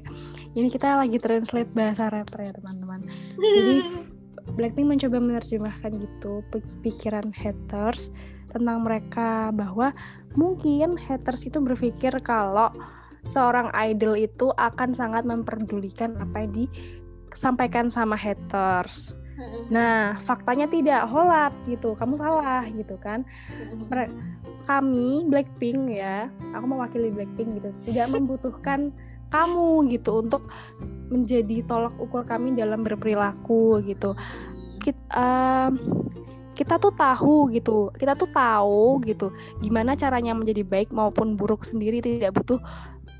Ini 0.55 0.67
kita 0.71 0.95
lagi 0.97 1.19
translate 1.19 1.69
bahasa 1.75 2.07
rapper 2.07 2.47
ya 2.47 2.51
teman-teman. 2.55 3.05
Jadi 3.37 3.75
Blackpink 4.57 4.87
mencoba 4.87 5.17
menerjemahkan 5.21 5.91
gitu 6.01 6.41
pikiran 6.81 7.29
haters 7.35 8.09
tentang 8.49 8.83
mereka 8.83 9.53
bahwa 9.53 9.93
mungkin 10.35 10.97
haters 10.97 11.45
itu 11.47 11.61
berpikir 11.61 12.11
kalau 12.25 12.73
seorang 13.29 13.69
idol 13.77 14.17
itu 14.17 14.49
akan 14.57 14.97
sangat 14.97 15.23
memperdulikan 15.23 16.17
apa 16.17 16.43
yang 16.43 16.51
disampaikan 16.65 17.93
sama 17.93 18.17
haters. 18.17 19.20
Nah, 19.71 20.19
faktanya 20.19 20.67
tidak 20.67 21.07
holap 21.07 21.55
gitu. 21.65 21.95
Kamu 21.95 22.15
salah 22.19 22.65
gitu 22.67 22.95
kan. 22.99 23.23
Kami 24.67 25.25
Blackpink 25.25 25.89
ya, 25.89 26.29
aku 26.53 26.65
mewakili 26.69 27.09
Blackpink 27.09 27.59
gitu, 27.59 27.69
tidak 27.87 28.07
membutuhkan 28.15 28.93
kamu 29.31 29.87
gitu 29.89 30.21
untuk 30.21 30.51
menjadi 31.07 31.63
tolak 31.63 31.95
ukur 31.97 32.27
kami 32.27 32.53
dalam 32.53 32.83
berperilaku 32.83 33.81
gitu. 33.87 34.13
Kita, 34.81 35.69
kita 36.57 36.75
tuh 36.77 36.93
tahu 36.93 37.49
gitu, 37.53 37.89
kita 37.95 38.13
tuh 38.17 38.29
tahu 38.29 39.01
gitu 39.05 39.29
gimana 39.61 39.93
caranya 39.93 40.33
menjadi 40.33 40.65
baik 40.65 40.89
maupun 40.89 41.37
buruk 41.37 41.61
sendiri 41.61 42.01
tidak 42.01 42.33
butuh 42.33 42.57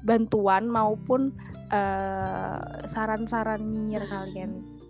bantuan 0.02 0.66
maupun 0.66 1.32
eh, 1.70 2.60
saran-saran 2.90 3.62
nyinyir 3.62 4.04
kalian. 4.10 4.81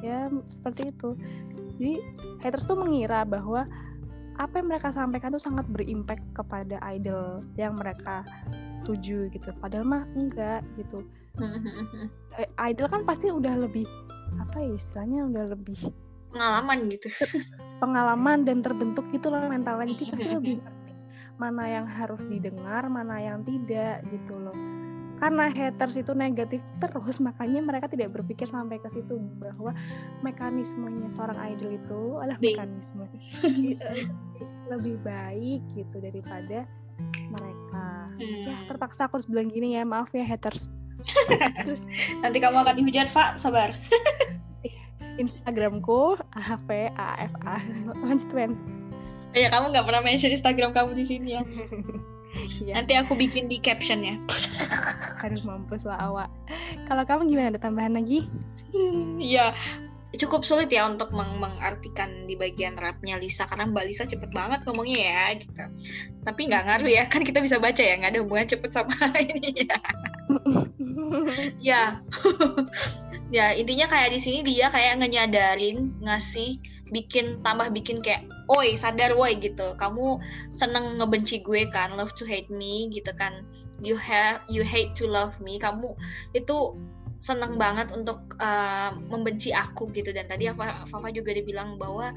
Ya 0.00 0.28
seperti 0.48 0.92
itu. 0.92 1.16
Jadi 1.76 1.92
haters 2.44 2.68
tuh 2.68 2.76
mengira 2.76 3.24
bahwa 3.24 3.64
apa 4.40 4.54
yang 4.56 4.72
mereka 4.72 4.88
sampaikan 4.92 5.36
tuh 5.36 5.42
sangat 5.42 5.68
berimpact 5.68 6.24
kepada 6.32 6.80
idol 6.88 7.44
yang 7.60 7.76
mereka 7.76 8.24
tuju 8.84 9.28
gitu. 9.28 9.48
Padahal 9.60 9.84
mah 9.84 10.04
enggak 10.16 10.64
gitu. 10.76 11.04
Eh, 12.38 12.46
Idol 12.70 12.86
kan 12.86 13.02
pasti 13.02 13.26
udah 13.26 13.58
lebih 13.58 13.82
apa 14.38 14.62
ya 14.62 14.70
istilahnya 14.78 15.26
udah 15.26 15.44
lebih 15.50 15.90
Pengalaman 16.30 16.78
gitu. 16.86 17.08
pengalaman 17.82 18.38
dan 18.46 18.62
terbentuk 18.62 19.02
gitu 19.10 19.34
loh 19.34 19.50
mentalnya 19.50 19.90
jadi 19.90 20.04
pasti 20.14 20.28
lebih 20.38 20.54
ngerti 20.62 20.92
mana 21.42 21.64
yang 21.66 21.86
harus 21.90 22.22
didengar 22.30 22.86
mana 22.86 23.18
yang 23.18 23.42
tidak 23.42 24.06
gitu 24.14 24.38
loh 24.38 24.54
karena 25.20 25.52
haters 25.52 26.00
itu 26.00 26.16
negatif 26.16 26.64
terus 26.80 27.20
makanya 27.20 27.60
mereka 27.60 27.86
tidak 27.86 28.10
berpikir 28.16 28.48
sampai 28.48 28.80
ke 28.80 28.88
situ 28.88 29.20
bahwa 29.36 29.76
mekanismenya 30.24 31.12
seorang 31.12 31.36
idol 31.52 31.76
itu 31.76 32.00
adalah 32.18 32.40
mekanisme 32.40 33.04
eh, 33.44 34.08
lebih 34.72 34.96
baik 35.04 35.60
gitu 35.76 36.00
daripada 36.00 36.64
mereka 37.30 37.86
ya 38.20 38.52
Hmm. 38.52 38.68
terpaksa 38.68 39.08
aku 39.08 39.16
harus 39.16 39.28
bilang 39.28 39.48
gini 39.48 39.72
ya 39.72 39.88
maaf 39.88 40.12
ya 40.12 40.20
haters 40.20 40.68
Nanti 42.22 42.38
kamu 42.40 42.60
akan 42.60 42.74
dihujat, 42.76 43.08
Pak. 43.08 43.40
Sabar. 43.40 43.72
Instagramku 45.16 46.16
AHP 46.32 46.92
AFA 46.96 47.56
lanjut 48.04 48.28
Ya, 49.30 49.46
kamu 49.52 49.70
nggak 49.70 49.86
pernah 49.86 50.02
mention 50.02 50.32
Instagram 50.32 50.74
kamu 50.74 50.96
di 50.96 51.04
sini 51.06 51.28
ya. 51.38 51.42
Iya. 52.34 52.72
Nanti 52.80 52.92
aku 52.94 53.18
bikin 53.18 53.50
di 53.50 53.58
captionnya. 53.58 54.20
Aduh 55.24 55.42
mampus 55.44 55.84
lah 55.84 55.98
awak. 55.98 56.28
Kalau 56.86 57.02
kamu 57.04 57.30
gimana 57.30 57.54
ada 57.56 57.60
tambahan 57.60 57.94
lagi? 57.94 58.26
Iya, 59.18 59.52
cukup 60.18 60.42
sulit 60.42 60.70
ya 60.74 60.90
untuk 60.90 61.14
meng- 61.14 61.38
mengartikan 61.38 62.26
di 62.26 62.34
bagian 62.34 62.74
rapnya 62.74 63.14
Lisa 63.18 63.46
karena 63.46 63.70
Mbak 63.70 63.84
Lisa 63.86 64.04
cepet 64.10 64.30
banget 64.34 64.66
ngomongnya 64.66 64.98
ya 65.06 65.24
gitu. 65.38 65.64
Tapi 66.26 66.40
nggak 66.50 66.62
ngaruh 66.66 66.90
ya, 66.90 67.04
kan 67.06 67.22
kita 67.22 67.38
bisa 67.38 67.62
baca 67.62 67.78
ya, 67.78 67.94
nggak 67.98 68.10
ada 68.14 68.20
hubungan 68.22 68.46
cepet 68.50 68.70
sama 68.74 68.94
ini 69.22 69.66
ya. 69.66 69.76
Ya, 71.58 71.82
ya 73.36 73.46
intinya 73.54 73.86
kayak 73.86 74.10
di 74.10 74.18
sini 74.18 74.42
dia 74.42 74.66
kayak 74.70 74.98
ngenyadarin 74.98 75.98
ngasih 76.02 76.58
bikin 76.90 77.40
tambah 77.46 77.70
bikin 77.70 78.02
kayak 78.02 78.26
oi 78.50 78.74
sadar 78.74 79.14
woi 79.14 79.38
gitu. 79.38 79.74
Kamu 79.78 80.18
seneng 80.50 80.98
ngebenci 80.98 81.42
gue 81.42 81.70
kan? 81.70 81.94
Love 81.94 82.12
to 82.18 82.26
hate 82.26 82.50
me 82.50 82.90
gitu 82.90 83.10
kan. 83.14 83.46
You 83.80 83.94
have 83.96 84.42
you 84.50 84.66
hate 84.66 84.92
to 84.98 85.06
love 85.06 85.38
me. 85.38 85.56
Kamu 85.56 85.94
itu 86.34 86.74
seneng 87.20 87.60
banget 87.60 87.92
untuk 87.92 88.36
uh, 88.40 88.96
membenci 89.08 89.54
aku 89.54 89.88
gitu. 89.94 90.10
Dan 90.10 90.26
tadi 90.26 90.50
Fafa 90.56 91.08
juga 91.14 91.30
dibilang 91.32 91.78
bahwa 91.78 92.10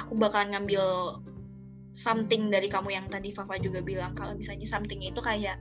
aku 0.00 0.16
bakalan 0.16 0.56
ngambil 0.56 0.82
something 1.94 2.50
dari 2.50 2.66
kamu 2.66 2.90
yang 2.90 3.06
tadi 3.06 3.30
Fafa 3.30 3.60
juga 3.60 3.84
bilang. 3.84 4.16
Kalau 4.16 4.34
misalnya 4.34 4.66
something 4.66 5.04
itu 5.04 5.20
kayak 5.20 5.60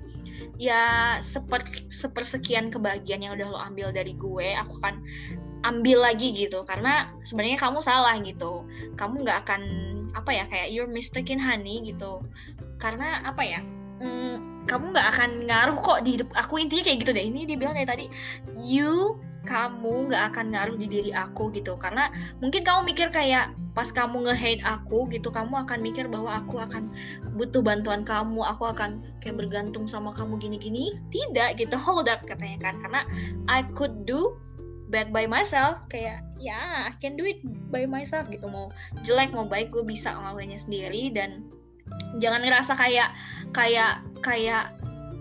ya 0.57 1.17
seper 1.19 1.61
sepersekian 1.89 2.69
kebahagiaan 2.69 3.25
yang 3.25 3.33
udah 3.37 3.47
lo 3.53 3.59
ambil 3.59 3.89
dari 3.89 4.13
gue 4.13 4.53
aku 4.53 4.73
akan 4.81 5.01
ambil 5.63 6.03
lagi 6.03 6.31
gitu. 6.35 6.63
Karena 6.67 7.11
sebenarnya 7.23 7.59
kamu 7.59 7.79
salah 7.79 8.15
gitu. 8.21 8.67
Kamu 8.99 9.23
nggak 9.23 9.47
akan 9.47 9.61
apa 10.13 10.31
ya 10.31 10.45
kayak 10.45 10.69
you're 10.69 10.89
mistaken 10.89 11.39
honey 11.39 11.81
gitu. 11.81 12.21
Karena 12.77 13.23
apa 13.23 13.41
ya 13.41 13.59
mm, 14.03 14.67
kamu 14.67 14.93
nggak 14.95 15.07
akan 15.15 15.29
ngaruh 15.47 15.77
kok 15.79 15.99
di 16.05 16.19
hidup 16.19 16.29
aku. 16.35 16.61
Intinya 16.61 16.83
kayak 16.85 16.99
gitu 17.03 17.11
deh. 17.15 17.25
Ini 17.25 17.47
dibilang 17.47 17.75
dari 17.75 17.87
tadi 17.87 18.05
you 18.59 19.17
kamu 19.43 20.07
nggak 20.07 20.23
akan 20.31 20.55
ngaruh 20.55 20.75
di 20.79 20.87
diri 20.87 21.11
aku 21.11 21.51
gitu. 21.51 21.75
Karena 21.75 22.07
mungkin 22.39 22.63
kamu 22.63 22.87
mikir 22.87 23.11
kayak 23.11 23.51
pas 23.73 23.89
kamu 23.89 24.29
nge-hate 24.29 24.61
aku 24.61 25.09
gitu 25.09 25.33
kamu 25.33 25.65
akan 25.65 25.81
mikir 25.81 26.05
bahwa 26.05 26.37
aku 26.37 26.61
akan 26.61 26.93
butuh 27.33 27.65
bantuan 27.65 28.05
kamu 28.05 28.45
aku 28.45 28.69
akan 28.69 29.01
kayak 29.17 29.41
bergantung 29.41 29.89
sama 29.89 30.15
kamu 30.15 30.39
gini-gini. 30.39 30.95
Tidak 31.11 31.59
gitu. 31.59 31.75
Hold 31.85 32.07
up 32.07 32.23
katanya 32.23 32.71
kan. 32.71 32.79
Karena 32.79 33.01
I 33.51 33.67
could 33.75 34.07
do 34.07 34.39
bad 34.93 35.09
by 35.09 35.25
myself 35.25 35.81
kayak 35.89 36.21
ya 36.37 36.85
I 36.87 36.93
can 37.01 37.17
do 37.17 37.25
it 37.25 37.41
by 37.73 37.89
myself 37.89 38.29
gitu. 38.29 38.45
Mau 38.45 38.69
jelek 39.01 39.33
mau 39.33 39.49
baik 39.49 39.73
gue 39.73 39.81
bisa 39.81 40.13
ngelakuinnya 40.13 40.61
sendiri. 40.61 41.09
Dan 41.09 41.49
jangan 42.21 42.45
ngerasa 42.45 42.77
kayak 42.77 43.09
kayak 43.49 44.05
kayak 44.21 44.69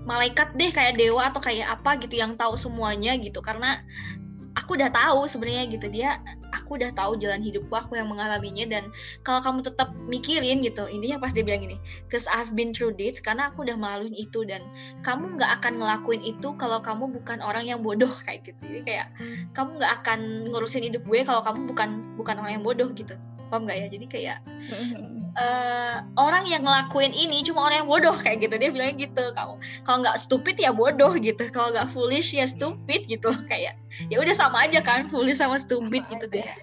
malaikat 0.04 0.52
deh 0.60 0.68
kayak 0.68 1.00
dewa 1.00 1.32
atau 1.32 1.40
kayak 1.40 1.72
apa 1.72 1.96
gitu 2.04 2.20
yang 2.20 2.36
tahu 2.36 2.60
semuanya 2.60 3.16
gitu. 3.16 3.40
Karena 3.40 3.80
aku 4.58 4.76
udah 4.76 4.92
tahu 4.92 5.24
sebenarnya 5.24 5.68
gitu. 5.70 5.86
Dia 5.88 6.20
aku 6.52 6.76
udah 6.76 6.92
tahu 6.92 7.16
jalan 7.16 7.40
hidupku 7.40 7.72
aku 7.72 7.96
yang 7.96 8.08
mengalaminya 8.12 8.68
dan 8.68 8.92
kalau 9.24 9.40
kamu 9.40 9.64
tetap 9.64 9.88
mikirin 10.08 10.60
gitu 10.60 10.84
intinya 10.88 11.24
pas 11.24 11.32
dia 11.32 11.40
bilang 11.40 11.64
gini 11.64 11.80
cause 12.12 12.28
I've 12.28 12.52
been 12.52 12.76
through 12.76 12.96
this 13.00 13.24
karena 13.24 13.48
aku 13.48 13.64
udah 13.64 13.76
melaluin 13.80 14.12
itu 14.12 14.44
dan 14.44 14.60
kamu 15.00 15.40
nggak 15.40 15.50
akan 15.60 15.80
ngelakuin 15.80 16.20
itu 16.20 16.52
kalau 16.60 16.84
kamu 16.84 17.08
bukan 17.08 17.40
orang 17.40 17.64
yang 17.64 17.80
bodoh 17.80 18.10
kayak 18.28 18.44
gitu. 18.44 18.60
Jadi 18.68 18.80
kayak 18.84 19.06
kamu 19.56 19.80
nggak 19.80 19.92
akan 20.04 20.18
ngurusin 20.52 20.84
hidup 20.84 21.02
gue 21.08 21.20
kalau 21.24 21.40
kamu 21.40 21.72
bukan 21.72 21.88
bukan 22.20 22.36
orang 22.40 22.60
yang 22.60 22.64
bodoh 22.64 22.92
gitu 22.92 23.16
paham 23.52 23.68
nggak 23.68 23.78
ya? 23.78 23.86
Jadi 23.92 24.06
kayak 24.08 24.38
eh, 25.44 25.96
orang 26.16 26.48
yang 26.48 26.64
ngelakuin 26.64 27.12
ini 27.12 27.44
cuma 27.44 27.68
orang 27.68 27.84
yang 27.84 27.90
bodoh 27.92 28.16
kayak 28.16 28.48
gitu. 28.48 28.56
Dia 28.56 28.72
bilang 28.72 28.96
gitu 28.96 29.24
kalau 29.36 29.60
kalau 29.84 30.00
nggak 30.00 30.16
stupid 30.16 30.56
ya 30.56 30.72
bodoh 30.72 31.12
gitu. 31.20 31.44
Kalau 31.52 31.68
nggak 31.76 31.92
foolish 31.92 32.32
ya 32.32 32.48
stupid 32.48 33.04
gitu. 33.04 33.28
Kayak 33.52 33.76
ya 34.08 34.16
udah 34.16 34.32
sama 34.32 34.64
aja 34.64 34.80
kan 34.80 35.12
foolish 35.12 35.44
sama 35.44 35.60
stupid 35.60 36.08
gitu 36.08 36.26
kayak 36.32 36.56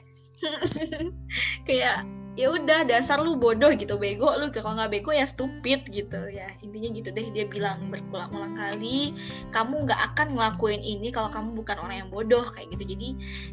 kayak 1.70 2.02
ya 2.40 2.56
udah 2.56 2.88
dasar 2.88 3.20
lu 3.20 3.36
bodoh 3.36 3.68
gitu 3.76 4.00
bego 4.00 4.32
lu. 4.40 4.48
Kalau 4.48 4.80
nggak 4.80 4.96
bego 4.96 5.12
ya 5.12 5.28
stupid 5.28 5.84
gitu 5.92 6.32
ya. 6.32 6.48
Intinya 6.64 6.88
gitu 6.96 7.12
deh 7.12 7.28
dia 7.36 7.44
bilang 7.44 7.92
berulang-ulang 7.92 8.56
kali 8.56 9.12
kamu 9.52 9.84
nggak 9.84 10.00
akan 10.14 10.40
ngelakuin 10.40 10.80
ini 10.80 11.12
kalau 11.12 11.28
kamu 11.28 11.52
bukan 11.60 11.76
orang 11.84 12.08
yang 12.08 12.10
bodoh 12.10 12.48
kayak 12.56 12.72
gitu. 12.80 12.96
Jadi 12.96 13.10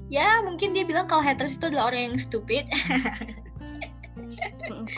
ya 0.07 0.39
mungkin 0.47 0.71
dia 0.71 0.87
bilang 0.87 1.11
kalau 1.11 1.27
haters 1.27 1.59
itu 1.59 1.67
adalah 1.75 1.91
orang 1.91 2.15
yang 2.15 2.17
stupid. 2.17 2.71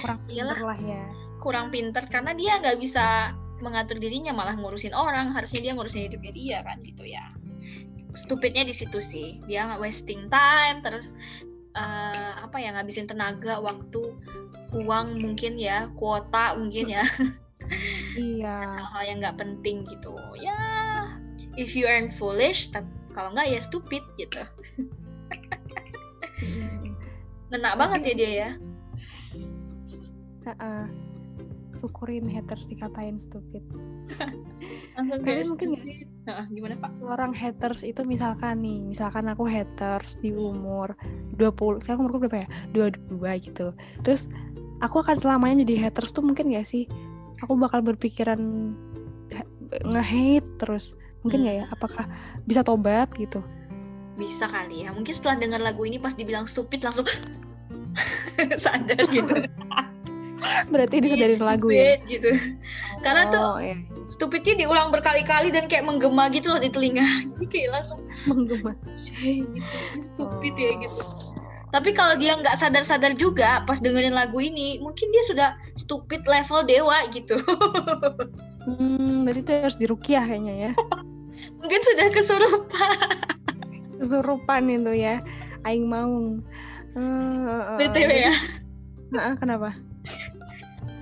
Kurang 0.04 0.20
pinter 0.28 0.58
lah 0.60 0.78
ya. 0.84 1.04
Kurang 1.40 1.72
pinter 1.72 2.04
karena 2.12 2.36
dia 2.36 2.60
nggak 2.60 2.76
bisa 2.76 3.32
mengatur 3.64 3.96
dirinya 3.96 4.36
malah 4.36 4.52
ngurusin 4.52 4.92
orang. 4.92 5.32
Harusnya 5.32 5.64
dia 5.64 5.72
ngurusin 5.72 6.12
hidupnya 6.12 6.32
dia 6.36 6.58
kan 6.60 6.76
gitu 6.84 7.08
ya. 7.08 7.24
Stupidnya 8.12 8.68
di 8.68 8.76
situ 8.76 9.00
sih. 9.00 9.40
Dia 9.48 9.80
wasting 9.80 10.28
time 10.28 10.84
terus 10.84 11.16
eh, 11.78 12.32
apa 12.42 12.56
ya 12.58 12.74
ngabisin 12.74 13.06
tenaga 13.06 13.62
waktu 13.62 14.18
uang 14.74 15.22
mungkin 15.22 15.54
ya 15.56 15.86
kuota 15.94 16.58
mungkin 16.58 16.90
ya. 16.90 17.06
Iya. 18.16 18.80
Hal-hal 18.80 19.02
yang 19.04 19.18
nggak 19.20 19.44
penting 19.44 19.84
gitu. 19.84 20.16
Ya 20.40 20.56
if 21.60 21.76
you 21.76 21.84
earn 21.84 22.08
foolish 22.08 22.72
tapi 22.72 22.88
kalau 23.12 23.28
nggak 23.36 23.52
ya 23.52 23.60
stupid 23.60 24.00
gitu. 24.16 24.40
Ngena 27.52 27.76
banget 27.76 28.00
ya 28.08 28.14
dia 28.16 28.30
ya. 28.32 28.50
Heeh. 30.48 31.07
Syukurin 31.78 32.26
haters 32.26 32.66
dikatain 32.66 33.22
stupid. 33.22 33.62
Langsung 34.98 35.22
kayak 35.22 35.46
mungkin 35.46 35.68
ya- 35.78 35.78
stupid 35.78 36.06
gimana 36.52 36.74
pak? 36.76 36.90
Orang 37.06 37.32
haters 37.32 37.86
itu 37.86 38.02
misalkan 38.02 38.60
nih 38.60 38.84
misalkan 38.90 39.30
aku 39.30 39.46
haters 39.46 40.18
di 40.18 40.34
umur 40.34 40.98
20 41.38 41.80
sekarang 41.86 42.04
umurku 42.04 42.26
berapa 42.26 42.44
ya? 42.44 42.48
22 42.74 43.46
gitu. 43.46 43.66
Terus 44.02 44.26
aku 44.82 45.00
akan 45.00 45.16
selamanya 45.16 45.62
jadi 45.62 45.88
haters 45.88 46.10
tuh 46.10 46.26
mungkin 46.26 46.50
gak 46.50 46.66
sih? 46.66 46.90
Aku 47.46 47.54
bakal 47.54 47.86
berpikiran 47.86 48.74
ha- 49.32 49.50
nge-hate 49.86 50.50
terus. 50.58 50.98
Mungkin 51.22 51.46
nggak 51.46 51.56
ya? 51.62 51.66
Apakah 51.70 52.04
bisa 52.46 52.62
tobat 52.62 53.10
gitu? 53.14 53.42
Bisa 54.18 54.50
kali 54.50 54.86
ya. 54.86 54.90
Mungkin 54.90 55.14
setelah 55.14 55.38
dengar 55.38 55.60
lagu 55.62 55.86
ini 55.86 55.98
pas 56.02 56.14
dibilang 56.14 56.50
stupid 56.50 56.82
langsung 56.82 57.06
sadar 58.62 59.02
gitu 59.10 59.34
berarti 60.70 60.96
disadarin 61.02 61.34
Stupid, 61.34 61.50
lagu 61.50 61.68
ya? 61.70 61.94
gitu. 62.06 62.30
Karena 63.02 63.22
tuh 63.30 63.42
oh, 63.42 63.58
iya. 63.60 63.76
stupidnya 64.10 64.54
diulang 64.64 64.90
berkali-kali 64.94 65.50
dan 65.50 65.66
kayak 65.66 65.86
menggema 65.86 66.30
gitu 66.30 66.50
loh 66.54 66.60
di 66.62 66.70
telinga. 66.70 67.04
Jadi 67.36 67.46
kayak 67.46 67.68
langsung 67.74 68.00
menggema. 68.26 68.72
"Cey, 68.94 69.44
gitu 69.46 69.76
stupid 69.98 70.54
ya 70.54 70.72
gitu. 70.82 71.02
Tapi 71.68 71.92
kalau 71.92 72.16
dia 72.16 72.32
nggak 72.32 72.56
sadar-sadar 72.56 73.12
juga 73.12 73.60
pas 73.68 73.76
dengerin 73.76 74.16
lagu 74.16 74.40
ini 74.40 74.80
mungkin 74.80 75.12
dia 75.12 75.24
sudah 75.28 75.48
stupid 75.76 76.24
level 76.24 76.64
dewa 76.64 76.98
gitu. 77.12 77.38
Hmm, 78.68 79.24
berarti 79.24 79.40
itu 79.48 79.52
harus 79.64 79.78
dirukiah 79.80 80.28
kayaknya 80.28 80.54
ya. 80.68 80.72
Mungkin 81.64 81.80
sudah 81.80 82.06
kesurupan. 82.12 82.96
Kesurupan 83.96 84.68
itu 84.68 84.92
ya. 84.92 85.24
Aing 85.64 85.88
mau 85.88 86.36
Eh, 86.92 87.76
btw 87.80 88.10
ya. 88.28 88.34
Nah, 89.08 89.40
kenapa 89.40 89.72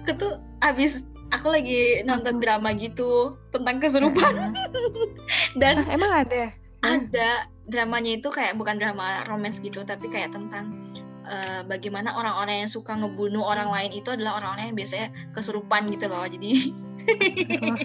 aku 0.07 0.13
tuh 0.17 0.33
abis 0.63 1.07
aku 1.35 1.51
lagi 1.51 2.07
nonton 2.07 2.39
drama 2.39 2.71
gitu 2.79 3.35
tentang 3.51 3.83
kesurupan. 3.83 4.55
Dan 5.61 5.83
Ah, 5.83 5.91
emang 5.91 6.13
ada? 6.13 6.55
ada. 6.87 7.31
Dramanya 7.67 8.23
itu 8.23 8.31
kayak 8.31 8.55
bukan 8.55 8.79
drama 8.79 9.27
romance 9.27 9.59
gitu 9.59 9.83
tapi 9.83 10.07
kayak 10.07 10.31
tentang 10.31 10.79
eh, 11.27 11.67
bagaimana 11.67 12.15
orang-orang 12.15 12.63
yang 12.63 12.71
suka 12.71 12.95
ngebunuh 12.95 13.43
orang 13.43 13.67
lain 13.75 13.91
itu 13.91 14.15
adalah 14.15 14.39
orang-orang 14.39 14.71
yang 14.71 14.79
biasanya 14.79 15.09
kesurupan 15.35 15.91
gitu 15.91 16.07
loh. 16.07 16.23
Jadi 16.31 16.71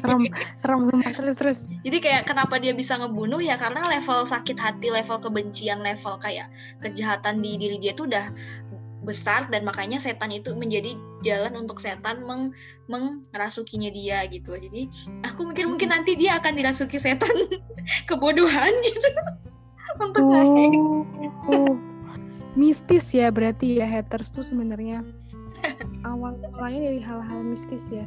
serem. 0.01 0.29
Serem 0.61 0.79
sumpah 0.85 1.11
terus 1.13 1.35
terus. 1.37 1.59
Jadi 1.81 1.97
kayak 1.97 2.29
kenapa 2.29 2.61
dia 2.61 2.73
bisa 2.77 2.97
ngebunuh? 3.01 3.41
Ya 3.41 3.57
karena 3.57 3.85
level 3.89 4.25
sakit 4.29 4.57
hati 4.57 4.93
level 4.93 5.17
kebencian 5.17 5.81
level 5.81 6.17
kayak 6.21 6.49
kejahatan 6.81 7.41
di 7.41 7.57
diri 7.57 7.77
dia 7.81 7.93
tuh 7.97 8.05
udah 8.09 8.29
besar 9.01 9.49
dan 9.49 9.65
makanya 9.65 9.97
setan 9.97 10.29
itu 10.29 10.53
menjadi 10.53 10.93
jalan 11.25 11.65
untuk 11.65 11.81
setan 11.81 12.21
meng 12.25 12.53
mengrasukinya 12.85 13.89
dia 13.89 14.25
gitu. 14.29 14.53
Jadi 14.53 14.87
aku 15.25 15.49
mikir 15.49 15.65
mungkin 15.65 15.89
nanti 15.89 16.13
dia 16.13 16.37
akan 16.37 16.53
dirasuki 16.53 17.01
setan 17.01 17.33
kebodohan 18.09 18.71
gitu. 18.85 19.09
Untuk 19.99 20.23
nge-hack. 20.23 20.73
Oh, 21.51 21.75
mistis 22.55 23.11
ya 23.11 23.27
berarti 23.27 23.81
ya 23.81 23.87
haters 23.89 24.31
tuh 24.31 24.45
sebenarnya. 24.45 25.03
Awal 26.07 26.37
mulanya 26.53 26.79
dari 26.89 27.01
hal-hal 27.01 27.41
mistis 27.43 27.89
ya. 27.91 28.05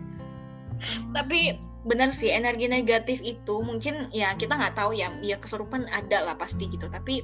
tapi 1.15 1.55
benar 1.87 2.11
sih 2.11 2.35
energi 2.35 2.67
negatif 2.67 3.23
itu 3.23 3.63
mungkin 3.63 4.11
ya 4.11 4.35
kita 4.35 4.59
nggak 4.59 4.75
tahu 4.75 4.91
ya 4.91 5.15
ya 5.23 5.39
kesurupan 5.39 5.87
ada 5.93 6.25
lah 6.27 6.35
pasti 6.35 6.67
gitu. 6.67 6.91
Tapi 6.91 7.23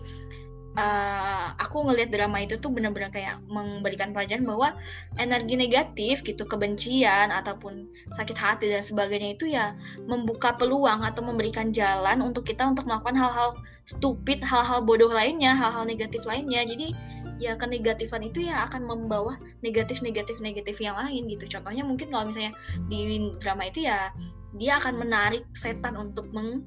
eh, 0.79 1.47
aku 1.59 1.87
ngelihat 1.87 2.11
drama 2.15 2.39
itu 2.43 2.59
tuh 2.59 2.71
benar-benar 2.71 3.11
kayak 3.11 3.43
memberikan 3.51 4.15
pelajaran 4.15 4.47
bahwa 4.47 4.75
energi 5.19 5.55
negatif 5.59 6.23
gitu 6.23 6.47
kebencian 6.47 7.35
ataupun 7.35 7.91
sakit 8.15 8.37
hati 8.39 8.67
dan 8.71 8.83
sebagainya 8.83 9.35
itu 9.35 9.51
ya 9.51 9.75
membuka 10.07 10.55
peluang 10.55 11.03
atau 11.03 11.27
memberikan 11.27 11.75
jalan 11.75 12.23
untuk 12.23 12.47
kita 12.47 12.67
untuk 12.67 12.87
melakukan 12.87 13.19
hal-hal 13.19 13.55
stupid 13.89 14.39
hal-hal 14.47 14.79
bodoh 14.85 15.11
lainnya 15.11 15.57
hal-hal 15.57 15.83
negatif 15.83 16.23
lainnya. 16.23 16.63
Jadi 16.63 16.95
ya 17.41 17.57
kenegatifan 17.57 18.21
itu 18.21 18.47
ya 18.47 18.69
akan 18.69 18.85
membawa 18.85 19.41
negatif 19.65 20.05
negatif 20.05 20.39
negatif 20.39 20.79
yang 20.79 20.95
lain 20.95 21.27
gitu. 21.27 21.49
Contohnya 21.59 21.83
mungkin 21.83 22.13
kalau 22.13 22.29
misalnya 22.29 22.55
di 22.87 23.33
drama 23.41 23.67
itu 23.67 23.89
ya 23.89 24.13
dia 24.61 24.77
akan 24.79 25.01
menarik 25.01 25.47
setan 25.57 25.97
untuk 25.97 26.29
meng 26.31 26.67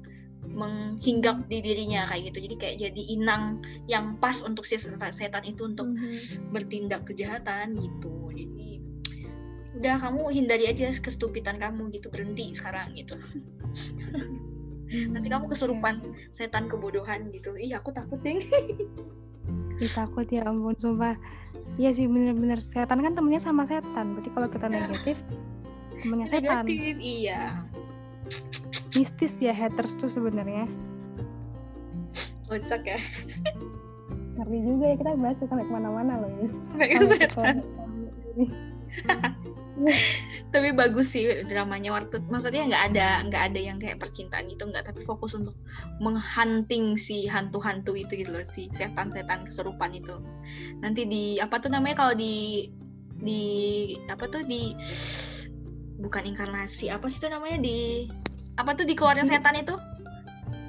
menghinggap 0.52 1.48
di 1.48 1.58
dirinya 1.64 2.04
kayak 2.06 2.30
gitu 2.30 2.38
jadi 2.50 2.56
kayak 2.60 2.76
jadi 2.90 3.02
inang 3.16 3.64
yang 3.88 4.20
pas 4.20 4.44
untuk 4.44 4.62
si 4.68 4.76
setan, 4.78 5.42
itu 5.46 5.62
untuk 5.64 5.88
Mhm. 5.88 6.52
bertindak 6.52 7.08
kejahatan 7.08 7.72
gitu 7.74 8.30
jadi 8.34 8.82
udah 9.74 9.96
kamu 9.98 10.22
hindari 10.30 10.70
aja 10.70 10.86
kestupitan 10.92 11.58
kamu 11.58 11.90
gitu 11.90 12.06
berhenti 12.08 12.54
sekarang 12.54 12.94
gitu 12.94 13.18
nanti 15.10 15.26
kamu 15.26 15.50
kesurupan 15.50 15.98
oke. 15.98 16.30
setan 16.30 16.70
kebodohan 16.70 17.26
gitu 17.34 17.58
ih 17.58 17.74
aku 17.74 17.90
takut 17.90 18.20
deh 18.22 18.38
Ih, 19.82 19.90
takut 19.90 20.22
ya 20.30 20.46
ampun 20.46 20.78
sumpah. 20.78 21.18
Iya 21.74 21.90
sih 21.90 22.06
bener-bener 22.06 22.62
setan 22.62 23.02
kan 23.02 23.10
temennya 23.10 23.42
sama 23.42 23.66
setan. 23.66 24.14
Berarti 24.14 24.30
kalau 24.30 24.46
kita 24.46 24.66
negatif 24.70 25.18
temennya 25.98 26.30
setan. 26.30 26.62
negatif 26.62 26.94
iya 27.02 27.66
Mistis 28.94 29.34
ya 29.42 29.54
haters 29.54 29.98
tuh 29.98 30.10
sebenarnya. 30.10 30.66
kocak 32.44 32.82
ya. 32.84 33.00
Ngeri 34.36 34.58
juga 34.66 34.84
ya 34.92 34.96
kita 34.98 35.10
bahas 35.16 35.36
sampai 35.40 35.64
ke 35.64 35.72
mana-mana 35.72 36.20
loh 36.20 36.30
ini. 36.30 36.46
Tapi 40.54 40.68
bagus 40.70 41.10
sih 41.10 41.26
dramanya. 41.50 41.90
Waktu 41.94 42.22
maksudnya 42.30 42.66
nggak 42.68 42.84
ada 42.94 43.08
nggak 43.26 43.42
ada 43.50 43.60
yang 43.60 43.78
kayak 43.80 43.98
percintaan 43.98 44.46
gitu 44.50 44.68
nggak. 44.70 44.86
Tapi 44.86 45.02
fokus 45.02 45.34
untuk 45.34 45.56
menghunting 45.98 46.94
si 46.94 47.26
hantu-hantu 47.26 47.96
itu 47.98 48.22
gitu 48.22 48.30
loh 48.30 48.44
si 48.46 48.70
setan-setan 48.74 49.46
kesurupan 49.46 49.94
itu. 49.94 50.20
Nanti 50.82 51.06
di 51.08 51.24
apa 51.40 51.58
tuh 51.58 51.72
namanya 51.74 52.06
kalau 52.06 52.14
di 52.14 52.68
di 53.18 53.42
apa 54.10 54.26
tuh 54.28 54.42
di 54.44 54.74
bukan 56.02 56.26
inkarnasi 56.26 56.90
apa 56.90 57.06
sih 57.06 57.22
itu 57.22 57.30
namanya 57.30 57.58
di 57.62 58.10
apa 58.54 58.70
tuh 58.72 58.84
dikeluarin 58.84 59.26
setan 59.26 59.56
itu 59.56 59.74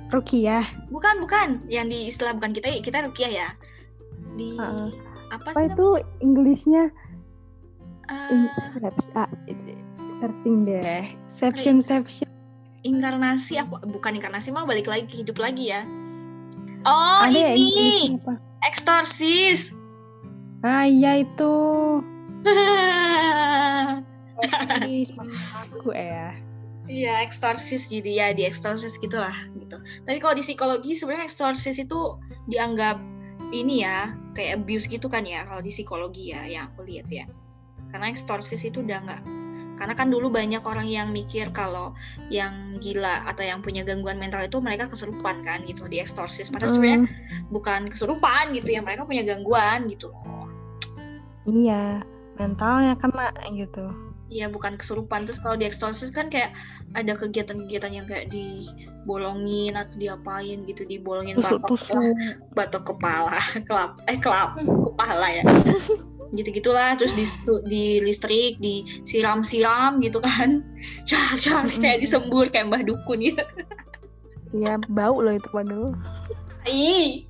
Rukiah. 0.09 0.63
bukan 0.89 1.17
bukan 1.19 1.61
yang 1.67 1.85
di 1.85 2.07
istilah 2.07 2.33
bukan 2.33 2.53
kita 2.53 2.77
kita 2.79 3.03
rukiah 3.03 3.31
ya 3.31 3.49
di 4.35 4.53
Heeh. 4.53 4.89
apa 5.29 5.49
Apa 5.49 5.59
sih 5.59 5.67
itu 5.67 5.87
Inggrisnya? 6.19 6.93
Eh, 8.05 8.45
Seps- 8.77 9.09
ah, 9.17 9.25
searching 10.15 10.61
deh. 10.61 11.05
Seption, 11.25 11.77
seption. 11.81 12.29
inkarnasi 12.81 13.57
apa 13.57 13.81
bukan 13.81 14.13
inkarnasi 14.15 14.53
mah 14.53 14.61
balik 14.61 14.85
lagi 14.85 15.09
hidup 15.09 15.41
lagi 15.41 15.73
ya 15.73 15.81
oh 16.85 17.25
Ada 17.25 17.33
ya 17.33 17.51
ini 17.57 18.21
eksorsis 18.61 19.73
Ah 20.61 20.85
iya 20.85 21.21
itu. 21.21 21.53
Aku 25.61 25.89
ya. 25.93 26.33
Iya, 26.85 27.25
eksorsis 27.25 27.89
jadi 27.89 28.11
ya 28.13 28.27
di 28.37 28.45
eksorsis 28.45 29.01
gitulah 29.01 29.33
gitu. 29.57 29.81
Tapi 30.05 30.17
kalau 30.21 30.37
di 30.37 30.45
psikologi 30.45 30.93
sebenarnya 30.93 31.25
eksorsis 31.25 31.81
itu 31.81 32.21
dianggap 32.45 33.01
ini 33.49 33.81
ya 33.81 34.13
kayak 34.37 34.61
abuse 34.61 34.85
gitu 34.85 35.09
kan 35.09 35.25
ya 35.25 35.45
kalau 35.49 35.65
di 35.65 35.73
psikologi 35.73 36.29
ya 36.33 36.45
yang 36.45 36.69
aku 36.73 36.85
lihat 36.85 37.09
ya. 37.09 37.25
Karena 37.89 38.13
eksorsis 38.13 38.61
itu 38.67 38.85
udah 38.85 39.01
nggak 39.01 39.21
karena 39.75 39.91
kan 39.91 40.07
dulu 40.07 40.31
banyak 40.31 40.63
orang 40.63 40.87
yang 40.87 41.11
mikir 41.11 41.51
kalau 41.51 41.91
yang 42.31 42.79
gila 42.79 43.27
atau 43.27 43.43
yang 43.43 43.59
punya 43.59 43.83
gangguan 43.83 44.15
mental 44.15 44.39
itu 44.43 44.63
mereka 44.63 44.87
kesurupan 44.87 45.43
kan 45.43 45.59
gitu 45.67 45.87
di 45.91 45.99
eksorsis. 45.99 46.47
Padahal 46.47 46.71
sebenarnya 46.71 47.01
Mm, 47.05 47.51
bukan 47.51 47.81
kesurupan 47.91 48.55
gitu 48.55 48.71
ya, 48.71 48.79
mereka 48.79 49.03
punya 49.03 49.27
gangguan 49.27 49.91
gitu 49.91 50.11
loh. 50.15 50.47
iya, 51.45 52.01
mentalnya 52.39 52.97
kena 52.97 53.29
gitu. 53.53 53.85
Iya 54.25 54.49
bukan 54.49 54.73
kesurupan 54.73 55.23
terus 55.23 55.37
kalau 55.37 55.53
di 55.53 55.63
eksorsis 55.63 56.09
kan 56.09 56.27
kayak 56.27 56.49
ada 56.97 57.13
kegiatan-kegiatan 57.13 57.91
yang 57.93 58.09
kayak 58.09 58.25
dibolongin 58.27 59.77
atau 59.77 59.95
diapain 59.95 60.65
gitu 60.65 60.81
dibolongin 60.83 61.37
batok 61.37 61.61
Tusuk-tusuk. 61.69 62.01
batok 62.51 62.83
kepala 62.89 63.37
kelap 63.69 64.01
eh 64.09 64.17
kelap 64.17 64.57
kepala 64.89 65.27
ya 65.29 65.43
gitu 66.33 66.49
gitulah 66.51 66.97
terus 66.97 67.13
di 67.13 67.21
di 67.69 67.85
listrik 68.01 68.57
disiram-siram 68.57 70.01
gitu 70.01 70.17
kan 70.17 70.65
car 71.09 71.37
car 71.37 71.69
kayak 71.71 72.01
disembur 72.01 72.49
kayak 72.49 72.65
mbah 72.67 72.81
dukun 72.81 73.21
gitu 73.21 73.45
Iya, 74.55 74.79
bau 74.87 75.19
loh 75.19 75.35
itu 75.35 75.51
padahal. 75.51 75.91
Ih. 76.63 77.27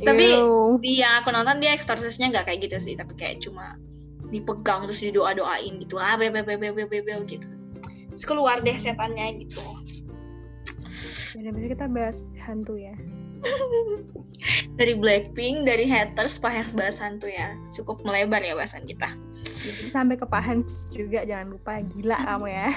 Tapi- 0.00 0.34
Ew. 0.34 0.80
di 0.80 0.98
yang 0.98 1.20
aku 1.20 1.28
nonton 1.30 1.60
dia 1.60 1.70
eksorsisnya 1.70 2.32
nggak 2.32 2.48
kayak 2.48 2.64
gitu 2.64 2.80
sih 2.80 2.96
tapi 2.96 3.12
kayak 3.12 3.44
cuma 3.44 3.76
dipegang 4.30 4.86
terus 4.86 5.02
didoa 5.02 5.34
doain 5.34 5.78
gitu. 5.82 5.98
Ah 5.98 6.14
be 6.14 6.30
be 6.30 6.42
be 6.42 6.56
be 6.56 6.70
be 6.70 6.84
be 6.86 6.98
be, 7.02 7.12
gitu. 7.26 7.46
Terus 8.14 8.24
keluar 8.26 8.58
deh 8.62 8.74
setannya 8.74 9.46
gitu. 9.46 9.62
Jadi 11.30 11.50
bisa 11.54 11.66
kita 11.78 11.86
bahas 11.86 12.30
hantu 12.42 12.74
ya. 12.78 12.94
dari 14.80 14.96
Blackpink 14.96 15.68
dari 15.68 15.84
haters 15.84 16.40
bahas 16.40 16.68
bahas 16.74 16.98
hantu 16.98 17.28
ya. 17.30 17.54
Cukup 17.70 18.02
melebar 18.02 18.42
ya 18.42 18.56
bahasan 18.56 18.84
kita. 18.88 19.12
Jadi 19.44 19.88
sampai 19.92 20.16
ke 20.16 20.26
Pak 20.26 20.42
Hans 20.42 20.88
juga 20.90 21.22
jangan 21.24 21.54
lupa. 21.54 21.84
Gila 21.84 22.18
kamu 22.26 22.46
ya. 22.50 22.68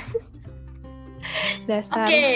Dasar. 1.69 2.03
oke. 2.03 2.27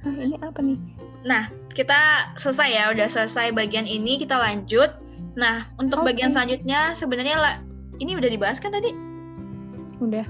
Hah, 0.00 0.14
ini 0.24 0.36
apa 0.40 0.60
nih? 0.64 0.80
nah 1.20 1.52
kita 1.76 2.32
selesai 2.40 2.68
ya. 2.72 2.84
Udah 2.90 3.06
selesai 3.06 3.52
bagian 3.52 3.84
ini. 3.84 4.16
Kita 4.16 4.40
lanjut 4.40 4.88
nah 5.38 5.70
untuk 5.78 6.02
Oke. 6.02 6.14
bagian 6.14 6.30
selanjutnya 6.32 6.92
sebenarnya 6.92 7.36
lah 7.38 7.54
ini 8.00 8.16
udah 8.16 8.28
dibahas 8.32 8.58
kan 8.58 8.72
tadi 8.72 8.92
Udah. 10.00 10.26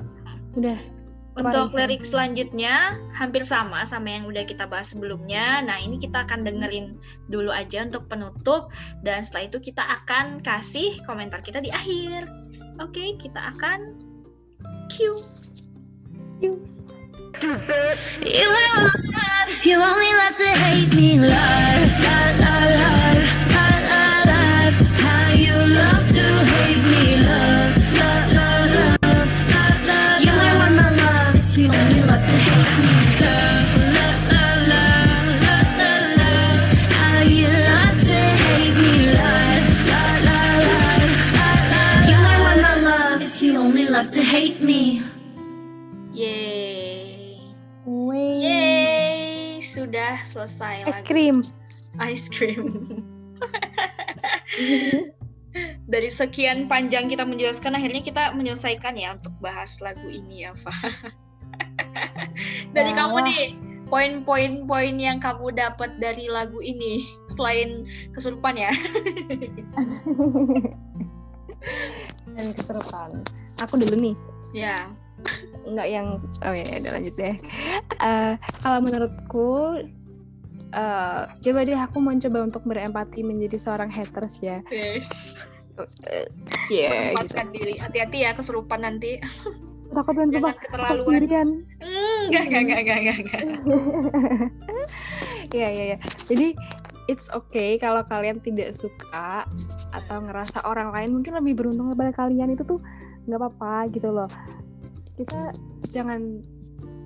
Udah. 0.59 0.79
Untuk 1.39 1.71
Kebalikan. 1.71 1.79
lirik 1.79 2.03
selanjutnya 2.03 2.99
hampir 3.15 3.47
sama 3.47 3.87
sama 3.87 4.11
yang 4.11 4.27
udah 4.27 4.43
kita 4.43 4.67
bahas 4.67 4.91
sebelumnya. 4.93 5.62
Nah, 5.62 5.79
ini 5.79 5.97
kita 5.97 6.27
akan 6.27 6.43
dengerin 6.43 6.99
dulu 7.31 7.55
aja 7.55 7.87
untuk 7.87 8.11
penutup 8.11 8.75
dan 9.07 9.23
setelah 9.23 9.47
itu 9.47 9.62
kita 9.62 9.81
akan 10.03 10.43
kasih 10.43 10.99
komentar 11.07 11.39
kita 11.41 11.62
di 11.62 11.71
akhir. 11.71 12.27
Oke, 12.83 13.15
kita 13.15 13.55
akan 13.57 13.95
cue. 14.91 15.23
You 18.21 18.49
will 18.51 18.85
love 19.15 19.49
if 19.49 19.62
you 19.65 19.79
only 19.79 20.12
love 20.19 20.35
to 20.35 20.51
hate 20.67 20.93
me. 20.99 21.17
Love, 21.17 21.89
love, 22.05 22.37
love, 22.43 22.75
love, 22.75 23.60
hate 44.41 44.65
me. 44.65 45.05
Yeay. 46.17 47.37
Wih. 47.85 48.41
Yeay, 48.41 49.61
sudah 49.61 50.25
selesai 50.25 50.89
Es 50.89 51.05
lagu. 51.05 51.12
krim. 51.12 51.37
Ice 52.09 52.33
cream. 52.33 52.73
Dari 55.93 56.09
sekian 56.09 56.73
panjang 56.73 57.12
kita 57.12 57.29
menjelaskan, 57.29 57.77
akhirnya 57.77 58.01
kita 58.01 58.33
menyelesaikan 58.33 58.97
ya 58.97 59.12
untuk 59.12 59.37
bahas 59.45 59.77
lagu 59.85 60.09
ini 60.09 60.49
ya, 60.49 60.57
Fa. 60.57 60.73
Dari 62.73 62.93
Ya. 62.95 62.97
kamu 62.97 63.17
nih, 63.29 63.45
poin-poin 63.93 64.65
poin 64.65 64.97
yang 64.97 65.21
kamu 65.21 65.53
dapat 65.53 66.01
dari 66.01 66.33
lagu 66.33 66.65
ini 66.65 67.05
selain 67.37 67.85
kesurupan 68.17 68.57
ya. 68.57 68.73
Dan 72.41 72.57
keserupan. 72.57 73.21
Aku 73.61 73.77
dulu 73.77 73.95
nih. 73.97 74.15
ya. 74.53 74.77
nggak 75.61 75.89
yang 75.93 76.16
oh 76.16 76.55
ya 76.57 76.81
udah 76.81 76.93
lanjut 76.97 77.15
deh 77.15 77.37
Eh, 78.01 78.32
kalau 78.65 78.81
menurutku 78.81 79.85
eh, 80.73 81.20
coba 81.28 81.61
deh 81.61 81.77
aku 81.77 82.01
mencoba 82.01 82.49
untuk 82.49 82.65
berempati 82.65 83.20
menjadi 83.20 83.61
seorang 83.61 83.93
haters 83.93 84.41
ya 84.41 84.65
Yes. 84.73 85.37
ya 86.69 87.12
gitu 87.12 87.37
diri. 87.53 87.77
Hati-hati 87.77 88.19
ya 88.24 88.32
kesurupan 88.32 88.81
nanti. 88.81 89.20
takut 89.91 90.15
dan 90.15 90.28
aku 90.31 90.55
keterlaluan. 90.61 91.20
Enggak, 92.28 92.43
enggak, 92.47 92.61
enggak, 92.62 92.78
enggak, 92.81 92.99
enggak. 93.20 93.43
Iya 95.51 95.69
iya 95.74 95.85
ya. 95.93 95.97
Jadi 96.28 96.55
it's 97.09 97.27
okay 97.32 97.74
kalau 97.74 98.05
kalian 98.07 98.39
tidak 98.39 98.70
suka 98.70 99.49
atau 99.91 100.16
ngerasa 100.23 100.62
orang 100.62 100.95
lain 100.95 101.11
mungkin 101.16 101.35
lebih 101.35 101.59
beruntung 101.59 101.91
daripada 101.91 102.12
kalian 102.23 102.55
itu 102.55 102.62
tuh 102.62 102.78
nggak 103.29 103.39
apa-apa 103.41 103.89
gitu 103.93 104.09
loh. 104.09 104.31
Kita 105.17 105.53
jangan 105.91 106.41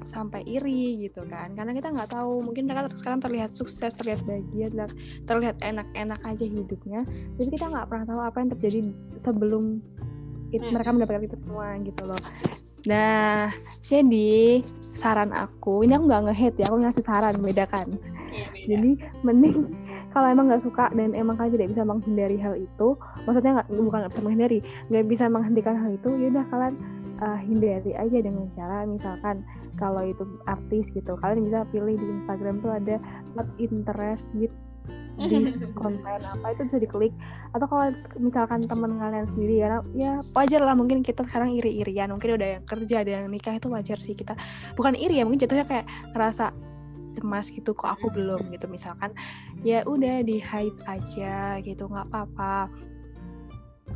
sampai 0.04 0.44
iri 0.44 1.08
gitu 1.08 1.24
kan 1.26 1.56
karena 1.56 1.72
kita 1.72 1.88
nggak 1.88 2.12
tahu 2.12 2.44
mungkin 2.44 2.68
mereka 2.68 2.92
sekarang 2.92 3.24
terlihat 3.24 3.50
sukses 3.50 3.96
terlihat 3.96 4.20
bahagia 4.28 4.68
terlihat, 5.24 5.56
enak-enak 5.64 6.20
aja 6.28 6.44
hidupnya 6.44 7.08
jadi 7.40 7.48
kita 7.48 7.64
nggak 7.72 7.88
pernah 7.88 8.04
tahu 8.04 8.20
apa 8.20 8.36
yang 8.44 8.50
terjadi 8.52 8.78
sebelum 9.16 9.80
it- 10.52 10.60
Hmm. 10.60 10.76
mereka 10.76 10.90
mendapatkan 10.92 11.24
itu 11.24 11.36
semua 11.40 11.66
gitu 11.80 12.02
loh 12.04 12.20
nah 12.84 13.48
jadi 13.80 14.60
saran 15.00 15.32
aku 15.32 15.88
ini 15.88 15.96
aku 15.96 16.04
nggak 16.04 16.22
nge-hate 16.30 16.58
ya 16.60 16.66
aku 16.68 16.76
ngasih 16.84 17.04
saran 17.04 17.36
bedakan 17.40 17.88
Iya, 18.34 18.50
jadi 18.66 18.90
mending 19.22 19.56
kalau 20.14 20.30
emang 20.30 20.46
nggak 20.46 20.62
suka 20.62 20.88
dan 20.94 21.10
emang 21.12 21.34
kalian 21.34 21.58
tidak 21.58 21.68
bisa 21.74 21.82
menghindari 21.82 22.38
hal 22.38 22.54
itu 22.54 22.94
maksudnya 23.26 23.60
nggak 23.60 23.68
bukan 23.74 23.98
nggak 24.06 24.12
bisa 24.14 24.22
menghindari 24.22 24.58
nggak 24.88 25.06
bisa 25.10 25.24
menghentikan 25.26 25.74
hal 25.74 25.90
itu 25.90 26.08
ya 26.14 26.26
udah 26.30 26.44
kalian 26.54 26.74
uh, 27.18 27.38
hindari 27.42 27.92
aja 27.98 28.18
dengan 28.22 28.46
cara 28.54 28.86
misalkan 28.86 29.42
kalau 29.74 30.06
itu 30.06 30.22
artis 30.46 30.88
gitu 30.94 31.18
kalian 31.18 31.50
bisa 31.50 31.66
pilih 31.74 31.98
di 31.98 32.06
Instagram 32.22 32.62
tuh 32.62 32.72
ada 32.78 33.02
not 33.34 33.50
interest 33.58 34.30
with 34.38 34.54
this 35.18 35.62
content 35.80 36.22
apa 36.26 36.52
itu 36.52 36.62
bisa 36.68 36.78
diklik. 36.82 37.14
Atau 37.56 37.66
kalau 37.70 37.94
misalkan 38.18 38.66
teman 38.66 38.98
kalian 38.98 39.26
sendiri 39.32 39.54
ya 39.62 39.80
ya 39.94 40.20
wajar 40.34 40.60
lah 40.60 40.74
mungkin 40.76 41.00
kita 41.00 41.24
sekarang 41.24 41.54
iri-irian 41.54 42.10
mungkin 42.12 42.36
udah 42.36 42.48
yang 42.58 42.64
kerja 42.66 42.96
ada 43.06 43.10
yang 43.22 43.26
nikah 43.30 43.56
itu 43.56 43.70
wajar 43.70 43.98
sih 44.02 44.12
kita 44.12 44.36
bukan 44.74 44.98
iri 44.98 45.22
ya 45.22 45.24
mungkin 45.24 45.46
jatuhnya 45.46 45.66
kayak 45.66 45.86
ngerasa 46.12 46.52
cemas 47.14 47.48
gitu 47.54 47.72
kok 47.72 47.96
aku 47.96 48.10
belum 48.10 48.50
gitu. 48.50 48.66
Misalkan 48.66 49.14
ya 49.62 49.86
udah 49.86 50.20
di 50.26 50.42
hide 50.42 50.80
aja 50.84 51.62
gitu 51.62 51.86
nggak 51.86 52.10
apa-apa. 52.10 52.68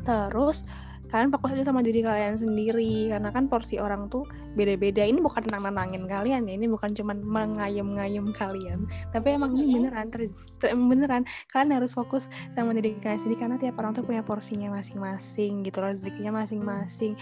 Terus 0.06 0.62
kalian 1.08 1.32
fokus 1.32 1.56
aja 1.56 1.72
sama 1.72 1.80
diri 1.80 2.04
kalian 2.04 2.36
sendiri 2.36 3.08
karena 3.08 3.32
kan 3.32 3.48
porsi 3.48 3.80
orang 3.80 4.08
tuh 4.12 4.28
beda-beda. 4.54 5.04
Ini 5.04 5.18
bukan 5.18 5.48
nenang-nenangin 5.48 6.04
kalian 6.04 6.44
ya 6.48 6.54
ini 6.54 6.66
bukan 6.68 6.92
cuman 6.92 7.24
mengayem-ngayem 7.24 8.26
kalian 8.36 8.84
tapi 9.10 9.34
emang 9.36 9.56
ini 9.56 9.80
beneran 9.80 10.08
ter, 10.12 10.28
ter- 10.60 10.76
beneran. 10.76 11.22
Kalian 11.48 11.80
harus 11.80 11.92
fokus 11.96 12.28
sama 12.52 12.76
diri 12.76 12.96
kalian 13.00 13.20
sendiri 13.20 13.38
karena 13.40 13.56
tiap 13.56 13.80
orang 13.80 13.96
tuh 13.96 14.04
punya 14.04 14.20
porsinya 14.20 14.72
masing-masing 14.76 15.64
gitu 15.64 15.78
rezekinya 15.80 16.44
masing-masing. 16.44 17.16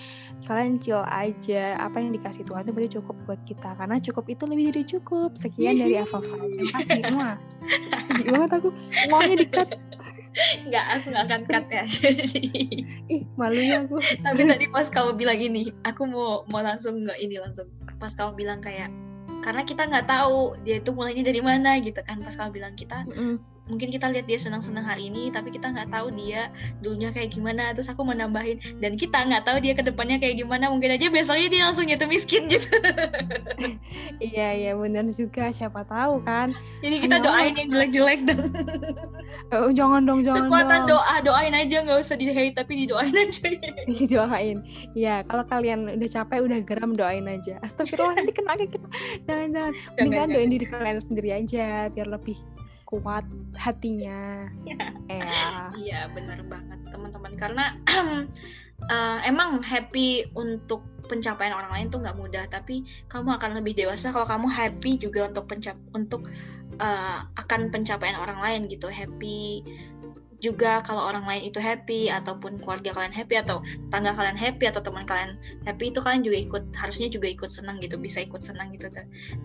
Kalian 0.45 0.79
chill 0.83 1.03
aja 1.07 1.79
apa 1.79 2.03
yang 2.03 2.11
dikasih 2.13 2.43
Tuhan 2.45 2.67
itu 2.67 2.73
berarti 2.75 2.91
cukup 3.01 3.17
buat 3.25 3.41
kita 3.47 3.71
karena 3.79 3.97
cukup 4.03 4.25
itu 4.27 4.43
lebih 4.47 4.65
dari 4.75 4.85
cukup. 4.85 5.39
Sekian 5.39 5.79
dari 5.79 5.97
Afafa 6.01 6.37
terima 6.37 6.71
kasih 6.75 7.01
semua 7.07 7.31
banget 8.27 8.51
aku. 8.59 8.69
Ngomongnya 9.07 9.37
dikat 9.47 9.69
nggak 10.69 10.85
aku 10.93 11.07
nggak 11.13 11.25
akan 11.27 11.43
cut 11.49 11.65
ya 11.73 11.85
ih 13.15 13.23
malunya 13.41 13.89
aku 13.89 13.97
tapi 14.21 14.45
Terus? 14.45 14.53
tadi 14.53 14.67
pas 14.69 14.87
kamu 14.93 15.11
bilang 15.17 15.39
ini 15.41 15.73
aku 15.87 16.03
mau 16.05 16.45
mau 16.53 16.61
langsung 16.61 17.05
nggak 17.05 17.19
ini 17.23 17.41
langsung 17.41 17.67
pas 17.97 18.13
kamu 18.13 18.37
bilang 18.37 18.61
kayak 18.61 18.93
karena 19.41 19.63
kita 19.65 19.87
nggak 19.89 20.07
tahu 20.11 20.59
dia 20.67 20.83
itu 20.83 20.91
mulainya 20.93 21.25
dari 21.25 21.41
mana 21.41 21.79
gitu 21.81 22.01
kan 22.05 22.21
pas 22.21 22.35
kamu 22.37 22.51
bilang 22.61 22.75
kita 22.77 23.07
Mm-mm. 23.09 23.41
Mungkin 23.67 23.91
kita 23.91 24.07
lihat 24.11 24.27
dia 24.31 24.39
senang-senang 24.39 24.87
hari 24.87 25.11
ini 25.11 25.31
tapi 25.35 25.51
kita 25.51 25.71
nggak 25.75 25.91
tahu 25.91 26.15
dia 26.15 26.51
dulunya 26.81 27.11
kayak 27.11 27.35
gimana. 27.35 27.75
Terus 27.75 27.91
aku 27.91 28.07
mau 28.07 28.15
nambahin 28.15 28.59
dan 28.79 28.95
kita 28.95 29.27
nggak 29.27 29.43
tahu 29.47 29.59
dia 29.59 29.75
ke 29.75 29.83
depannya 29.83 30.23
kayak 30.23 30.39
gimana. 30.39 30.71
Mungkin 30.71 30.95
aja 30.95 31.11
besoknya 31.11 31.49
dia 31.51 31.63
langsung 31.67 31.87
jatuh 31.91 32.09
miskin 32.09 32.47
gitu. 32.51 32.69
Iya 34.17 34.49
iya 34.57 34.73
benar 34.73 35.05
juga. 35.13 35.53
Siapa 35.53 35.85
tahu 35.85 36.25
kan. 36.25 36.53
Jadi 36.81 37.05
kita 37.05 37.21
Hanya 37.21 37.27
doain 37.27 37.53
yang 37.53 37.69
jelek-jelek 37.69 38.21
dong. 38.25 38.49
Oh, 39.53 39.69
jangan 39.73 40.09
dong 40.09 40.25
jangan 40.25 40.49
kekuatan 40.49 40.81
dong. 40.89 40.97
doa 40.97 41.15
doain 41.21 41.53
aja. 41.53 41.85
Nggak 41.85 41.99
usah 42.01 42.17
di 42.17 42.33
hate 42.33 42.57
tapi 42.57 42.87
didoain 42.87 43.13
aja. 43.25 43.49
Didoain. 43.85 44.65
Ya 44.97 45.21
kalau 45.29 45.45
kalian 45.45 46.01
udah 46.01 46.09
capek 46.09 46.49
udah 46.49 46.61
geram 46.65 46.97
doain 46.97 47.29
aja. 47.29 47.61
Astagfirullah 47.61 48.17
nanti 48.17 48.33
kena 48.33 48.57
ke 48.57 48.67
kita 48.73 48.89
jangan. 49.29 49.49
Jangan 49.53 49.73
mendingan 50.01 50.13
Jangan, 50.17 50.29
doain 50.33 50.51
diri 50.53 50.67
kalian 50.69 50.99
sendiri 51.03 51.31
aja 51.37 51.93
biar 51.93 52.09
lebih 52.09 52.37
kuat 52.87 53.27
hatinya. 53.59 54.47
Ya 55.11 55.71
Iya 55.75 56.01
benar 56.15 56.41
banget 56.47 56.79
teman-teman. 56.89 57.33
Karena 57.35 57.75
eh, 58.95 59.19
emang 59.27 59.61
happy 59.61 60.31
untuk 60.39 60.87
pencapaian 61.07 61.55
orang 61.55 61.71
lain 61.71 61.87
tuh 61.87 62.03
nggak 62.03 62.19
mudah 62.19 62.45
tapi 62.51 62.83
kamu 63.07 63.39
akan 63.39 63.63
lebih 63.63 63.79
dewasa 63.79 64.11
kalau 64.11 64.27
kamu 64.27 64.51
happy 64.51 64.99
juga 64.99 65.31
untuk 65.31 65.47
pencap 65.47 65.79
untuk 65.95 66.27
eh, 66.79 67.19
akan 67.35 67.75
pencapaian 67.75 68.17
orang 68.17 68.39
lain 68.39 68.61
gitu. 68.71 68.87
Happy 68.87 69.67
juga 70.43 70.85
kalau 70.85 71.05
orang 71.07 71.25
lain 71.25 71.49
itu 71.49 71.59
happy 71.61 72.13
ataupun 72.13 72.61
keluarga 72.61 72.93
kalian 72.93 73.15
happy 73.15 73.41
atau 73.41 73.65
tangga 73.89 74.13
kalian 74.13 74.37
happy 74.37 74.69
atau 74.69 74.85
teman 74.85 75.09
kalian 75.09 75.39
happy 75.65 75.91
itu 75.91 76.01
kalian 76.03 76.23
juga 76.23 76.39
ikut 76.39 76.65
harusnya 76.77 77.09
juga 77.09 77.27
ikut 77.31 77.49
senang 77.49 77.81
gitu 77.81 77.97
bisa 77.97 78.21
ikut 78.21 78.45
senang 78.45 78.73
gitu 78.77 78.89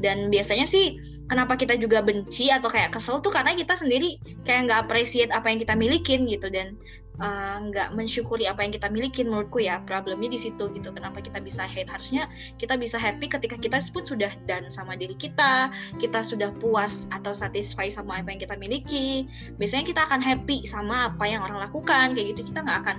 dan 0.04 0.28
biasanya 0.28 0.68
sih 0.68 1.00
kenapa 1.28 1.56
kita 1.56 1.78
juga 1.80 2.04
benci 2.04 2.52
atau 2.52 2.68
kayak 2.68 2.96
kesel 2.96 3.24
tuh 3.24 3.32
karena 3.32 3.56
kita 3.56 3.74
sendiri 3.78 4.20
kayak 4.44 4.70
nggak 4.70 4.80
appreciate 4.88 5.32
apa 5.32 5.50
yang 5.50 5.60
kita 5.60 5.74
milikin 5.78 6.28
gitu. 6.28 6.48
Dan 6.52 6.78
uh, 7.20 7.58
nggak 7.68 7.92
mensyukuri 7.98 8.48
apa 8.48 8.64
yang 8.64 8.72
kita 8.72 8.88
milikin 8.88 9.28
menurutku 9.28 9.60
ya 9.60 9.84
problemnya 9.84 10.32
di 10.32 10.40
situ 10.40 10.72
gitu. 10.72 10.90
Kenapa 10.96 11.20
kita 11.20 11.44
bisa 11.44 11.68
hate? 11.68 11.90
Harusnya 11.90 12.30
kita 12.56 12.80
bisa 12.80 12.96
happy 12.96 13.28
ketika 13.28 13.58
kita 13.60 13.78
pun 13.92 14.06
sudah 14.06 14.32
done 14.48 14.72
sama 14.72 14.96
diri 14.96 15.18
kita 15.18 15.74
kita 16.00 16.24
sudah 16.24 16.54
puas 16.62 17.12
atau 17.12 17.36
satisfy 17.36 17.92
sama 17.92 18.22
apa 18.22 18.32
yang 18.32 18.42
kita 18.42 18.56
miliki. 18.56 19.28
Biasanya 19.60 19.84
kita 19.84 20.02
akan 20.08 20.22
happy 20.24 20.64
sama 20.64 21.12
apa 21.12 21.26
yang 21.28 21.44
orang 21.44 21.60
lakukan 21.60 22.16
kayak 22.16 22.38
gitu. 22.38 22.54
Kita 22.54 22.64
nggak 22.64 22.80
akan 22.88 22.98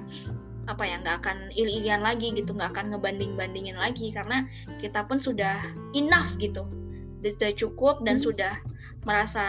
apa 0.71 0.87
ya 0.87 0.95
nggak 1.03 1.17
akan 1.27 1.37
iri-irian 1.59 2.07
lagi 2.07 2.31
gitu 2.31 2.55
nggak 2.55 2.79
akan 2.79 2.95
ngebanding-bandingin 2.95 3.75
lagi 3.75 4.15
karena 4.15 4.47
kita 4.79 5.03
pun 5.09 5.19
sudah 5.19 5.59
enough 5.97 6.37
gitu. 6.39 6.69
Sudah 7.23 7.55
cukup 7.55 8.03
dan 8.03 8.19
Hmm. 8.19 8.25
sudah 8.31 8.55
merasa 9.03 9.47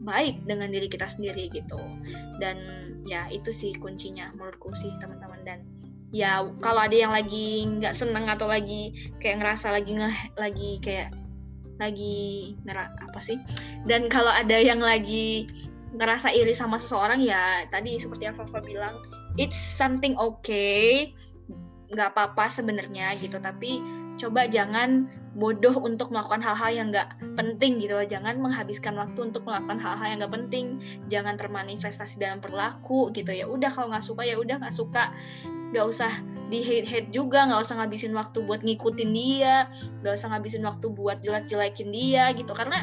baik 0.00 0.48
dengan 0.48 0.72
diri 0.72 0.88
kita 0.88 1.06
sendiri 1.06 1.52
gitu. 1.52 1.78
Dan 2.40 2.56
ya 3.04 3.28
itu 3.28 3.52
sih 3.52 3.76
kuncinya 3.76 4.32
menurutku 4.36 4.72
sih 4.72 4.92
teman-teman. 4.98 5.40
Dan 5.44 5.58
ya 6.10 6.42
kalau 6.58 6.82
ada 6.82 6.96
yang 6.96 7.12
lagi 7.14 7.68
nggak 7.68 7.94
seneng 7.94 8.26
atau 8.26 8.50
lagi 8.50 9.12
kayak 9.22 9.44
ngerasa 9.44 9.70
lagi 9.70 9.94
nge 9.94 10.10
lagi 10.34 10.70
kayak 10.82 11.14
lagi 11.80 12.56
ngera 12.64 12.92
apa 13.00 13.20
sih? 13.20 13.40
Dan 13.84 14.08
kalau 14.12 14.32
ada 14.32 14.56
yang 14.56 14.80
lagi 14.80 15.48
ngerasa 15.90 16.30
iri 16.30 16.54
sama 16.54 16.78
seseorang 16.78 17.18
ya 17.18 17.66
tadi 17.68 17.98
seperti 17.98 18.30
yang 18.30 18.36
Fafa 18.36 18.62
bilang 18.64 19.00
it's 19.36 19.58
something 19.58 20.16
okay. 20.16 21.12
Nggak 21.90 22.16
apa-apa 22.16 22.48
sebenarnya 22.48 23.12
gitu. 23.20 23.36
Tapi 23.40 23.80
coba 24.20 24.44
jangan 24.48 25.08
bodoh 25.38 25.78
untuk 25.78 26.10
melakukan 26.10 26.42
hal-hal 26.42 26.70
yang 26.74 26.86
nggak 26.90 27.14
penting 27.38 27.78
gitu 27.78 27.94
loh. 27.94 28.06
Jangan 28.06 28.42
menghabiskan 28.42 28.98
waktu 28.98 29.30
untuk 29.30 29.46
melakukan 29.46 29.78
hal-hal 29.78 30.06
yang 30.10 30.18
nggak 30.26 30.34
penting. 30.34 30.66
Jangan 31.06 31.38
termanifestasi 31.38 32.18
dalam 32.18 32.42
perilaku 32.42 33.14
gitu 33.14 33.30
ya. 33.30 33.46
Udah 33.46 33.70
kalau 33.70 33.94
nggak 33.94 34.02
suka 34.02 34.26
ya 34.26 34.34
udah 34.38 34.58
nggak 34.58 34.74
suka. 34.74 35.14
Nggak 35.70 35.86
usah 35.86 36.10
di 36.50 36.66
hate 36.66 36.88
hate 36.88 37.10
juga. 37.14 37.46
Nggak 37.46 37.62
usah 37.62 37.74
ngabisin 37.78 38.12
waktu 38.14 38.42
buat 38.42 38.60
ngikutin 38.66 39.10
dia. 39.14 39.70
Nggak 40.02 40.14
usah 40.18 40.28
ngabisin 40.34 40.66
waktu 40.66 40.86
buat 40.90 41.22
jelek-jelekin 41.22 41.94
dia 41.94 42.34
gitu. 42.34 42.50
Karena 42.50 42.82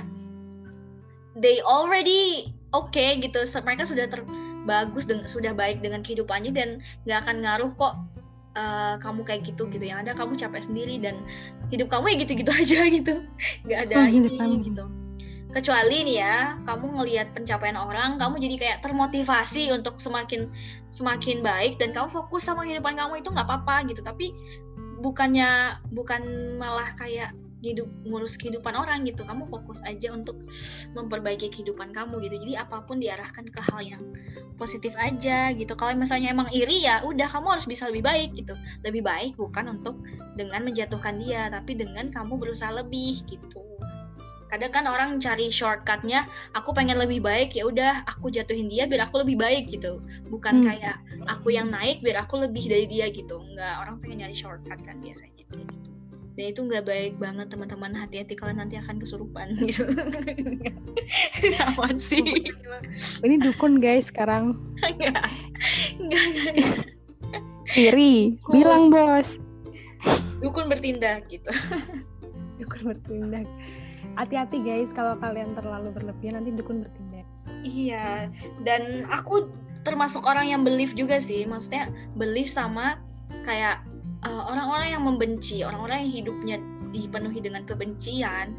they 1.35 1.59
already 1.67 2.47
okay 2.71 3.19
gitu. 3.19 3.43
Mereka 3.43 3.83
sudah 3.83 4.07
terbagus 4.07 5.03
dengan 5.03 5.27
sudah 5.27 5.51
baik 5.51 5.83
dengan 5.83 5.99
kehidupannya 5.99 6.55
dan 6.55 6.79
nggak 7.03 7.27
akan 7.27 7.43
ngaruh 7.43 7.71
kok 7.75 7.95
uh, 8.57 8.97
kamu 8.97 9.21
kayak 9.21 9.45
gitu 9.45 9.69
gitu. 9.69 9.85
Yang 9.85 10.09
ada 10.09 10.11
kamu 10.17 10.33
capek 10.35 10.61
sendiri 10.65 10.97
dan 10.97 11.21
hidup 11.69 11.93
kamu 11.93 12.11
ya 12.11 12.15
gitu-gitu 12.25 12.51
aja 12.65 12.79
gitu. 12.89 13.15
Nggak 13.69 13.79
ada 13.91 13.95
Oh, 14.01 14.07
hidup 14.09 14.33
ini 14.33 14.41
kamu. 14.41 14.67
gitu. 14.73 14.85
Kecuali 15.47 15.97
nih 16.03 16.17
ya 16.21 16.35
kamu 16.67 16.85
ngelihat 16.99 17.27
pencapaian 17.31 17.79
orang 17.79 18.19
kamu 18.19 18.35
jadi 18.43 18.55
kayak 18.59 18.77
termotivasi 18.83 19.71
untuk 19.71 19.97
semakin 20.01 20.51
semakin 20.91 21.39
baik 21.39 21.79
dan 21.79 21.95
kamu 21.95 22.11
fokus 22.11 22.45
sama 22.45 22.65
kehidupan 22.67 22.97
kamu 22.99 23.21
itu 23.23 23.29
nggak 23.31 23.47
apa-apa 23.47 23.87
gitu. 23.87 24.01
Tapi 24.03 24.33
bukannya 24.99 25.77
bukan 25.93 26.21
malah 26.57 26.89
kayak 26.97 27.31
hidup 27.65 27.89
ngurus 28.05 28.37
kehidupan 28.37 28.73
orang 28.77 29.05
gitu. 29.07 29.25
Kamu 29.25 29.49
fokus 29.49 29.81
aja 29.85 30.13
untuk 30.13 30.37
memperbaiki 30.93 31.49
kehidupan 31.49 31.89
kamu 31.93 32.21
gitu. 32.29 32.37
Jadi 32.37 32.53
apa 32.59 32.85
pun 32.85 33.01
diarahkan 33.01 33.49
ke 33.49 33.61
hal 33.71 33.79
yang 33.81 34.03
positif 34.57 34.93
aja 34.97 35.53
gitu. 35.53 35.73
Kalau 35.73 35.93
misalnya 35.97 36.33
emang 36.33 36.49
iri 36.53 36.85
ya 36.85 37.01
udah 37.05 37.29
kamu 37.29 37.57
harus 37.57 37.65
bisa 37.65 37.89
lebih 37.89 38.05
baik 38.05 38.29
gitu. 38.37 38.53
Lebih 38.85 39.01
baik 39.05 39.33
bukan 39.37 39.79
untuk 39.79 40.01
dengan 40.37 40.65
menjatuhkan 40.65 41.17
dia 41.17 41.49
tapi 41.49 41.77
dengan 41.77 42.09
kamu 42.09 42.37
berusaha 42.37 42.73
lebih 42.73 43.25
gitu. 43.25 43.61
Kadang 44.47 44.71
kan 44.71 44.87
orang 44.87 45.19
cari 45.19 45.51
shortcutnya 45.51 46.23
aku 46.55 46.71
pengen 46.71 46.95
lebih 46.95 47.19
baik 47.19 47.51
ya 47.51 47.67
udah 47.67 48.07
aku 48.07 48.31
jatuhin 48.31 48.71
dia 48.71 48.87
biar 48.87 49.11
aku 49.11 49.19
lebih 49.25 49.35
baik 49.35 49.67
gitu. 49.67 49.99
Bukan 50.31 50.63
Hmm. 50.63 50.65
kayak 50.71 50.97
aku 51.27 51.51
yang 51.51 51.67
naik 51.67 51.99
biar 51.99 52.23
aku 52.23 52.39
lebih 52.39 52.63
dari 52.71 52.87
dia 52.87 53.11
gitu. 53.11 53.43
Nggak 53.43 53.73
orang 53.83 53.99
pengen 53.99 54.23
nyari 54.23 54.35
shortcut 54.37 54.79
kan 54.87 55.03
biasanya. 55.03 55.35
gitu 55.51 55.86
dan 56.37 56.45
itu 56.53 56.61
nggak 56.63 56.85
baik 56.85 57.13
banget 57.17 57.49
teman-teman 57.49 57.91
hati-hati 57.97 58.37
kalian 58.37 58.61
nanti 58.61 58.77
akan 58.77 59.01
kesurupan 59.01 59.57
gitu 59.67 59.83
aman 61.65 61.97
sih 61.97 62.21
ini 63.25 63.35
dukun 63.41 63.81
guys 63.81 64.13
sekarang 64.13 64.53
Enggak. 64.85 65.25
Enggak. 65.97 66.25
iri 67.73 68.37
Dukun. 68.39 68.53
bilang 68.53 68.83
bos 68.93 69.41
Dukun 70.37 70.69
bertindak 70.69 71.25
gitu. 71.33 71.49
dukun 72.61 72.93
bertindak 72.93 73.49
hati-hati 74.13 74.61
guys 74.61 74.93
kalau 74.93 75.17
kalian 75.17 75.57
terlalu 75.57 75.89
berlebihan 75.89 76.37
nanti 76.37 76.53
dukun 76.53 76.85
bertindak 76.85 77.25
Iya. 77.63 78.31
Dan 78.63 79.07
aku 79.07 79.49
termasuk 79.87 80.23
orang 80.27 80.51
yang 80.51 80.61
believe 80.67 80.93
juga 80.95 81.17
sih. 81.21 81.47
Maksudnya 81.47 81.91
believe 82.19 82.49
sama 82.49 82.99
kayak 83.43 83.83
uh, 84.27 84.43
orang-orang 84.51 84.87
yang 84.91 85.03
membenci, 85.07 85.63
orang-orang 85.63 86.03
yang 86.03 86.11
hidupnya 86.11 86.57
dipenuhi 86.91 87.39
dengan 87.39 87.63
kebencian, 87.63 88.55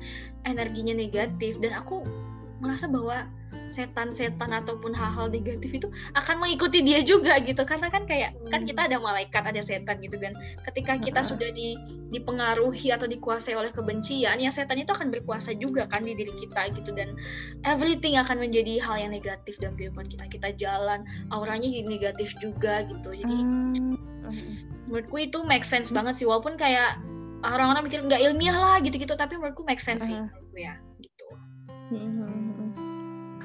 energinya 0.48 0.96
negatif 0.96 1.60
dan 1.60 1.76
aku 1.76 2.04
merasa 2.58 2.88
bahwa 2.88 3.28
setan-setan 3.68 4.50
ataupun 4.64 4.96
hal-hal 4.96 5.28
negatif 5.28 5.76
itu 5.76 5.88
akan 6.16 6.40
mengikuti 6.40 6.80
dia 6.80 7.04
juga 7.04 7.36
gitu. 7.40 7.64
Karena 7.68 7.92
kan 7.92 8.08
kayak 8.08 8.32
kan 8.48 8.64
kita 8.64 8.88
ada 8.88 8.96
malaikat 8.96 9.44
ada 9.44 9.60
setan 9.60 10.00
gitu 10.00 10.16
dan 10.16 10.32
ketika 10.64 10.96
kita 10.96 11.20
Heeh. 11.20 11.30
sudah 11.36 11.50
di, 11.52 11.76
dipengaruhi 12.12 12.92
atau 12.92 13.04
dikuasai 13.04 13.54
oleh 13.56 13.68
kebencian 13.68 14.40
ya 14.40 14.48
setan 14.48 14.80
itu 14.80 14.92
akan 14.96 15.12
berkuasa 15.12 15.52
juga 15.56 15.84
kan 15.88 16.04
di 16.04 16.16
diri 16.16 16.32
kita 16.32 16.72
gitu. 16.72 16.90
Dan 16.96 17.12
everything 17.68 18.16
akan 18.16 18.40
menjadi 18.40 18.80
hal 18.80 18.96
yang 19.08 19.12
negatif 19.12 19.60
dalam 19.60 19.76
kehidupan 19.76 20.08
kita. 20.08 20.24
Kita 20.32 20.48
jalan 20.56 21.04
auranya 21.28 21.68
jadi 21.68 21.86
negatif 21.88 22.32
juga 22.40 22.84
gitu. 22.88 23.12
Jadi 23.12 23.36
Hmm. 23.36 23.96
menurutku 24.88 25.16
itu 25.20 25.38
make 25.44 25.64
sense 25.64 25.92
banget 25.92 26.16
sih. 26.16 26.26
Walaupun 26.28 26.56
kayak 26.56 27.00
orang-orang 27.44 27.86
mikir 27.86 28.02
nggak 28.02 28.18
ilmiah 28.18 28.56
lah 28.56 28.76
gitu-gitu 28.82 29.14
tapi 29.14 29.38
menurutku 29.38 29.62
make 29.62 29.78
sense 29.78 30.10
sih 30.10 30.18
Uh-huh. 30.18 30.26
menurutku 30.26 30.58
ya 30.58 30.74
gitu. 30.98 31.26
Mhm. 31.94 32.47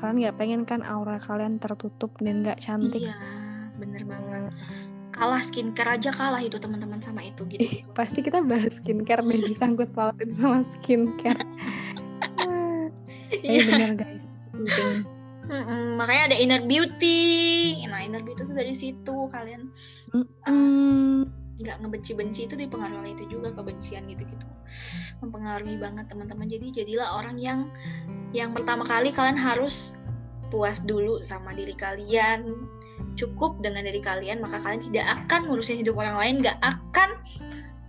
Kalian 0.04 0.20
nggak 0.28 0.36
pengen 0.36 0.62
kan 0.68 0.84
aura 0.84 1.16
kalian 1.24 1.64
tertutup 1.64 2.12
dan 2.20 2.44
nggak 2.44 2.60
cantik 2.60 3.00
iya 3.08 3.16
bener 3.80 4.04
banget 4.04 4.52
kalah 5.16 5.40
skincare 5.40 5.96
aja 5.96 6.12
kalah 6.12 6.44
itu 6.44 6.60
teman-teman 6.60 7.00
sama 7.00 7.24
itu 7.24 7.48
gitu 7.48 7.64
Ih, 7.64 7.88
pasti 7.96 8.20
kita 8.20 8.44
bahas 8.44 8.84
skincare 8.84 9.24
dan 9.24 9.40
disangkut 9.48 9.88
pautin 9.96 10.36
sama 10.36 10.60
skincare. 10.66 11.40
Iya 13.32 13.62
Iya. 13.62 13.62
bener 13.66 13.92
guys. 13.98 14.24
Penting. 14.54 15.06
Mm-mm, 15.44 16.00
makanya 16.00 16.32
ada 16.32 16.38
inner 16.40 16.62
beauty 16.64 17.76
nah 17.92 18.00
inner 18.00 18.24
beauty 18.24 18.42
itu 18.42 18.54
dari 18.56 18.72
situ 18.72 19.28
kalian 19.28 19.68
Mm, 20.48 21.28
nggak 21.62 21.86
ngebenci-benci 21.86 22.50
itu 22.50 22.56
dipengaruhi 22.58 22.98
oleh 22.98 23.12
itu 23.14 23.26
juga 23.30 23.54
kebencian 23.54 24.10
gitu-gitu. 24.10 24.46
Mempengaruhi 25.22 25.78
banget 25.78 26.10
teman-teman. 26.10 26.50
Jadi 26.50 26.84
jadilah 26.84 27.20
orang 27.20 27.38
yang 27.38 27.70
yang 28.34 28.52
pertama 28.54 28.82
kali 28.82 29.14
kalian 29.14 29.38
harus 29.38 29.98
puas 30.50 30.82
dulu 30.82 31.22
sama 31.22 31.54
diri 31.54 31.78
kalian. 31.78 32.70
Cukup 33.14 33.62
dengan 33.62 33.86
diri 33.86 34.02
kalian 34.02 34.42
maka 34.42 34.58
kalian 34.58 34.82
tidak 34.90 35.06
akan 35.22 35.46
ngurusin 35.46 35.86
hidup 35.86 35.94
orang 36.02 36.18
lain 36.18 36.36
nggak 36.42 36.58
akan 36.66 37.10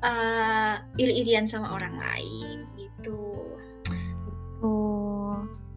uh, 0.04 0.74
iri-irian 1.00 1.48
sama 1.48 1.72
orang 1.72 1.96
lain 1.96 2.68
gitu 2.76 3.43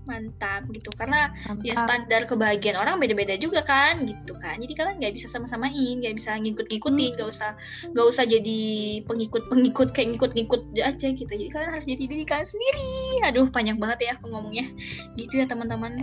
mantap 0.07 0.63
gitu. 0.71 0.89
Karena 0.95 1.29
ya 1.61 1.75
mantap. 1.75 1.84
standar 1.84 2.21
kebahagiaan 2.25 2.79
orang 2.79 2.97
beda-beda 2.97 3.35
juga 3.38 3.61
kan 3.61 4.01
gitu 4.07 4.34
kan. 4.39 4.57
Jadi 4.57 4.73
kalian 4.73 4.97
nggak 5.03 5.13
bisa 5.19 5.27
sama-samain 5.27 5.99
nggak 6.01 6.15
bisa 6.15 6.39
ngikut-ngikutin 6.39 7.19
nggak 7.19 7.29
usah 7.29 7.53
nggak 7.91 8.07
usah 8.07 8.23
jadi 8.25 8.61
pengikut-pengikut 9.05 9.91
kayak 9.91 10.15
ngikut-ngikut 10.15 10.61
aja 10.79 11.07
gitu. 11.11 11.27
Jadi 11.29 11.51
kalian 11.51 11.71
harus 11.75 11.85
jadi 11.85 12.03
diri 12.07 12.23
kalian 12.23 12.47
sendiri. 12.47 12.91
Aduh 13.27 13.47
panjang 13.51 13.77
banget 13.77 14.09
ya 14.09 14.11
aku 14.15 14.31
ngomongnya. 14.31 14.71
Gitu 15.19 15.43
ya 15.43 15.45
teman-teman. 15.45 16.01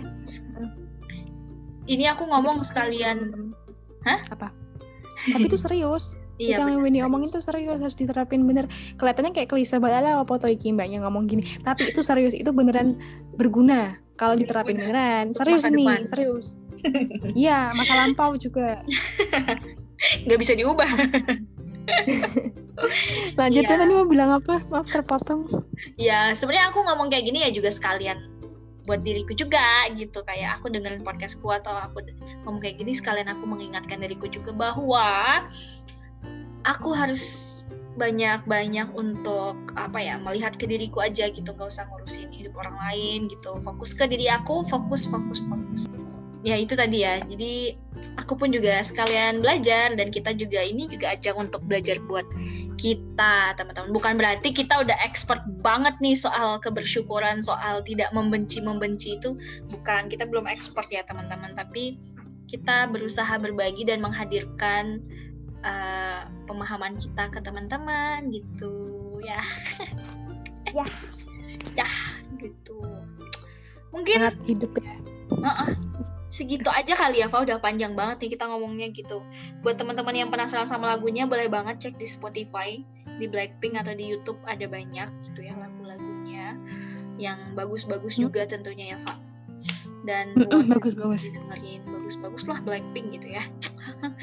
Ini 1.85 2.13
aku 2.13 2.25
ngomong 2.29 2.61
sekalian. 2.65 3.51
Hah? 4.05 4.21
Apa? 4.33 4.53
Tapi 5.29 5.49
itu 5.49 5.57
serius. 5.57 6.17
Iya 6.35 6.59
yang 6.59 6.79
bener, 6.79 6.83
Winnie 6.83 7.03
omongin 7.03 7.31
tuh 7.31 7.39
serius 7.39 7.79
harus 7.79 7.95
diterapin 7.95 8.43
bener. 8.43 8.67
Kelihatannya 8.99 9.31
kayak 9.31 9.49
klise 9.51 9.79
banget 9.79 10.03
lah 10.07 10.23
apa 10.23 10.35
tuh 10.35 10.51
iki 10.51 10.75
mbaknya 10.75 10.99
ngomong 11.05 11.31
gini. 11.31 11.43
Tapi 11.63 11.95
itu 11.95 12.03
serius, 12.03 12.35
itu 12.35 12.51
beneran 12.51 12.99
berguna 13.39 13.95
kalau 14.19 14.35
diterapin 14.35 14.75
beneran. 14.75 15.31
Serius 15.31 15.63
nih, 15.67 15.83
depan. 15.83 16.01
serius. 16.07 16.47
Iya, 17.39 17.71
masa 17.71 18.03
lampau 18.03 18.35
juga. 18.35 18.83
nggak 20.27 20.39
bisa 20.43 20.53
diubah 20.59 20.85
Lanjut 23.39 23.63
Iya. 23.63 23.71
ya 23.71 23.79
tadi 23.79 23.93
mau 23.95 24.03
bilang 24.03 24.35
apa? 24.35 24.59
Maaf 24.67 24.91
terpotong. 24.91 25.47
ya 25.95 26.35
sebenarnya 26.35 26.75
aku 26.75 26.83
ngomong 26.83 27.07
kayak 27.07 27.31
gini 27.31 27.47
ya 27.47 27.49
juga 27.53 27.71
sekalian 27.71 28.35
buat 28.85 29.01
diriku 29.01 29.33
juga 29.33 29.89
gitu 29.97 30.21
kayak 30.21 30.61
aku 30.61 30.69
dengerin 30.69 31.01
podcastku 31.01 31.49
atau 31.49 31.73
aku 31.73 32.05
ngomong 32.45 32.61
kayak 32.61 32.77
gini 32.77 32.93
sekalian 32.93 33.25
aku 33.25 33.49
mengingatkan 33.49 33.97
diriku 33.97 34.29
juga 34.29 34.53
bahwa 34.53 35.41
aku 36.65 36.91
harus 36.91 37.53
banyak-banyak 37.95 38.91
untuk 38.91 39.55
apa 39.79 40.03
ya 40.03 40.19
melihat 40.19 40.59
ke 40.59 40.67
diriku 40.67 40.99
aja 40.99 41.31
gitu. 41.31 41.55
Gak 41.55 41.71
usah 41.71 41.87
ngurusin 41.87 42.27
hidup 42.35 42.59
orang 42.59 42.75
lain 42.91 43.31
gitu. 43.31 43.55
Fokus 43.63 43.95
ke 43.95 44.03
diri 44.09 44.27
aku 44.27 44.67
fokus 44.67 45.07
fokus 45.07 45.39
fokus. 45.47 45.87
Ya 46.45 46.59
itu 46.59 46.75
tadi 46.77 47.07
ya. 47.07 47.23
Jadi 47.23 47.73
aku 48.19 48.35
pun 48.35 48.51
juga 48.51 48.83
sekalian 48.83 49.39
belajar 49.41 49.95
dan 49.95 50.11
kita 50.11 50.35
juga 50.35 50.61
ini 50.61 50.85
juga 50.91 51.15
ajang 51.15 51.47
untuk 51.49 51.63
belajar 51.65 51.97
buat 52.05 52.27
kita 52.75 53.55
teman-teman. 53.55 53.95
Bukan 53.95 54.13
berarti 54.19 54.51
kita 54.51 54.83
udah 54.83 54.93
expert 55.01 55.41
banget 55.63 55.95
nih 56.03 56.13
soal 56.13 56.59
kebersyukuran 56.59 57.39
soal 57.41 57.81
tidak 57.81 58.11
membenci 58.11 58.59
membenci 58.59 59.17
itu. 59.17 59.39
Bukan 59.71 60.11
kita 60.11 60.27
belum 60.27 60.45
expert 60.51 60.85
ya 60.91 61.01
teman-teman. 61.07 61.55
Tapi 61.55 61.97
kita 62.45 62.91
berusaha 62.93 63.41
berbagi 63.41 63.89
dan 63.89 64.05
menghadirkan 64.05 65.01
uh, 65.65 66.04
pemahaman 66.55 66.95
kita 66.95 67.27
ke 67.29 67.39
teman-teman 67.39 68.31
gitu 68.31 68.73
ya 69.21 69.43
Ya. 70.71 70.87
ya 71.79 71.87
gitu 72.35 72.79
mungkin 73.91 74.17
Sangat 74.23 74.35
hidup 74.43 74.71
ya. 74.75 74.95
Heeh. 75.31 75.69
segitu 76.27 76.67
aja 76.67 76.93
kali 76.93 77.23
ya, 77.23 77.31
Fa. 77.31 77.39
Udah 77.39 77.57
panjang 77.57 77.95
banget 77.95 78.19
nih 78.19 78.35
kita 78.35 78.43
ngomongnya 78.45 78.91
gitu. 78.91 79.23
Buat 79.61 79.79
teman-teman 79.79 80.11
yang 80.11 80.27
penasaran 80.27 80.67
sama 80.67 80.91
lagunya, 80.91 81.23
boleh 81.23 81.47
banget 81.47 81.79
cek 81.79 81.95
di 81.95 82.03
Spotify, 82.03 82.83
di 83.15 83.25
Blackpink 83.25 83.79
atau 83.79 83.95
di 83.95 84.11
YouTube 84.11 84.35
ada 84.43 84.67
banyak 84.67 85.07
gitu 85.23 85.39
ya 85.39 85.55
lagu-lagunya 85.55 86.59
yang 87.15 87.55
bagus-bagus 87.55 88.19
Hmm. 88.19 88.27
juga 88.27 88.43
tentunya 88.43 88.91
ya, 88.91 88.97
Fa. 88.99 89.15
Dan 90.03 90.35
bagus-bagus. 90.67 91.23
dengerin 91.23 91.81
bagus-bagus 91.87 92.43
lah 92.45 92.59
Blackpink 92.59 93.15
gitu 93.15 93.31
ya. 93.31 93.43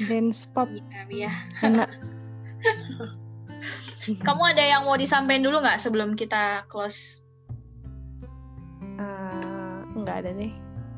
Dance 0.05 0.45
pop 0.45 0.69
Ya, 0.69 1.09
ya. 1.09 1.31
enak. 1.61 1.89
Kamu 4.27 4.43
ada 4.43 4.63
yang 4.63 4.83
mau 4.83 4.99
disampaikan 4.99 5.43
dulu 5.47 5.63
nggak 5.63 5.79
sebelum 5.79 6.15
kita 6.19 6.67
close? 6.67 7.23
Eh, 8.99 9.79
nggak 9.95 10.15
ada 10.25 10.31
deh. 10.35 10.51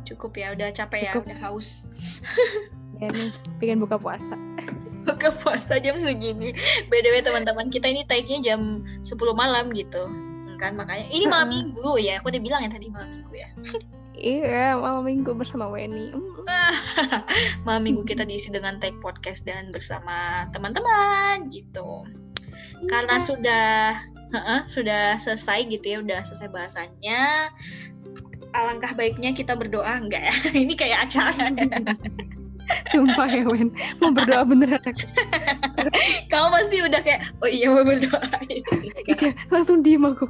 Cukup 0.05 0.37
ya, 0.37 0.53
udah 0.53 0.69
capek 0.73 1.09
ya, 1.09 1.13
Cukup. 1.17 1.29
udah 1.29 1.39
haus. 1.41 1.69
Ya 2.95 3.11
nih, 3.11 3.27
pengen 3.59 3.83
buka 3.83 3.99
puasa. 3.99 4.39
Buka 5.03 5.27
puasa 5.43 5.83
jam 5.83 5.99
segini. 5.99 6.55
BDW 6.87 7.27
teman-teman, 7.27 7.67
kita 7.67 7.91
ini 7.91 8.07
take-nya 8.07 8.55
jam 8.55 8.87
10 9.03 9.19
malam 9.35 9.69
gitu. 9.75 10.07
Kan 10.55 10.79
makanya 10.79 11.03
ini 11.11 11.27
malam 11.27 11.51
minggu 11.51 11.99
ya. 11.99 12.23
Aku 12.23 12.31
udah 12.31 12.39
bilang 12.39 12.63
ya 12.63 12.71
tadi 12.71 12.87
malam 12.87 13.19
minggu 13.19 13.35
ya. 13.35 13.51
Iya, 14.15 14.79
malam 14.79 15.03
minggu 15.03 15.35
bersama 15.35 15.67
Weni. 15.67 16.15
Malam 17.67 17.81
minggu 17.83 18.07
kita 18.07 18.23
diisi 18.23 18.47
dengan 18.47 18.79
take 18.79 18.95
podcast 19.03 19.43
dan 19.43 19.75
bersama 19.75 20.47
teman-teman 20.55 21.51
gitu. 21.51 22.07
Karena 22.87 23.19
sudah 23.19 23.99
heeh, 24.31 24.59
sudah 24.71 25.19
selesai 25.19 25.67
gitu 25.67 25.85
ya, 25.85 25.97
udah 25.99 26.19
selesai 26.23 26.47
bahasannya. 26.47 27.51
Alangkah 28.55 28.95
baiknya 28.95 29.35
kita 29.35 29.51
berdoa 29.51 29.99
enggak 29.99 30.31
ya? 30.31 30.35
Ini 30.63 30.73
kayak 30.79 31.11
acara. 31.11 31.51
Sumpah 32.95 33.29
ya, 33.29 33.45
Wen. 33.45 33.69
Mau 33.99 34.15
berdoa 34.15 34.47
beneran. 34.47 34.95
Kamu 36.31 36.47
pasti 36.49 36.81
udah 36.81 37.01
kayak 37.03 37.21
oh 37.43 37.49
iya 37.51 37.69
mau 37.69 37.85
berdoa. 37.85 38.25
Iya, 38.49 39.37
langsung 39.53 39.85
diem 39.85 40.01
aku. 40.01 40.25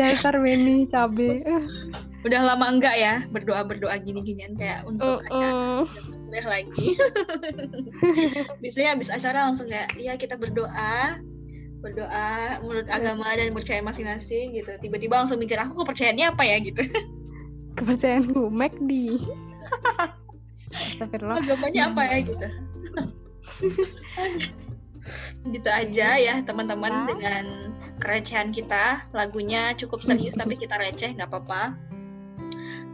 Dasar 0.00 0.40
Weni, 0.40 0.88
cabe. 0.88 1.44
Udah 2.24 2.40
lama 2.44 2.68
enggak 2.68 2.96
ya 3.00 3.24
berdoa 3.32 3.64
berdoa 3.64 3.96
gini 3.96 4.20
ginian 4.20 4.52
kayak 4.52 4.84
untuk 4.84 5.24
acara 5.24 5.48
uh-uh. 5.48 5.82
kuliah 6.28 6.46
lagi 6.52 6.86
biasanya 8.60 8.92
habis 8.92 9.08
acara 9.08 9.48
langsung 9.48 9.72
kayak 9.72 9.88
iya 9.96 10.20
kita 10.20 10.36
berdoa 10.36 11.16
berdoa 11.80 12.60
menurut 12.60 12.84
agama 12.92 13.24
dan 13.32 13.56
percaya 13.56 13.80
masing-masing 13.80 14.52
gitu 14.52 14.68
tiba-tiba 14.84 15.16
langsung 15.16 15.40
mikir 15.40 15.56
aku 15.56 15.80
kepercayaannya 15.80 16.28
apa 16.28 16.44
ya 16.44 16.56
gitu 16.60 16.84
Kepercayaanku, 17.80 18.52
McD. 18.52 19.16
Astagfirullah. 20.76 21.40
agamanya 21.40 21.82
apa 21.88 22.02
ya 22.04 22.18
gitu 22.20 22.46
gitu 25.48 25.68
aja 25.68 26.16
ya 26.20 26.34
teman-teman 26.44 27.08
dengan 27.08 27.44
kerecehan 28.00 28.52
kita 28.52 29.08
lagunya 29.16 29.72
cukup 29.76 30.04
serius 30.04 30.36
tapi 30.36 30.56
kita 30.56 30.76
receh 30.76 31.16
nggak 31.16 31.28
apa-apa 31.28 31.76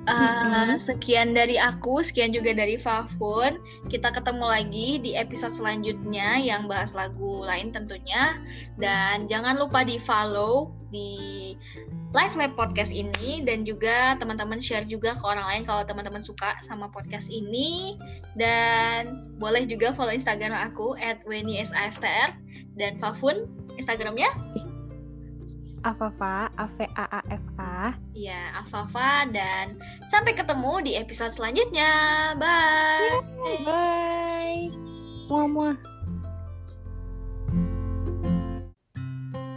Uh, 0.07 0.79
sekian 0.79 1.35
dari 1.35 1.59
aku, 1.59 1.99
sekian 1.99 2.31
juga 2.31 2.55
dari 2.55 2.79
Fafun. 2.79 3.59
Kita 3.91 4.15
ketemu 4.15 4.47
lagi 4.47 5.03
di 5.03 5.19
episode 5.19 5.51
selanjutnya 5.51 6.39
yang 6.39 6.71
bahas 6.71 6.95
lagu 6.95 7.43
lain 7.43 7.75
tentunya. 7.75 8.39
Dan 8.79 9.27
jangan 9.27 9.59
lupa 9.59 9.83
di 9.83 9.99
follow 9.99 10.71
di 10.95 11.53
Live 12.15 12.39
Lab 12.39 12.55
Podcast 12.55 12.95
ini 12.95 13.43
dan 13.43 13.67
juga 13.67 14.15
teman-teman 14.23 14.63
share 14.63 14.87
juga 14.87 15.19
ke 15.19 15.25
orang 15.27 15.45
lain 15.51 15.63
kalau 15.67 15.83
teman-teman 15.83 16.23
suka 16.23 16.55
sama 16.63 16.87
podcast 16.87 17.27
ini. 17.27 17.99
Dan 18.39 19.35
boleh 19.43 19.67
juga 19.67 19.91
follow 19.91 20.15
Instagram 20.15 20.55
aku 20.55 20.95
@wenisaftr 21.27 22.31
dan 22.79 22.95
Fafun 23.03 23.51
Instagramnya 23.75 24.31
Afafa, 25.85 26.49
A 26.57 26.67
V 26.79 26.89
A 26.97 27.05
A 27.11 27.21
F 27.29 27.45
A. 27.59 27.93
ya 28.17 28.55
Afafa 28.57 29.29
dan 29.29 29.77
sampai 30.09 30.33
ketemu 30.33 30.81
di 30.85 30.93
episode 30.97 31.33
selanjutnya. 31.33 31.93
Bye. 32.39 33.21
Bye. 33.65 34.71
Muah 35.27 35.49
muah. 35.51 35.77